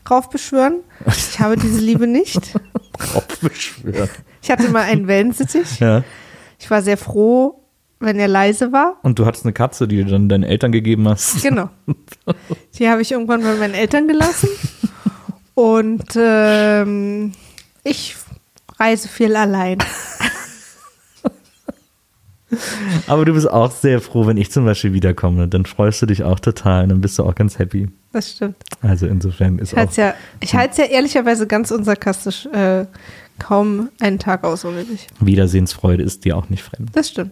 raufbeschwören. 0.09 0.81
Ich 1.07 1.39
habe 1.39 1.55
diese 1.57 1.79
Liebe 1.79 2.07
nicht. 2.07 2.39
Aufbeschwört. 3.15 4.09
Ich 4.41 4.51
hatte 4.51 4.69
mal 4.69 4.83
einen 4.83 5.07
Wellensittich. 5.07 5.79
Ja. 5.79 6.03
Ich 6.59 6.69
war 6.69 6.81
sehr 6.81 6.97
froh, 6.97 7.61
wenn 7.99 8.19
er 8.19 8.27
leise 8.27 8.71
war. 8.71 8.97
Und 9.01 9.17
du 9.17 9.25
hattest 9.25 9.45
eine 9.45 9.53
Katze, 9.53 9.87
die 9.87 10.03
du 10.03 10.11
dann 10.11 10.29
deinen 10.29 10.43
Eltern 10.43 10.71
gegeben 10.71 11.07
hast. 11.07 11.41
Genau. 11.41 11.69
Die 12.77 12.87
habe 12.89 13.01
ich 13.01 13.11
irgendwann 13.11 13.41
bei 13.41 13.55
meinen 13.55 13.73
Eltern 13.73 14.07
gelassen. 14.07 14.49
Und 15.55 16.05
ähm, 16.17 17.31
ich 17.83 18.15
reise 18.84 19.07
viel 19.07 19.36
allein. 19.36 19.79
Aber 23.07 23.25
du 23.25 23.34
bist 23.34 23.49
auch 23.49 23.71
sehr 23.71 23.99
froh, 23.99 24.27
wenn 24.27 24.38
ich 24.38 24.51
zum 24.51 24.65
Beispiel 24.65 24.93
wiederkomme. 24.93 25.47
Dann 25.47 25.65
freust 25.65 26.01
du 26.03 26.05
dich 26.05 26.23
auch 26.23 26.39
total 26.39 26.84
und 26.84 26.89
dann 26.89 27.01
bist 27.01 27.17
du 27.17 27.23
auch 27.23 27.34
ganz 27.34 27.57
happy. 27.57 27.89
Das 28.11 28.29
stimmt. 28.31 28.57
Also 28.81 29.07
insofern 29.07 29.57
ist 29.57 29.71
Ich 29.71 29.77
halte 29.77 29.88
auch. 29.88 29.91
es 29.91 29.97
ja, 29.97 30.13
ich 30.39 30.55
halt's 30.55 30.77
ja 30.77 30.86
ehrlicherweise 30.86 31.47
ganz 31.47 31.71
unsarkastisch 31.71 32.45
äh, 32.47 32.86
kaum 33.39 33.89
einen 33.99 34.19
Tag 34.19 34.43
aus 34.43 34.65
ohne 34.65 34.84
dich. 34.84 35.07
Wiedersehensfreude 35.19 36.03
ist 36.03 36.25
dir 36.25 36.38
auch 36.38 36.49
nicht 36.49 36.61
fremd. 36.61 36.89
Das 36.93 37.09
stimmt. 37.09 37.31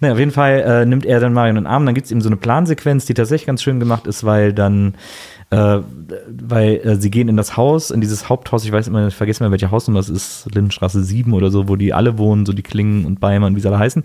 Naja, 0.00 0.14
auf 0.14 0.18
jeden 0.18 0.30
Fall 0.30 0.60
äh, 0.60 0.86
nimmt 0.86 1.04
er 1.04 1.20
dann 1.20 1.34
Marion 1.34 1.58
in 1.58 1.64
den 1.64 1.70
Arm. 1.70 1.84
Dann 1.84 1.94
gibt 1.94 2.06
es 2.06 2.10
eben 2.10 2.22
so 2.22 2.30
eine 2.30 2.36
Plansequenz, 2.36 3.04
die 3.04 3.12
tatsächlich 3.12 3.46
ganz 3.46 3.62
schön 3.62 3.80
gemacht 3.80 4.06
ist, 4.06 4.24
weil 4.24 4.54
dann, 4.54 4.94
äh, 5.52 5.82
weil 6.48 6.76
äh, 6.76 6.96
sie 6.96 7.10
gehen 7.10 7.28
in 7.28 7.36
das 7.36 7.58
Haus, 7.58 7.90
in 7.90 8.00
dieses 8.00 8.30
Haupthaus, 8.30 8.64
ich 8.64 8.72
weiß 8.72 8.88
immer, 8.88 9.08
ich 9.08 9.14
vergesse 9.14 9.44
mal, 9.44 9.50
welche 9.50 9.70
Hausnummer 9.70 10.00
es 10.00 10.08
ist, 10.08 10.46
Lindenstraße 10.54 11.04
7 11.04 11.34
oder 11.34 11.50
so, 11.50 11.68
wo 11.68 11.76
die 11.76 11.92
alle 11.92 12.16
wohnen, 12.16 12.46
so 12.46 12.54
die 12.54 12.62
Klingen 12.62 13.04
und 13.04 13.20
Beimer 13.20 13.48
und 13.48 13.56
wie 13.56 13.60
sie 13.60 13.68
alle 13.68 13.78
heißen. 13.78 14.02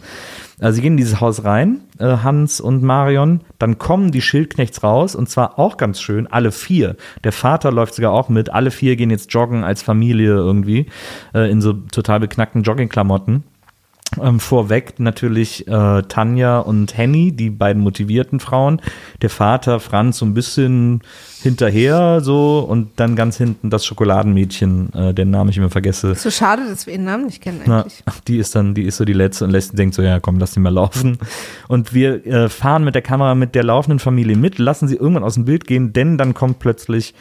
Äh, 0.60 0.74
sie 0.74 0.82
gehen 0.82 0.94
in 0.94 0.98
dieses 0.98 1.22
Haus 1.22 1.46
rein, 1.46 1.80
äh, 2.00 2.18
Hans 2.18 2.60
und 2.60 2.84
Marion, 2.84 3.42
dann 3.60 3.78
kommen 3.78 4.12
die 4.12 4.22
Schildknechts 4.22 4.84
raus 4.84 5.16
und 5.16 5.30
zwar 5.30 5.58
auch 5.58 5.78
ganz 5.78 6.02
schön, 6.02 6.28
alle 6.28 6.52
vier. 6.52 6.98
Der 7.24 7.32
Vater 7.32 7.72
läuft 7.72 7.96
sogar 7.96 8.12
auch 8.12 8.28
mit, 8.28 8.50
alle 8.50 8.70
vier 8.70 8.98
gehen 8.98 9.10
jetzt 9.10 9.34
joggen 9.34 9.64
als 9.64 9.82
Familie 9.82 10.34
irgendwie, 10.34 10.88
äh, 11.34 11.50
in 11.50 11.62
so 11.62 11.72
total 11.72 12.20
beknackten 12.20 12.64
Joggingklamotten. 12.64 13.46
Ähm, 14.22 14.40
vorweg 14.40 15.00
natürlich 15.00 15.68
äh, 15.68 16.02
Tanja 16.04 16.60
und 16.60 16.98
Henny, 16.98 17.34
die 17.34 17.50
beiden 17.50 17.82
motivierten 17.82 18.40
Frauen. 18.40 18.82
Der 19.22 19.30
Vater 19.30 19.80
Franz 19.80 20.18
so 20.18 20.26
ein 20.26 20.34
bisschen 20.34 21.02
hinterher 21.42 22.22
so 22.22 22.60
und 22.60 22.92
dann 22.96 23.16
ganz 23.16 23.38
hinten 23.38 23.70
das 23.70 23.86
Schokoladenmädchen, 23.86 24.94
äh, 24.94 25.14
den 25.14 25.30
Namen 25.30 25.50
ich 25.50 25.58
immer 25.58 25.70
vergesse. 25.70 26.16
So 26.16 26.32
schade, 26.32 26.64
dass 26.68 26.88
wir 26.88 26.94
ihren 26.94 27.06
Namen 27.06 27.26
nicht 27.26 27.42
kennen 27.42 27.62
Na, 27.66 27.82
eigentlich. 27.82 28.04
die 28.28 28.38
ist 28.38 28.56
dann, 28.56 28.74
die 28.74 28.84
ist 28.84 28.98
so 28.98 29.06
die 29.06 29.14
letzte 29.14 29.46
und 29.46 29.52
lässt 29.52 29.78
denkt 29.78 29.94
so, 29.94 30.02
ja 30.02 30.20
komm, 30.20 30.40
lass 30.40 30.52
die 30.52 30.60
mal 30.60 30.74
laufen. 30.74 31.18
Und 31.68 31.94
wir 31.94 32.26
äh, 32.26 32.50
fahren 32.50 32.84
mit 32.84 32.96
der 32.96 33.02
Kamera 33.02 33.36
mit 33.36 33.56
der 33.56 33.64
laufenden 33.64 34.00
Familie 34.00 34.36
mit, 34.36 34.58
lassen 34.58 34.88
sie 34.88 34.96
irgendwann 34.96 35.24
aus 35.24 35.36
dem 35.36 35.46
Bild 35.46 35.68
gehen, 35.68 35.94
denn 35.94 36.18
dann 36.18 36.34
kommt 36.34 36.60
plötzlich 36.60 37.14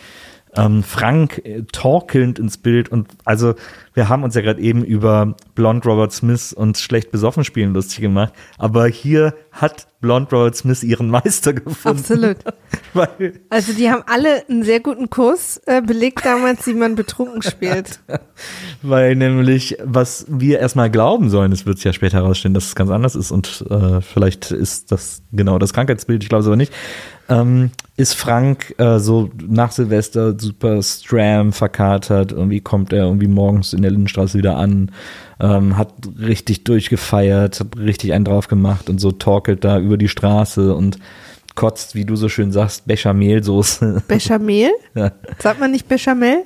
ähm, 0.57 0.82
Frank 0.82 1.42
äh, 1.44 1.62
torkelnd 1.70 2.38
ins 2.38 2.59
Bild 2.59 2.88
und 2.88 3.09
also 3.24 3.54
wir 3.94 4.09
haben 4.09 4.24
uns 4.24 4.34
ja 4.34 4.42
gerade 4.42 4.61
eben 4.61 4.84
über 4.84 5.36
Blond 5.54 5.86
Robert 5.86 6.12
Smith 6.12 6.52
und 6.52 6.76
schlecht 6.76 7.11
besoffen 7.11 7.44
spielen 7.44 7.72
lustig 7.72 8.00
gemacht, 8.00 8.32
aber 8.59 8.86
hier 8.86 9.34
hat 9.52 9.88
Blond 10.00 10.32
Robert 10.32 10.54
Smith 10.54 10.82
ihren 10.82 11.09
Meister 11.09 11.52
gefunden. 11.54 11.98
Absolut. 11.98 12.36
Weil 12.94 13.40
Also 13.50 13.72
die 13.72 13.90
haben 13.90 14.02
alle 14.07 14.46
einen 14.48 14.62
sehr 14.62 14.80
guten 14.80 15.11
Kurs 15.11 15.61
äh, 15.66 15.80
belegt 15.80 16.24
damals, 16.24 16.66
wie 16.66 16.74
man 16.74 16.94
betrunken 16.94 17.42
spielt. 17.42 18.00
Weil 18.82 19.16
nämlich, 19.16 19.78
was 19.82 20.26
wir 20.28 20.59
erstmal 20.61 20.90
glauben 20.90 21.30
sollen, 21.30 21.52
es 21.52 21.66
wird 21.66 21.82
ja 21.82 21.92
später 21.92 22.18
herausstellen, 22.18 22.54
dass 22.54 22.66
es 22.66 22.74
ganz 22.74 22.90
anders 22.90 23.14
ist 23.14 23.30
und 23.30 23.64
äh, 23.70 24.00
vielleicht 24.00 24.50
ist 24.50 24.92
das 24.92 25.22
genau 25.32 25.59
das 25.59 25.72
Krankheitsbild, 25.72 26.22
ich 26.22 26.28
glaube 26.28 26.42
es 26.42 26.46
aber 26.46 26.57
nicht, 26.57 26.72
ähm, 27.29 27.70
ist 27.97 28.14
Frank 28.14 28.74
äh, 28.79 28.99
so 28.99 29.31
nach 29.47 29.72
Silvester 29.72 30.39
super 30.39 30.83
stram, 30.83 31.53
verkatert, 31.53 32.33
irgendwie 32.33 32.61
kommt 32.61 32.93
er 32.93 33.05
irgendwie 33.05 33.29
morgens 33.29 33.72
in 33.72 33.83
der 33.83 33.91
Lindenstraße 33.91 34.37
wieder 34.39 34.57
an, 34.57 34.93
ähm, 35.41 35.77
hat 35.77 35.93
richtig 36.18 36.64
durchgefeiert, 36.64 37.61
hat 37.61 37.79
richtig 37.79 38.12
einen 38.12 38.24
drauf 38.24 38.49
gemacht 38.49 38.91
und 38.91 39.01
so 39.01 39.12
torkelt 39.12 39.64
da 39.64 39.79
über 39.79 39.97
die 39.97 40.09
Straße 40.09 40.74
und 40.74 40.99
kotzt, 41.55 41.95
wie 41.95 42.05
du 42.05 42.16
so 42.16 42.29
schön 42.29 42.53
sagst, 42.53 42.87
Bechamelsoße. 42.87 44.03
Bechamel? 44.07 44.70
Ja. 44.95 45.12
Sagt 45.39 45.61
man 45.61 45.72
nicht 45.72 45.89
Bechamel? 45.89 46.45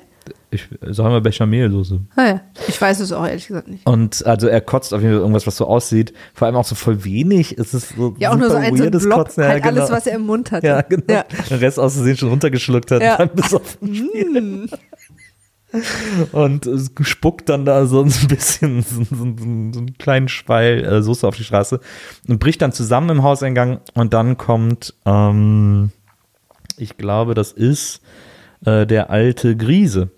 Ich 0.53 0.67
sage 0.81 1.07
immer 1.07 1.21
Bechamelsoße. 1.21 2.01
Ah 2.17 2.25
ja, 2.25 2.41
ich 2.67 2.79
weiß 2.79 2.99
es 2.99 3.13
auch 3.13 3.25
ehrlich 3.25 3.47
gesagt 3.47 3.69
nicht. 3.69 3.87
Und 3.87 4.25
also 4.25 4.47
er 4.47 4.59
kotzt 4.59 4.93
auf 4.93 4.99
jeden 4.99 5.13
Fall 5.13 5.21
irgendwas, 5.21 5.47
was 5.47 5.55
so 5.55 5.65
aussieht. 5.65 6.13
Vor 6.33 6.45
allem 6.45 6.57
auch 6.57 6.65
so 6.65 6.75
voll 6.75 7.05
wenig. 7.05 7.57
Es 7.57 7.73
ist 7.73 7.95
so 7.95 8.15
Ja, 8.19 8.31
auch 8.31 8.35
nur 8.35 8.49
so 8.49 8.57
ein, 8.57 8.75
so 8.75 8.89
Blob, 8.89 9.19
Kotzen. 9.19 9.43
Ja, 9.43 9.49
halt 9.49 9.63
alles, 9.63 9.85
genau. 9.85 9.95
was 9.95 10.07
er 10.07 10.15
im 10.15 10.25
Mund 10.25 10.51
hat. 10.51 10.63
Ja, 10.63 10.81
genau. 10.81 11.05
Ja. 11.09 11.23
Den 11.49 11.57
Rest 11.59 11.79
aus 11.79 11.93
Versehen 11.93 12.17
schon 12.17 12.29
runtergeschluckt 12.29 12.91
hat. 12.91 13.01
Ja. 13.01 13.15
Dann 13.15 13.33
besoffen 13.33 13.95
spielt. 13.95 14.43
Mm. 14.43 14.65
Und 16.33 16.69
spuckt 16.99 17.47
dann 17.47 17.63
da 17.63 17.85
so 17.85 18.01
ein 18.01 18.11
bisschen 18.27 18.83
so, 18.83 19.03
so, 19.03 19.15
so, 19.15 19.15
so 19.15 19.79
einen 19.79 19.97
kleinen 19.97 20.27
Schweil 20.27 20.83
äh, 20.83 21.01
Soße 21.01 21.25
auf 21.25 21.37
die 21.37 21.45
Straße 21.45 21.79
und 22.27 22.39
bricht 22.39 22.61
dann 22.61 22.73
zusammen 22.73 23.09
im 23.09 23.23
Hauseingang. 23.23 23.79
Und 23.93 24.13
dann 24.13 24.37
kommt, 24.37 24.95
ähm, 25.05 25.91
ich 26.75 26.97
glaube, 26.97 27.35
das 27.35 27.53
ist 27.53 28.00
äh, 28.65 28.85
der 28.85 29.09
alte 29.09 29.55
Griese. 29.55 30.09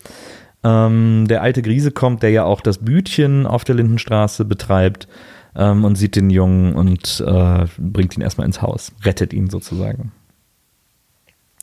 Ähm, 0.64 1.26
der 1.28 1.42
alte 1.42 1.62
Griese 1.62 1.92
kommt, 1.92 2.24
der 2.24 2.30
ja 2.32 2.44
auch 2.46 2.62
das 2.62 2.78
Bütchen 2.80 3.46
auf 3.46 3.64
der 3.64 3.76
Lindenstraße 3.76 4.46
betreibt 4.46 5.08
ähm, 5.56 5.84
und 5.84 5.96
sieht 5.96 6.16
den 6.16 6.30
Jungen 6.30 6.74
und 6.76 7.24
äh, 7.26 7.66
bringt 7.78 8.16
ihn 8.18 8.22
erstmal 8.22 8.48
ins 8.48 8.62
Haus, 8.62 8.92
rettet 9.04 9.34
ihn 9.34 9.50
sozusagen. 9.50 10.12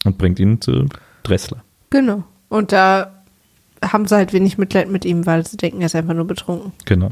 Und 0.05 0.19
bringt 0.19 0.39
ihn 0.39 0.61
zu 0.61 0.87
Dressler. 1.23 1.63
Genau. 1.91 2.25
Und 2.49 2.73
da 2.73 3.23
haben 3.83 4.07
sie 4.07 4.17
halt 4.17 4.33
wenig 4.33 4.59
Mitleid 4.59 4.91
mit 4.91 5.05
ihm, 5.05 5.27
weil 5.27 5.47
sie 5.47 5.57
denken, 5.57 5.81
er 5.81 5.87
ist 5.87 5.97
einfach 5.97 6.15
nur 6.15 6.27
betrunken. 6.27 6.73
Genau. 6.85 7.11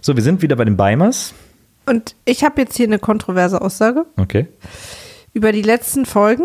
So, 0.00 0.14
wir 0.16 0.22
sind 0.22 0.42
wieder 0.42 0.56
bei 0.56 0.64
den 0.64 0.76
Beimers. 0.76 1.34
Und 1.86 2.14
ich 2.24 2.44
habe 2.44 2.60
jetzt 2.60 2.76
hier 2.76 2.86
eine 2.86 2.98
kontroverse 2.98 3.60
Aussage 3.62 4.04
Okay. 4.18 4.46
über 5.32 5.52
die 5.52 5.62
letzten 5.62 6.04
Folgen. 6.06 6.44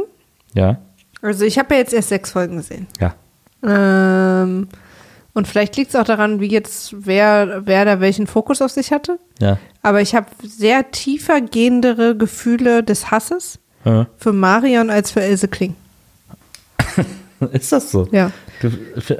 Ja. 0.53 0.79
Also 1.23 1.45
ich 1.45 1.57
habe 1.57 1.73
ja 1.73 1.79
jetzt 1.79 1.93
erst 1.93 2.09
sechs 2.09 2.31
Folgen 2.31 2.57
gesehen. 2.57 2.87
Ja. 2.99 3.15
Ähm, 3.63 4.67
und 5.33 5.47
vielleicht 5.47 5.75
liegt 5.77 5.89
es 5.89 5.95
auch 5.95 6.03
daran, 6.03 6.41
wie 6.41 6.47
jetzt 6.47 6.93
wer, 7.07 7.65
wer 7.65 7.85
da 7.85 7.99
welchen 8.01 8.27
Fokus 8.27 8.61
auf 8.61 8.71
sich 8.71 8.91
hatte. 8.91 9.17
Ja. 9.39 9.57
Aber 9.81 10.01
ich 10.01 10.13
habe 10.15 10.27
sehr 10.43 10.91
tiefer 10.91 11.41
gehendere 11.41 12.15
Gefühle 12.15 12.83
des 12.83 13.09
Hasses 13.09 13.57
Äh, 13.85 14.05
für 14.17 14.31
Marion 14.33 14.89
als 14.89 15.11
für 15.11 15.21
Ilse 15.21 15.47
Kling. 15.47 15.75
Ist 17.51 17.71
das 17.71 17.91
so? 17.91 18.07
Ja. 18.11 18.31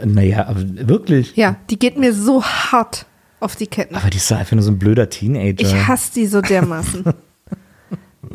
Naja, 0.06 0.48
aber 0.48 0.62
wirklich. 0.88 1.36
Ja, 1.36 1.58
die 1.70 1.78
geht 1.78 1.98
mir 1.98 2.14
so 2.14 2.44
hart 2.44 3.06
auf 3.42 3.56
die 3.58 3.68
Ketten. 3.68 3.96
Aber 3.96 4.10
die 4.10 4.18
ist 4.18 4.32
einfach 4.32 4.54
nur 4.54 4.64
so 4.64 4.72
ein 4.72 4.80
blöder 4.80 5.10
Teenager. 5.10 5.66
Ich 5.66 5.88
hasse 5.88 6.14
die 6.14 6.28
so 6.28 6.40
dermaßen. 6.42 7.04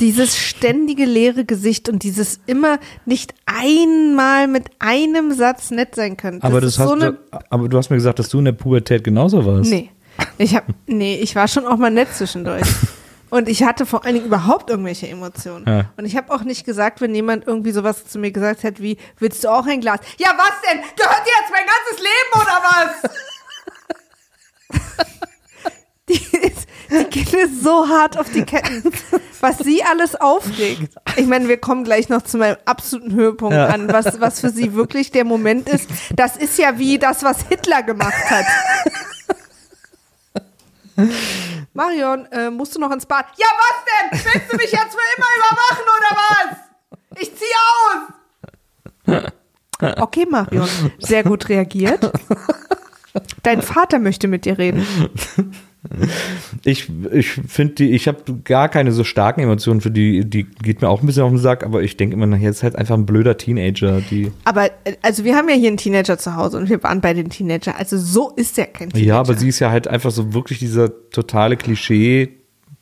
dieses 0.01 0.37
ständige 0.37 1.05
leere 1.05 1.45
Gesicht 1.45 1.89
und 1.89 2.03
dieses 2.03 2.41
immer 2.47 2.79
nicht 3.05 3.35
einmal 3.47 4.49
mit 4.49 4.67
einem 4.79 5.33
Satz 5.33 5.71
nett 5.71 5.95
sein 5.95 6.17
können. 6.17 6.43
aber, 6.43 6.61
das 6.61 6.79
hast 6.79 6.89
so 6.89 6.97
du, 6.97 7.19
aber 7.51 7.69
du 7.69 7.79
hast 7.79 7.91
mir 7.91 7.97
gesagt, 7.97 8.19
dass 8.19 8.29
du 8.29 8.39
in 8.39 8.47
der 8.47 8.53
Pubertät 8.53 9.05
genauso 9.05 9.45
warst. 9.45 9.71
Nee. 9.71 9.91
Ich 10.37 10.55
hab, 10.55 10.65
nee, 10.87 11.17
ich 11.17 11.37
war 11.37 11.47
schon 11.49 11.67
auch 11.67 11.77
mal 11.77 11.91
nett 11.91 12.09
zwischendurch. 12.13 12.67
Und 13.31 13.49
ich 13.49 13.63
hatte 13.63 13.85
vor 13.85 14.05
allen 14.05 14.15
Dingen 14.15 14.27
überhaupt 14.27 14.71
irgendwelche 14.71 15.07
Emotionen. 15.07 15.67
Ja. 15.69 15.91
Und 15.99 16.07
ich 16.07 16.17
habe 16.17 16.33
auch 16.33 16.45
nicht 16.45 16.65
gesagt, 16.65 17.03
wenn 17.03 17.15
jemand 17.15 17.47
irgendwie 17.47 17.73
sowas 17.73 18.07
zu 18.07 18.19
mir 18.19 18.33
gesagt 18.33 18.65
hat 18.65 18.81
wie, 18.81 18.97
willst 19.19 19.45
du 19.45 19.49
auch 19.49 19.67
ein 19.67 19.83
Glas? 19.83 20.01
Ja, 20.19 20.31
was 20.37 20.53
denn? 20.63 20.81
Gehört 20.97 21.27
dir 21.27 21.33
jetzt 21.39 21.53
mein 21.53 21.67
ganzes 21.67 21.99
Leben 21.99 22.33
oder 22.35 22.63
was? 22.65 23.11
die, 26.09 26.37
ist, 26.47 26.69
die 26.91 27.05
geht 27.11 27.33
mir 27.33 27.49
so 27.49 27.89
hart 27.89 28.19
auf 28.19 28.31
die 28.31 28.45
Ketten, 28.45 28.83
was 29.41 29.59
sie 29.59 29.83
alles 29.83 30.15
aufregt. 30.17 30.95
Ich 31.17 31.27
meine, 31.27 31.49
wir 31.49 31.59
kommen 31.59 31.85
gleich 31.85 32.09
noch 32.09 32.23
zu 32.23 32.39
meinem 32.39 32.57
absoluten 32.65 33.13
Höhepunkt 33.15 33.55
Ja. 33.55 33.67
an, 33.67 33.93
was, 33.93 34.21
was 34.21 34.41
für 34.41 34.51
sie 34.51 34.75
wirklich 34.75 35.11
der 35.11 35.25
Moment 35.25 35.69
ist. 35.69 35.89
Das 36.15 36.37
ist 36.37 36.59
ja 36.59 36.79
wie 36.79 36.99
das, 36.99 37.23
was 37.23 37.43
Hitler 37.49 37.83
gemacht 37.83 38.31
hat. 38.31 38.47
Marion, 41.75 42.27
äh, 42.33 42.51
musst 42.51 42.75
du 42.75 42.81
noch 42.81 42.91
ins 42.91 43.07
Bad? 43.07 43.27
Ja, 43.37 43.47
was 43.47 43.85
denn? 43.85 44.33
Willst 44.33 44.53
du 44.53 44.57
mich 44.57 44.73
jetzt 44.73 44.95
für 44.95 45.17
immer 45.17 45.27
überwachen 45.39 45.85
oder 45.97 46.17
was? 46.19 47.21
Ich 47.21 47.33
ziehe 47.37 49.23
aus. 49.87 49.99
Okay, 50.01 50.27
Marion, 50.29 50.69
sehr 50.99 51.23
gut 51.23 51.49
reagiert. 51.49 52.11
Dein 53.43 53.63
Vater 53.63 53.99
möchte 54.01 54.27
mit 54.29 54.45
dir 54.45 54.59
reden. 54.59 54.87
Ich, 56.65 56.91
ich 57.13 57.31
finde 57.31 57.75
die, 57.75 57.91
ich 57.93 58.09
habe 58.09 58.19
gar 58.45 58.69
keine 58.69 58.91
so 58.91 59.05
starken 59.05 59.41
Emotionen 59.41 59.81
für 59.81 59.91
die, 59.91 60.25
die 60.25 60.45
geht 60.45 60.83
mir 60.83 60.89
auch 60.89 61.01
ein 61.01 61.07
bisschen 61.07 61.23
auf 61.23 61.31
den 61.31 61.39
Sack, 61.39 61.65
aber 61.65 61.83
ich 61.83 61.97
denke 61.97 62.15
immer, 62.15 62.27
nachher 62.27 62.51
ist 62.51 62.63
halt 62.63 62.75
einfach 62.75 62.97
ein 62.97 63.07
blöder 63.07 63.37
Teenager, 63.37 64.01
die. 64.01 64.33
Aber, 64.45 64.71
also 65.03 65.25
wir 65.25 65.37
haben 65.37 65.49
ja 65.49 65.55
hier 65.55 65.69
einen 65.69 65.77
Teenager 65.77 66.19
zu 66.19 66.35
Hause 66.35 66.59
und 66.59 66.69
wir 66.69 66.83
waren 66.83 67.01
bei 67.01 67.15
den 67.15 67.31
Teenager. 67.31 67.77
Also 67.77 67.97
so 67.97 68.31
ist 68.31 68.59
er 68.59 68.67
kein 68.67 68.91
Teenager. 68.91 69.07
Ja, 69.07 69.21
aber 69.21 69.35
sie 69.35 69.49
ist 69.49 69.61
ja 69.61 69.71
halt 69.71 69.87
einfach 69.87 70.11
so 70.11 70.35
wirklich 70.35 70.59
dieser 70.59 70.91
totale 71.11 71.57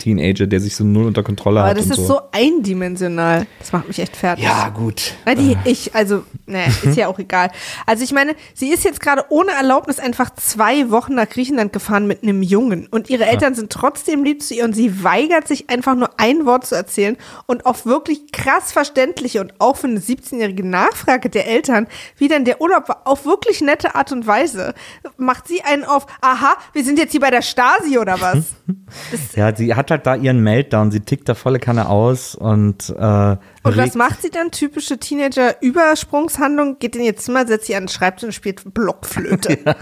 Klischee-Teenager, 0.06 0.46
der 0.46 0.60
sich 0.60 0.76
so 0.76 0.84
null 0.84 1.06
unter 1.06 1.22
Kontrolle 1.22 1.60
Aber 1.60 1.70
hat. 1.70 1.78
das 1.78 1.86
und 1.86 1.92
ist 1.92 2.06
so 2.06 2.20
eindimensional. 2.32 3.46
Das 3.58 3.72
macht 3.72 3.88
mich 3.88 3.98
echt 3.98 4.16
fertig. 4.16 4.44
Ja, 4.44 4.68
gut. 4.68 5.14
Weil 5.24 5.36
die, 5.36 5.56
ich, 5.64 5.94
also, 5.94 6.24
ne, 6.46 6.66
ist 6.82 6.96
ja 6.96 7.08
auch 7.08 7.18
egal. 7.18 7.50
Also 7.86 8.04
ich 8.04 8.12
meine, 8.12 8.34
sie 8.54 8.70
ist 8.70 8.84
jetzt 8.84 9.00
gerade 9.00 9.24
ohne 9.28 9.52
Erlaubnis 9.52 9.98
einfach 9.98 10.30
zwei 10.34 10.90
Wochen 10.90 11.14
nach 11.14 11.28
Griechenland 11.28 11.72
gefahren 11.72 12.06
mit 12.06 12.22
einem 12.22 12.42
Jungen 12.42 12.86
und 12.86 13.10
ihre 13.10 13.26
Eltern 13.26 13.54
sind 13.54 13.72
trotzdem 13.72 14.24
lieb 14.24 14.42
zu 14.42 14.54
ihr 14.54 14.64
und 14.64 14.74
sie 14.74 15.02
weigert 15.02 15.48
sich 15.48 15.70
einfach 15.70 15.94
nur 15.94 16.10
ein 16.18 16.46
Wort 16.46 16.66
zu 16.66 16.74
erzählen 16.74 17.16
und 17.46 17.66
auf 17.66 17.86
wirklich 17.86 18.32
krass 18.32 18.72
verständliche 18.72 19.40
und 19.40 19.54
auch 19.58 19.76
für 19.76 19.86
eine 19.86 20.00
17-jährige 20.00 20.66
Nachfrage 20.66 21.30
der 21.30 21.46
Eltern, 21.46 21.86
wie 22.16 22.28
denn 22.28 22.44
der 22.44 22.60
Urlaub 22.60 22.88
war, 22.88 23.02
auf 23.04 23.24
wirklich 23.24 23.60
nette 23.60 23.94
Art 23.94 24.12
und 24.12 24.26
Weise, 24.26 24.74
macht 25.16 25.48
sie 25.48 25.62
einen 25.62 25.84
auf, 25.84 26.06
aha, 26.20 26.56
wir 26.72 26.84
sind 26.84 26.98
jetzt 26.98 27.12
hier 27.12 27.20
bei 27.20 27.30
der 27.30 27.42
Stasi 27.42 27.98
oder 27.98 28.20
was? 28.20 28.36
Ja, 29.34 29.54
sie 29.54 29.74
hat 29.74 29.85
halt 29.90 30.06
da 30.06 30.14
ihren 30.14 30.42
Meltdown, 30.42 30.90
sie 30.90 31.00
tickt 31.00 31.28
da 31.28 31.34
volle 31.34 31.58
Kanne 31.58 31.88
aus 31.88 32.34
und 32.34 32.90
äh, 32.90 33.36
Und 33.62 33.76
was 33.76 33.94
macht 33.94 34.22
sie 34.22 34.30
dann? 34.30 34.50
Typische 34.50 34.98
Teenager-Übersprungshandlung, 34.98 36.78
geht 36.78 36.96
in 36.96 37.02
ihr 37.02 37.16
Zimmer, 37.16 37.46
setzt 37.46 37.66
sie 37.66 37.76
an 37.76 37.84
den 37.84 37.88
Schreibtisch 37.88 38.24
und 38.24 38.32
spielt 38.32 38.74
Blockflöte. 38.74 39.58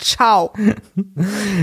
Ciao. 0.00 0.52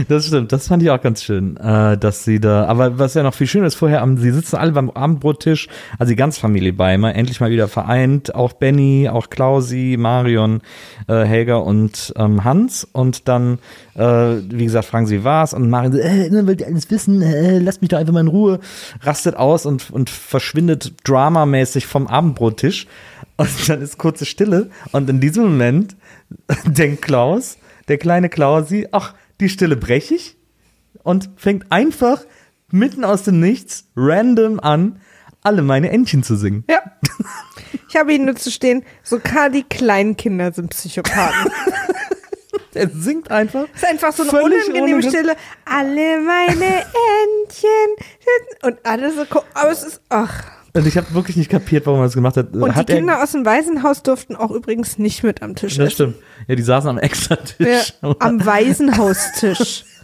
Das 0.08 0.28
stimmt, 0.28 0.52
das 0.52 0.68
fand 0.68 0.84
ich 0.84 0.90
auch 0.90 1.02
ganz 1.02 1.24
schön, 1.24 1.58
äh, 1.58 1.98
dass 1.98 2.24
sie 2.24 2.40
da, 2.40 2.66
aber 2.66 3.00
was 3.00 3.14
ja 3.14 3.24
noch 3.24 3.34
viel 3.34 3.48
schöner 3.48 3.68
ist, 3.68 3.76
vorher, 3.76 4.02
am, 4.02 4.18
sie 4.18 4.32
sitzen 4.32 4.56
alle 4.56 4.72
beim 4.72 4.90
Abendbrottisch, 4.90 5.68
also 5.98 6.12
die 6.12 6.16
ganze 6.16 6.40
Familie 6.40 6.74
bei, 6.74 6.98
mal 6.98 7.12
endlich 7.12 7.40
mal 7.40 7.50
wieder 7.50 7.68
vereint, 7.68 8.36
auch 8.36 8.54
Benny, 8.54 9.10
auch 9.10 9.30
Klausi, 9.30 9.96
Marion, 9.98 10.62
äh, 11.08 11.24
Helga 11.24 11.58
und 11.58 12.14
ähm, 12.18 12.44
Hans 12.44 12.88
und 12.92 13.28
dann, 13.28 13.60
äh, 13.96 14.04
wie 14.50 14.66
gesagt, 14.66 14.86
fragen 14.86 15.08
sie 15.08 15.24
was 15.24 15.54
und 15.54 15.70
Marion 15.70 15.94
so, 15.94 16.00
äh, 16.00 16.28
immer 16.28 16.46
wollt 16.46 16.62
ihr 16.62 16.68
alles 16.68 16.90
wissen, 16.92 17.22
äh, 17.22 17.60
lasst 17.60 17.82
mich 17.82 17.90
doch 17.90 17.98
einfach 17.98 18.14
mal 18.14 18.22
in 18.22 18.28
Ruhe, 18.28 18.60
rastet 19.02 19.36
aus 19.36 19.66
und, 19.66 19.90
und 19.92 20.10
verschwindet 20.10 20.94
dramamäßig 21.04 21.88
vom 21.88 22.08
Abendbrottisch. 22.08 22.88
Und 23.38 23.70
dann 23.70 23.82
ist 23.82 23.98
kurze 23.98 24.26
Stille. 24.26 24.70
Und 24.92 25.10
in 25.10 25.20
diesem 25.20 25.44
Moment 25.44 25.96
denkt 26.66 27.04
Klaus, 27.04 27.58
der 27.88 27.98
kleine 27.98 28.30
Klausi, 28.30 28.88
ach, 28.92 29.14
die 29.40 29.50
Stille 29.50 29.76
breche 29.76 30.16
ich 30.16 30.38
und 31.04 31.30
fängt 31.36 31.72
einfach 31.72 32.22
mitten 32.72 33.06
aus 33.06 33.24
dem 33.24 33.40
Nichts 33.40 33.86
random 33.96 34.60
an, 34.60 35.02
alle 35.42 35.62
meine 35.62 35.90
Entchen 35.92 36.24
zu 36.24 36.36
singen. 36.36 36.66
Ja. 36.70 36.82
Ich 37.90 37.96
habe 37.96 38.14
ihnen 38.14 38.26
nur 38.26 38.36
zu 38.36 38.52
stehen, 38.52 38.84
sogar 39.04 39.50
die 39.50 39.64
kleinen 39.64 40.18
Kinder 40.18 40.52
sind 40.52 40.70
Psychopathen. 40.72 41.52
Er 42.74 42.90
singt 42.90 43.32
einfach. 43.32 43.66
Es 43.74 43.82
ist 43.82 43.90
einfach 43.90 44.14
so 44.14 44.22
eine 44.22 44.44
unangenehme 44.44 45.02
Stille. 45.02 45.36
Alle 45.66 46.22
meine 46.22 46.66
Entchen. 46.66 47.96
Und 48.62 48.86
alle 48.86 49.12
so, 49.12 49.26
aber 49.56 49.72
es 49.72 49.84
ist, 49.84 50.02
ach. 50.10 50.57
Und 50.78 50.86
ich 50.86 50.96
habe 50.96 51.12
wirklich 51.16 51.36
nicht 51.36 51.50
kapiert, 51.50 51.88
warum 51.88 52.02
er 52.02 52.04
das 52.04 52.14
gemacht 52.14 52.38
hat. 52.38 52.54
Und 52.54 52.76
hat 52.76 52.88
die 52.88 52.94
Kinder 52.94 53.14
er, 53.14 53.24
aus 53.24 53.32
dem 53.32 53.46
Waisenhaus 53.46 54.04
durften 54.04 54.36
auch 54.36 54.52
übrigens 54.52 55.00
nicht 55.00 55.24
mit 55.24 55.42
am 55.42 55.56
Tisch 55.56 55.76
das 55.78 55.88
essen. 55.88 55.96
stimmt. 55.96 56.16
Ja, 56.48 56.56
die 56.56 56.62
saßen 56.62 56.88
am 56.88 57.00
Extra-Tisch. 57.00 57.94
Ja, 58.02 58.16
am 58.20 58.46
Waisenhaustisch. 58.46 59.86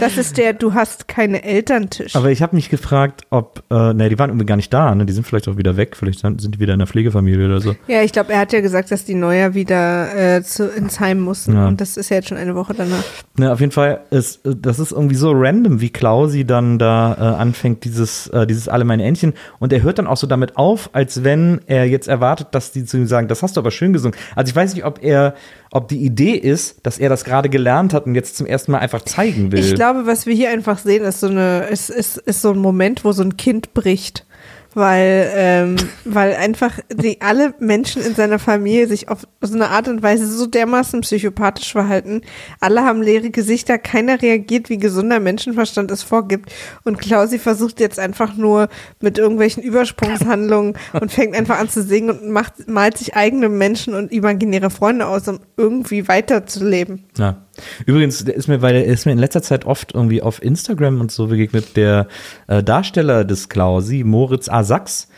Das 0.00 0.18
ist 0.18 0.38
der 0.38 0.52
Du 0.52 0.74
hast 0.74 1.08
keine 1.08 1.44
Elterntisch. 1.44 2.16
Aber 2.16 2.30
ich 2.30 2.42
habe 2.42 2.56
mich 2.56 2.68
gefragt, 2.68 3.22
ob, 3.30 3.62
äh, 3.70 3.92
ne, 3.92 4.08
die 4.08 4.18
waren 4.18 4.30
irgendwie 4.30 4.46
gar 4.46 4.56
nicht 4.56 4.72
da, 4.72 4.94
ne? 4.94 5.06
Die 5.06 5.12
sind 5.12 5.26
vielleicht 5.26 5.48
auch 5.48 5.56
wieder 5.56 5.76
weg, 5.76 5.96
vielleicht 5.96 6.20
sind 6.20 6.54
die 6.54 6.60
wieder 6.60 6.72
in 6.72 6.78
der 6.78 6.88
Pflegefamilie 6.88 7.46
oder 7.46 7.60
so. 7.60 7.74
Ja, 7.86 8.02
ich 8.02 8.12
glaube, 8.12 8.32
er 8.32 8.40
hat 8.40 8.52
ja 8.52 8.60
gesagt, 8.60 8.90
dass 8.90 9.04
die 9.04 9.14
Neuer 9.14 9.54
wieder 9.54 10.36
äh, 10.36 10.42
zu, 10.42 10.68
ins 10.68 11.00
Heim 11.00 11.20
mussten. 11.20 11.54
Ja. 11.54 11.68
Und 11.68 11.80
das 11.80 11.96
ist 11.96 12.10
ja 12.10 12.16
jetzt 12.16 12.28
schon 12.28 12.38
eine 12.38 12.54
Woche 12.54 12.74
danach. 12.74 13.04
Ne, 13.36 13.52
auf 13.52 13.60
jeden 13.60 13.72
Fall 13.72 14.00
ist 14.10 14.44
äh, 14.44 14.54
das 14.56 14.78
ist 14.78 14.92
irgendwie 14.92 15.14
so 15.14 15.32
random, 15.32 15.80
wie 15.80 15.90
Klausi 15.90 16.44
dann 16.44 16.78
da 16.78 17.14
äh, 17.14 17.40
anfängt, 17.40 17.84
dieses, 17.84 18.28
äh, 18.28 18.46
dieses 18.46 18.68
alle 18.68 18.84
meine 18.84 19.04
Entchen. 19.04 19.34
Und 19.58 19.72
er 19.72 19.82
hört 19.82 19.98
dann 19.98 20.06
auch 20.06 20.16
so 20.16 20.26
damit 20.26 20.56
auf, 20.56 20.90
als 20.92 21.24
wenn 21.24 21.60
er 21.66 21.86
jetzt 21.86 22.08
erwartet, 22.08 22.48
dass 22.52 22.72
die 22.72 22.84
zu 22.84 22.96
ihm 22.96 23.06
sagen, 23.06 23.28
das 23.28 23.42
hast 23.42 23.56
du 23.56 23.60
aber 23.60 23.70
schön 23.70 23.92
gesungen. 23.92 24.16
Also 24.36 24.50
ich 24.50 24.56
weiß 24.56 24.74
nicht, 24.74 24.84
ob 24.84 25.02
er, 25.02 25.34
ob 25.72 25.88
die 25.88 26.04
Idee 26.04 26.34
ist, 26.34 26.86
dass 26.86 26.98
er 26.98 27.08
das 27.08 27.24
gerade 27.24 27.48
gelernt 27.48 27.94
hat 27.94 28.04
und 28.04 28.14
jetzt 28.14 28.36
zum 28.36 28.46
ersten 28.46 28.72
Mal 28.72 28.78
einfach 28.78 29.00
zeigen 29.02 29.50
will. 29.52 29.58
Ich 29.60 29.74
glaube, 29.74 30.06
was 30.06 30.26
wir 30.26 30.34
hier 30.34 30.50
einfach 30.50 30.78
sehen, 30.78 31.02
ist 31.02 31.20
so 31.20 31.28
eine, 31.28 31.66
ist, 31.70 31.88
ist, 31.88 32.18
ist 32.18 32.42
so 32.42 32.50
ein 32.50 32.58
Moment, 32.58 33.04
wo 33.04 33.12
so 33.12 33.22
ein 33.22 33.38
Kind 33.38 33.72
bricht. 33.72 34.26
Weil, 34.74 35.30
ähm, 35.34 35.76
weil 36.04 36.34
einfach 36.34 36.78
die, 36.92 37.20
alle 37.20 37.54
Menschen 37.58 38.02
in 38.02 38.14
seiner 38.14 38.38
Familie 38.38 38.86
sich 38.86 39.08
auf 39.08 39.26
so 39.40 39.54
eine 39.54 39.68
Art 39.68 39.88
und 39.88 40.02
Weise 40.02 40.26
so 40.26 40.46
dermaßen 40.46 41.00
psychopathisch 41.02 41.72
verhalten. 41.72 42.22
Alle 42.60 42.84
haben 42.84 43.02
leere 43.02 43.30
Gesichter, 43.30 43.78
keiner 43.78 44.20
reagiert, 44.20 44.68
wie 44.70 44.78
gesunder 44.78 45.20
Menschenverstand 45.20 45.90
es 45.90 46.02
vorgibt. 46.02 46.52
Und 46.84 46.98
Klausi 46.98 47.38
versucht 47.38 47.80
jetzt 47.80 47.98
einfach 47.98 48.36
nur 48.36 48.68
mit 49.00 49.18
irgendwelchen 49.18 49.62
Übersprungshandlungen 49.62 50.74
und 50.92 51.12
fängt 51.12 51.36
einfach 51.36 51.58
an 51.58 51.68
zu 51.68 51.82
singen 51.82 52.10
und 52.10 52.30
macht, 52.30 52.68
malt 52.68 52.98
sich 52.98 53.14
eigene 53.14 53.48
Menschen 53.48 53.94
und 53.94 54.12
imaginäre 54.12 54.70
Freunde 54.70 55.06
aus, 55.06 55.28
um 55.28 55.40
irgendwie 55.56 56.08
weiterzuleben. 56.08 57.04
Ja. 57.16 57.36
Übrigens, 57.86 58.24
der 58.24 58.34
ist 58.34 58.48
mir, 58.48 58.62
weil 58.62 58.82
ist 58.82 59.06
mir 59.06 59.12
in 59.12 59.18
letzter 59.18 59.42
Zeit 59.42 59.64
oft 59.64 59.94
irgendwie 59.94 60.22
auf 60.22 60.42
Instagram 60.42 61.00
und 61.00 61.12
so 61.12 61.26
begegnet, 61.26 61.76
der 61.76 62.08
äh, 62.46 62.62
Darsteller 62.62 63.24
des 63.24 63.48
Klausi, 63.48 64.04
Moritz 64.04 64.48
A. 64.48 64.64
Sachs, 64.64 65.08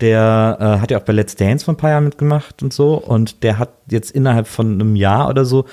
der 0.00 0.58
äh, 0.60 0.80
hat 0.80 0.90
ja 0.90 0.98
auch 0.98 1.04
bei 1.04 1.12
Let's 1.12 1.36
Dance 1.36 1.64
vor 1.64 1.74
ein 1.74 1.76
paar 1.76 1.90
Jahren 1.90 2.04
mitgemacht 2.04 2.62
und 2.62 2.72
so 2.72 2.96
und 2.96 3.44
der 3.44 3.58
hat 3.58 3.70
jetzt 3.88 4.10
innerhalb 4.10 4.48
von 4.48 4.72
einem 4.72 4.96
Jahr 4.96 5.28
oder 5.28 5.44
so 5.44 5.66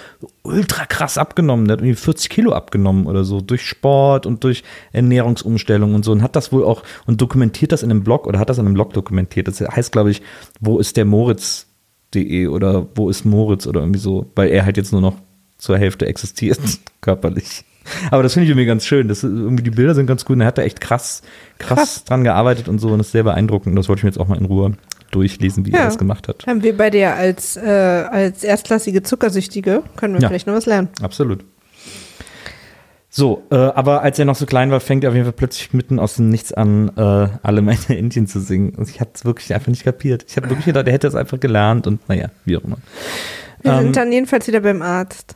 ultra 0.44 0.86
krass 0.86 1.18
abgenommen. 1.18 1.68
Der 1.68 1.74
hat 1.74 1.82
irgendwie 1.82 1.96
40 1.96 2.30
Kilo 2.30 2.54
abgenommen 2.54 3.08
oder 3.08 3.24
so 3.24 3.42
durch 3.42 3.66
Sport 3.66 4.28
und 4.28 4.44
durch 4.44 4.64
Ernährungsumstellung 4.92 5.96
und 5.96 6.06
so 6.06 6.12
und 6.12 6.22
hat 6.22 6.36
das 6.36 6.52
wohl 6.52 6.64
auch 6.64 6.84
und 7.08 7.20
dokumentiert 7.20 7.72
das 7.72 7.82
in 7.82 7.90
einem 7.90 8.04
Blog 8.04 8.28
oder 8.28 8.38
hat 8.38 8.50
das 8.50 8.60
in 8.60 8.66
einem 8.66 8.76
Blog 8.76 8.94
dokumentiert. 8.94 9.48
Das 9.48 9.60
heißt, 9.60 9.92
glaube 9.92 10.12
ich, 10.12 10.22
wo 10.60 10.78
ist 10.78 10.98
der 10.98 11.06
Moritz.de 11.06 12.48
oder 12.48 12.88
wo 12.94 13.10
ist 13.10 13.26
Moritz 13.26 13.66
oder 13.66 13.80
irgendwie 13.80 14.00
so, 14.00 14.28
weil 14.36 14.50
er 14.50 14.66
halt 14.66 14.78
jetzt 14.78 14.92
nur 14.92 15.02
noch 15.02 15.16
zur 15.62 15.78
Hälfte 15.78 16.08
existiert, 16.08 16.60
körperlich. 17.02 17.64
Aber 18.12 18.22
das 18.24 18.34
finde 18.34 18.46
ich 18.46 18.50
irgendwie 18.52 18.66
ganz 18.68 18.86
schön. 18.86 19.08
Das, 19.08 19.24
irgendwie 19.24 19.64
die 19.64 19.72
Bilder 19.72 19.96
sind 19.96 20.06
ganz 20.08 20.24
gut. 20.26 20.36
Und 20.36 20.42
er 20.42 20.48
hat 20.48 20.58
da 20.58 20.62
echt 20.62 20.82
krass, 20.82 21.22
krass, 21.58 21.78
Krass. 21.78 22.04
dran 22.06 22.24
gearbeitet 22.24 22.68
und 22.68 22.80
so. 22.80 22.90
Und 22.90 23.00
das 23.00 23.08
ist 23.08 23.12
sehr 23.14 23.24
beeindruckend. 23.24 23.72
Und 23.72 23.76
das 23.78 23.90
wollte 23.90 24.00
ich 24.02 24.04
mir 24.04 24.10
jetzt 24.10 24.20
auch 24.20 24.28
mal 24.28 24.38
in 24.38 24.46
Ruhe 24.46 24.74
durchlesen, 25.10 25.66
wie 25.66 25.72
Ja. 25.72 25.80
er 25.80 25.86
das 25.86 25.98
gemacht 25.98 26.28
hat. 26.28 26.46
Haben 26.48 26.62
wir 26.64 26.78
bei 26.78 26.90
dir 26.90 27.16
als, 27.16 27.58
äh, 27.58 27.62
als 27.62 28.44
erstklassige 28.44 29.02
Zuckersüchtige, 29.04 29.82
können 29.98 30.14
wir 30.14 30.22
Ja. 30.22 30.28
vielleicht 30.28 30.46
noch 30.48 30.54
was 30.54 30.66
lernen. 30.68 30.90
Absolut. 31.02 31.44
So, 33.10 33.44
äh, 33.52 33.56
aber 33.56 34.04
als 34.04 34.18
er 34.20 34.26
noch 34.26 34.36
so 34.36 34.46
klein 34.46 34.72
war, 34.72 34.80
fängt 34.80 35.04
er 35.04 35.10
auf 35.10 35.16
jeden 35.16 35.26
Fall 35.26 35.34
plötzlich 35.34 35.74
mitten 35.74 36.00
aus 36.00 36.16
dem 36.16 36.30
Nichts 36.30 36.54
an, 36.54 36.92
äh, 36.96 37.28
alle 37.44 37.62
meine 37.62 37.78
Indien 37.90 38.26
zu 38.28 38.40
singen. 38.40 38.74
Und 38.76 38.90
ich 38.90 39.02
hatte 39.02 39.12
es 39.16 39.26
wirklich 39.26 39.54
einfach 39.54 39.68
nicht 39.68 39.84
kapiert. 39.84 40.26
Ich 40.30 40.38
habe 40.38 40.50
wirklich 40.50 40.66
gedacht, 40.68 40.88
er 40.88 40.94
hätte 40.94 41.08
es 41.08 41.16
einfach 41.16 41.40
gelernt 41.40 41.88
und 41.88 42.08
naja, 42.08 42.30
wie 42.46 42.56
auch 42.58 42.64
immer. 42.64 42.78
Wir 43.64 43.74
Ähm, 43.74 43.84
sind 43.84 43.98
dann 43.98 44.12
jedenfalls 44.14 44.48
wieder 44.48 44.62
beim 44.62 44.82
Arzt. 44.82 45.36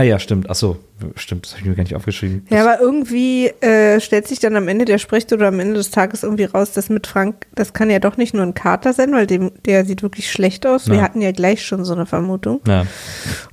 Ah 0.00 0.04
ja, 0.04 0.20
stimmt. 0.20 0.48
Ach 0.48 0.54
so, 0.54 0.76
stimmt. 1.16 1.46
Das 1.46 1.52
habe 1.54 1.62
ich 1.62 1.66
mir 1.66 1.74
gar 1.74 1.82
nicht 1.82 1.96
aufgeschrieben. 1.96 2.46
Ja, 2.50 2.60
aber 2.62 2.80
irgendwie 2.80 3.48
äh, 3.48 3.98
stellt 3.98 4.28
sich 4.28 4.38
dann 4.38 4.54
am 4.54 4.68
Ende 4.68 4.84
der 4.84 4.98
Sprecht 4.98 5.32
oder 5.32 5.48
am 5.48 5.58
Ende 5.58 5.74
des 5.74 5.90
Tages 5.90 6.22
irgendwie 6.22 6.44
raus, 6.44 6.70
dass 6.70 6.88
mit 6.88 7.08
Frank, 7.08 7.48
das 7.56 7.72
kann 7.72 7.90
ja 7.90 7.98
doch 7.98 8.16
nicht 8.16 8.32
nur 8.32 8.44
ein 8.44 8.54
Kater 8.54 8.92
sein, 8.92 9.10
weil 9.12 9.26
dem, 9.26 9.50
der 9.66 9.84
sieht 9.84 10.04
wirklich 10.04 10.30
schlecht 10.30 10.68
aus. 10.68 10.86
Wir 10.88 10.98
Ja. 10.98 11.02
hatten 11.02 11.20
ja 11.20 11.32
gleich 11.32 11.66
schon 11.66 11.84
so 11.84 11.94
eine 11.94 12.06
Vermutung. 12.06 12.60
Ja. 12.68 12.86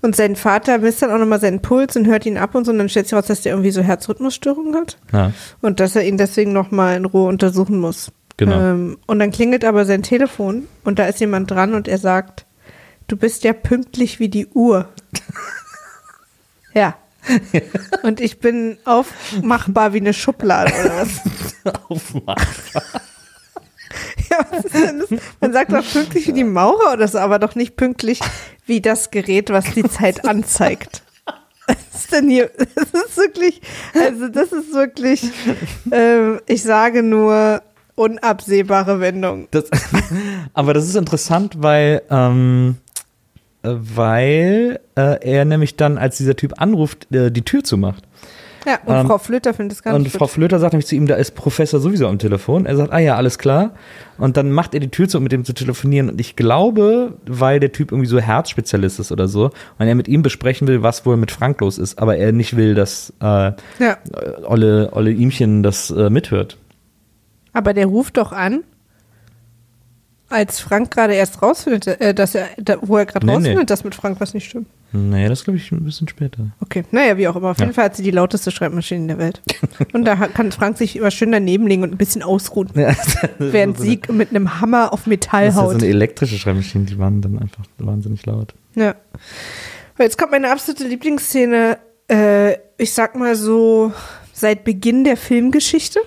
Und 0.03 0.15
sein 0.15 0.35
Vater 0.35 0.77
misst 0.77 1.01
dann 1.01 1.09
auch 1.09 1.17
nochmal 1.17 1.41
seinen 1.41 1.63
Puls 1.63 1.95
und 1.95 2.05
hört 2.05 2.27
ihn 2.27 2.37
ab 2.37 2.53
und 2.53 2.65
so. 2.65 2.71
Und 2.71 2.77
dann 2.77 2.89
stellt 2.89 3.07
sich 3.07 3.15
raus, 3.17 3.25
dass 3.25 3.41
der 3.41 3.53
irgendwie 3.53 3.71
so 3.71 3.81
Herzrhythmusstörungen 3.81 4.75
hat. 4.75 4.99
ja. 5.11 5.31
Und 5.61 5.79
dass 5.79 5.95
er 5.95 6.03
ihn 6.03 6.17
deswegen 6.17 6.53
nochmal 6.53 6.95
in 6.95 7.05
Ruhe 7.05 7.27
untersuchen 7.27 7.79
muss. 7.79 8.11
Genau. 8.37 8.55
Ähm, 8.61 8.97
und 9.07 9.17
dann 9.17 9.31
klingelt 9.31 9.65
aber 9.65 9.85
sein 9.85 10.03
Telefon 10.03 10.67
und 10.83 10.99
da 10.99 11.07
ist 11.07 11.19
jemand 11.21 11.49
dran 11.49 11.73
und 11.73 11.87
er 11.87 11.97
sagt, 11.97 12.45
du 13.07 13.17
bist 13.17 13.43
ja 13.45 13.53
pünktlich 13.53 14.19
wie 14.19 14.29
die 14.29 14.45
Uhr. 14.45 14.89
ja. 16.75 16.95
Und 18.03 18.21
ich 18.21 18.39
bin 18.39 18.77
aufmachbar 18.85 19.93
wie 19.93 19.99
eine 19.99 20.13
Schublade 20.13 20.71
oder 20.73 20.97
was? 20.97 21.73
Aufmachen. 21.89 22.45
Ja, 24.29 24.39
was 24.49 24.65
ist 24.65 24.73
denn 24.73 24.99
das? 24.99 25.09
Man 25.39 25.53
sagt 25.53 25.71
doch 25.71 25.85
pünktlich 25.85 26.27
wie 26.27 26.33
die 26.33 26.43
Maurer 26.43 26.93
oder 26.93 27.07
so, 27.07 27.19
aber 27.19 27.39
doch 27.39 27.55
nicht 27.55 27.77
pünktlich 27.77 28.19
wie 28.65 28.81
das 28.81 29.09
Gerät, 29.11 29.51
was 29.51 29.73
die 29.73 29.83
Zeit 29.83 30.25
anzeigt. 30.25 31.03
Was 31.67 31.77
ist 31.93 32.11
denn 32.11 32.29
hier? 32.29 32.51
Das 32.57 33.05
ist 33.05 33.15
wirklich, 33.15 33.61
also 33.93 34.27
das 34.27 34.51
ist 34.51 34.73
wirklich, 34.73 35.29
ähm, 35.91 36.41
ich 36.47 36.63
sage 36.63 37.03
nur 37.03 37.61
unabsehbare 37.95 38.99
Wendung. 38.99 39.47
Das, 39.51 39.65
aber 40.53 40.73
das 40.73 40.85
ist 40.85 40.95
interessant, 40.95 41.61
weil, 41.61 42.01
ähm, 42.09 42.77
äh, 42.77 42.84
weil 43.67 44.79
äh, 44.95 45.17
er 45.27 45.45
nämlich 45.45 45.75
dann, 45.75 45.97
als 45.97 46.17
dieser 46.17 46.35
Typ 46.35 46.61
anruft, 46.61 47.11
äh, 47.13 47.31
die 47.31 47.43
Tür 47.43 47.63
zumacht. 47.63 48.03
Ja, 48.67 48.79
und 48.85 48.95
Ähm, 48.95 49.05
Frau 49.05 49.19
Flöter 49.19 49.53
findet 49.53 49.77
es 49.77 49.83
gar 49.83 49.93
Und 49.93 50.07
Frau. 50.09 50.25
Flöter 50.25 50.57
sagt 50.57 50.73
nämlich 50.73 50.87
zu 50.87 50.95
ihm, 50.95 51.05
da 51.05 51.13
ist 51.15 51.35
Professor 51.35 51.79
sowieso 51.79 52.07
am 52.07 52.17
Telefon. 52.17 52.65
Er 52.65 52.75
sagt, 52.75 52.91
ah 52.91 52.97
ja, 52.97 53.15
alles 53.15 53.37
klar. 53.37 53.75
Und 54.17 54.37
dann 54.37 54.51
macht 54.51 54.73
er 54.73 54.79
die 54.79 54.89
Tür 54.89 55.07
zu, 55.07 55.17
um 55.17 55.23
mit 55.23 55.31
dem 55.31 55.45
zu 55.45 55.53
telefonieren. 55.53 56.09
Und 56.09 56.19
ich 56.19 56.35
glaube, 56.35 57.13
weil 57.27 57.59
der 57.59 57.71
Typ 57.71 57.91
irgendwie 57.91 58.09
so 58.09 58.19
Herzspezialist 58.19 58.99
ist 58.99 59.11
oder 59.11 59.27
so, 59.27 59.51
und 59.77 59.87
er 59.87 59.93
mit 59.93 60.07
ihm 60.07 60.23
besprechen 60.23 60.67
will, 60.67 60.81
was 60.81 61.05
wohl 61.05 61.15
mit 61.15 61.29
Frank 61.29 61.61
los 61.61 61.77
ist, 61.77 61.99
aber 61.99 62.17
er 62.17 62.31
nicht 62.31 62.55
will, 62.57 62.73
dass 62.73 63.13
äh, 63.21 63.51
Ja, 63.77 63.97
Olle, 64.47 64.89
Olle 64.93 65.11
Ihmchen 65.11 65.61
das 65.61 65.91
äh, 65.91 66.09
mithört. 66.09 66.57
aber 67.53 67.75
der 67.75 67.85
ruft 67.85 68.17
doch 68.17 68.31
an, 68.31 68.63
als 70.29 70.59
Frank 70.59 70.91
gerade 70.91 71.13
erst 71.13 71.41
rausfindet, 71.41 71.87
äh, 72.01 72.13
dass 72.13 72.33
er, 72.35 72.47
da, 72.57 72.77
wo 72.81 72.97
er 72.97 73.05
gerade 73.05 73.25
Nee, 73.25 73.33
rausfindet, 73.33 73.59
nee. 73.59 73.65
dass 73.65 73.83
mit 73.83 73.93
Frank 73.95 74.19
was 74.19 74.33
nicht 74.33 74.49
stimmt. 74.49 74.67
Nee, 74.91 75.27
das 75.27 75.43
glaube 75.43 75.57
ich 75.57 75.71
ein 75.71 75.83
bisschen 75.83 76.07
später. 76.07 76.47
Okay, 76.61 76.83
naja, 76.91 77.17
wie 77.17 77.27
auch 77.27 77.35
immer. 77.35 77.49
Auf 77.51 77.59
jeden 77.59 77.71
Ja. 77.71 77.73
Fall 77.75 77.85
hat 77.85 77.95
sie 77.97 78.03
die 78.03 78.11
lauteste 78.11 78.49
Schreibmaschine 78.49 79.07
der 79.07 79.17
Welt. 79.17 79.41
Und 79.93 80.05
da 80.05 80.15
kann 80.15 80.51
Frank 80.53 80.77
sich 80.77 80.95
immer 80.95 81.11
schön 81.11 81.31
daneben 81.33 81.67
legen 81.67 81.83
und 81.83 81.91
ein 81.91 81.97
bisschen 81.97 82.23
ausruhen, 82.23 82.69
Ja, 82.75 82.95
während 83.39 83.77
sie 83.77 83.99
mit 84.09 84.29
einem 84.29 84.61
Hammer 84.61 84.93
auf 84.93 85.05
Metall 85.05 85.45
Das 85.47 85.55
ist 85.55 85.59
ja 85.61 85.67
so 85.67 85.73
haut. 85.73 85.81
eine 85.81 85.89
elektrische 85.89 86.37
Schreibmaschine, 86.37 86.85
die 86.85 86.97
waren 86.97 87.21
dann 87.21 87.37
einfach 87.39 87.63
wahnsinnig 87.77 88.25
laut. 88.25 88.53
Ja. 88.75 88.95
Jetzt 89.99 90.17
kommt 90.17 90.31
meine 90.31 90.49
absolute 90.51 90.85
Lieblingsszene, 90.87 91.77
äh, 92.09 92.53
ich 92.77 92.93
sag 92.93 93.15
mal 93.15 93.35
so, 93.35 93.91
seit 94.33 94.63
Beginn 94.63 95.03
der 95.03 95.17
Filmgeschichte. 95.17 95.99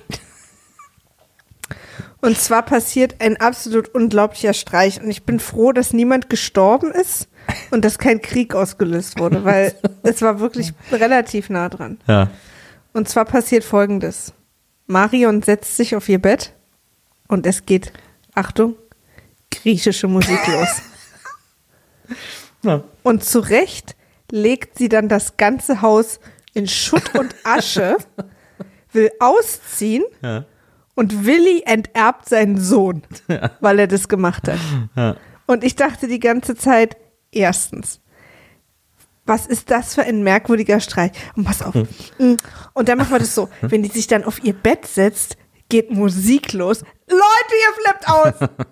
Und 2.21 2.37
zwar 2.37 2.63
passiert 2.63 3.17
ein 3.21 3.37
absolut 3.37 3.95
unglaublicher 3.95 4.53
Streich. 4.53 5.01
Und 5.01 5.11
ich 5.11 5.25
bin 5.25 5.39
froh, 5.39 5.73
dass 5.73 5.93
niemand 5.93 6.29
gestorben 6.29 6.91
ist 6.91 7.29
und 7.71 7.85
dass 7.85 7.99
kein 7.99 8.21
Krieg 8.21 8.55
ausgelöst 8.55 9.19
wurde, 9.19 9.45
weil 9.45 9.75
es 10.03 10.21
war 10.21 10.41
wirklich 10.41 10.73
relativ 10.91 11.49
nah 11.49 11.69
dran. 11.69 11.99
Ja. 12.07 12.31
Und 12.93 13.09
zwar 13.09 13.25
passiert 13.25 13.63
folgendes. 13.65 14.33
Marion 14.87 15.43
setzt 15.43 15.77
sich 15.77 15.95
auf 15.95 16.09
ihr 16.09 16.21
Bett 16.21 16.55
und 17.29 17.47
es 17.47 17.67
geht, 17.67 17.93
Achtung, 18.35 18.77
griechische 19.51 20.09
Musik 20.09 20.41
los. 20.49 20.83
ja. 22.63 22.83
Und 23.03 23.23
zu 23.23 23.39
Recht 23.39 23.95
legt 24.31 24.79
sie 24.79 24.89
dann 24.89 25.09
das 25.09 25.37
ganze 25.37 25.83
Haus 25.83 26.19
in 26.55 26.67
Schutt 26.67 27.15
und 27.15 27.35
Asche, 27.45 27.99
will 28.93 29.13
ausziehen 29.21 30.05
Ja. 30.23 30.45
Und 30.99 31.25
Willi 31.25 31.63
enterbt 31.65 32.29
seinen 32.29 32.59
Sohn, 32.59 33.03
weil 33.61 33.79
er 33.79 33.87
das 33.87 34.09
gemacht 34.09 34.49
hat. 34.49 34.59
Ja. 34.97 35.17
Und 35.47 35.63
ich 35.63 35.77
dachte 35.77 36.09
die 36.09 36.19
ganze 36.19 36.57
Zeit, 36.57 36.97
erstens, 37.31 38.01
was 39.25 39.47
ist 39.47 39.71
das 39.71 39.95
für 39.95 40.03
ein 40.03 40.25
merkwürdiger 40.25 40.81
Streich? 40.81 41.13
Und 41.37 41.45
pass 41.45 41.63
auf. 41.63 41.75
mm. 41.75 42.35
Und 42.75 42.89
dann 42.89 42.99
machen 42.99 43.13
wir 43.13 43.21
das 43.21 43.33
so, 43.35 43.49
wenn 43.61 43.85
die 43.85 43.91
sich 43.91 44.09
dann 44.09 44.25
auf 44.25 44.43
ihr 44.43 44.55
Bett 44.55 44.87
setzt, 44.87 45.37
geht 45.69 45.93
Musik 45.93 46.53
los. 46.53 46.83
Leute, 47.09 47.55
ihr 47.65 47.83
flippt 47.83 48.09
aus! 48.09 48.49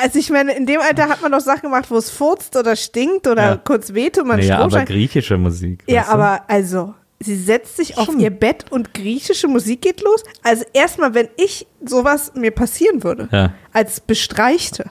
Also 0.00 0.20
ich 0.20 0.30
meine, 0.30 0.52
in 0.56 0.64
dem 0.64 0.80
Alter 0.80 1.08
hat 1.08 1.22
man 1.22 1.32
doch 1.32 1.40
Sachen 1.40 1.62
gemacht, 1.62 1.90
wo 1.90 1.96
es 1.96 2.08
furzt 2.08 2.54
oder 2.54 2.76
stinkt 2.76 3.26
oder 3.26 3.42
Ja. 3.48 3.56
kurz 3.56 3.94
weht 3.94 4.16
und 4.16 4.28
man 4.28 4.38
Naja, 4.38 4.60
aber 4.60 4.84
griechische 4.84 5.36
Musik. 5.36 5.82
Ja, 5.88 6.06
aber 6.06 6.42
also, 6.46 6.94
sie 7.20 7.36
setzt 7.36 7.76
sich 7.76 7.98
auf 7.98 8.08
ihr 8.16 8.30
Bett 8.30 8.66
und 8.70 8.94
griechische 8.94 9.48
Musik 9.48 9.82
geht 9.82 10.00
los. 10.02 10.22
Also 10.42 10.64
erstmal, 10.72 11.14
wenn 11.14 11.28
ich 11.36 11.66
sowas 11.84 12.32
mir 12.34 12.50
passieren 12.52 13.02
würde, 13.02 13.28
Ja. 13.32 13.52
als 13.72 14.00
Bestreichte, 14.00 14.90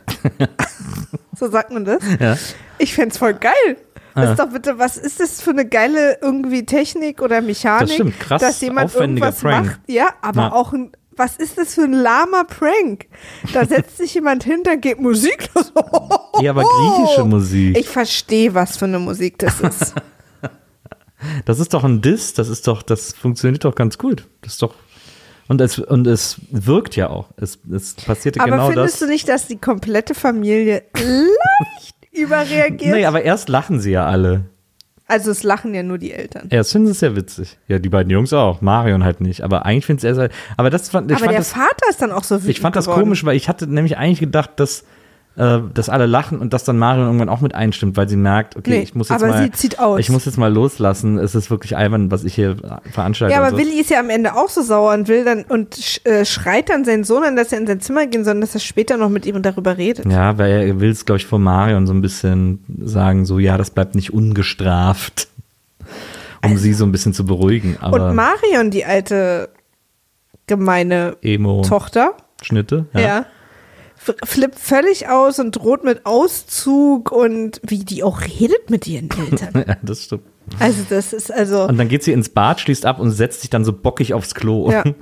so 1.40 1.50
sagt 1.50 1.72
man 1.72 1.86
das, 1.86 2.04
Ja. 2.20 2.38
ich 2.78 2.94
fänd's 2.94 3.18
voll 3.18 3.34
geil. 3.34 3.78
Das 4.16 4.32
ist 4.32 4.40
doch 4.40 4.50
bitte, 4.50 4.80
was 4.80 4.98
ist 4.98 5.20
das 5.20 5.42
für 5.42 5.52
eine 5.52 5.66
geile 5.68 6.18
irgendwie 6.22 6.66
Technik 6.66 7.22
oder 7.22 7.40
Mechanik, 7.42 7.82
Das 7.88 7.94
stimmt, 7.94 8.20
krass 8.20 8.42
dass 8.42 8.62
jemand 8.62 8.94
irgendwas 8.96 9.42
Prank. 9.42 9.66
macht? 9.68 9.80
Ja, 9.88 10.08
aber 10.24 10.42
Ja. 10.42 10.52
auch 10.54 10.74
ein, 10.74 10.92
was 11.16 11.38
ist 11.38 11.58
das 11.60 11.76
für 11.76 11.84
ein 11.84 11.94
lahmer 11.94 12.44
Prank? 12.46 13.06
Da 13.54 13.64
setzt 13.66 13.98
sich 13.98 14.16
jemand 14.16 14.44
hin, 14.44 14.62
dann 14.64 14.82
geht 14.82 15.00
Musik 15.00 15.50
los. 15.54 15.72
Ja, 16.42 16.50
aber 16.52 16.64
griechische 16.64 17.26
Musik. 17.26 17.78
Ich 17.78 17.88
verstehe, 17.88 18.56
was 18.56 18.78
für 18.78 18.86
eine 18.86 18.98
Musik 19.00 19.38
das 19.38 19.62
ist. 19.62 19.94
Das 21.46 21.60
ist 21.60 21.74
doch 21.74 21.84
ein 21.84 22.02
Diss, 22.02 22.34
das 22.34 22.50
ist 22.50 22.68
doch, 22.68 22.82
das 22.84 23.14
funktioniert 23.14 23.66
doch 23.66 23.76
ganz 23.76 23.98
gut. 23.98 24.28
Das 24.42 24.54
ist 24.54 24.62
doch. 24.62 24.76
Und 25.48 25.62
es, 25.62 25.80
und 25.80 26.06
es 26.08 26.38
wirkt 26.52 26.96
ja 26.96 27.10
auch. 27.10 27.30
Es, 27.38 27.58
es 27.74 27.96
passierte 27.96 28.42
Aber 28.42 28.52
genau 28.52 28.68
findest 28.68 28.96
das. 28.96 29.00
du 29.00 29.08
nicht, 29.08 29.30
dass 29.30 29.48
die 29.48 29.58
komplette 29.58 30.14
Familie 30.14 30.84
leicht 30.94 31.96
überreagiert? 32.12 32.96
Nee, 32.96 33.06
aber 33.06 33.24
erst 33.24 33.48
lachen 33.50 33.80
sie 33.80 33.92
ja 33.92 34.06
alle. 34.06 34.46
Also 35.10 35.32
es 35.32 35.44
lachen 35.44 35.74
ja 35.74 35.84
nur 35.84 35.98
die 35.98 36.12
Eltern. 36.12 36.50
Ja, 36.52 36.58
das 36.58 36.74
finden 36.74 36.88
sie 36.88 36.94
sehr 36.94 37.16
witzig. 37.16 37.58
Ja, 37.70 37.80
die 37.80 37.88
beiden 37.88 38.10
Jungs 38.10 38.34
auch. 38.34 38.60
Marion 38.60 39.06
halt 39.06 39.22
nicht. 39.22 39.42
Aber 39.42 39.66
eigentlich 39.66 39.86
findet 39.86 40.04
es 40.04 40.18
er. 40.18 40.30
Aber 40.58 40.70
das 40.70 40.90
fand 40.90 41.10
ich. 41.10 41.16
Aber 41.16 41.26
fand 41.26 41.32
der 41.32 41.40
das, 41.40 41.54
Vater 41.54 41.90
ist 41.90 42.02
dann 42.02 42.12
auch 42.12 42.26
so 42.26 42.36
wütend 42.36 42.50
Ich 42.50 42.60
fand 42.60 42.76
das 42.76 42.86
geworden. 42.86 43.04
komisch, 43.04 43.24
weil 43.24 43.38
ich 43.38 43.48
hatte 43.48 43.68
nämlich 43.68 43.98
eigentlich 43.98 44.20
gedacht, 44.20 44.52
dass, 44.58 44.84
äh, 45.38 45.60
dass 45.74 45.88
alle 45.88 46.08
lachen 46.08 46.40
und 46.40 46.52
dass 46.54 46.64
dann 46.64 46.78
Marion 46.80 47.06
irgendwann 47.06 47.30
auch 47.30 47.42
mit 47.42 47.54
einstimmt, 47.54 47.96
weil 47.96 48.10
sie 48.10 48.16
merkt, 48.16 48.56
okay, 48.56 48.72
Nee, 48.72 48.80
ich 48.82 48.96
muss 48.96 49.10
jetzt 49.10 49.22
mal, 49.22 49.50
ich 50.00 50.10
muss 50.10 50.26
jetzt 50.26 50.38
mal 50.38 50.52
loslassen. 50.52 51.18
Es 51.20 51.36
ist 51.36 51.52
wirklich 51.52 51.78
albern, 51.78 52.10
was 52.12 52.24
ich 52.24 52.34
hier 52.36 52.58
veranstalte. 52.92 53.34
Ja, 53.34 53.42
aber 53.42 53.52
so. 53.52 53.58
Willi 53.58 53.80
ist 53.80 53.90
ja 53.92 54.00
am 54.00 54.10
Ende 54.10 54.36
auch 54.36 54.50
so 54.50 54.62
sauer 54.64 54.94
und 54.94 55.08
will 55.08 55.24
dann 55.24 55.44
und 55.44 56.02
äh, 56.06 56.26
schreit 56.26 56.70
dann 56.70 56.86
seinen 56.86 57.04
Sohn 57.04 57.24
an, 57.24 57.36
dass 57.36 57.52
er 57.52 57.60
in 57.60 57.68
sein 57.68 57.80
Zimmer 57.82 58.08
gehen 58.08 58.24
soll 58.26 58.34
und 58.36 58.42
dass 58.42 58.56
er 58.56 58.60
später 58.62 58.98
noch 58.98 59.10
mit 59.10 59.26
ihm 59.28 59.42
darüber 59.44 59.78
redet. 59.78 60.06
Ja, 60.12 60.38
weil 60.40 60.52
er 60.68 60.80
will 60.80 60.90
es, 60.90 61.06
glaube 61.06 61.18
ich, 61.18 61.26
vor 61.28 61.40
Marion 61.40 61.86
so 61.88 61.94
ein 61.94 62.02
bisschen 62.02 62.64
sagen, 62.84 63.26
so, 63.26 63.38
ja, 63.40 63.58
das 63.58 63.70
bleibt 63.70 63.94
nicht 63.96 64.14
ungestraft. 64.14 65.28
Um 66.46 66.58
sie 66.58 66.74
so 66.74 66.86
ein 66.86 66.92
bisschen 66.92 67.14
zu 67.14 67.26
beruhigen. 67.26 67.78
Aber 67.82 67.96
Also 67.98 68.08
und 68.10 68.16
Marion, 68.16 68.72
die 68.72 68.86
alte 68.86 69.50
gemeine 70.46 71.16
Tochter, 71.68 72.14
Emo-Schnitte. 72.42 72.86
ja. 72.94 73.20
f- 73.20 73.26
flippt 74.24 74.60
völlig 74.60 75.10
aus 75.10 75.40
und 75.40 75.56
droht 75.56 75.84
mit 75.84 76.06
Auszug 76.06 77.12
und 77.12 77.62
wie 77.64 77.80
die 77.80 78.04
auch 78.04 78.22
redet 78.22 78.70
mit 78.70 78.88
ihren 78.88 79.10
Eltern. 79.12 79.66
ja, 79.68 79.78
das 79.82 80.04
stimmt. 80.04 80.24
Also 80.60 80.84
das 80.90 81.14
ist 81.14 81.32
also, 81.32 81.64
Und 81.64 81.78
dann 81.78 81.90
geht 81.90 82.04
sie 82.04 82.14
ins 82.14 82.30
Bad, 82.30 82.60
schließt 82.62 82.86
ab 82.86 83.00
und 83.00 83.12
setzt 83.12 83.42
sich 83.42 83.50
dann 83.50 83.66
so 83.66 83.74
bockig 83.74 84.14
aufs 84.14 84.34
Klo. 84.34 84.72
ja. 84.72 84.84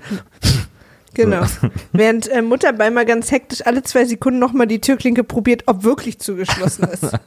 Genau. 1.16 1.46
Während 1.94 2.28
äh, 2.28 2.42
Mutter 2.42 2.74
bei 2.74 2.92
mal 2.92 3.06
ganz 3.06 3.32
hektisch 3.32 3.66
alle 3.66 3.82
zwei 3.84 4.06
Sekunden 4.06 4.38
nochmal 4.38 4.68
die 4.68 4.82
Türklinke 4.82 5.24
probiert, 5.24 5.64
ob 5.66 5.84
wirklich 5.84 6.20
zugeschlossen 6.20 6.90
ist. 6.90 7.18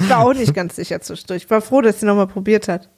Ich 0.00 0.10
war 0.10 0.26
auch 0.26 0.34
nicht 0.34 0.52
ganz 0.52 0.76
sicher 0.76 1.00
zwischendurch. 1.00 1.44
Ich 1.44 1.50
war 1.50 1.62
froh, 1.62 1.80
dass 1.80 2.00
sie 2.00 2.06
nochmal 2.06 2.26
probiert 2.26 2.66
hat. 2.66 2.90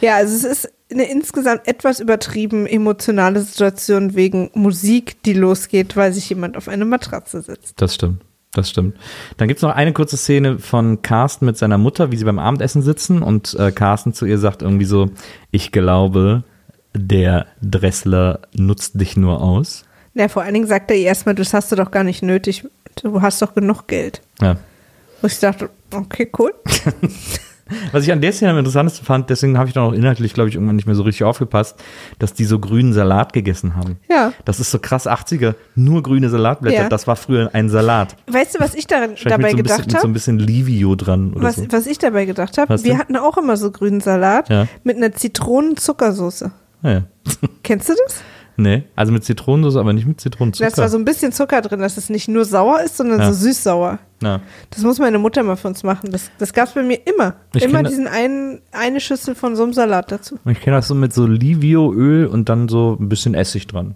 Ja, 0.00 0.16
also 0.16 0.36
es 0.36 0.44
ist 0.44 0.72
eine 0.90 1.10
insgesamt 1.10 1.68
etwas 1.68 2.00
übertrieben 2.00 2.66
emotionale 2.66 3.40
Situation 3.40 4.14
wegen 4.14 4.50
Musik, 4.54 5.22
die 5.22 5.34
losgeht, 5.34 5.96
weil 5.96 6.12
sich 6.12 6.28
jemand 6.28 6.56
auf 6.56 6.68
eine 6.68 6.84
Matratze 6.84 7.42
setzt. 7.42 7.80
Das 7.80 7.94
stimmt. 7.94 8.22
Das 8.52 8.70
stimmt. 8.70 8.96
Dann 9.36 9.46
gibt 9.46 9.58
es 9.58 9.62
noch 9.62 9.74
eine 9.74 9.92
kurze 9.92 10.16
Szene 10.16 10.58
von 10.58 11.02
Carsten 11.02 11.44
mit 11.44 11.58
seiner 11.58 11.76
Mutter, 11.76 12.10
wie 12.10 12.16
sie 12.16 12.24
beim 12.24 12.38
Abendessen 12.38 12.80
sitzen 12.80 13.22
und 13.22 13.54
äh, 13.54 13.70
Carsten 13.72 14.14
zu 14.14 14.24
ihr 14.24 14.38
sagt 14.38 14.62
irgendwie 14.62 14.86
so, 14.86 15.10
ich 15.50 15.70
glaube, 15.70 16.44
der 16.94 17.46
Dressler 17.60 18.40
nutzt 18.54 18.98
dich 18.98 19.16
nur 19.16 19.42
aus. 19.42 19.84
Ja, 20.14 20.28
vor 20.28 20.42
allen 20.42 20.54
Dingen 20.54 20.66
sagt 20.66 20.90
er 20.90 20.96
ihr 20.96 21.06
erstmal, 21.06 21.34
das 21.34 21.52
hast 21.52 21.70
du 21.70 21.76
doch 21.76 21.90
gar 21.90 22.04
nicht 22.04 22.22
nötig, 22.22 22.66
du 23.02 23.20
hast 23.20 23.42
doch 23.42 23.54
genug 23.54 23.86
Geld. 23.86 24.22
Ja. 24.40 24.56
Wo 25.20 25.26
ich 25.26 25.38
dachte, 25.38 25.68
okay, 25.92 26.30
cool. 26.38 26.54
Was 27.92 28.04
ich 28.04 28.12
an 28.12 28.20
der 28.20 28.32
Szene 28.32 28.52
am 28.52 28.58
interessantesten 28.58 29.04
fand, 29.04 29.30
deswegen 29.30 29.58
habe 29.58 29.68
ich 29.68 29.74
dann 29.74 29.84
auch 29.84 29.92
inhaltlich, 29.92 30.34
glaube 30.34 30.48
ich, 30.48 30.54
irgendwann 30.54 30.76
nicht 30.76 30.86
mehr 30.86 30.94
so 30.94 31.02
richtig 31.02 31.24
aufgepasst, 31.24 31.76
dass 32.18 32.34
die 32.34 32.44
so 32.44 32.58
grünen 32.58 32.92
Salat 32.92 33.32
gegessen 33.32 33.76
haben. 33.76 33.98
Ja. 34.10 34.32
Das 34.44 34.60
ist 34.60 34.70
so 34.70 34.78
krass 34.78 35.06
80er, 35.06 35.54
nur 35.74 36.02
grüne 36.02 36.28
Salatblätter. 36.30 36.82
Ja. 36.84 36.88
Das 36.88 37.06
war 37.06 37.16
früher 37.16 37.50
ein 37.52 37.68
Salat. 37.68 38.16
Weißt 38.26 38.54
du, 38.54 38.60
was 38.60 38.74
ich 38.74 38.86
Wahrscheinlich 38.90 39.24
dabei 39.24 39.50
so, 39.50 39.56
gedacht 39.56 39.78
mit 39.80 39.90
so 39.92 39.98
habe? 39.98 40.08
ein 40.08 40.12
bisschen 40.12 40.38
Livio 40.38 40.94
dran 40.94 41.32
oder 41.34 41.44
Was, 41.44 41.56
so. 41.56 41.66
was 41.70 41.86
ich 41.86 41.98
dabei 41.98 42.24
gedacht 42.24 42.58
habe, 42.58 42.82
wir 42.82 42.98
hatten 42.98 43.16
auch 43.16 43.36
immer 43.36 43.56
so 43.56 43.70
grünen 43.70 44.00
Salat 44.00 44.48
Ja. 44.48 44.66
mit 44.84 44.96
einer 44.96 45.12
Zitronen-Zuckersoße. 45.12 46.50
Ah, 46.82 46.90
ja. 46.90 47.02
Kennst 47.62 47.88
du 47.88 47.94
das? 48.06 48.22
Nee, 48.60 48.82
also 48.96 49.12
mit 49.12 49.22
Zitronensauce, 49.24 49.76
aber 49.76 49.92
nicht 49.92 50.06
mit 50.08 50.20
Zitronenzucker. 50.20 50.68
Da 50.74 50.84
ist 50.86 50.90
so 50.90 50.98
ein 50.98 51.04
bisschen 51.04 51.30
Zucker 51.30 51.62
drin, 51.62 51.78
dass 51.78 51.96
es 51.96 52.10
nicht 52.10 52.26
nur 52.26 52.44
sauer 52.44 52.80
ist, 52.82 52.96
sondern 52.96 53.20
Ja. 53.20 53.32
so 53.32 53.44
süß-sauer. 53.46 54.00
ja. 54.20 54.40
Das 54.70 54.82
muss 54.82 54.98
meine 54.98 55.18
Mutter 55.18 55.44
mal 55.44 55.54
für 55.54 55.68
uns 55.68 55.84
machen. 55.84 56.10
Das, 56.10 56.28
das 56.38 56.52
gab 56.52 56.66
es 56.66 56.74
bei 56.74 56.82
mir 56.82 56.98
immer. 57.06 57.34
Ich 57.54 57.62
immer 57.62 57.84
diesen 57.84 58.08
einen, 58.08 58.60
eine 58.72 58.98
Schüssel 58.98 59.36
von 59.36 59.54
so 59.54 59.62
einem 59.62 59.72
Salat 59.74 60.10
dazu. 60.10 60.40
Ich 60.44 60.60
kenne 60.60 60.74
das 60.76 60.88
so 60.88 60.96
mit 60.96 61.12
so 61.12 61.24
Livio-Öl 61.24 62.26
und 62.26 62.48
dann 62.48 62.68
so 62.68 62.96
ein 63.00 63.08
bisschen 63.08 63.34
Essig 63.34 63.68
dran. 63.68 63.94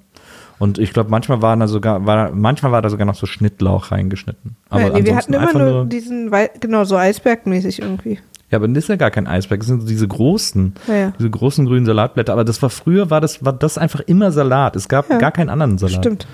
Und 0.61 0.79
ich 0.79 0.93
glaube, 0.93 1.11
manchmal 1.11 1.43
war 1.43 1.57
da 1.57 1.67
sogar, 1.67 2.07
war, 2.07 2.31
manchmal 2.31 2.71
war 2.71 2.83
da 2.83 2.89
sogar 2.89 3.05
noch 3.05 3.17
so 3.17 3.27
Schnittlauch 3.27 3.91
reingeschnitten. 3.91 4.55
Aber 4.71 4.83
ja, 4.83 4.89
nee, 4.91 5.05
wir 5.05 5.17
hatten 5.17 5.33
immer 5.33 5.43
einfach 5.49 5.59
nur 5.59 5.87
diesen, 5.87 6.31
genau, 6.61 6.85
so 6.85 6.97
Eisbergmäßig 6.97 7.83
irgendwie. 7.83 8.21
Ja, 8.53 8.59
aber 8.59 8.69
das 8.69 8.85
ist 8.85 8.89
ja 8.89 8.97
gar 8.97 9.11
kein 9.11 9.27
Eisberg, 9.27 9.61
das 9.61 9.67
sind 9.69 9.81
so 9.81 9.87
diese 9.89 10.07
großen, 10.07 10.75
Ja, 10.87 10.95
ja. 10.95 11.13
diese 11.19 11.31
großen 11.31 11.65
grünen 11.67 11.87
Salatblätter. 11.87 12.33
Aber 12.35 12.45
das 12.45 12.61
war 12.63 12.69
früher, 12.71 13.09
war 13.11 13.21
das, 13.23 13.43
war 13.45 13.53
das 13.55 13.79
einfach 13.79 14.01
immer 14.01 14.31
Salat. 14.31 14.77
Es 14.77 14.89
gab 14.89 15.09
Ja. 15.11 15.17
gar 15.19 15.33
keinen 15.33 15.49
anderen 15.49 15.79
Salat. 15.79 15.97
Stimmt. 16.05 16.27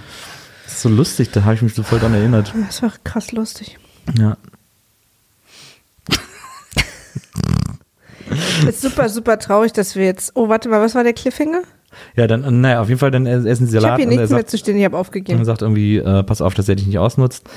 Das 0.65 0.75
ist 0.75 0.83
so 0.83 0.89
lustig, 0.89 1.31
da 1.31 1.45
habe 1.45 1.55
ich 1.55 1.63
mich 1.63 1.75
so 1.75 1.83
voll 1.85 2.01
dran 2.01 2.13
erinnert. 2.13 2.53
Das 2.67 2.83
war 2.83 2.93
krass 3.05 3.33
lustig. 3.33 3.79
Ja. 4.19 4.37
Ist 8.69 8.83
super, 8.83 9.09
super 9.09 9.39
traurig, 9.39 9.73
dass 9.73 9.97
wir 9.97 10.05
jetzt. 10.05 10.33
Oh, 10.35 10.49
warte 10.49 10.69
mal, 10.69 10.81
was 10.81 10.95
war 10.95 11.03
der 11.05 11.13
Cliffhanger? 11.15 11.63
Ja, 12.15 12.27
dann, 12.27 12.61
naja, 12.61 12.81
auf 12.81 12.89
jeden 12.89 12.99
Fall, 12.99 13.11
dann 13.11 13.27
essen 13.27 13.67
sie 13.67 13.77
Ich 13.77 13.81
Salat 13.83 13.93
habe 13.93 14.03
hier 14.03 14.07
und 14.09 14.13
er 14.13 14.19
nichts 14.19 14.31
mehr 14.31 14.41
sagt, 14.41 14.51
zu 14.51 14.59
stehen, 14.59 14.77
ich 14.77 14.85
habe 14.85 14.97
und 14.97 15.01
aufgegeben. 15.01 15.45
sagt 15.45 15.63
irgendwie, 15.63 15.97
äh, 15.99 16.23
pass 16.23 16.43
auf, 16.43 16.53
dass 16.55 16.69
er 16.69 16.75
dich 16.77 16.87
nicht 16.87 16.99
ausnutzt. 16.99 17.49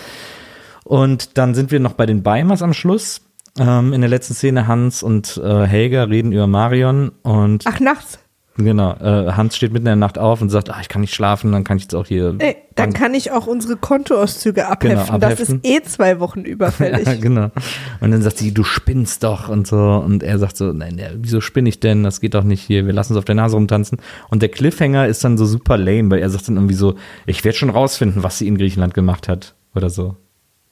Und 0.83 1.37
dann 1.37 1.53
sind 1.55 1.71
wir 1.71 1.79
noch 1.79 1.93
bei 1.93 2.05
den 2.05 2.23
Beimers 2.23 2.61
am 2.61 2.73
Schluss. 2.73 3.21
Ähm, 3.59 3.91
in 3.93 4.01
der 4.01 4.09
letzten 4.09 4.33
Szene 4.33 4.67
Hans 4.67 5.03
und 5.03 5.39
äh, 5.43 5.65
Helga 5.65 6.03
reden 6.03 6.31
über 6.31 6.47
Marion 6.47 7.11
und 7.21 7.65
Ach, 7.67 7.79
nachts. 7.81 8.17
genau, 8.55 8.93
äh, 8.93 9.33
Hans 9.33 9.57
steht 9.57 9.73
mitten 9.73 9.85
in 9.87 9.91
der 9.91 9.95
Nacht 9.97 10.17
auf 10.17 10.41
und 10.41 10.49
sagt, 10.49 10.69
ach, 10.69 10.79
ich 10.81 10.87
kann 10.87 11.01
nicht 11.01 11.13
schlafen, 11.13 11.51
dann 11.51 11.65
kann 11.65 11.75
ich 11.75 11.83
jetzt 11.83 11.95
auch 11.95 12.05
hier. 12.07 12.33
Ey, 12.39 12.55
dann 12.75 12.91
Bank- 12.91 12.97
kann 12.97 13.13
ich 13.13 13.31
auch 13.31 13.47
unsere 13.47 13.75
Kontoauszüge 13.75 14.67
abheften. 14.67 15.05
Genau, 15.05 15.17
Das 15.19 15.33
abheften. 15.33 15.59
ist 15.63 15.69
eh 15.69 15.83
zwei 15.83 16.19
Wochen 16.21 16.41
überfällig. 16.45 17.05
Ja, 17.05 17.15
genau. 17.15 17.51
Und 17.99 18.11
dann 18.11 18.21
sagt 18.21 18.37
sie, 18.37 18.53
du 18.53 18.63
spinnst 18.63 19.23
doch 19.25 19.49
und 19.49 19.67
so. 19.67 19.77
Und 19.77 20.23
er 20.23 20.39
sagt 20.39 20.55
so, 20.55 20.71
nein, 20.71 20.97
ja, 20.97 21.07
wieso 21.17 21.41
spinne 21.41 21.67
ich 21.67 21.81
denn? 21.81 22.03
Das 22.03 22.21
geht 22.21 22.33
doch 22.35 22.43
nicht 22.45 22.61
hier. 22.61 22.85
Wir 22.85 22.93
lassen 22.93 23.11
uns 23.13 23.17
auf 23.19 23.25
der 23.25 23.35
Nase 23.35 23.55
rumtanzen. 23.57 23.97
Und 24.29 24.41
der 24.41 24.49
Cliffhanger 24.49 25.07
ist 25.07 25.23
dann 25.25 25.37
so 25.37 25.45
super 25.45 25.77
lame, 25.77 26.09
weil 26.09 26.19
er 26.19 26.29
sagt 26.29 26.47
dann 26.47 26.55
irgendwie 26.55 26.75
so, 26.75 26.95
ich 27.25 27.43
werde 27.43 27.57
schon 27.57 27.69
rausfinden, 27.69 28.23
was 28.23 28.37
sie 28.37 28.47
in 28.47 28.57
Griechenland 28.57 28.93
gemacht 28.93 29.27
hat. 29.27 29.55
Oder 29.75 29.89
so. 29.89 30.15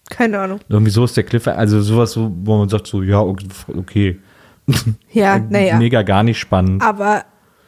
Keine 0.10 0.40
Ahnung. 0.40 0.60
Irgendwie 0.70 0.92
so 0.92 1.06
ist 1.06 1.16
der 1.16 1.24
Cliffhanger. 1.24 1.58
Also 1.58 1.82
sowas, 1.82 2.12
so, 2.12 2.32
wo 2.44 2.58
man 2.58 2.70
sagt 2.70 2.88
so, 2.88 3.02
ja, 3.04 3.22
okay. 3.22 4.20
Ja, 5.12 5.40
naja. 5.50 5.78
Mega 5.78 6.02
gar 6.02 6.24
nicht 6.24 6.40
spannend. 6.40 6.82
Aber 6.84 7.24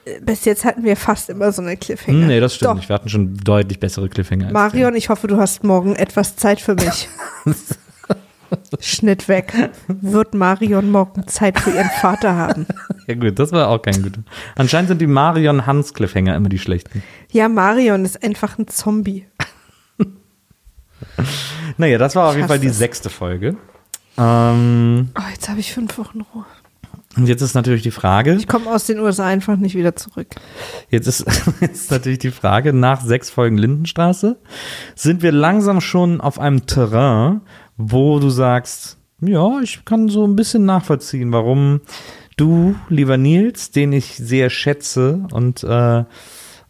äh, 0.06 0.20
bis 0.22 0.46
jetzt 0.46 0.66
hatten 0.66 0.84
wir 0.84 0.96
fast 0.96 1.30
immer 1.30 1.52
so 1.52 1.62
eine 1.62 1.78
Cliffhanger. 1.78 2.20
Hm, 2.20 2.28
nee, 2.28 2.40
das 2.40 2.56
stimmt 2.56 2.72
Doch. 2.72 2.76
nicht. 2.76 2.90
Wir 2.90 2.96
hatten 2.96 3.10
schon 3.10 3.38
deutlich 3.38 3.80
bessere 3.80 4.10
Cliffhanger. 4.10 4.52
Marion, 4.52 4.96
ich 4.96 5.10
hoffe, 5.10 5.28
du 5.28 5.38
hast 5.38 5.64
morgen 5.64 5.96
etwas 5.96 6.36
Zeit 6.36 6.60
für 6.60 6.76
mich. 6.76 7.08
Schnitt 8.80 9.28
weg. 9.28 9.54
Wird 9.88 10.34
Marion 10.34 10.92
morgen 10.92 11.28
Zeit 11.28 11.60
für 11.60 11.72
ihren 11.72 11.90
Vater 12.02 12.36
haben? 12.36 12.66
Ja 13.08 13.16
gut, 13.16 13.40
das 13.40 13.52
war 13.52 13.68
auch 13.68 13.82
kein 13.82 14.04
guter. 14.04 14.22
Anscheinend 14.56 14.88
sind 14.88 15.02
die 15.02 15.08
Marion-Hans-Cliffhanger 15.08 16.36
immer 16.36 16.48
die 16.48 16.60
schlechten. 16.60 17.04
Ja, 17.32 17.50
Marion 17.50 18.06
ist 18.06 18.24
einfach 18.24 18.58
ein 18.58 18.68
Zombie. 18.68 19.26
Naja, 21.78 21.98
das 21.98 22.16
war 22.16 22.26
auf 22.28 22.32
Ich 22.32 22.38
jeden 22.38 22.48
Fall 22.48 22.60
die 22.60 22.68
es. 22.68 22.78
sechste 22.78 23.10
Folge. 23.10 23.56
Ähm, 24.18 25.10
Oh, 25.18 25.22
jetzt 25.32 25.50
habe 25.50 25.60
ich 25.60 25.74
fünf 25.74 25.98
Wochen 25.98 26.22
Ruhe. 26.34 26.46
und 27.18 27.28
jetzt 27.28 27.42
ist 27.42 27.54
natürlich 27.56 27.82
die 27.82 27.92
Frage, 27.92 28.36
Ich 28.36 28.48
komme 28.48 28.68
aus 28.70 28.86
den 28.86 29.00
USA 29.00 29.26
einfach 29.26 29.56
nicht 29.58 29.76
wieder 29.76 29.96
zurück. 29.96 30.28
jetzt 30.90 31.08
ist, 31.08 31.26
jetzt 31.62 31.76
ist 31.84 31.92
natürlich 31.92 32.20
die 32.20 32.32
Frage, 32.32 32.74
nach 32.74 33.02
sechs 33.02 33.30
Folgen 33.30 33.58
Lindenstraße, 33.58 34.38
sind 34.96 35.22
wir 35.22 35.32
langsam 35.32 35.82
schon 35.82 36.20
auf 36.22 36.40
einem 36.40 36.66
Terrain, 36.66 37.42
wo 37.78 38.20
du 38.20 38.30
sagst, 38.30 38.98
ja, 39.22 39.60
ich 39.62 39.86
kann 39.86 40.10
so 40.10 40.26
ein 40.28 40.36
bisschen 40.36 40.66
nachvollziehen, 40.66 41.32
warum 41.32 41.82
du, 42.38 42.76
lieber 42.90 43.18
Nils, 43.18 43.72
den 43.72 43.94
ich 43.94 44.16
sehr 44.18 44.50
schätze 44.50 45.26
und, 45.32 45.64
äh, 45.64 46.04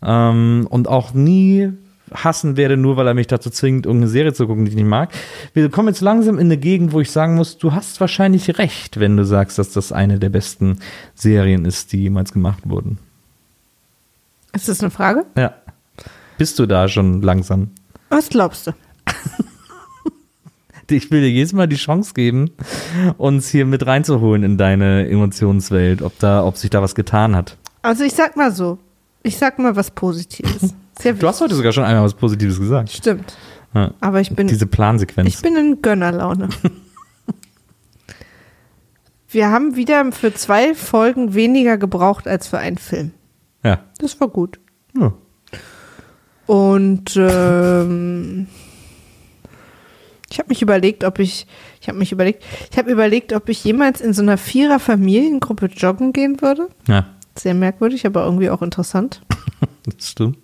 ähm, 0.03 0.67
und 0.69 0.87
auch 0.87 1.13
nie 1.13 1.71
hassen 2.13 2.57
werde, 2.57 2.77
nur 2.77 2.97
weil 2.97 3.07
er 3.07 3.13
mich 3.13 3.27
dazu 3.27 3.49
zwingt, 3.49 3.85
irgendeine 3.85 4.11
Serie 4.11 4.33
zu 4.33 4.47
gucken, 4.47 4.65
die 4.65 4.71
ich 4.71 4.75
nicht 4.75 4.87
mag. 4.87 5.11
Wir 5.53 5.69
kommen 5.69 5.87
jetzt 5.87 6.01
langsam 6.01 6.35
in 6.35 6.47
eine 6.47 6.57
Gegend, 6.57 6.93
wo 6.93 6.99
ich 7.01 7.11
sagen 7.11 7.35
muss, 7.35 7.57
du 7.57 7.73
hast 7.73 7.99
wahrscheinlich 8.01 8.57
recht, 8.57 8.99
wenn 8.99 9.17
du 9.17 9.25
sagst, 9.25 9.57
dass 9.57 9.71
das 9.71 9.91
eine 9.91 10.19
der 10.19 10.29
besten 10.29 10.79
Serien 11.15 11.65
ist, 11.65 11.93
die 11.93 12.01
jemals 12.03 12.33
gemacht 12.33 12.63
wurden. 12.65 12.99
Ist 14.53 14.67
das 14.67 14.81
eine 14.81 14.91
Frage? 14.91 15.25
Ja. 15.37 15.55
Bist 16.37 16.59
du 16.59 16.65
da 16.65 16.87
schon 16.87 17.21
langsam? 17.21 17.71
Was 18.09 18.29
glaubst 18.29 18.67
du? 18.67 18.71
Ich 20.89 21.09
will 21.09 21.21
dir 21.21 21.29
jedes 21.29 21.53
Mal 21.53 21.67
die 21.67 21.77
Chance 21.77 22.13
geben, 22.13 22.51
uns 23.17 23.47
hier 23.47 23.65
mit 23.65 23.85
reinzuholen 23.85 24.43
in 24.43 24.57
deine 24.57 25.07
Emotionswelt, 25.07 26.01
ob 26.01 26.19
da, 26.19 26.43
ob 26.43 26.57
sich 26.57 26.69
da 26.69 26.81
was 26.81 26.95
getan 26.95 27.33
hat. 27.33 27.57
Also 27.81 28.03
ich 28.03 28.13
sag 28.13 28.35
mal 28.35 28.51
so. 28.51 28.77
Ich 29.23 29.37
sag 29.37 29.57
mal 29.57 29.75
was 29.75 29.91
Positives. 29.91 30.73
Sehr 30.99 31.13
Du 31.13 31.27
hast 31.27 31.41
heute 31.41 31.55
sogar 31.55 31.71
schon 31.71 31.83
einmal 31.83 32.03
was 32.03 32.13
Positives 32.13 32.59
gesagt. 32.59 32.91
Stimmt. 32.91 33.35
Ja. 33.73 33.93
Aber 34.01 34.19
ich 34.21 34.35
bin, 34.35 34.47
Diese 34.47 34.67
Plansequenz. 34.67 35.29
ich 35.29 35.41
bin 35.41 35.55
in 35.55 35.81
Gönnerlaune. 35.81 36.49
Wir 39.29 39.49
haben 39.49 39.75
wieder 39.77 40.11
für 40.11 40.33
zwei 40.33 40.73
Folgen 40.75 41.33
weniger 41.33 41.77
gebraucht 41.77 42.27
als 42.27 42.47
für 42.47 42.57
einen 42.57 42.77
Film. 42.77 43.11
ja. 43.63 43.79
Das 43.99 44.19
war 44.19 44.27
gut. 44.27 44.59
ja. 44.99 45.13
Und 46.47 47.15
ähm, 47.15 48.47
Ich 50.29 50.39
habe 50.39 50.49
mich 50.49 50.61
überlegt, 50.61 51.03
ob 51.05 51.19
ich, 51.19 51.47
ich 51.79 51.87
habe 51.87 51.97
mich 51.97 52.11
überlegt, 52.11 52.43
ich 52.71 52.77
habe 52.77 52.91
überlegt, 52.91 53.31
ob 53.31 53.47
ich 53.47 53.63
jemals 53.63 54.01
in 54.01 54.11
so 54.13 54.21
einer 54.21 54.37
Vierer-Familiengruppe 54.37 55.67
joggen 55.67 56.11
gehen 56.11 56.41
würde. 56.41 56.67
Ja, 56.87 57.05
Sehr 57.37 57.53
merkwürdig, 57.53 58.05
aber 58.05 58.25
irgendwie 58.25 58.49
auch 58.49 58.61
interessant. 58.61 59.21
das 59.85 60.09
stimmt. 60.09 60.39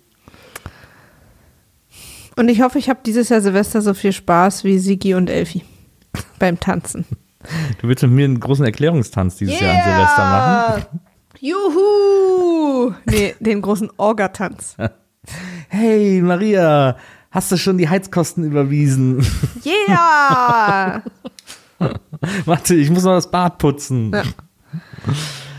Und 2.38 2.48
ich 2.48 2.62
hoffe, 2.62 2.78
ich 2.78 2.88
habe 2.88 3.00
dieses 3.04 3.30
Jahr 3.30 3.40
Silvester 3.40 3.82
so 3.82 3.94
viel 3.94 4.12
Spaß 4.12 4.62
wie 4.62 4.78
Sigi 4.78 5.14
und 5.14 5.28
Elfi 5.28 5.64
beim 6.38 6.60
Tanzen. 6.60 7.04
Du 7.80 7.88
willst 7.88 8.04
mit 8.04 8.12
mir 8.12 8.26
einen 8.26 8.38
großen 8.38 8.64
Erklärungstanz 8.64 9.36
dieses 9.36 9.58
Jahr 9.58 9.74
an 9.74 9.82
Silvester 9.82 10.24
machen? 10.24 11.00
Juhu! 11.40 12.94
Nee, 13.06 13.34
den 13.40 13.60
großen 13.60 13.90
Orgatanz. 13.96 14.76
Hey, 15.70 16.22
Maria, 16.22 16.96
hast 17.30 17.52
du 17.52 17.58
schon 17.58 17.76
die 17.76 17.90
Heizkosten 17.90 18.44
überwiesen? 18.44 19.18
Yeah! 19.62 21.02
Warte, 22.46 22.74
ich 22.74 22.88
muss 22.88 23.04
noch 23.04 23.12
das 23.12 23.30
Bad 23.30 23.58
putzen. 23.58 24.10
Ja. 24.14 24.22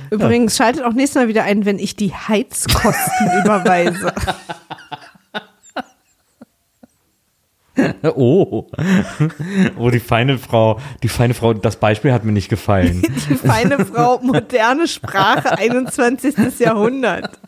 Übrigens, 0.10 0.58
schaltet 0.58 0.84
auch 0.84 0.94
nächstes 0.94 1.22
Mal 1.22 1.28
wieder 1.28 1.44
ein, 1.44 1.66
wenn 1.66 1.78
ich 1.78 1.96
die 1.96 2.12
Heizkosten 2.12 3.28
überweise. 3.46 4.12
Oh. 8.16 8.68
Oh, 9.78 9.90
die 9.90 10.00
feine 10.00 10.38
Frau, 10.38 10.80
die 11.04 11.10
feine 11.10 11.34
Frau, 11.34 11.54
das 11.54 11.78
Beispiel 11.78 12.12
hat 12.12 12.24
mir 12.24 12.32
nicht 12.32 12.50
gefallen. 12.50 13.02
Die 13.30 13.36
feine 13.36 13.86
Frau, 13.86 14.20
moderne 14.22 14.88
Sprache, 14.88 15.58
21. 15.58 16.36
Jahrhundert. 16.60 17.40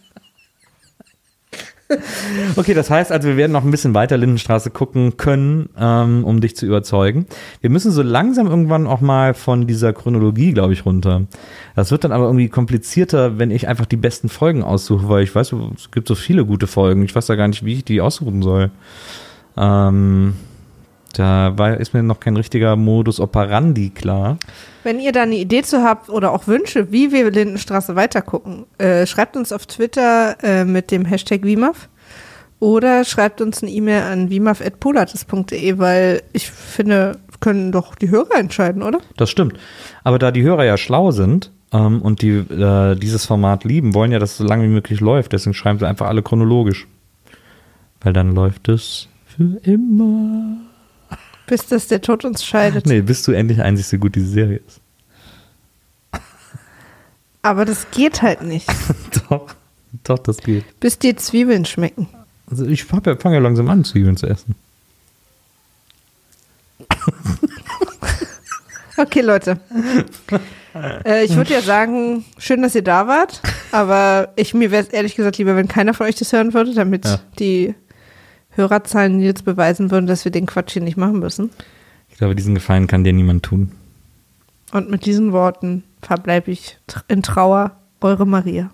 Okay, 2.56 2.74
das 2.74 2.90
heißt 2.90 3.12
also, 3.12 3.28
wir 3.28 3.38
werden 3.38 3.52
noch 3.52 3.64
ein 3.64 3.72
bisschen 3.72 3.94
weiter 3.94 4.18
Lindenstraße 4.18 4.70
gucken 4.70 5.18
können, 5.18 5.70
ähm, 5.78 6.24
um 6.24 6.42
dich 6.42 6.56
zu 6.56 6.66
überzeugen. 6.66 7.26
Wir 7.60 7.70
müssen 7.70 7.92
so 7.92 8.02
langsam 8.02 8.48
irgendwann 8.48 8.88
auch 8.88 9.02
mal 9.02 9.34
von 9.34 9.68
dieser 9.68 9.94
Chronologie, 9.94 10.54
glaube 10.54 10.74
ich, 10.74 10.86
runter. 10.86 11.24
Das 11.76 11.92
wird 11.92 12.04
dann 12.04 12.12
aber 12.12 12.26
irgendwie 12.26 12.50
komplizierter, 12.50 13.40
wenn 13.40 13.52
ich 13.52 13.68
einfach 13.68 13.86
die 13.86 13.98
besten 13.98 14.30
Folgen 14.30 14.64
aussuche, 14.64 15.10
weil 15.10 15.24
ich 15.24 15.34
weiß, 15.34 15.54
es 15.76 15.92
gibt 15.92 16.08
so 16.08 16.16
viele 16.16 16.46
gute 16.46 16.68
Folgen. 16.68 17.04
Ich 17.04 17.16
weiß 17.16 17.26
da 17.26 17.36
gar 17.36 17.48
nicht, 17.48 17.66
wie 17.66 17.74
ich 17.74 17.86
die 17.86 18.02
aussuchen 18.02 18.42
soll. 18.42 18.72
Ähm, 19.58 20.36
da 21.14 21.58
war, 21.58 21.78
ist 21.78 21.94
mir 21.94 22.04
noch 22.04 22.20
kein 22.20 22.38
richtiger 22.38 22.76
Modus 22.76 23.20
operandi 23.20 23.90
klar. 23.90 24.38
Wenn 24.84 25.00
ihr 25.00 25.12
da 25.12 25.24
eine 25.24 25.36
Idee 25.36 25.62
zu 25.62 25.84
habt 25.84 26.10
oder 26.10 26.32
auch 26.32 26.48
Wünsche, 26.48 26.92
wie 26.92 27.12
wir 27.12 27.30
Lindenstraße 27.30 27.96
weitergucken, 27.96 28.66
äh, 28.78 29.06
schreibt 29.06 29.36
uns 29.36 29.52
auf 29.52 29.66
Twitter 29.66 30.38
äh, 30.42 30.66
mit 30.66 30.92
dem 30.92 31.06
Hashtag 31.06 31.44
WIMAF 31.44 31.90
oder 32.60 33.04
schreibt 33.06 33.42
uns 33.42 33.62
eine 33.62 33.72
E-Mail 33.72 34.04
an 34.04 34.30
wimaf.polatis.de, 34.30 35.80
weil 35.80 36.22
ich 36.32 36.50
finde, 36.50 37.18
können 37.40 37.72
doch 37.72 37.96
die 37.96 38.10
Hörer 38.10 38.38
entscheiden, 38.38 38.84
oder? 38.84 39.00
Das 39.18 39.30
stimmt. 39.30 39.58
Aber 40.04 40.20
da 40.20 40.32
die 40.32 40.44
Hörer 40.44 40.64
ja 40.64 40.78
schlau 40.78 41.12
sind 41.12 41.52
ähm, 41.74 42.02
und 42.02 42.22
die 42.22 42.30
äh, 42.30 42.96
dieses 42.96 43.26
Format 43.26 43.64
lieben, 43.64 43.94
wollen 43.94 44.12
ja, 44.12 44.20
dass 44.20 44.32
es 44.32 44.38
so 44.38 44.46
lange 44.46 44.64
wie 44.64 44.74
möglich 44.74 45.00
läuft. 45.02 45.34
Deswegen 45.34 45.54
schreiben 45.54 45.80
sie 45.80 45.88
einfach 45.88 46.08
alle 46.08 46.22
chronologisch. 46.22 46.88
Weil 48.00 48.14
dann 48.14 48.34
läuft 48.34 48.70
es 48.70 49.08
für 49.42 49.58
immer. 49.70 50.58
Bis 51.48 51.66
dass 51.68 51.88
der 51.88 52.02
Tod 52.02 52.24
uns 52.26 52.46
scheidet. 52.46 52.86
Nee, 52.86 53.02
bis 53.02 53.24
du 53.24 53.32
endlich 53.32 53.62
einsiehst, 53.62 53.92
wie 53.92 53.98
gut 53.98 54.16
diese 54.16 54.28
Serie 54.28 54.62
ist. 54.66 54.80
Aber 57.42 57.66
das 57.66 57.90
geht 57.92 58.22
halt 58.22 58.44
nicht. 58.44 58.68
doch, 59.30 59.56
doch, 60.04 60.20
das 60.20 60.38
geht. 60.38 60.80
Bis 60.80 61.00
dir 61.00 61.18
Zwiebeln 61.18 61.66
schmecken. 61.66 62.08
Also 62.50 62.66
ich 62.66 62.84
fange 62.84 63.18
ja, 63.24 63.40
langsam 63.40 63.70
an, 63.70 63.84
Zwiebeln 63.84 64.18
zu 64.18 64.28
essen. 64.28 64.56
Okay, 68.98 69.22
Leute. 69.22 69.60
Äh, 71.06 71.26
ich 71.26 71.36
würde 71.36 71.54
ja 71.54 71.62
sagen, 71.62 72.24
schön, 72.38 72.62
dass 72.62 72.76
ihr 72.76 72.84
da 72.84 73.08
wart, 73.08 73.42
aber 73.72 74.32
ich, 74.36 74.54
mir 74.54 74.70
wäre 74.70 74.84
es 74.84 74.90
ehrlich 74.90 75.16
gesagt 75.16 75.38
lieber, 75.40 75.56
wenn 75.56 75.68
keiner 75.68 75.96
von 75.96 76.06
euch 76.06 76.16
das 76.16 76.32
hören 76.34 76.54
würde, 76.54 76.76
damit 76.76 77.06
Ja. 77.06 77.20
die 77.40 77.74
Hörerzahlen 78.52 79.22
jetzt 79.22 79.46
beweisen 79.46 79.92
würden, 79.92 80.08
dass 80.08 80.26
wir 80.26 80.32
den 80.32 80.46
Quatsch 80.46 80.74
hier 80.74 80.82
nicht 80.82 80.98
machen 80.98 81.20
müssen. 81.20 81.50
Ich 82.10 82.18
glaube, 82.18 82.36
diesen 82.36 82.56
Gefallen 82.56 82.88
kann 82.88 83.04
dir 83.04 83.14
niemand 83.14 83.44
tun. 83.44 83.72
Und 84.72 84.90
mit 84.90 85.06
diesen 85.06 85.32
Worten 85.32 85.84
verbleibe 86.02 86.52
ich 86.52 86.78
in 87.08 87.24
Trauer, 87.24 87.72
eure 88.02 88.26
Maria. 88.26 88.72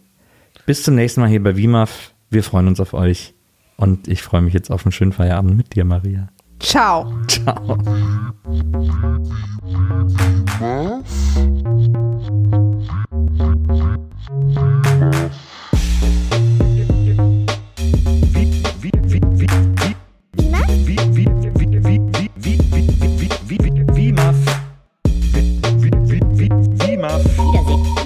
Bis 0.66 0.84
zum 0.84 0.95
nächsten 0.95 1.22
Mal 1.22 1.30
hier 1.30 1.41
bei 1.41 1.56
WIMAF. 1.56 2.12
Wir 2.30 2.44
freuen 2.44 2.68
uns 2.68 2.80
auf 2.80 2.94
euch. 2.94 3.34
Und 3.78 4.08
ich 4.08 4.24
freue 4.24 4.41
mich 4.41 4.54
jetzt 4.54 4.72
auf 4.72 4.86
einen 4.86 4.91
schönen 4.91 5.14
Feierabend 5.14 5.56
mit 5.56 5.76
dir, 5.76 5.86
Maria. 5.86 6.30
Ciao. 6.60 7.14
Ciao. 7.28 7.78
Wiedersehen, 14.49 14.77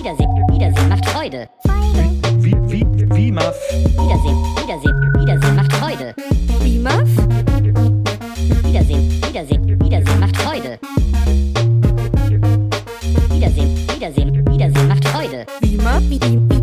Wiedersehen, 0.01 0.31
Wiedersehen 0.49 0.89
macht 0.89 1.05
Freude. 1.09 1.47
Wiedersehen, 2.41 2.81
Wiedersehen, 4.57 5.13
Wiedersehen 5.19 5.55
macht 5.55 5.73
Freude. 5.73 6.15
WIMAF? 6.59 7.09
Wiedersehen, 8.63 9.21
Wiedersehen, 9.21 9.79
Wiedersehen 9.79 10.19
macht 10.19 10.37
Freude. 10.37 10.79
Wiedersehen, 13.29 13.77
Wiedersehen, 13.93 14.49
Wiedersehen 14.49 14.87
macht 14.87 15.07
Freude. 15.07 15.45
WIMAF? 15.61 16.01
Wie, 16.09 16.19
wie, 16.19 16.60